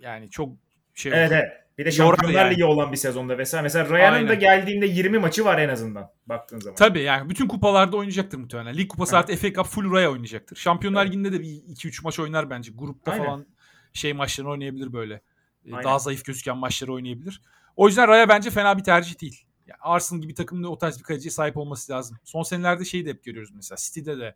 yani 0.00 0.30
çok 0.30 0.52
şey 0.94 1.12
olur. 1.12 1.18
Evet 1.18 1.32
evet. 1.32 1.66
Bir 1.78 1.84
de 1.84 1.92
Şampiyonlar 1.92 2.44
yani. 2.44 2.54
Ligi 2.54 2.64
olan 2.64 2.92
bir 2.92 2.96
sezonda 2.96 3.38
vesaire. 3.38 3.62
Mesela 3.62 3.98
Ryan'ın 3.98 4.28
da 4.28 4.34
geldiğinde 4.34 4.86
20 4.86 5.18
maçı 5.18 5.44
var 5.44 5.58
en 5.58 5.68
azından 5.68 6.10
baktığın 6.26 6.58
zaman. 6.58 6.76
Tabii 6.76 7.02
yani 7.02 7.30
bütün 7.30 7.48
kupalarda 7.48 7.96
oynayacaktır 7.96 8.38
muhtemelen. 8.38 8.76
Lig 8.76 8.88
kupası 8.88 9.16
Evet. 9.16 9.30
artı 9.30 9.36
FA 9.36 9.52
Cup 9.52 9.66
full 9.66 9.92
Raya 9.92 10.10
oynayacaktır. 10.12 10.56
Şampiyonlar 10.56 11.02
Evet. 11.02 11.12
Ligi'nde 11.12 11.32
de 11.32 11.40
bir 11.40 11.46
2-3 11.46 12.00
maç 12.04 12.18
oynar 12.18 12.50
bence. 12.50 12.72
Grupta 12.74 13.12
Aynen. 13.12 13.24
falan 13.24 13.46
şey 13.92 14.12
maçlarını 14.12 14.50
oynayabilir 14.50 14.92
böyle. 14.92 15.14
Ee, 15.14 15.72
Aynen. 15.72 15.84
Daha 15.84 15.98
zayıf 15.98 16.24
gözüken 16.24 16.56
maçları 16.56 16.92
oynayabilir. 16.92 17.42
O 17.76 17.86
yüzden 17.86 18.08
Raya 18.08 18.28
bence 18.28 18.50
fena 18.50 18.78
bir 18.78 18.84
tercih 18.84 19.20
değil. 19.20 19.44
Yani 19.66 19.78
Arsenal 19.80 20.22
gibi 20.22 20.34
takımın 20.34 20.62
o 20.62 20.78
tarz 20.78 20.98
bir 20.98 21.04
kaleciye 21.04 21.30
sahip 21.30 21.56
olması 21.56 21.92
lazım. 21.92 22.18
Son 22.24 22.42
senelerde 22.42 22.84
şeyi 22.84 23.06
de 23.06 23.10
hep 23.10 23.24
görüyoruz 23.24 23.50
mesela. 23.54 23.76
City'de 23.80 24.18
de 24.18 24.34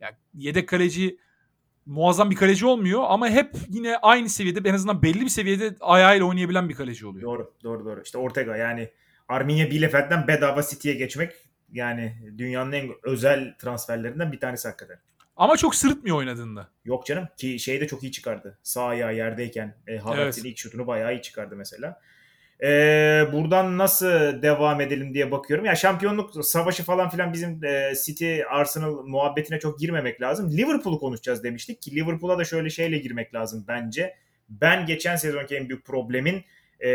yani 0.00 0.14
yedek 0.34 0.68
kaleci 0.68 1.18
muazzam 1.86 2.30
bir 2.30 2.36
kaleci 2.36 2.66
olmuyor 2.66 3.02
ama 3.08 3.28
hep 3.28 3.50
yine 3.68 3.96
aynı 3.96 4.28
seviyede 4.28 4.68
en 4.68 4.74
azından 4.74 5.02
belli 5.02 5.20
bir 5.20 5.28
seviyede 5.28 5.76
ayağıyla 5.80 6.26
oynayabilen 6.26 6.68
bir 6.68 6.74
kaleci 6.74 7.06
oluyor. 7.06 7.22
Doğru 7.22 7.52
doğru 7.64 7.84
doğru. 7.84 8.02
İşte 8.02 8.18
Ortega 8.18 8.56
yani 8.56 8.90
Arminia 9.28 9.70
Bielefeld'den 9.70 10.28
bedava 10.28 10.62
City'ye 10.62 10.94
geçmek 10.94 11.32
yani 11.72 12.14
dünyanın 12.38 12.72
en 12.72 12.90
özel 13.02 13.54
transferlerinden 13.58 14.32
bir 14.32 14.40
tanesi 14.40 14.68
hakikaten. 14.68 14.98
Ama 15.36 15.56
çok 15.56 15.74
sırıtmıyor 15.74 16.16
oynadığında. 16.16 16.68
Yok 16.84 17.06
canım 17.06 17.28
ki 17.36 17.58
şeyi 17.58 17.80
de 17.80 17.86
çok 17.86 18.02
iyi 18.02 18.12
çıkardı. 18.12 18.58
Sağ 18.62 18.84
ayağı 18.84 19.14
yerdeyken 19.14 19.74
e, 19.86 19.98
Havertz'in 19.98 20.42
Evet. 20.42 20.52
ilk 20.52 20.58
şutunu 20.58 20.86
bayağı 20.86 21.14
iyi 21.14 21.22
çıkardı 21.22 21.56
mesela. 21.56 22.00
E, 22.62 22.68
buradan 23.32 23.78
nasıl 23.78 24.42
devam 24.42 24.80
edelim 24.80 25.14
diye 25.14 25.30
bakıyorum. 25.30 25.64
Ya 25.64 25.74
şampiyonluk 25.74 26.44
savaşı 26.46 26.82
falan 26.82 27.10
filan 27.10 27.32
bizim 27.32 27.64
e, 27.64 27.92
City 28.04 28.44
Arsenal 28.44 29.02
muhabbetine 29.06 29.58
çok 29.60 29.78
girmemek 29.78 30.20
lazım. 30.20 30.50
Liverpool'u 30.50 30.98
konuşacağız 30.98 31.44
demiştik 31.44 31.82
ki 31.82 31.96
Liverpool'a 31.96 32.38
da 32.38 32.44
şöyle 32.44 32.70
şeyle 32.70 32.98
girmek 32.98 33.34
lazım 33.34 33.64
bence. 33.68 34.14
Ben 34.48 34.86
geçen 34.86 35.16
sezonki 35.16 35.56
en 35.56 35.68
büyük 35.68 35.84
problemin 35.84 36.44
e, 36.80 36.90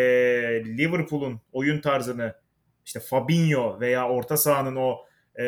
Liverpool'un 0.66 1.42
oyun 1.52 1.82
tarzını 1.82 2.36
işte 2.86 3.00
Fabinho 3.00 3.80
veya 3.80 4.10
orta 4.10 4.38
sahanın 4.38 4.76
o 4.76 4.98
e, 5.40 5.44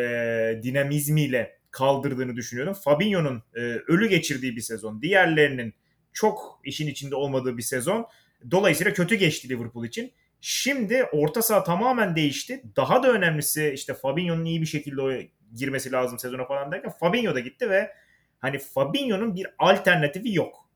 dinamizmiyle 0.63 1.57
kaldırdığını 1.71 2.35
düşünüyorum. 2.35 2.73
Fabinho'nun 2.73 3.43
e, 3.55 3.59
ölü 3.61 4.09
geçirdiği 4.09 4.55
bir 4.55 4.61
sezon. 4.61 5.01
Diğerlerinin 5.01 5.73
çok 6.13 6.61
işin 6.63 6.87
içinde 6.87 7.15
olmadığı 7.15 7.57
bir 7.57 7.63
sezon. 7.63 8.05
Dolayısıyla 8.51 8.93
kötü 8.93 9.15
geçti 9.15 9.49
Liverpool 9.49 9.85
için. 9.85 10.11
Şimdi 10.41 11.03
orta 11.03 11.41
saha 11.41 11.63
tamamen 11.63 12.15
değişti. 12.15 12.63
Daha 12.75 13.03
da 13.03 13.11
önemlisi 13.11 13.71
işte 13.75 13.93
Fabinho'nun 13.93 14.45
iyi 14.45 14.61
bir 14.61 14.65
şekilde 14.65 15.31
girmesi 15.55 15.91
lazım 15.91 16.19
sezona 16.19 16.45
falan 16.45 16.71
derken 16.71 16.91
Fabinho 16.99 17.35
da 17.35 17.39
gitti 17.39 17.69
ve 17.69 17.91
hani 18.39 18.59
Fabinho'nun 18.59 19.35
bir 19.35 19.47
alternatifi 19.59 20.33
yok 20.33 20.69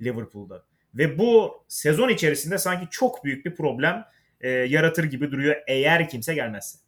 Liverpool'da. 0.00 0.64
Ve 0.94 1.18
bu 1.18 1.64
sezon 1.68 2.08
içerisinde 2.08 2.58
sanki 2.58 2.86
çok 2.90 3.24
büyük 3.24 3.46
bir 3.46 3.54
problem 3.54 4.04
e, 4.40 4.48
yaratır 4.50 5.04
gibi 5.04 5.30
duruyor 5.30 5.56
eğer 5.66 6.08
kimse 6.08 6.34
gelmezse. 6.34 6.78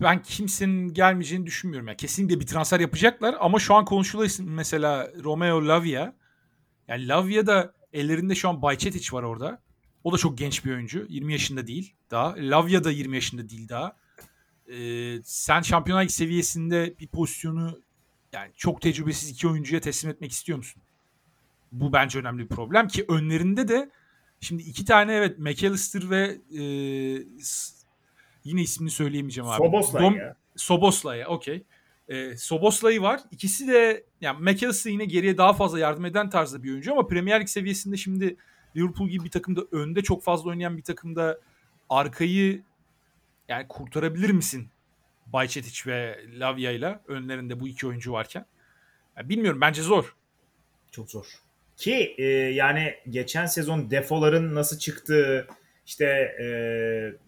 ben 0.00 0.22
kimsenin 0.22 0.94
gelmeyeceğini 0.94 1.46
düşünmüyorum. 1.46 1.88
Yani 1.88 1.96
kesinlikle 1.96 2.40
bir 2.40 2.46
transfer 2.46 2.80
yapacaklar 2.80 3.34
ama 3.40 3.58
şu 3.58 3.74
an 3.74 3.84
konuşulan 3.84 4.28
mesela 4.40 5.10
Romeo 5.24 5.68
Lavia 5.68 6.12
Yani 6.88 7.08
Lavia'da 7.08 7.74
ellerinde 7.94 8.34
şu 8.34 8.48
an 8.48 8.62
Bayçetic 8.62 9.12
var 9.12 9.22
orada. 9.22 9.62
O 10.04 10.12
da 10.12 10.18
çok 10.18 10.38
genç 10.38 10.64
bir 10.64 10.70
oyuncu. 10.72 11.06
20 11.08 11.32
yaşında 11.32 11.66
değil 11.66 11.94
daha. 12.10 12.34
Lavia 12.38 12.84
da 12.84 12.90
20 12.90 13.14
yaşında 13.14 13.48
değil 13.48 13.68
daha. 13.68 13.96
Ee, 14.68 15.22
sen 15.24 15.62
Şampiyonlar 15.62 16.02
Ligi 16.02 16.12
seviyesinde 16.12 16.94
bir 17.00 17.06
pozisyonu 17.06 17.80
yani 18.32 18.50
çok 18.56 18.82
tecrübesiz 18.82 19.30
iki 19.30 19.48
oyuncuya 19.48 19.80
teslim 19.80 20.10
etmek 20.10 20.32
istiyor 20.32 20.58
musun? 20.58 20.82
Bu 21.72 21.92
bence 21.92 22.18
önemli 22.18 22.42
bir 22.42 22.48
problem 22.48 22.88
ki 22.88 23.04
önlerinde 23.08 23.68
de 23.68 23.90
şimdi 24.40 24.62
iki 24.62 24.84
tane 24.84 25.12
evet 25.12 25.38
McAllister 25.38 26.10
ve 26.10 26.38
e, 26.52 26.62
yine 28.44 28.62
ismini 28.62 28.90
söyleyemeyeceğim 28.90 29.50
abi. 29.50 29.56
Soboslay 29.56 30.04
Dom- 30.04 30.18
ya. 30.18 30.36
Soboslay 30.56 31.26
okey. 31.26 31.64
E, 32.08 32.36
Soboslay 32.36 33.02
var. 33.02 33.20
İkisi 33.30 33.68
de 33.68 34.04
yani 34.20 34.40
McAllister 34.40 34.90
yine 34.90 35.04
geriye 35.04 35.38
daha 35.38 35.52
fazla 35.52 35.78
yardım 35.78 36.04
eden 36.04 36.30
tarzda 36.30 36.62
bir 36.62 36.70
oyuncu 36.70 36.92
ama 36.92 37.06
Premier 37.06 37.40
Lig 37.40 37.48
seviyesinde 37.48 37.96
şimdi 37.96 38.36
Liverpool 38.76 39.08
gibi 39.08 39.24
bir 39.24 39.30
takımda 39.30 39.60
önde 39.72 40.02
çok 40.02 40.22
fazla 40.22 40.50
oynayan 40.50 40.76
bir 40.76 40.82
takımda 40.82 41.40
arkayı 41.88 42.62
yani 43.48 43.68
kurtarabilir 43.68 44.30
misin? 44.30 44.68
Bayçetic 45.26 45.90
ve 45.90 46.20
Lavia 46.38 46.70
ile 46.70 47.00
önlerinde 47.08 47.60
bu 47.60 47.68
iki 47.68 47.86
oyuncu 47.86 48.12
varken. 48.12 48.46
Yani 49.16 49.28
bilmiyorum 49.28 49.60
bence 49.60 49.82
zor. 49.82 50.16
Çok 50.90 51.10
zor. 51.10 51.26
Ki 51.76 52.14
e, 52.18 52.24
yani 52.32 52.94
geçen 53.10 53.46
sezon 53.46 53.90
defoların 53.90 54.54
nasıl 54.54 54.78
çıktığı 54.78 55.48
işte 55.86 56.04
e, 56.42 56.46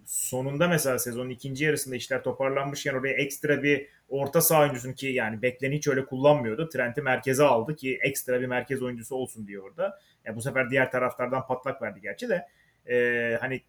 sonunda 0.05 0.69
mesela 0.69 0.99
sezonun 0.99 1.31
ikinci 1.31 1.65
yarısında 1.65 1.97
işler 1.97 2.23
toparlanmışken 2.23 2.95
oraya 2.95 3.15
ekstra 3.15 3.63
bir 3.63 3.87
orta 4.09 4.41
saha 4.41 4.63
oyuncusun 4.63 4.93
ki 4.93 5.07
yani 5.07 5.43
bekleni 5.43 5.77
hiç 5.77 5.89
öyle 5.89 6.05
kullanmıyordu. 6.05 6.69
Trent'i 6.69 7.03
merkeze 7.03 7.45
aldı 7.45 7.77
ki 7.77 7.99
ekstra 8.03 8.41
bir 8.41 8.47
merkez 8.47 8.83
oyuncusu 8.83 9.15
olsun 9.15 9.47
diye 9.47 9.61
orada. 9.61 10.01
Yani 10.25 10.37
bu 10.37 10.43
sefer 10.43 10.71
diğer 10.71 10.91
taraftardan 10.91 11.47
patlak 11.47 11.83
verdi 11.83 12.01
gerçi 12.01 12.29
de. 12.29 12.47
E, 12.89 13.37
hani 13.41 13.61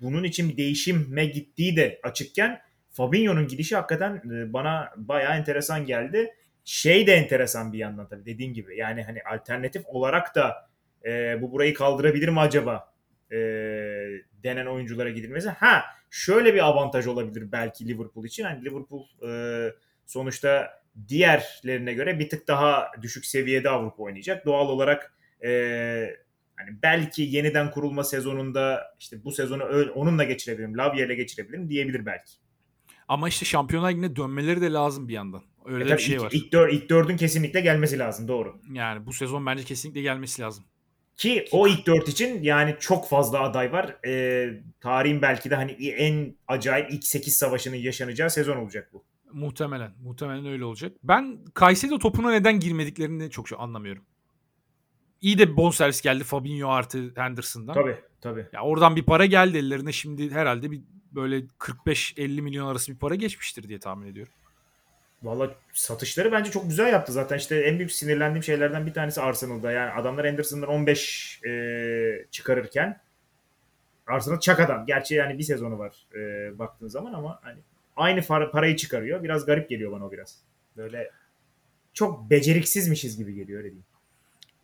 bunun 0.00 0.24
için 0.24 0.48
bir 0.48 0.56
değişime 0.56 1.26
gittiği 1.26 1.76
de 1.76 2.00
açıkken 2.02 2.60
Fabinho'nun 2.90 3.48
gidişi 3.48 3.76
hakikaten 3.76 4.22
e, 4.30 4.52
bana 4.52 4.92
bayağı 4.96 5.36
enteresan 5.36 5.86
geldi. 5.86 6.34
Şey 6.64 7.06
de 7.06 7.14
enteresan 7.14 7.72
bir 7.72 7.78
yandan 7.78 8.08
tabii 8.08 8.26
dediğin 8.26 8.54
gibi. 8.54 8.76
Yani 8.76 9.02
hani 9.02 9.22
alternatif 9.22 9.82
olarak 9.86 10.34
da 10.34 10.68
e, 11.04 11.42
bu 11.42 11.52
burayı 11.52 11.74
kaldırabilir 11.74 12.28
mi 12.28 12.40
acaba 12.40 12.92
e, 13.32 13.36
denen 14.42 14.66
oyunculara 14.66 15.10
gidilmesi. 15.10 15.48
Ha 15.48 15.84
şöyle 16.14 16.54
bir 16.54 16.66
avantaj 16.66 17.06
olabilir 17.06 17.52
belki 17.52 17.88
Liverpool 17.88 18.24
için. 18.24 18.44
Hani 18.44 18.64
Liverpool 18.64 19.04
e, 19.28 19.72
sonuçta 20.06 20.70
diğerlerine 21.08 21.92
göre 21.94 22.18
bir 22.18 22.28
tık 22.28 22.48
daha 22.48 22.86
düşük 23.02 23.26
seviyede 23.26 23.70
Avrupa 23.70 24.02
oynayacak. 24.02 24.46
Doğal 24.46 24.68
olarak 24.68 25.14
e, 25.44 25.50
hani 26.56 26.70
belki 26.82 27.22
yeniden 27.22 27.70
kurulma 27.70 28.04
sezonunda 28.04 28.94
işte 29.00 29.24
bu 29.24 29.32
sezonu 29.32 29.64
onunla 29.94 30.24
geçirebilirim, 30.24 30.78
Lavia 30.78 31.04
ile 31.06 31.14
geçirebilirim 31.14 31.68
diyebilir 31.68 32.06
belki. 32.06 32.32
Ama 33.08 33.28
işte 33.28 33.46
Şampiyonlar 33.46 33.90
Ligi'ne 33.90 34.16
dönmeleri 34.16 34.60
de 34.60 34.72
lazım 34.72 35.08
bir 35.08 35.14
yandan. 35.14 35.42
Öyle 35.64 35.90
E 35.90 35.96
bir 35.96 36.02
şey 36.02 36.14
ilk, 36.14 36.22
var. 36.22 36.30
Ilk, 36.32 36.52
dör, 36.52 36.68
ilk 36.68 36.90
dördün 36.90 37.16
kesinlikle 37.16 37.60
gelmesi 37.60 37.98
lazım 37.98 38.28
doğru. 38.28 38.60
Yani 38.72 39.06
bu 39.06 39.12
sezon 39.12 39.46
bence 39.46 39.64
kesinlikle 39.64 40.02
gelmesi 40.02 40.42
lazım. 40.42 40.64
Ki 41.16 41.44
o 41.52 41.68
ilk 41.68 41.86
dört 41.86 42.08
için 42.08 42.42
yani 42.42 42.76
çok 42.80 43.08
fazla 43.08 43.40
aday 43.40 43.72
var. 43.72 44.06
E, 44.06 44.62
tarihin 44.80 45.22
belki 45.22 45.50
de 45.50 45.54
hani 45.54 45.72
en 45.72 46.36
acayip 46.48 46.92
ilk 46.92 47.04
8 47.04 47.36
savaşının 47.36 47.76
yaşanacağı 47.76 48.30
sezon 48.30 48.56
olacak 48.56 48.90
bu. 48.92 49.04
Muhtemelen. 49.32 49.92
Muhtemelen 50.02 50.46
öyle 50.46 50.64
olacak. 50.64 50.92
Ben 51.02 51.38
Kayseri 51.54 51.98
topuna 51.98 52.30
neden 52.30 52.60
girmediklerini 52.60 53.30
çok 53.30 53.48
şu 53.48 53.60
anlamıyorum. 53.60 54.04
İyi 55.20 55.38
de 55.38 55.56
bonservis 55.56 56.00
geldi 56.00 56.24
Fabinho 56.24 56.68
artı 56.68 57.12
Henderson'dan. 57.16 57.74
Tabii 57.74 57.96
tabii. 58.20 58.46
Ya 58.52 58.62
oradan 58.62 58.96
bir 58.96 59.02
para 59.02 59.26
geldi 59.26 59.58
ellerine. 59.58 59.92
Şimdi 59.92 60.30
herhalde 60.30 60.70
bir 60.70 60.82
böyle 61.12 61.38
45-50 61.58 62.40
milyon 62.40 62.66
arası 62.66 62.92
bir 62.92 62.98
para 62.98 63.14
geçmiştir 63.14 63.68
diye 63.68 63.78
tahmin 63.78 64.06
ediyorum. 64.06 64.32
Valla 65.24 65.54
satışları 65.72 66.32
bence 66.32 66.50
çok 66.50 66.68
güzel 66.68 66.92
yaptı. 66.92 67.12
Zaten 67.12 67.36
işte 67.36 67.56
en 67.56 67.78
büyük 67.78 67.92
sinirlendiğim 67.92 68.42
şeylerden 68.42 68.86
bir 68.86 68.92
tanesi 68.92 69.20
Arsenal'da. 69.20 69.72
Yani 69.72 69.90
adamlar 69.90 70.24
Anderson'dan 70.24 70.68
15 70.68 71.40
e, 71.44 72.26
çıkarırken 72.30 73.00
Arsenal 74.06 74.40
çak 74.40 74.60
adam. 74.60 74.86
Gerçi 74.86 75.14
yani 75.14 75.38
bir 75.38 75.42
sezonu 75.42 75.78
var 75.78 76.06
e, 76.14 76.58
baktığın 76.58 76.88
zaman 76.88 77.12
ama 77.12 77.38
hani 77.42 77.58
aynı 77.96 78.22
para, 78.22 78.50
parayı 78.50 78.76
çıkarıyor. 78.76 79.22
Biraz 79.22 79.46
garip 79.46 79.68
geliyor 79.68 79.92
bana 79.92 80.06
o 80.06 80.12
biraz. 80.12 80.38
Böyle 80.76 81.10
çok 81.92 82.30
beceriksizmişiz 82.30 83.18
gibi 83.18 83.34
geliyor 83.34 83.58
öyle 83.58 83.68
diyeyim. 83.68 83.86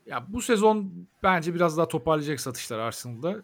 Ya 0.07 0.27
bu 0.29 0.43
sezon 0.43 0.93
bence 1.23 1.55
biraz 1.55 1.77
daha 1.77 1.89
toparlayacak 1.89 2.41
satışlar 2.41 2.79
Arsenal'da. 2.79 3.37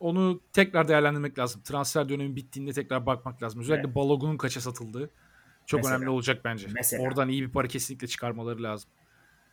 Onu 0.00 0.40
tekrar 0.52 0.88
değerlendirmek 0.88 1.38
lazım. 1.38 1.62
Transfer 1.64 2.08
dönemi 2.08 2.36
bittiğinde 2.36 2.72
tekrar 2.72 3.06
bakmak 3.06 3.42
lazım. 3.42 3.60
Özellikle 3.60 3.86
Evet. 3.86 3.96
Balogun'un 3.96 4.36
kaça 4.36 4.60
satıldığı 4.60 5.10
çok 5.66 5.78
Mesela. 5.78 5.96
önemli 5.96 6.10
olacak 6.10 6.40
bence. 6.44 6.66
Mesela. 6.74 7.02
Oradan 7.02 7.28
iyi 7.28 7.42
bir 7.42 7.50
para 7.52 7.68
kesinlikle 7.68 8.06
çıkarmaları 8.06 8.62
lazım. 8.62 8.90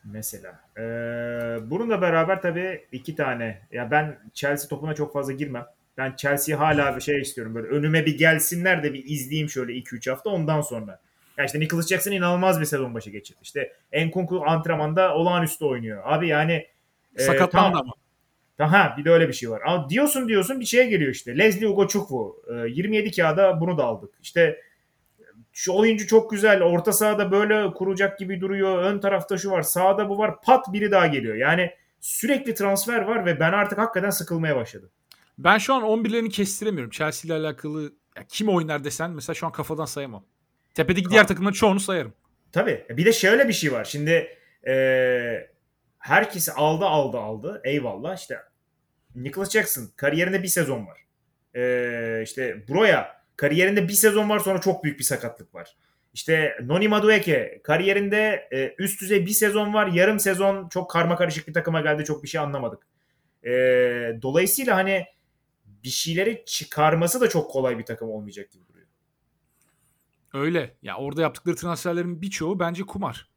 Mesela. 0.04 0.60
Ee, 0.78 1.70
bununla 1.70 2.00
beraber 2.00 2.42
tabii 2.42 2.84
iki 2.92 3.16
tane. 3.16 3.62
Ya 3.72 3.90
ben 3.90 4.18
Chelsea 4.34 4.68
topuna 4.68 4.94
çok 4.94 5.12
fazla 5.12 5.32
girmem. 5.32 5.66
Ben 5.98 6.16
Chelsea'yi 6.16 6.58
hala 6.58 6.96
bir 6.96 7.00
şey 7.00 7.20
istiyorum. 7.20 7.54
Böyle 7.54 7.68
önüme 7.68 8.06
bir 8.06 8.18
gelsinler 8.18 8.82
de 8.82 8.94
bir 8.94 9.04
izleyeyim 9.04 9.48
şöyle 9.48 9.72
2-3 9.72 10.10
hafta 10.10 10.30
ondan 10.30 10.60
sonra. 10.60 11.00
Ya 11.38 11.44
işte 11.44 11.60
Nicholas 11.60 11.88
Jackson 11.88 12.12
inanılmaz 12.12 12.60
bir 12.60 12.64
sezon 12.64 12.94
başı 12.94 13.10
geçirdi. 13.10 13.38
İşte 13.42 13.72
Enkunku 13.92 14.44
antrenmanda 14.46 15.14
olağanüstü 15.14 15.64
oynuyor. 15.64 16.02
Abi 16.04 16.28
yani 16.28 16.66
e, 17.16 17.22
Sakatlandı 17.22 17.72
tamam. 17.72 17.80
ama. 17.80 17.92
Aha 18.58 18.94
bir 18.98 19.04
de 19.04 19.10
öyle 19.10 19.28
bir 19.28 19.32
şey 19.32 19.50
var. 19.50 19.62
Ama 19.66 19.90
diyorsun 19.90 20.28
diyorsun 20.28 20.60
bir 20.60 20.64
şeye 20.64 20.86
geliyor 20.86 21.10
işte. 21.10 21.38
Leslie 21.38 21.68
Ugochukwu. 21.68 22.42
E, 22.48 22.68
27 22.68 23.10
kağıda 23.10 23.60
bunu 23.60 23.78
da 23.78 23.84
aldık. 23.84 24.10
İşte 24.22 24.60
şu 25.52 25.74
oyuncu 25.74 26.06
çok 26.06 26.30
güzel. 26.30 26.62
Orta 26.62 26.92
sahada 26.92 27.32
böyle 27.32 27.72
kuracak 27.72 28.18
gibi 28.18 28.40
duruyor. 28.40 28.82
Ön 28.82 29.00
tarafta 29.00 29.38
şu 29.38 29.50
var. 29.50 29.62
Sağda 29.62 30.08
bu 30.08 30.18
var. 30.18 30.40
Pat 30.40 30.72
biri 30.72 30.90
daha 30.90 31.06
geliyor. 31.06 31.34
Yani 31.34 31.70
sürekli 32.00 32.54
transfer 32.54 33.02
var 33.02 33.26
ve 33.26 33.40
ben 33.40 33.52
artık 33.52 33.78
hakikaten 33.78 34.10
sıkılmaya 34.10 34.56
başladım. 34.56 34.90
Ben 35.38 35.58
şu 35.58 35.74
an 35.74 35.82
11'lerini 35.82 36.30
kestiremiyorum. 36.30 36.90
Chelsea 36.90 37.26
ile 37.26 37.46
alakalı 37.46 37.92
ya 38.16 38.22
kim 38.28 38.48
oynar 38.48 38.84
desen 38.84 39.10
mesela 39.10 39.34
şu 39.34 39.46
an 39.46 39.52
kafadan 39.52 39.84
sayamam. 39.84 40.24
Tepedeki 40.74 41.10
diğer 41.10 41.26
takımların 41.26 41.52
çoğunu 41.52 41.80
sayarım. 41.80 42.12
Tabii. 42.52 42.86
Bir 42.90 43.04
de 43.04 43.12
şöyle 43.12 43.48
bir 43.48 43.52
şey 43.52 43.72
var. 43.72 43.84
Şimdi 43.84 44.36
e, 44.66 44.74
herkesi 45.98 46.52
aldı 46.52 46.84
aldı 46.84 47.18
aldı. 47.18 47.60
Eyvallah. 47.64 48.16
İşte 48.16 48.38
Nicholas 49.14 49.50
Jackson 49.50 49.88
kariyerinde 49.96 50.42
bir 50.42 50.48
sezon 50.48 50.86
var. 50.86 51.06
E, 51.54 52.22
işte 52.22 52.68
Broya 52.68 53.21
kariyerinde 53.36 53.88
bir 53.88 53.92
sezon 53.92 54.28
var 54.28 54.38
sonra 54.38 54.60
çok 54.60 54.84
büyük 54.84 54.98
bir 54.98 55.04
sakatlık 55.04 55.54
var. 55.54 55.76
İşte 56.14 56.58
Noni 56.62 56.88
Madueke 56.88 57.60
kariyerinde 57.64 58.48
e, 58.52 58.74
üst 58.78 59.00
düzey 59.00 59.26
bir 59.26 59.30
sezon 59.30 59.74
var. 59.74 59.86
Yarım 59.86 60.20
sezon 60.20 60.68
çok 60.68 60.90
karma 60.90 61.16
karışık 61.16 61.48
bir 61.48 61.52
takıma 61.52 61.80
geldi. 61.80 62.04
Çok 62.04 62.22
bir 62.22 62.28
şey 62.28 62.40
anlamadık. 62.40 62.86
E, 63.44 63.50
dolayısıyla 64.22 64.76
hani 64.76 65.06
bir 65.66 65.88
şeyleri 65.88 66.42
çıkarması 66.46 67.20
da 67.20 67.28
çok 67.28 67.50
kolay 67.50 67.78
bir 67.78 67.84
takım 67.84 68.10
olmayacak 68.10 68.50
gibi 68.50 68.68
duruyor. 68.68 68.86
Öyle. 70.34 70.76
Ya 70.82 70.96
orada 70.96 71.22
yaptıkları 71.22 71.56
transferlerin 71.56 72.22
birçoğu 72.22 72.58
bence 72.58 72.82
kumar. 72.82 73.30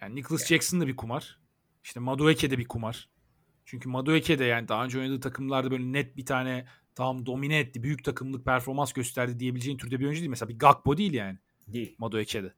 Yani 0.00 0.14
Nicholas 0.14 0.46
Jackson 0.46 0.80
da 0.80 0.86
bir 0.86 0.96
kumar. 0.96 1.38
İşte 1.84 2.00
Madueke 2.00 2.50
de 2.50 2.58
bir 2.58 2.68
kumar. 2.68 3.08
Çünkü 3.64 3.88
Madueke 3.88 4.38
de 4.38 4.44
yani 4.44 4.68
daha 4.68 4.84
önce 4.84 4.98
oynadığı 4.98 5.20
takımlarda 5.20 5.70
böyle 5.70 5.92
net 5.92 6.16
bir 6.16 6.26
tane 6.26 6.66
tam 6.94 7.26
domine 7.26 7.58
etti, 7.58 7.82
büyük 7.82 8.04
takımlık 8.04 8.44
performans 8.44 8.92
gösterdi 8.92 9.38
diyebileceğin 9.38 9.78
türde 9.78 10.00
bir 10.00 10.04
oyuncu 10.04 10.20
değil. 10.20 10.30
Mesela 10.30 10.48
bir 10.48 10.58
Gakpo 10.58 10.96
değil 10.96 11.12
yani 11.12 11.38
Değil. 11.68 11.94
Madueke'de. 11.98 12.54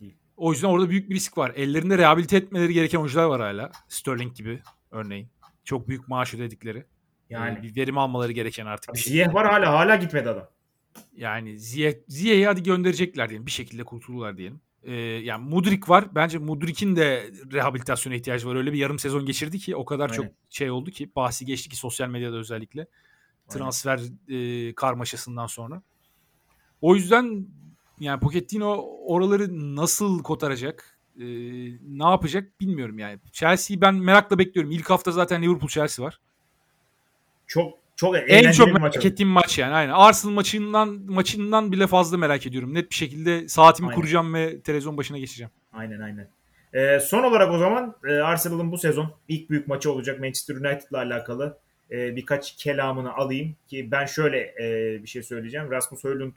Değil. 0.00 0.16
O 0.36 0.52
yüzden 0.52 0.68
orada 0.68 0.90
büyük 0.90 1.10
bir 1.10 1.14
risk 1.14 1.38
var. 1.38 1.52
Ellerinde 1.56 1.98
rehabilite 1.98 2.36
etmeleri 2.36 2.74
gereken 2.74 2.98
oyuncular 2.98 3.24
var 3.24 3.40
hala. 3.40 3.72
Sterling 3.88 4.34
gibi 4.36 4.60
örneğin. 4.90 5.28
Çok 5.64 5.88
büyük 5.88 6.08
maaş 6.08 6.34
ödedikleri. 6.34 6.84
Yani 7.30 7.46
Yani 7.48 7.62
bir 7.62 7.76
verim 7.76 7.98
almaları 7.98 8.32
gereken 8.32 8.66
artık 8.66 8.94
bir 8.94 8.98
şey. 8.98 9.12
Ziyeh 9.12 9.34
var 9.34 9.46
hala 9.46 9.72
hala 9.72 9.96
gitmedi 9.96 10.28
adam. 10.28 10.48
Yani 11.16 11.58
Ziye, 11.58 12.00
Ziye'yi 12.08 12.46
hadi 12.46 12.62
gönderecekler 12.62 13.28
diyelim. 13.28 13.46
Bir 13.46 13.50
şekilde 13.50 13.84
kurtulurlar 13.84 14.36
diyelim. 14.36 14.60
Ee, 14.82 14.92
yani 14.94 15.44
Mudrik 15.48 15.88
var. 15.88 16.14
Bence 16.14 16.38
Mudrik'in 16.38 16.96
de 16.96 17.30
rehabilitasyona 17.52 18.16
ihtiyacı 18.16 18.48
var. 18.48 18.54
Öyle 18.54 18.72
bir 18.72 18.78
yarım 18.78 18.98
sezon 18.98 19.26
geçirdi 19.26 19.58
ki 19.58 19.76
o 19.76 19.84
kadar 19.84 20.10
Aynen. 20.10 20.22
çok 20.22 20.32
şey 20.50 20.70
oldu 20.70 20.90
ki 20.90 21.10
bahsi 21.16 21.46
geçti 21.46 21.68
ki 21.68 21.76
sosyal 21.76 22.08
medyada 22.08 22.36
özellikle 22.36 22.86
transfer 23.52 24.00
e, 24.28 24.74
karmaşasından 24.74 25.46
sonra. 25.46 25.82
O 26.80 26.94
yüzden 26.94 27.46
yani 28.00 28.20
Pochettino 28.20 28.84
oraları 29.06 29.76
nasıl 29.76 30.22
kotaracak, 30.22 30.98
e, 31.16 31.24
ne 31.82 32.04
yapacak 32.04 32.60
bilmiyorum 32.60 32.98
yani. 32.98 33.18
Chelsea'yi 33.32 33.80
ben 33.80 33.94
merakla 33.94 34.38
bekliyorum. 34.38 34.72
İlk 34.72 34.90
hafta 34.90 35.10
zaten 35.10 35.42
Liverpool 35.42 35.68
Chelsea 35.68 36.04
var. 36.04 36.20
Çok 37.46 37.82
çok 37.96 38.16
En 38.16 38.52
çok 38.52 38.66
merak 38.66 38.80
maç 38.80 39.04
ettiğim 39.04 39.28
maç 39.28 39.58
yani. 39.58 39.74
Aynen. 39.74 39.92
Arsenal 39.92 40.32
maçından 40.32 40.88
maçından 41.08 41.72
bile 41.72 41.86
fazla 41.86 42.18
merak 42.18 42.46
ediyorum. 42.46 42.74
Net 42.74 42.90
bir 42.90 42.94
şekilde 42.94 43.48
saatimi 43.48 43.88
Aynen. 43.88 44.00
kuracağım 44.00 44.34
ve 44.34 44.60
televizyon 44.60 44.96
başına 44.96 45.18
geçeceğim. 45.18 45.50
Aynen 45.72 46.00
aynen. 46.00 46.28
E, 46.72 47.00
son 47.00 47.22
olarak 47.22 47.52
o 47.52 47.58
zaman 47.58 47.96
e, 48.08 48.12
Arsenal'ın 48.12 48.72
bu 48.72 48.78
sezon 48.78 49.14
ilk 49.28 49.50
büyük 49.50 49.68
maçı 49.68 49.92
olacak 49.92 50.20
Manchester 50.20 50.54
United'la 50.54 50.98
alakalı 50.98 51.58
e, 51.92 52.16
birkaç 52.16 52.56
kelamını 52.56 53.14
alayım 53.14 53.56
ki 53.68 53.90
ben 53.90 54.06
şöyle 54.06 54.38
e, 54.38 54.98
bir 55.02 55.08
şey 55.08 55.22
söyleyeceğim. 55.22 55.70
Rasmus 55.70 56.04
Højlund 56.04 56.32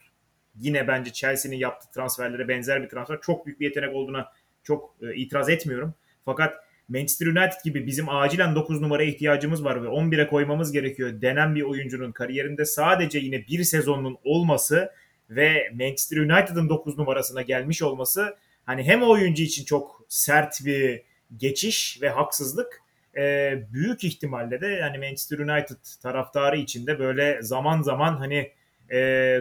yine 0.60 0.88
bence 0.88 1.14
Chelsea'nin 1.14 1.57
yaptığı 1.57 1.91
transferlere 1.91 2.48
benzer 2.48 2.84
bir 2.84 2.90
transfer. 2.90 3.22
Çok 3.22 3.45
büyük 3.45 3.60
bir 3.60 3.65
yetenek 3.65 3.95
olduğuna 3.95 4.32
çok 4.64 4.95
e, 5.02 5.15
itiraz 5.15 5.49
etmiyorum. 5.49 5.94
Fakat 6.26 6.65
Manchester 6.90 7.27
United 7.27 7.64
gibi 7.64 7.88
bizim 7.88 8.10
acilen 8.10 8.56
9 8.56 8.82
numaraya 8.82 9.10
ihtiyacımız 9.10 9.64
var 9.64 9.84
ve 9.84 9.88
11'e 9.88 10.27
koymamız 10.27 10.72
gerekiyor 10.72 11.22
denen 11.22 11.56
bir 11.56 11.61
oyuncunun 11.61 12.11
kariyerinde 12.11 12.65
sadece 12.65 13.19
yine 13.19 13.48
bir 13.48 13.64
sezonun 13.64 14.18
olması 14.23 14.91
ve 15.30 15.69
Manchester 15.73 16.18
United'ın 16.18 16.69
9 16.69 16.98
numarasına 16.98 17.41
gelmiş 17.41 17.82
olması 17.82 18.38
hani 18.65 18.84
hem 18.84 19.03
oyuncu 19.03 19.44
için 19.44 19.65
çok 19.65 20.06
sert 20.10 20.65
bir 20.65 21.02
geçiş 21.38 22.02
ve 22.02 22.10
haksızlık 22.10 22.82
e, 23.18 23.54
büyük 23.74 24.04
ihtimalle 24.04 24.62
de 24.62 24.68
yani 24.68 24.98
Manchester 24.98 25.40
United 25.40 25.78
taraftarı 26.02 26.58
içinde 26.58 27.00
böyle 27.00 27.42
zaman 27.42 27.82
zaman 27.82 28.18
hani 28.18 28.52
e, 28.92 28.98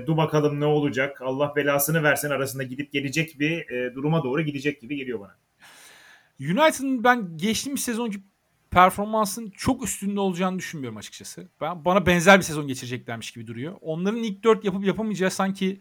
dur 0.07 0.17
bakalım 0.17 0.61
ne 0.61 0.65
olacak 0.65 1.23
Allah 1.23 1.57
belasını 1.57 2.03
versin 2.03 2.31
arasında 2.31 2.63
gidip 2.63 2.93
gelecek 2.93 3.41
bir 3.41 3.71
e, 3.71 3.95
duruma 3.95 4.25
doğru 4.25 4.43
gidecek 4.43 4.81
gibi 4.81 4.97
geliyor 4.97 5.21
bana. 5.21 5.37
United'ın 6.41 7.05
ben 7.05 7.37
geçtiğimiz 7.37 7.83
sezonki 7.85 8.19
performansın 8.71 9.51
çok 9.51 9.85
üstünde 9.85 10.21
olacağını 10.21 10.59
düşünmüyorum 10.59 10.99
açıkçası. 10.99 11.49
Ben 11.61 11.85
bana 11.85 12.07
benzer 12.07 12.39
bir 12.39 12.45
sezon 12.45 12.67
geçireceklermiş 12.67 13.31
gibi 13.31 13.47
duruyor. 13.47 13.75
Onların 13.81 14.23
ilk 14.23 14.45
4 14.45 14.65
yapıp 14.65 14.85
yapamayacağı 14.85 15.31
sanki 15.31 15.81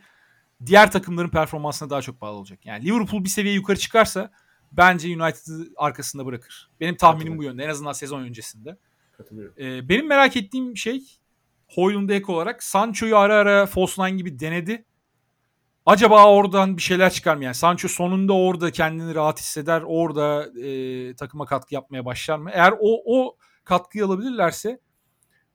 diğer 0.66 0.92
takımların 0.92 1.30
performansına 1.30 1.90
daha 1.90 2.02
çok 2.02 2.22
bağlı 2.22 2.38
olacak. 2.38 2.66
Yani 2.66 2.86
Liverpool 2.86 3.24
bir 3.24 3.30
seviye 3.30 3.54
yukarı 3.54 3.78
çıkarsa 3.78 4.32
bence 4.78 5.08
United'ı 5.08 5.70
arkasında 5.78 6.26
bırakır. 6.26 6.70
Benim 6.80 6.96
tahminim 6.96 7.38
bu 7.38 7.44
yönde 7.44 7.64
en 7.64 7.70
azından 7.70 7.94
sezon 7.94 8.22
öncesinde. 8.22 8.78
Katılıyorum. 9.18 9.54
Ee, 9.58 9.90
benim 9.90 10.08
merak 10.08 10.38
ettiğim 10.38 10.78
şey 10.78 11.04
Hoylund'a 11.68 12.14
ek 12.14 12.32
olarak 12.32 12.64
Sancho'yu 12.64 13.18
ara 13.18 13.36
ara 13.36 13.66
false 13.66 14.04
nine 14.04 14.18
gibi 14.18 14.40
denedi. 14.40 14.86
Acaba 15.86 16.34
oradan 16.34 16.78
bir 16.78 16.82
şeyler 16.82 17.14
çıkar 17.14 17.36
mı? 17.36 17.44
Yani 17.44 17.56
Sancho 17.56 17.88
sonunda 17.88 18.34
orada 18.34 18.72
kendini 18.72 19.16
rahat 19.16 19.40
hisseder. 19.40 19.84
Orada 19.86 20.60
e, 20.60 21.16
takıma 21.16 21.46
katkı 21.46 21.74
yapmaya 21.74 22.06
başlar 22.06 22.38
mı? 22.38 22.50
Eğer 22.54 22.74
o, 22.80 23.04
o 23.06 23.38
katkıyı 23.64 24.06
alabilirlerse 24.06 24.80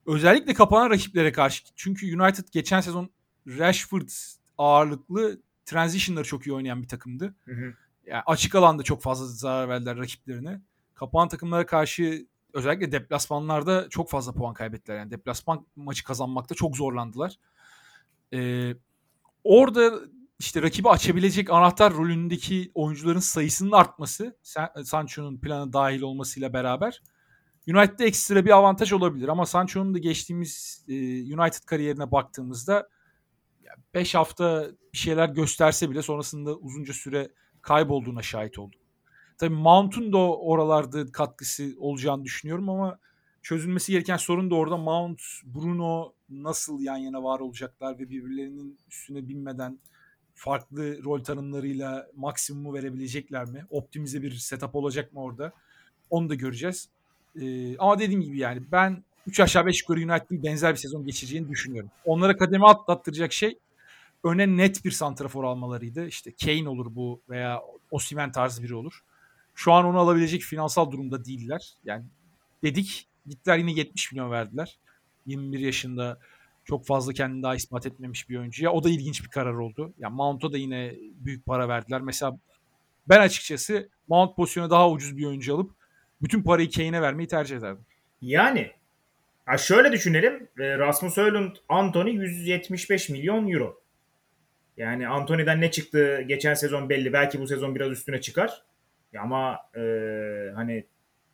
özellikle 0.05 0.53
kapanan 0.53 0.89
rakiplere 0.89 1.31
karşı 1.31 1.63
çünkü 1.75 2.21
United 2.21 2.47
geçen 2.51 2.81
sezon 2.81 3.09
Rashford 3.47 4.09
ağırlıklı 4.57 5.41
transition'ları 5.65 6.25
çok 6.25 6.47
iyi 6.47 6.53
oynayan 6.53 6.81
bir 6.81 6.87
takımdı. 6.87 7.35
Hı 7.45 7.51
hı. 7.51 7.73
Yani 8.09 8.23
açık 8.25 8.55
alanda 8.55 8.83
çok 8.83 9.01
fazla 9.01 9.25
zarar 9.25 9.69
verdiler 9.69 9.97
rakiplerine. 9.97 10.61
Kapanan 10.93 11.27
takımlara 11.27 11.65
karşı 11.65 12.27
özellikle 12.53 12.91
deplasmanlarda 12.91 13.89
çok 13.89 14.09
fazla 14.09 14.33
puan 14.33 14.53
kaybettiler. 14.53 14.97
Yani 14.97 15.11
deplasman 15.11 15.65
maçı 15.75 16.03
kazanmakta 16.03 16.55
çok 16.55 16.77
zorlandılar. 16.77 17.35
Ee, 18.33 18.73
orada 19.43 19.99
işte 20.39 20.61
rakibi 20.61 20.89
açabilecek 20.89 21.49
anahtar 21.49 21.93
rolündeki 21.93 22.71
oyuncuların 22.73 23.19
sayısının 23.19 23.71
artması 23.71 24.37
Sancho'nun 24.83 25.37
plana 25.37 25.73
dahil 25.73 26.01
olmasıyla 26.01 26.53
beraber 26.53 27.01
United'de 27.67 28.05
ekstra 28.05 28.45
bir 28.45 28.51
avantaj 28.51 28.93
olabilir 28.93 29.27
ama 29.27 29.45
Sancho'nun 29.45 29.93
da 29.93 29.97
geçtiğimiz 29.97 30.85
e, 30.87 30.93
United 31.35 31.65
kariyerine 31.65 32.11
baktığımızda 32.11 32.89
5 33.93 34.15
hafta 34.15 34.67
bir 34.93 34.97
şeyler 34.97 35.29
gösterse 35.29 35.89
bile 35.89 36.01
sonrasında 36.01 36.55
uzunca 36.55 36.93
süre 36.93 37.29
kaybolduğuna 37.61 38.21
şahit 38.21 38.59
oldum. 38.59 38.79
Tabii 39.37 39.55
Mount'un 39.55 40.13
da 40.13 40.17
oralarda 40.17 41.11
katkısı 41.11 41.75
olacağını 41.79 42.23
düşünüyorum 42.23 42.69
ama 42.69 42.99
çözülmesi 43.41 43.91
gereken 43.91 44.17
sorun 44.17 44.51
da 44.51 44.55
orada 44.55 44.77
Mount, 44.77 45.21
Bruno 45.43 46.13
nasıl 46.29 46.81
yan 46.81 46.97
yana 46.97 47.23
var 47.23 47.39
olacaklar 47.39 47.99
ve 47.99 48.09
birbirlerinin 48.09 48.77
üstüne 48.89 49.27
binmeden 49.27 49.79
farklı 50.35 51.03
rol 51.03 51.23
tanımlarıyla 51.23 52.07
maksimumu 52.15 52.73
verebilecekler 52.73 53.45
mi? 53.45 53.65
Optimize 53.69 54.21
bir 54.21 54.31
setup 54.31 54.75
olacak 54.75 55.13
mı 55.13 55.21
orada? 55.21 55.51
Onu 56.09 56.29
da 56.29 56.35
göreceğiz. 56.35 56.89
Ee, 57.41 57.77
ama 57.77 57.99
dediğim 57.99 58.21
gibi 58.21 58.37
yani 58.37 58.61
ben 58.71 59.03
3 59.27 59.39
aşağı 59.39 59.65
5 59.65 59.81
yukarı 59.81 59.99
United'ın 59.99 60.43
benzer 60.43 60.71
bir 60.71 60.79
sezon 60.79 61.05
geçireceğini 61.05 61.49
düşünüyorum. 61.49 61.91
Onlara 62.05 62.37
kademe 62.37 62.65
atlattıracak 62.65 63.33
şey 63.33 63.59
öne 64.23 64.57
net 64.57 64.85
bir 64.85 64.91
santrafor 64.91 65.43
almalarıydı. 65.43 66.07
İşte 66.07 66.31
Kane 66.45 66.69
olur 66.69 66.95
bu 66.95 67.21
veya 67.29 67.61
Osimhen 67.91 68.31
tarzı 68.31 68.63
biri 68.63 68.75
olur. 68.75 69.03
Şu 69.55 69.73
an 69.73 69.85
onu 69.85 69.99
alabilecek 69.99 70.41
finansal 70.41 70.91
durumda 70.91 71.25
değiller. 71.25 71.73
Yani 71.85 72.05
dedik 72.63 73.07
gittiler 73.27 73.57
yine 73.57 73.71
70 73.71 74.11
milyon 74.11 74.31
verdiler. 74.31 74.77
21 75.25 75.59
yaşında 75.59 76.19
çok 76.65 76.85
fazla 76.85 77.13
kendini 77.13 77.43
daha 77.43 77.55
ispat 77.55 77.85
etmemiş 77.85 78.29
bir 78.29 78.37
oyuncuya. 78.37 78.71
O 78.71 78.83
da 78.83 78.89
ilginç 78.89 79.23
bir 79.23 79.29
karar 79.29 79.53
oldu. 79.53 79.93
Yani 79.99 80.15
Mount'a 80.15 80.53
da 80.53 80.57
yine 80.57 80.95
büyük 80.99 81.45
para 81.45 81.67
verdiler. 81.67 82.01
Mesela 82.01 82.37
ben 83.09 83.19
açıkçası 83.19 83.89
Mount 84.07 84.35
pozisyona 84.35 84.69
daha 84.69 84.89
ucuz 84.89 85.17
bir 85.17 85.25
oyuncu 85.25 85.55
alıp 85.55 85.71
bütün 86.21 86.43
parayı 86.43 86.71
Kane'e 86.71 87.01
vermeyi 87.01 87.27
tercih 87.27 87.57
ederdim. 87.57 87.85
Yani 88.21 88.71
ha 89.45 89.57
şöyle 89.57 89.91
düşünelim. 89.91 90.47
Rasmus 90.57 91.17
Højlund, 91.17 91.55
Anthony 91.69 92.11
175 92.11 93.09
milyon 93.09 93.47
euro. 93.51 93.81
Yani 94.79 95.07
Anthony'den 95.07 95.61
ne 95.61 95.71
çıktı 95.71 96.21
geçen 96.21 96.53
sezon 96.53 96.89
belli. 96.89 97.13
Belki 97.13 97.39
bu 97.39 97.47
sezon 97.47 97.75
biraz 97.75 97.91
üstüne 97.91 98.21
çıkar. 98.21 98.63
Ama 99.19 99.59
e, 99.75 99.81
hani 100.55 100.85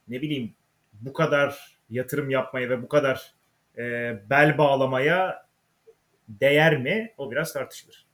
ne 0.08 0.22
bileyim 0.22 0.54
bu 0.94 1.14
kadar 1.14 1.78
yatırım 1.90 2.30
yapmaya 2.30 2.70
ve 2.70 2.82
bu 2.82 2.88
kadar 2.88 3.34
e, 3.78 3.84
bel 4.30 4.58
bağlamaya 4.58 5.46
değer 6.28 6.78
mi? 6.78 7.14
O 7.18 7.32
biraz 7.32 7.54
tartışılır. 7.54 8.06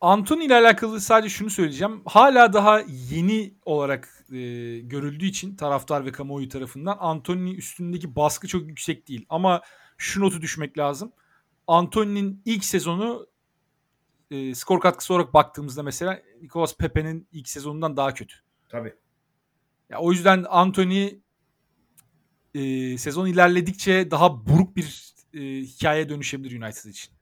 Anthony 0.00 0.44
ile 0.44 0.54
alakalı 0.54 1.00
sadece 1.00 1.28
şunu 1.28 1.50
söyleyeceğim. 1.50 2.02
Hala 2.06 2.52
daha 2.52 2.82
yeni 3.10 3.54
olarak 3.64 4.08
e, 4.32 4.36
görüldüğü 4.78 5.26
için 5.26 5.56
taraftar 5.56 6.06
ve 6.06 6.12
kamuoyu 6.12 6.48
tarafından 6.48 6.96
Anthony 7.00 7.58
üstündeki 7.58 8.16
baskı 8.16 8.48
çok 8.48 8.68
yüksek 8.68 9.08
değil. 9.08 9.26
Ama 9.28 9.62
şu 9.98 10.20
notu 10.20 10.42
düşmek 10.42 10.78
lazım. 10.78 11.12
Anthony'nin 11.66 12.42
ilk 12.44 12.64
sezonu 12.64 13.26
e, 14.30 14.54
skor 14.54 14.80
katkısı 14.80 15.14
olarak 15.14 15.34
baktığımızda 15.34 15.82
mesela 15.82 16.22
Nicolas 16.40 16.76
Pepe'nin 16.76 17.28
ilk 17.32 17.48
sezonundan 17.48 17.96
daha 17.96 18.14
kötü. 18.14 18.36
Tabii. 18.68 18.94
Ya, 19.88 19.98
o 19.98 20.12
yüzden 20.12 20.44
Anthony 20.48 21.20
e, 22.54 22.98
sezon 22.98 23.26
ilerledikçe 23.26 24.10
daha 24.10 24.46
buruk 24.46 24.76
bir 24.76 25.14
e, 25.34 25.40
hikaye 25.40 26.08
dönüşebilir 26.08 26.62
United 26.62 26.90
için. 26.90 27.12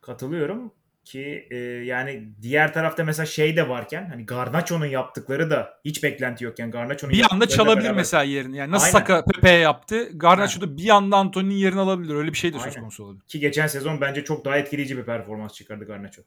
Katılıyorum 0.00 0.72
ki 1.04 1.48
e, 1.50 1.56
yani 1.56 2.28
diğer 2.42 2.74
tarafta 2.74 3.04
mesela 3.04 3.26
şey 3.26 3.56
de 3.56 3.68
varken 3.68 4.06
hani 4.10 4.26
Garnacho'nun 4.26 4.86
yaptıkları 4.86 5.50
da 5.50 5.80
hiç 5.84 6.02
beklenti 6.02 6.44
yokken 6.44 6.70
Garnacho'nun 6.70 7.12
bir 7.12 7.26
anda 7.30 7.48
çalabilir 7.48 7.84
beraber... 7.84 7.96
mesela 7.96 8.22
yerini. 8.22 8.56
Yani 8.56 8.72
nasıl 8.72 8.86
Aynen. 8.86 8.98
Saka 8.98 9.24
Pepe'ye 9.24 9.58
yaptı. 9.58 10.18
Garnacho 10.18 10.60
da 10.60 10.76
bir 10.76 10.88
anda 10.88 11.16
Anthony'nin 11.16 11.54
yerini 11.54 11.80
alabilir. 11.80 12.14
Öyle 12.14 12.32
bir 12.32 12.38
şey 12.38 12.54
de 12.54 12.58
söz 12.58 12.76
konusu 12.76 13.04
olabilir. 13.04 13.24
Ki 13.24 13.40
geçen 13.40 13.66
sezon 13.66 14.00
bence 14.00 14.24
çok 14.24 14.44
daha 14.44 14.58
etkileyici 14.58 14.96
bir 14.98 15.04
performans 15.04 15.54
çıkardı 15.54 15.84
Garnacho. 15.84 16.22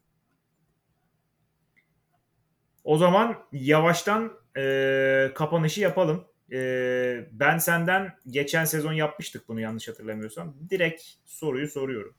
O 2.83 2.97
zaman 2.97 3.35
yavaştan 3.51 4.31
e, 4.57 5.31
kapanışı 5.35 5.81
yapalım. 5.81 6.25
E, 6.51 7.27
ben 7.31 7.57
senden 7.57 8.13
geçen 8.29 8.65
sezon 8.65 8.93
yapmıştık 8.93 9.47
bunu 9.47 9.61
yanlış 9.61 9.87
hatırlamıyorsam. 9.87 10.55
Direkt 10.69 11.03
soruyu 11.25 11.67
soruyorum. 11.67 12.15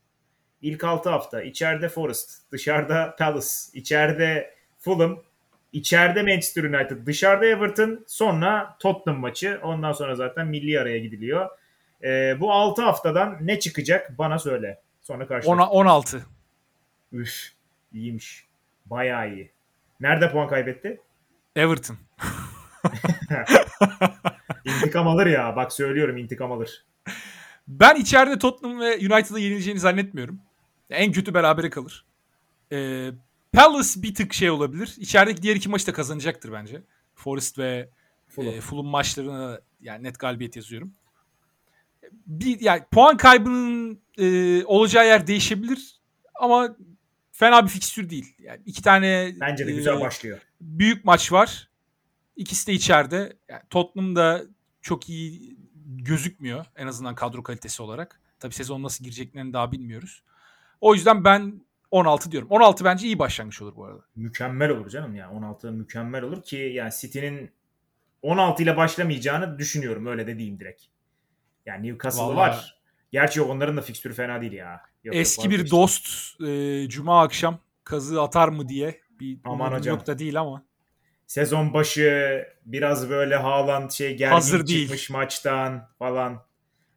İlk 0.63 0.85
6 0.85 1.11
hafta 1.11 1.43
içeride 1.43 1.89
Forest, 1.89 2.53
dışarıda 2.53 3.17
Palace, 3.19 3.49
içeride 3.75 4.55
Fulham, 4.79 5.23
içeride 5.73 6.23
Manchester 6.23 6.65
United, 6.65 7.07
dışarıda 7.07 7.47
Everton, 7.47 8.05
sonra 8.07 8.77
Tottenham 8.79 9.21
maçı. 9.21 9.61
Ondan 9.63 9.93
sonra 9.93 10.15
zaten 10.15 10.47
milli 10.47 10.81
araya 10.81 10.99
gidiliyor. 10.99 11.51
E, 12.03 12.41
bu 12.41 12.53
6 12.53 12.83
haftadan 12.83 13.39
ne 13.41 13.59
çıkacak 13.61 14.19
bana 14.19 14.39
söyle. 14.39 14.81
Sonra 15.03 15.27
karşılaştık. 15.27 15.73
16. 15.75 16.27
Üf, 17.13 17.53
iyiymiş. 17.93 18.47
Bayağı 18.87 19.33
iyi. 19.35 19.51
Nerede 20.01 20.31
puan 20.33 20.49
kaybetti? 20.49 21.01
Everton. 21.57 21.97
İntikam 24.65 25.09
alır 25.09 25.27
ya. 25.27 25.57
Bak 25.57 25.73
söylüyorum 25.73 26.17
intikam 26.17 26.53
alır. 26.53 26.85
Ben 27.69 27.97
içeride 27.97 28.39
Tottenham 28.39 28.81
ve 28.81 28.97
United'a 28.97 29.39
yenileceğini 29.39 29.81
zannetmiyorum. 29.81 30.41
En 30.91 31.13
kötü 31.13 31.35
berabere 31.35 31.71
kalır. 31.71 32.07
Ee, 32.73 33.11
Palace 33.53 34.03
bir 34.03 34.15
tık 34.15 34.33
şey 34.33 34.51
olabilir. 34.51 34.95
İçerideki 34.97 35.43
diğer 35.43 35.57
iki 35.57 35.69
maçı 35.69 35.87
da 35.87 35.93
kazanacaktır 35.93 36.53
bence. 36.53 36.83
Forest 37.15 37.59
ve 37.59 37.91
Fulham, 38.29 38.55
e, 38.55 38.61
Fulham 38.61 38.87
maçlarına 38.87 39.61
yani 39.81 40.03
net 40.03 40.19
galibiyet 40.19 40.57
yazıyorum. 40.57 40.93
Bir 42.27 42.61
yani 42.61 42.83
puan 42.91 43.17
kaybının 43.17 44.01
e, 44.19 44.65
olacağı 44.65 45.07
yer 45.07 45.27
değişebilir 45.27 46.01
ama 46.35 46.77
fena 47.33 47.65
bir 47.65 47.71
fikstür 47.71 48.11
değil. 48.11 48.35
Yani 48.39 48.63
iki 48.67 48.83
tane 48.83 49.35
bence 49.41 49.67
de 49.67 49.73
güzel 49.73 49.97
e, 49.97 50.01
başlıyor. 50.01 50.39
Büyük 50.61 51.05
maç 51.05 51.33
var. 51.33 51.71
İkisi 52.37 52.67
de 52.67 52.73
içeride. 52.73 53.37
Yani 53.49 53.63
Tottenham 53.71 54.17
da 54.17 54.43
çok 54.83 55.09
iyi 55.09 55.57
gözükmüyor 55.87 56.67
en 56.77 56.87
azından 56.87 57.15
kadro 57.15 57.43
kalitesi 57.43 57.83
olarak. 57.83 58.21
Tabii 58.41 58.55
sezon 58.55 58.83
nasıl 58.83 59.05
gireceklerini 59.05 59.53
daha 59.53 59.73
bilmiyoruz. 59.73 60.23
O 60.81 60.95
yüzden 60.95 61.25
ben 61.25 61.61
16 61.91 62.33
diyorum. 62.33 62.49
16 62.51 62.85
bence 62.85 63.07
iyi 63.07 63.19
başlangıç 63.19 63.63
olur 63.63 63.77
bu 63.77 63.85
arada. 63.85 64.01
Mükemmel 64.17 64.71
olur 64.71 64.89
canım 64.89 65.15
ya. 65.17 65.31
16 65.31 65.73
mükemmel 65.73 66.23
olur 66.23 66.43
ki 66.43 66.57
yani 66.57 66.91
City'nin 67.01 67.51
16 68.23 68.63
ile 68.63 68.77
başlamayacağını 68.77 69.59
düşünüyorum. 69.59 70.07
Öyle 70.07 70.27
de 70.27 70.39
diyeyim 70.39 70.61
direkt. 70.61 70.83
Yani 71.67 71.89
Newcastle 71.89 72.23
Vallahi- 72.23 72.37
var. 72.37 72.77
Gerçi 73.13 73.39
yok 73.39 73.51
onların 73.51 73.77
da 73.77 73.81
fikstürü 73.83 74.15
fena 74.15 74.41
değil 74.41 74.53
ya. 74.53 74.71
Yok, 74.73 74.81
yok, 75.05 75.15
Eski 75.17 75.51
bir 75.51 75.55
vazgeçtim. 75.55 75.79
dost 75.79 76.41
e, 76.47 76.89
cuma 76.89 77.23
akşam 77.23 77.59
kazığı 77.85 78.23
atar 78.23 78.49
mı 78.49 78.69
diye 78.69 79.01
bir 79.21 79.39
Aman 79.45 79.73
hocam. 79.73 79.97
yok 79.97 80.07
da 80.07 80.19
değil 80.19 80.41
ama. 80.41 80.63
Sezon 81.27 81.75
başı 81.75 82.45
biraz 82.67 83.11
böyle 83.11 83.37
Haaland 83.37 83.91
şey 83.91 84.17
gergin 84.17 84.35
Hazır 84.35 84.67
değil. 84.67 84.81
çıkmış 84.83 85.11
maçtan 85.11 85.89
falan. 85.99 86.46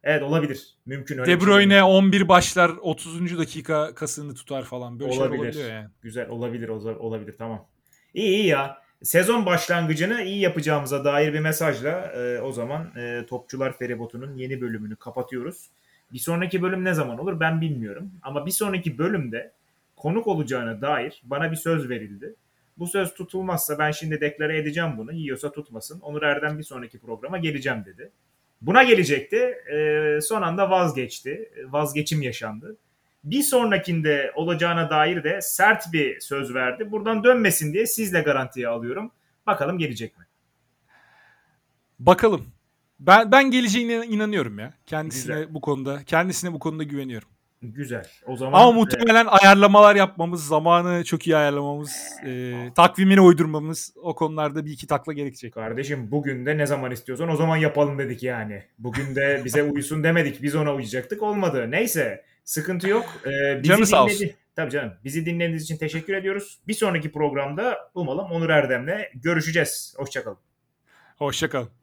Evet 0.04 0.22
olabilir. 0.22 0.74
Mümkün 0.86 1.18
öyle 1.18 1.32
De 1.32 1.40
şey 1.40 1.48
Bruyne 1.48 1.82
11 1.82 2.28
başlar 2.28 2.70
30. 2.80 3.38
dakika 3.38 3.94
kasını 3.94 4.34
tutar 4.34 4.64
falan. 4.64 5.00
Böyle 5.00 5.12
Olabilir. 5.12 5.38
olabiliyor 5.38 5.70
yani. 5.70 5.88
Güzel 6.02 6.28
olabilir 6.28 6.68
olabilir 6.68 7.34
tamam. 7.38 7.66
İyi 8.14 8.28
iyi 8.28 8.46
ya. 8.46 8.82
Sezon 9.02 9.46
başlangıcını 9.46 10.22
iyi 10.22 10.40
yapacağımıza 10.40 11.04
dair 11.04 11.32
bir 11.32 11.40
mesajla 11.40 11.90
e, 11.90 12.40
o 12.40 12.52
zaman 12.52 12.92
e, 12.96 13.26
Topçular 13.26 13.78
Feribotu'nun 13.78 14.36
yeni 14.36 14.60
bölümünü 14.60 14.96
kapatıyoruz. 14.96 15.70
Bir 16.12 16.18
sonraki 16.18 16.62
bölüm 16.62 16.84
ne 16.84 16.94
zaman 16.94 17.18
olur 17.18 17.40
ben 17.40 17.60
bilmiyorum. 17.60 18.10
Ama 18.22 18.46
bir 18.46 18.50
sonraki 18.50 18.98
bölümde 18.98 19.52
konuk 19.96 20.26
olacağına 20.26 20.80
dair 20.80 21.22
bana 21.24 21.50
bir 21.50 21.56
söz 21.56 21.88
verildi. 21.88 22.34
Bu 22.78 22.86
söz 22.86 23.14
tutulmazsa 23.14 23.78
ben 23.78 23.90
şimdi 23.90 24.20
deklare 24.20 24.58
edeceğim 24.58 24.90
bunu. 24.96 25.12
Yiyorsa 25.12 25.52
tutmasın. 25.52 26.00
Onur 26.00 26.22
Erdem 26.22 26.58
bir 26.58 26.62
sonraki 26.62 26.98
programa 26.98 27.38
geleceğim 27.38 27.84
dedi. 27.86 28.10
Buna 28.62 28.82
gelecekti. 28.82 29.54
E, 29.72 30.18
son 30.22 30.42
anda 30.42 30.70
vazgeçti. 30.70 31.50
Vazgeçim 31.68 32.22
yaşandı. 32.22 32.76
Bir 33.24 33.42
sonrakinde 33.42 34.32
olacağına 34.34 34.90
dair 34.90 35.24
de 35.24 35.40
sert 35.42 35.92
bir 35.92 36.20
söz 36.20 36.54
verdi. 36.54 36.90
Buradan 36.90 37.24
dönmesin 37.24 37.72
diye 37.72 37.86
sizle 37.86 38.20
garantiye 38.20 38.68
alıyorum. 38.68 39.10
Bakalım 39.46 39.78
gelecek 39.78 40.18
mi? 40.18 40.24
Bakalım. 41.98 42.46
Ben 43.00 43.32
ben 43.32 43.50
geleceğine 43.50 44.06
inanıyorum 44.06 44.58
ya. 44.58 44.74
Kendisine 44.86 45.34
Güzel. 45.34 45.54
bu 45.54 45.60
konuda, 45.60 46.04
kendisine 46.04 46.52
bu 46.52 46.58
konuda 46.58 46.82
güveniyorum. 46.82 47.28
Güzel. 47.62 48.04
O 48.26 48.36
zaman 48.36 48.60
Ama 48.62 48.70
e, 48.70 48.74
muhtemelen 48.74 49.26
ayarlamalar 49.26 49.96
yapmamız, 49.96 50.46
zamanı 50.46 51.04
çok 51.04 51.26
iyi 51.26 51.36
ayarlamamız, 51.36 51.96
e, 52.26 52.54
takvimini 52.74 53.20
uydurmamız 53.20 53.92
o 54.02 54.14
konularda 54.14 54.64
bir 54.64 54.70
iki 54.70 54.86
takla 54.86 55.12
gerekecek. 55.12 55.54
kardeşim 55.54 56.10
bugün 56.10 56.46
de 56.46 56.58
ne 56.58 56.66
zaman 56.66 56.90
istiyorsan 56.90 57.28
o 57.28 57.36
zaman 57.36 57.56
yapalım 57.56 57.98
dedik 57.98 58.22
yani. 58.22 58.62
Bugün 58.78 59.14
de 59.14 59.42
bize 59.44 59.62
uysun 59.62 60.04
demedik. 60.04 60.42
Biz 60.42 60.54
ona 60.54 60.74
uyacaktık. 60.74 61.22
Olmadı. 61.22 61.70
Neyse. 61.70 62.24
Sıkıntı 62.44 62.88
yok. 62.88 63.04
Ee, 63.26 63.58
bizi 63.62 63.68
Canı 63.68 63.86
sağ 63.86 64.06
dinledi- 64.08 64.36
Tabii 64.56 64.70
canım. 64.70 64.92
Bizi 65.04 65.26
dinlediğiniz 65.26 65.62
için 65.62 65.76
teşekkür 65.76 66.14
ediyoruz. 66.14 66.58
Bir 66.68 66.74
sonraki 66.74 67.12
programda 67.12 67.78
umalım 67.94 68.30
Onur 68.30 68.48
Erdem'le 68.50 68.98
görüşeceğiz. 69.14 69.94
Hoşçakalın. 69.98 70.38
Hoşçakalın. 71.16 71.79